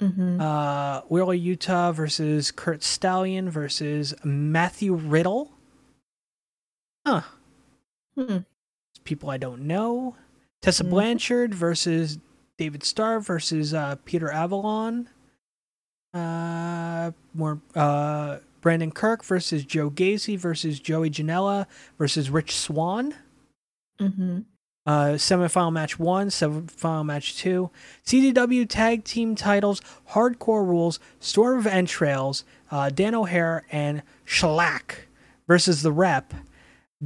Mhm. 0.00 0.40
Uh, 0.40 1.02
Wheeler 1.08 1.34
Yuta 1.36 1.92
versus 1.92 2.50
Kurt 2.52 2.82
Stallion 2.84 3.50
versus 3.50 4.14
Matthew 4.24 4.94
Riddle. 4.94 5.50
Huh. 7.06 7.22
Hmm. 8.14 8.38
People 9.04 9.30
I 9.30 9.38
don't 9.38 9.62
know. 9.62 10.14
Tessa 10.62 10.84
Mhm. 10.84 10.90
Blanchard 10.90 11.54
versus 11.54 12.18
David 12.58 12.84
Starr 12.84 13.20
versus 13.20 13.74
uh, 13.74 13.96
Peter 14.04 14.30
Avalon. 14.30 15.08
Uh, 16.14 17.12
more 17.34 17.60
uh, 17.74 18.38
Brandon 18.60 18.90
Kirk 18.90 19.24
versus 19.24 19.64
Joe 19.64 19.90
Gacy 19.90 20.36
versus 20.38 20.80
Joey 20.80 21.10
Janela 21.10 21.66
versus 21.98 22.30
Rich 22.30 22.56
Swann. 22.56 23.14
Mm 24.00 24.14
Mhm. 24.16 24.44
Uh, 24.88 25.16
semifinal 25.16 25.70
match 25.70 25.98
one, 25.98 26.28
semifinal 26.28 27.04
match 27.04 27.36
two, 27.36 27.68
CZW 28.06 28.66
tag 28.66 29.04
team 29.04 29.34
titles, 29.34 29.82
hardcore 30.12 30.66
rules, 30.66 30.98
storm 31.20 31.58
of 31.58 31.66
entrails, 31.66 32.42
uh, 32.70 32.88
Dan 32.88 33.14
O'Hare 33.14 33.66
and 33.70 34.02
Shellac 34.24 35.06
versus 35.46 35.82
the 35.82 35.92
rep, 35.92 36.32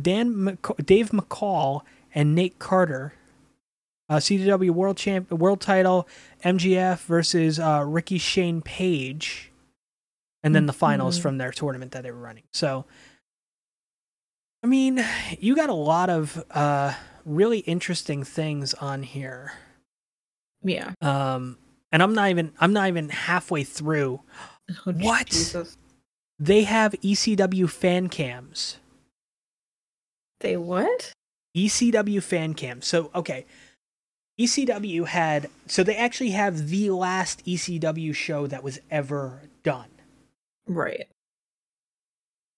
Dan 0.00 0.32
McC- 0.32 0.86
Dave 0.86 1.10
McCall 1.10 1.80
and 2.14 2.36
Nate 2.36 2.60
Carter. 2.60 3.14
Uh, 4.08 4.18
CZW 4.20 4.70
world 4.70 4.96
champ, 4.96 5.32
world 5.32 5.60
title, 5.60 6.06
MJF 6.44 7.00
versus 7.06 7.58
uh, 7.58 7.82
Ricky 7.84 8.18
Shane 8.18 8.62
Page, 8.62 9.50
and 10.44 10.54
then 10.54 10.66
the 10.66 10.72
finals 10.72 11.18
Mhm. 11.18 11.22
from 11.22 11.38
their 11.38 11.50
tournament 11.50 11.90
that 11.92 12.04
they 12.04 12.12
were 12.12 12.18
running. 12.20 12.44
So, 12.52 12.84
I 14.62 14.68
mean, 14.68 15.04
you 15.40 15.56
got 15.56 15.68
a 15.70 15.74
lot 15.74 16.10
of 16.10 16.44
uh, 16.52 16.92
really 17.24 17.58
interesting 17.60 18.24
things 18.24 18.74
on 18.74 19.02
here. 19.02 19.52
Yeah. 20.62 20.92
Um, 21.00 21.58
and 21.90 22.02
I'm 22.02 22.14
not 22.14 22.30
even 22.30 22.52
I'm 22.60 22.72
not 22.72 22.88
even 22.88 23.08
halfway 23.08 23.64
through. 23.64 24.20
Oh, 24.86 24.92
What? 24.92 25.26
Jesus. 25.26 25.76
They 26.38 26.62
have 26.62 26.92
ECW 27.02 27.68
fan 27.68 28.08
cams. 28.08 28.78
They 30.40 30.56
what? 30.56 31.12
ECW 31.56 32.22
fan 32.22 32.54
cams. 32.54 32.86
So 32.86 33.10
okay. 33.14 33.44
ECW 34.40 35.06
had 35.06 35.50
so 35.66 35.82
they 35.82 35.96
actually 35.96 36.30
have 36.30 36.68
the 36.68 36.90
last 36.90 37.44
ECW 37.44 38.14
show 38.14 38.46
that 38.46 38.62
was 38.64 38.80
ever 38.90 39.42
done. 39.62 39.90
Right. 40.66 41.08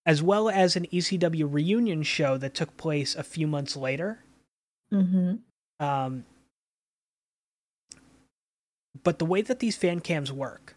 As 0.06 0.22
well 0.22 0.48
as 0.48 0.76
an 0.76 0.86
ECW 0.92 1.46
reunion 1.50 2.02
show 2.02 2.36
that 2.38 2.54
took 2.54 2.76
place 2.76 3.14
a 3.14 3.22
few 3.22 3.46
months 3.46 3.76
later. 3.76 4.20
Mm-hmm. 4.92 5.34
Um, 5.84 6.24
but 9.02 9.18
the 9.18 9.24
way 9.24 9.42
that 9.42 9.60
these 9.60 9.76
fan 9.76 10.00
cams 10.00 10.32
work 10.32 10.74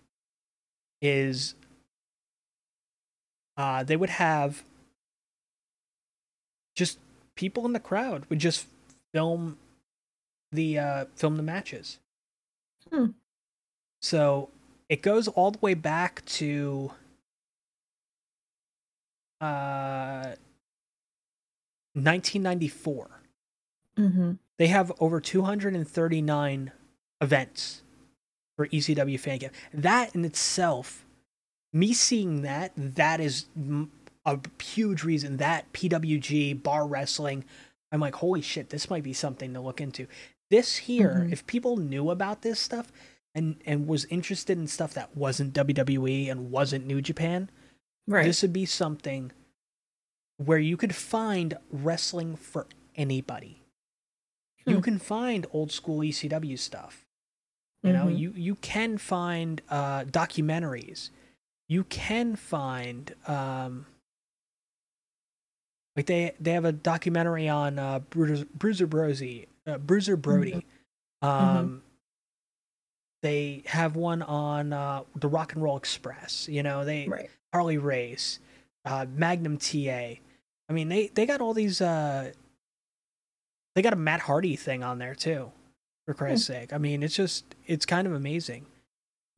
is 1.01 1.55
uh, 3.55 3.83
they 3.83 3.95
would 3.95 4.09
have 4.09 4.63
just 6.75 6.99
people 7.35 7.65
in 7.65 7.73
the 7.73 7.79
crowd 7.79 8.25
would 8.29 8.39
just 8.39 8.67
film 9.13 9.57
the 10.51 10.77
uh 10.79 11.05
film 11.15 11.37
the 11.37 11.43
matches. 11.43 11.99
Hmm. 12.91 13.07
So 14.01 14.49
it 14.87 15.01
goes 15.01 15.27
all 15.27 15.51
the 15.51 15.59
way 15.59 15.73
back 15.73 16.23
to 16.25 16.91
uh 19.41 20.35
1994. 21.93 23.16
Mm-hmm. 23.97 24.33
They 24.57 24.67
have 24.67 24.91
over 24.99 25.19
239 25.19 26.71
events 27.21 27.81
for 28.55 28.67
ECW 28.67 29.19
fan 29.19 29.39
camp. 29.39 29.53
That 29.73 30.15
in 30.15 30.25
itself, 30.25 31.05
me 31.73 31.93
seeing 31.93 32.41
that, 32.43 32.71
that 32.75 33.19
is 33.19 33.45
a 34.25 34.39
huge 34.61 35.03
reason 35.03 35.37
that 35.37 35.71
PWG 35.73 36.61
bar 36.63 36.87
wrestling. 36.87 37.45
I'm 37.91 37.99
like, 37.99 38.15
holy 38.15 38.41
shit, 38.41 38.69
this 38.69 38.89
might 38.89 39.03
be 39.03 39.13
something 39.13 39.53
to 39.53 39.61
look 39.61 39.79
into. 39.79 40.07
This 40.49 40.77
here, 40.77 41.25
Mhm. 41.27 41.31
if 41.31 41.45
people 41.47 41.77
knew 41.77 42.09
about 42.09 42.41
this 42.41 42.59
stuff 42.59 42.91
and 43.35 43.61
and 43.65 43.87
was 43.87 44.05
interested 44.05 44.57
in 44.57 44.67
stuff 44.67 44.93
that 44.95 45.15
wasn't 45.15 45.53
WWE 45.53 46.29
and 46.29 46.51
wasn't 46.51 46.85
New 46.87 47.01
Japan, 47.01 47.49
Right. 48.07 48.25
this 48.25 48.41
would 48.41 48.53
be 48.53 48.65
something 48.65 49.31
where 50.37 50.57
you 50.59 50.77
could 50.77 50.95
find 50.95 51.57
wrestling 51.71 52.35
for 52.35 52.67
anybody. 52.95 53.61
You 54.67 54.75
Hmm. 54.75 54.81
can 54.81 54.99
find 54.99 55.47
old 55.51 55.71
school 55.71 56.03
ECW 56.03 56.57
stuff. 56.57 57.05
You 57.83 57.93
know, 57.93 58.07
Mhm. 58.07 58.17
you 58.19 58.31
you 58.35 58.55
can 58.55 58.97
find 58.97 59.61
uh, 59.69 60.03
documentaries. 60.03 61.09
You 61.69 61.83
can 61.85 62.35
find 62.35 63.15
um, 63.27 63.85
like 65.95 66.05
they 66.07 66.33
they 66.39 66.51
have 66.51 66.65
a 66.65 66.71
documentary 66.71 67.47
on 67.49 67.79
uh, 67.79 67.99
Bruiser 67.99 68.45
Bruiser 68.53 68.87
Brody 68.87 69.47
uh, 69.65 69.77
Bruiser 69.77 70.15
Brody. 70.17 70.65
Um, 71.21 71.83
They 73.23 73.63
have 73.65 73.95
one 73.95 74.21
on 74.21 74.71
uh, 74.73 75.03
the 75.15 75.27
Rock 75.27 75.53
and 75.53 75.63
Roll 75.63 75.75
Express. 75.77 76.47
You 76.47 76.61
know, 76.61 76.85
they 76.85 77.07
right. 77.07 77.29
Harley 77.51 77.77
Race, 77.79 78.39
uh, 78.85 79.05
Magnum 79.09 79.57
TA. 79.57 80.19
I 80.69 80.73
mean, 80.73 80.89
they 80.89 81.07
they 81.07 81.25
got 81.25 81.41
all 81.41 81.53
these. 81.53 81.81
They 83.77 83.83
got 83.83 83.93
a 83.93 83.95
Matt 83.95 84.21
Hardy 84.21 84.55
thing 84.55 84.83
on 84.83 84.97
there 84.97 85.13
too. 85.13 85.51
For 86.07 86.15
Christ's 86.15 86.47
sake, 86.47 86.73
I 86.73 86.79
mean, 86.79 87.03
it's 87.03 87.15
just 87.15 87.53
it's 87.67 87.85
kind 87.85 88.07
of 88.07 88.13
amazing. 88.13 88.65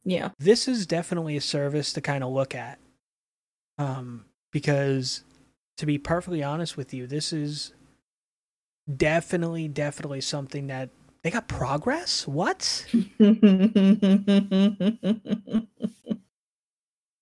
Yeah. 0.05 0.29
This 0.39 0.65
is 0.65 0.87
definitely 0.87 1.35
a 1.35 1.41
service 1.41 1.91
to 1.91 1.99
kind 1.99 2.23
of 2.23 2.31
look 2.31 2.55
at, 2.55 2.79
um, 3.77 4.23
because 4.53 5.25
to 5.75 5.85
be 5.85 5.97
perfectly 5.97 6.41
honest 6.41 6.77
with 6.77 6.93
you, 6.93 7.05
this 7.05 7.33
is 7.33 7.73
definitely 8.95 9.67
definitely 9.67 10.21
something 10.21 10.67
that 10.67 10.89
they 11.21 11.31
got 11.31 11.49
progress. 11.49 12.25
What? 12.25 12.85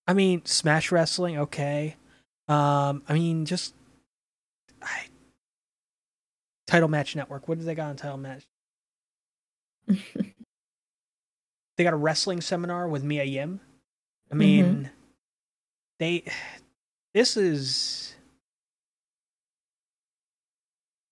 I 0.08 0.14
mean, 0.14 0.46
Smash 0.46 0.92
Wrestling, 0.92 1.40
okay. 1.40 1.96
Um, 2.48 3.02
I 3.10 3.14
mean, 3.14 3.46
just 3.46 3.74
I, 4.84 5.08
Title 6.68 6.90
Match 6.90 7.16
Network. 7.16 7.48
What 7.48 7.58
do 7.58 7.66
they 7.66 7.76
got 7.76 7.90
on 7.90 7.96
Title 7.96 8.18
Match? 8.18 8.46
They 11.78 11.84
got 11.84 11.94
a 11.94 11.98
wrestling 11.98 12.42
seminar 12.42 12.88
with 12.88 13.04
Mia 13.04 13.24
Yim. 13.24 13.60
I 14.32 14.36
mean, 14.36 14.90
they. 16.00 16.24
This 17.14 17.38
is. 17.38 18.16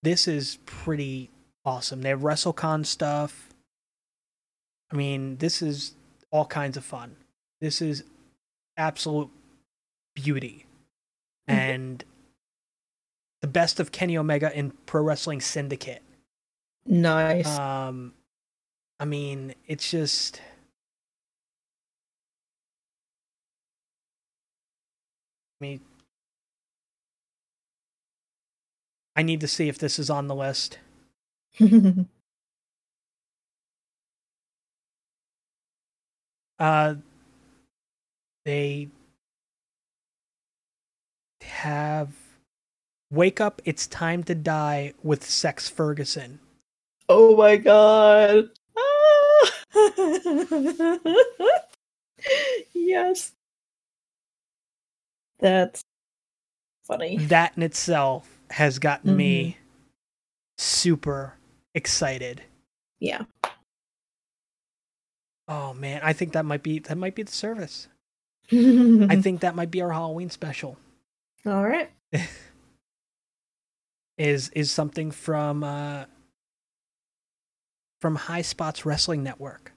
This 0.01 0.27
is 0.27 0.57
pretty 0.65 1.29
awesome. 1.63 2.01
They 2.01 2.09
have 2.09 2.21
WrestleCon 2.21 2.85
stuff. 2.85 3.49
I 4.91 4.95
mean, 4.95 5.37
this 5.37 5.61
is 5.61 5.93
all 6.31 6.45
kinds 6.45 6.77
of 6.77 6.83
fun. 6.83 7.15
This 7.61 7.79
is 7.81 8.03
absolute 8.75 9.29
beauty. 10.15 10.65
Mhm. 11.47 11.53
And 11.53 12.03
best 13.55 13.79
of 13.79 13.93
Kenny 13.93 14.17
Omega 14.17 14.53
in 14.53 14.71
Pro 14.85 15.01
Wrestling 15.01 15.39
Syndicate. 15.39 16.03
nice. 16.85 17.57
Um, 17.57 18.13
I 18.99 19.05
mean, 19.05 19.55
it's 19.65 19.89
just. 19.89 20.41
I 25.61 25.65
mean, 25.65 25.79
I 29.15 29.23
need 29.23 29.39
to 29.39 29.47
see 29.47 29.69
if 29.69 29.77
this 29.79 29.99
is 29.99 30.09
on 30.09 30.27
the 30.27 30.35
list. 30.35 30.77
Uh, 36.57 36.95
they 38.45 38.87
have 41.41 42.24
wake 43.11 43.39
up. 43.41 43.61
It's 43.65 43.87
time 43.87 44.23
to 44.25 44.35
die 44.35 44.93
with 45.03 45.23
Sex 45.23 45.69
Ferguson. 45.69 46.39
oh 47.09 47.35
my 47.35 47.57
god. 47.57 48.49
Ah! 48.77 49.51
yes. 52.73 53.33
That's 55.39 55.83
funny. 56.85 57.17
That 57.17 57.53
in 57.57 57.63
itself 57.63 58.29
has 58.51 58.79
gotten 58.79 59.15
me 59.15 59.57
super 60.57 61.35
excited. 61.73 62.41
Yeah. 62.99 63.23
Oh 65.47 65.73
man, 65.73 66.01
I 66.03 66.13
think 66.13 66.33
that 66.33 66.45
might 66.45 66.63
be 66.63 66.79
that 66.79 66.97
might 66.97 67.15
be 67.15 67.23
the 67.23 67.31
service. 67.31 67.87
I 68.51 69.19
think 69.21 69.41
that 69.41 69.55
might 69.55 69.71
be 69.71 69.81
our 69.81 69.91
Halloween 69.91 70.29
special. 70.29 70.77
All 71.45 71.63
right. 71.63 71.91
Is 74.17 74.49
is 74.49 74.71
something 74.71 75.11
from 75.11 75.63
uh 75.63 76.05
from 78.01 78.15
High 78.15 78.43
Spots 78.43 78.85
Wrestling 78.85 79.23
Network. 79.23 79.73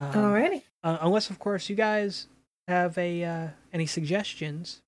Um, 0.00 0.12
Alrighty. 0.12 0.62
uh, 0.82 0.98
unless 1.00 1.30
of 1.30 1.38
course 1.38 1.68
you 1.70 1.76
guys 1.76 2.28
have 2.66 2.98
a 2.98 3.24
uh 3.24 3.48
any 3.72 3.86
suggestions. 3.86 4.82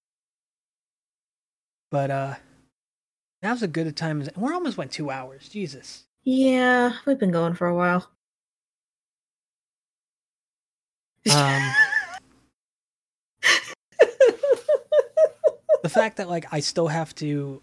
But 1.91 2.11
uh 2.11 2.35
now's 3.43 3.63
a 3.63 3.69
good 3.69 3.87
a 3.87 3.93
time 3.93 4.21
as 4.21 4.29
we're 4.37 4.53
almost 4.53 4.77
went 4.77 4.93
2 4.93 5.11
hours. 5.11 5.49
Jesus. 5.49 6.05
Yeah, 6.23 6.93
we've 7.07 7.19
been 7.19 7.31
going 7.33 7.55
for 7.55 7.67
a 7.69 7.75
while. 7.75 8.11
Um 11.35 11.63
the 15.83 15.89
fact 15.89 16.19
that 16.19 16.29
like 16.29 16.47
I 16.53 16.61
still 16.61 16.89
have 16.89 17.15
to 17.17 17.63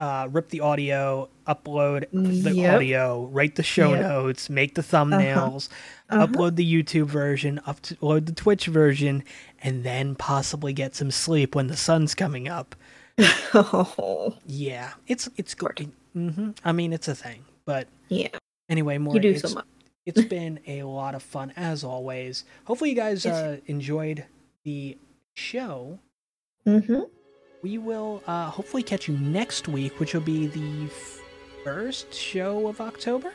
uh, 0.00 0.28
rip 0.30 0.48
the 0.48 0.60
audio, 0.60 1.28
upload 1.46 2.06
the 2.12 2.52
Yep. 2.54 2.74
audio, 2.74 3.24
write 3.26 3.56
the 3.56 3.62
show 3.62 3.90
Yep. 3.92 4.00
notes, 4.02 4.48
make 4.50 4.74
the 4.74 4.82
thumbnails, 4.82 5.68
Uh-huh. 6.08 6.26
upload 6.26 6.56
the 6.56 6.64
YouTube 6.82 7.06
version, 7.06 7.60
upload 7.66 8.26
the 8.26 8.32
Twitch 8.32 8.66
version, 8.66 9.22
and 9.62 9.84
then 9.84 10.14
possibly 10.14 10.72
get 10.72 10.94
some 10.94 11.10
sleep 11.10 11.54
when 11.54 11.66
the 11.66 11.76
sun's 11.76 12.14
coming 12.14 12.48
up. 12.48 12.74
oh, 13.54 14.36
Yeah, 14.46 14.92
it's 15.06 15.28
it's 15.36 15.54
good. 15.54 15.90
hmm 16.14 16.50
I 16.64 16.72
mean, 16.72 16.92
it's 16.92 17.08
a 17.08 17.14
thing. 17.14 17.44
But 17.66 17.86
yeah, 18.08 18.28
anyway, 18.68 18.98
more 18.98 19.14
you 19.14 19.20
do 19.20 19.30
it's, 19.30 19.42
so 19.42 19.54
much. 19.54 19.66
it's 20.06 20.24
been 20.36 20.60
a 20.66 20.82
lot 20.84 21.14
of 21.14 21.22
fun 21.22 21.52
as 21.56 21.84
always. 21.84 22.44
Hopefully, 22.64 22.90
you 22.90 22.96
guys 22.96 23.26
uh, 23.26 23.58
enjoyed 23.66 24.24
the 24.64 24.96
show. 25.34 25.98
Mm-hmm. 26.66 27.00
We 27.62 27.78
will 27.78 28.22
uh, 28.26 28.48
hopefully 28.48 28.82
catch 28.82 29.08
you 29.08 29.16
next 29.18 29.68
week, 29.68 30.00
which 30.00 30.14
will 30.14 30.20
be 30.22 30.46
the 30.46 30.88
first 31.64 32.12
show 32.14 32.68
of 32.68 32.80
October. 32.80 33.32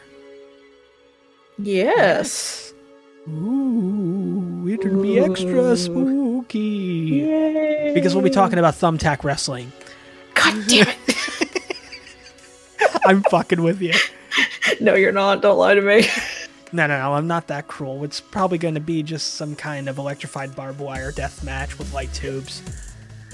Yes. 1.58 2.74
Ooh, 3.28 4.68
it'll 4.68 5.02
be 5.02 5.20
extra 5.20 5.76
spooky. 5.78 6.60
Yay. 6.60 7.92
Because 7.94 8.14
we'll 8.14 8.24
be 8.24 8.30
talking 8.30 8.60
about 8.60 8.74
thumbtack 8.74 9.24
wrestling. 9.24 9.72
God 10.34 10.64
damn 10.68 10.88
it. 10.88 11.78
I'm 13.06 13.24
fucking 13.24 13.62
with 13.62 13.82
you. 13.82 13.94
no, 14.82 14.96
you're 14.96 15.12
not. 15.12 15.42
Don't 15.42 15.58
lie 15.58 15.76
to 15.76 15.82
me. 15.82 16.08
No, 16.74 16.88
no, 16.88 17.00
no, 17.00 17.14
I'm 17.14 17.28
not 17.28 17.48
that 17.48 17.68
cruel. 17.68 18.04
It's 18.04 18.20
probably 18.20 18.58
going 18.58 18.74
to 18.74 18.80
be 18.82 19.02
just 19.02 19.36
some 19.36 19.56
kind 19.56 19.88
of 19.88 19.98
electrified 19.98 20.56
barbed 20.56 20.80
wire 20.80 21.12
death 21.12 21.44
match 21.44 21.78
with 21.78 21.94
light 21.94 22.14
tubes 22.14 22.62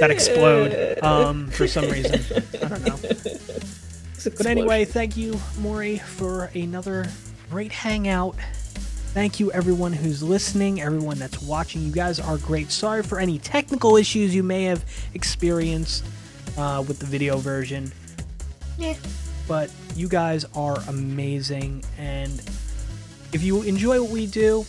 that 0.02 0.10
explode 0.12 1.00
um, 1.04 1.48
for 1.52 1.68
some 1.68 1.86
reason. 1.86 2.20
I 2.62 2.68
don't 2.68 2.86
know. 2.86 2.98
But 4.24 4.46
anyway, 4.46 4.86
thank 4.86 5.18
you, 5.18 5.40
Maury, 5.58 5.98
for 5.98 6.52
another 6.54 7.08
great 7.50 7.72
hangout. 7.72 8.36
Thank 9.16 9.40
you, 9.40 9.52
everyone 9.52 9.94
who's 9.94 10.22
listening, 10.22 10.80
everyone 10.80 11.18
that's 11.18 11.42
watching. 11.42 11.82
You 11.82 11.92
guys 11.92 12.20
are 12.20 12.38
great. 12.38 12.72
Sorry 12.72 13.02
for 13.02 13.20
any 13.20 13.40
technical 13.40 13.98
issues 13.98 14.36
you 14.36 14.44
may 14.44 14.66
have 14.66 14.86
experienced. 15.16 16.06
uh, 16.58 16.84
with 16.88 17.00
the 17.00 17.06
video 17.08 17.38
version. 17.38 17.92
Yeah. 18.78 18.96
But 19.48 19.72
you 19.96 20.08
guys 20.08 20.46
are 20.56 20.78
amazing, 20.88 21.84
and 21.98 22.32
if 23.34 23.42
you 23.42 23.64
enjoy 23.64 24.02
what 24.02 24.12
we 24.12 24.28
do, 24.28 24.66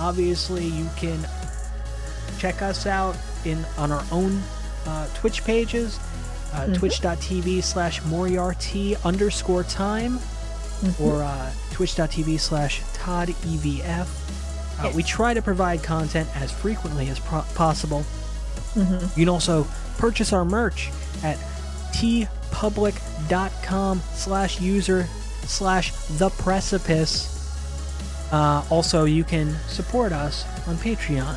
obviously 0.00 0.64
you 0.66 0.88
can 0.96 1.18
check 2.38 2.62
us 2.62 2.86
out 2.86 3.16
in 3.44 3.64
on 3.76 3.92
our 3.92 4.04
own 4.10 4.40
Twitch 5.14 5.44
pages, 5.44 5.98
uh, 6.54 6.66
Mhm. 6.66 6.76
twitch.tv 6.78 7.60
slash 7.62 8.02
Moriarty 8.04 8.96
underscore 9.04 9.64
time, 9.64 10.20
Mhm. 10.82 11.00
or 11.00 11.22
uh, 11.24 11.50
twitch.tv 11.72 12.38
slash 12.38 12.82
Todd 12.94 13.34
EVF. 13.46 14.06
Uh, 14.78 14.82
Yes. 14.84 14.94
We 14.94 15.02
try 15.02 15.34
to 15.34 15.42
provide 15.42 15.82
content 15.82 16.28
as 16.36 16.52
frequently 16.52 17.08
as 17.10 17.18
pro- 17.18 17.42
possible. 17.54 18.04
Mhm. 18.76 19.02
You 19.16 19.24
can 19.26 19.28
also 19.28 19.66
purchase 19.98 20.32
our 20.32 20.44
merch 20.44 20.90
at 21.24 21.36
teepublic.com 21.92 24.02
slash 24.14 24.60
user 24.60 25.08
slash 25.46 25.92
the 26.18 26.30
precipice. 26.30 27.28
Uh, 28.30 28.62
also, 28.70 29.04
you 29.04 29.24
can 29.24 29.56
support 29.68 30.12
us 30.12 30.44
on 30.66 30.76
Patreon, 30.76 31.36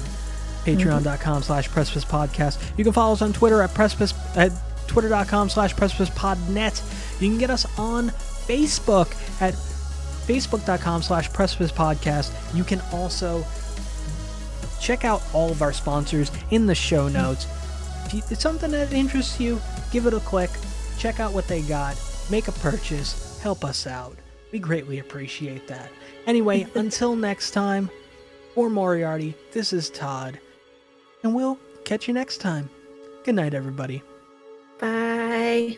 patreon.com 0.66 1.44
slash 1.44 1.70
precipice 1.70 2.06
podcast. 2.06 2.62
You 2.78 2.84
can 2.84 2.94
follow 2.94 3.14
us 3.14 3.22
on 3.22 3.34
Twitter 3.34 3.62
at 3.62 3.74
precipice 3.74 4.14
at 4.36 4.52
twitter.com 4.88 5.50
slash 5.50 5.76
precipice 5.76 6.10
podnet. 6.10 6.82
You 7.22 7.30
can 7.30 7.38
get 7.38 7.50
us 7.50 7.66
on 7.80 8.10
Facebook 8.10 9.12
at 9.42 9.54
facebook.com 9.54 11.02
slash 11.02 11.32
precipice 11.32 11.72
podcast. 11.72 12.32
You 12.56 12.64
can 12.64 12.82
also 12.92 13.46
check 14.80 15.06
out 15.06 15.22
all 15.34 15.52
of 15.52 15.62
our 15.62 15.74
sponsors 15.74 16.32
in 16.50 16.66
the 16.66 16.76
show 16.76 17.08
notes. 17.08 17.48
If 18.06 18.14
you, 18.14 18.22
it's 18.30 18.42
something 18.42 18.72
that 18.72 18.92
interests 18.92 19.40
you, 19.40 19.62
give 19.92 20.06
it 20.08 20.14
a 20.14 20.20
click, 20.20 20.50
check 20.98 21.20
out 21.20 21.34
what 21.34 21.48
they 21.48 21.62
got, 21.62 21.96
make 22.30 22.48
a 22.48 22.52
purchase, 22.54 23.40
help 23.42 23.64
us 23.64 23.88
out. 23.88 24.18
We 24.52 24.60
greatly 24.60 25.00
appreciate 25.00 25.68
that. 25.68 25.90
Anyway, 26.28 26.68
until 26.76 27.16
next 27.16 27.52
time, 27.52 27.90
for 28.54 28.70
Moriarty, 28.70 29.34
this 29.54 29.72
is 29.72 29.90
Todd, 29.90 30.40
and 31.24 31.34
we'll 31.36 31.58
catch 31.84 32.08
you 32.08 32.14
next 32.14 32.40
time. 32.40 32.70
Good 33.24 33.36
night, 33.36 33.54
everybody. 33.54 34.02
Bye. 34.80 35.78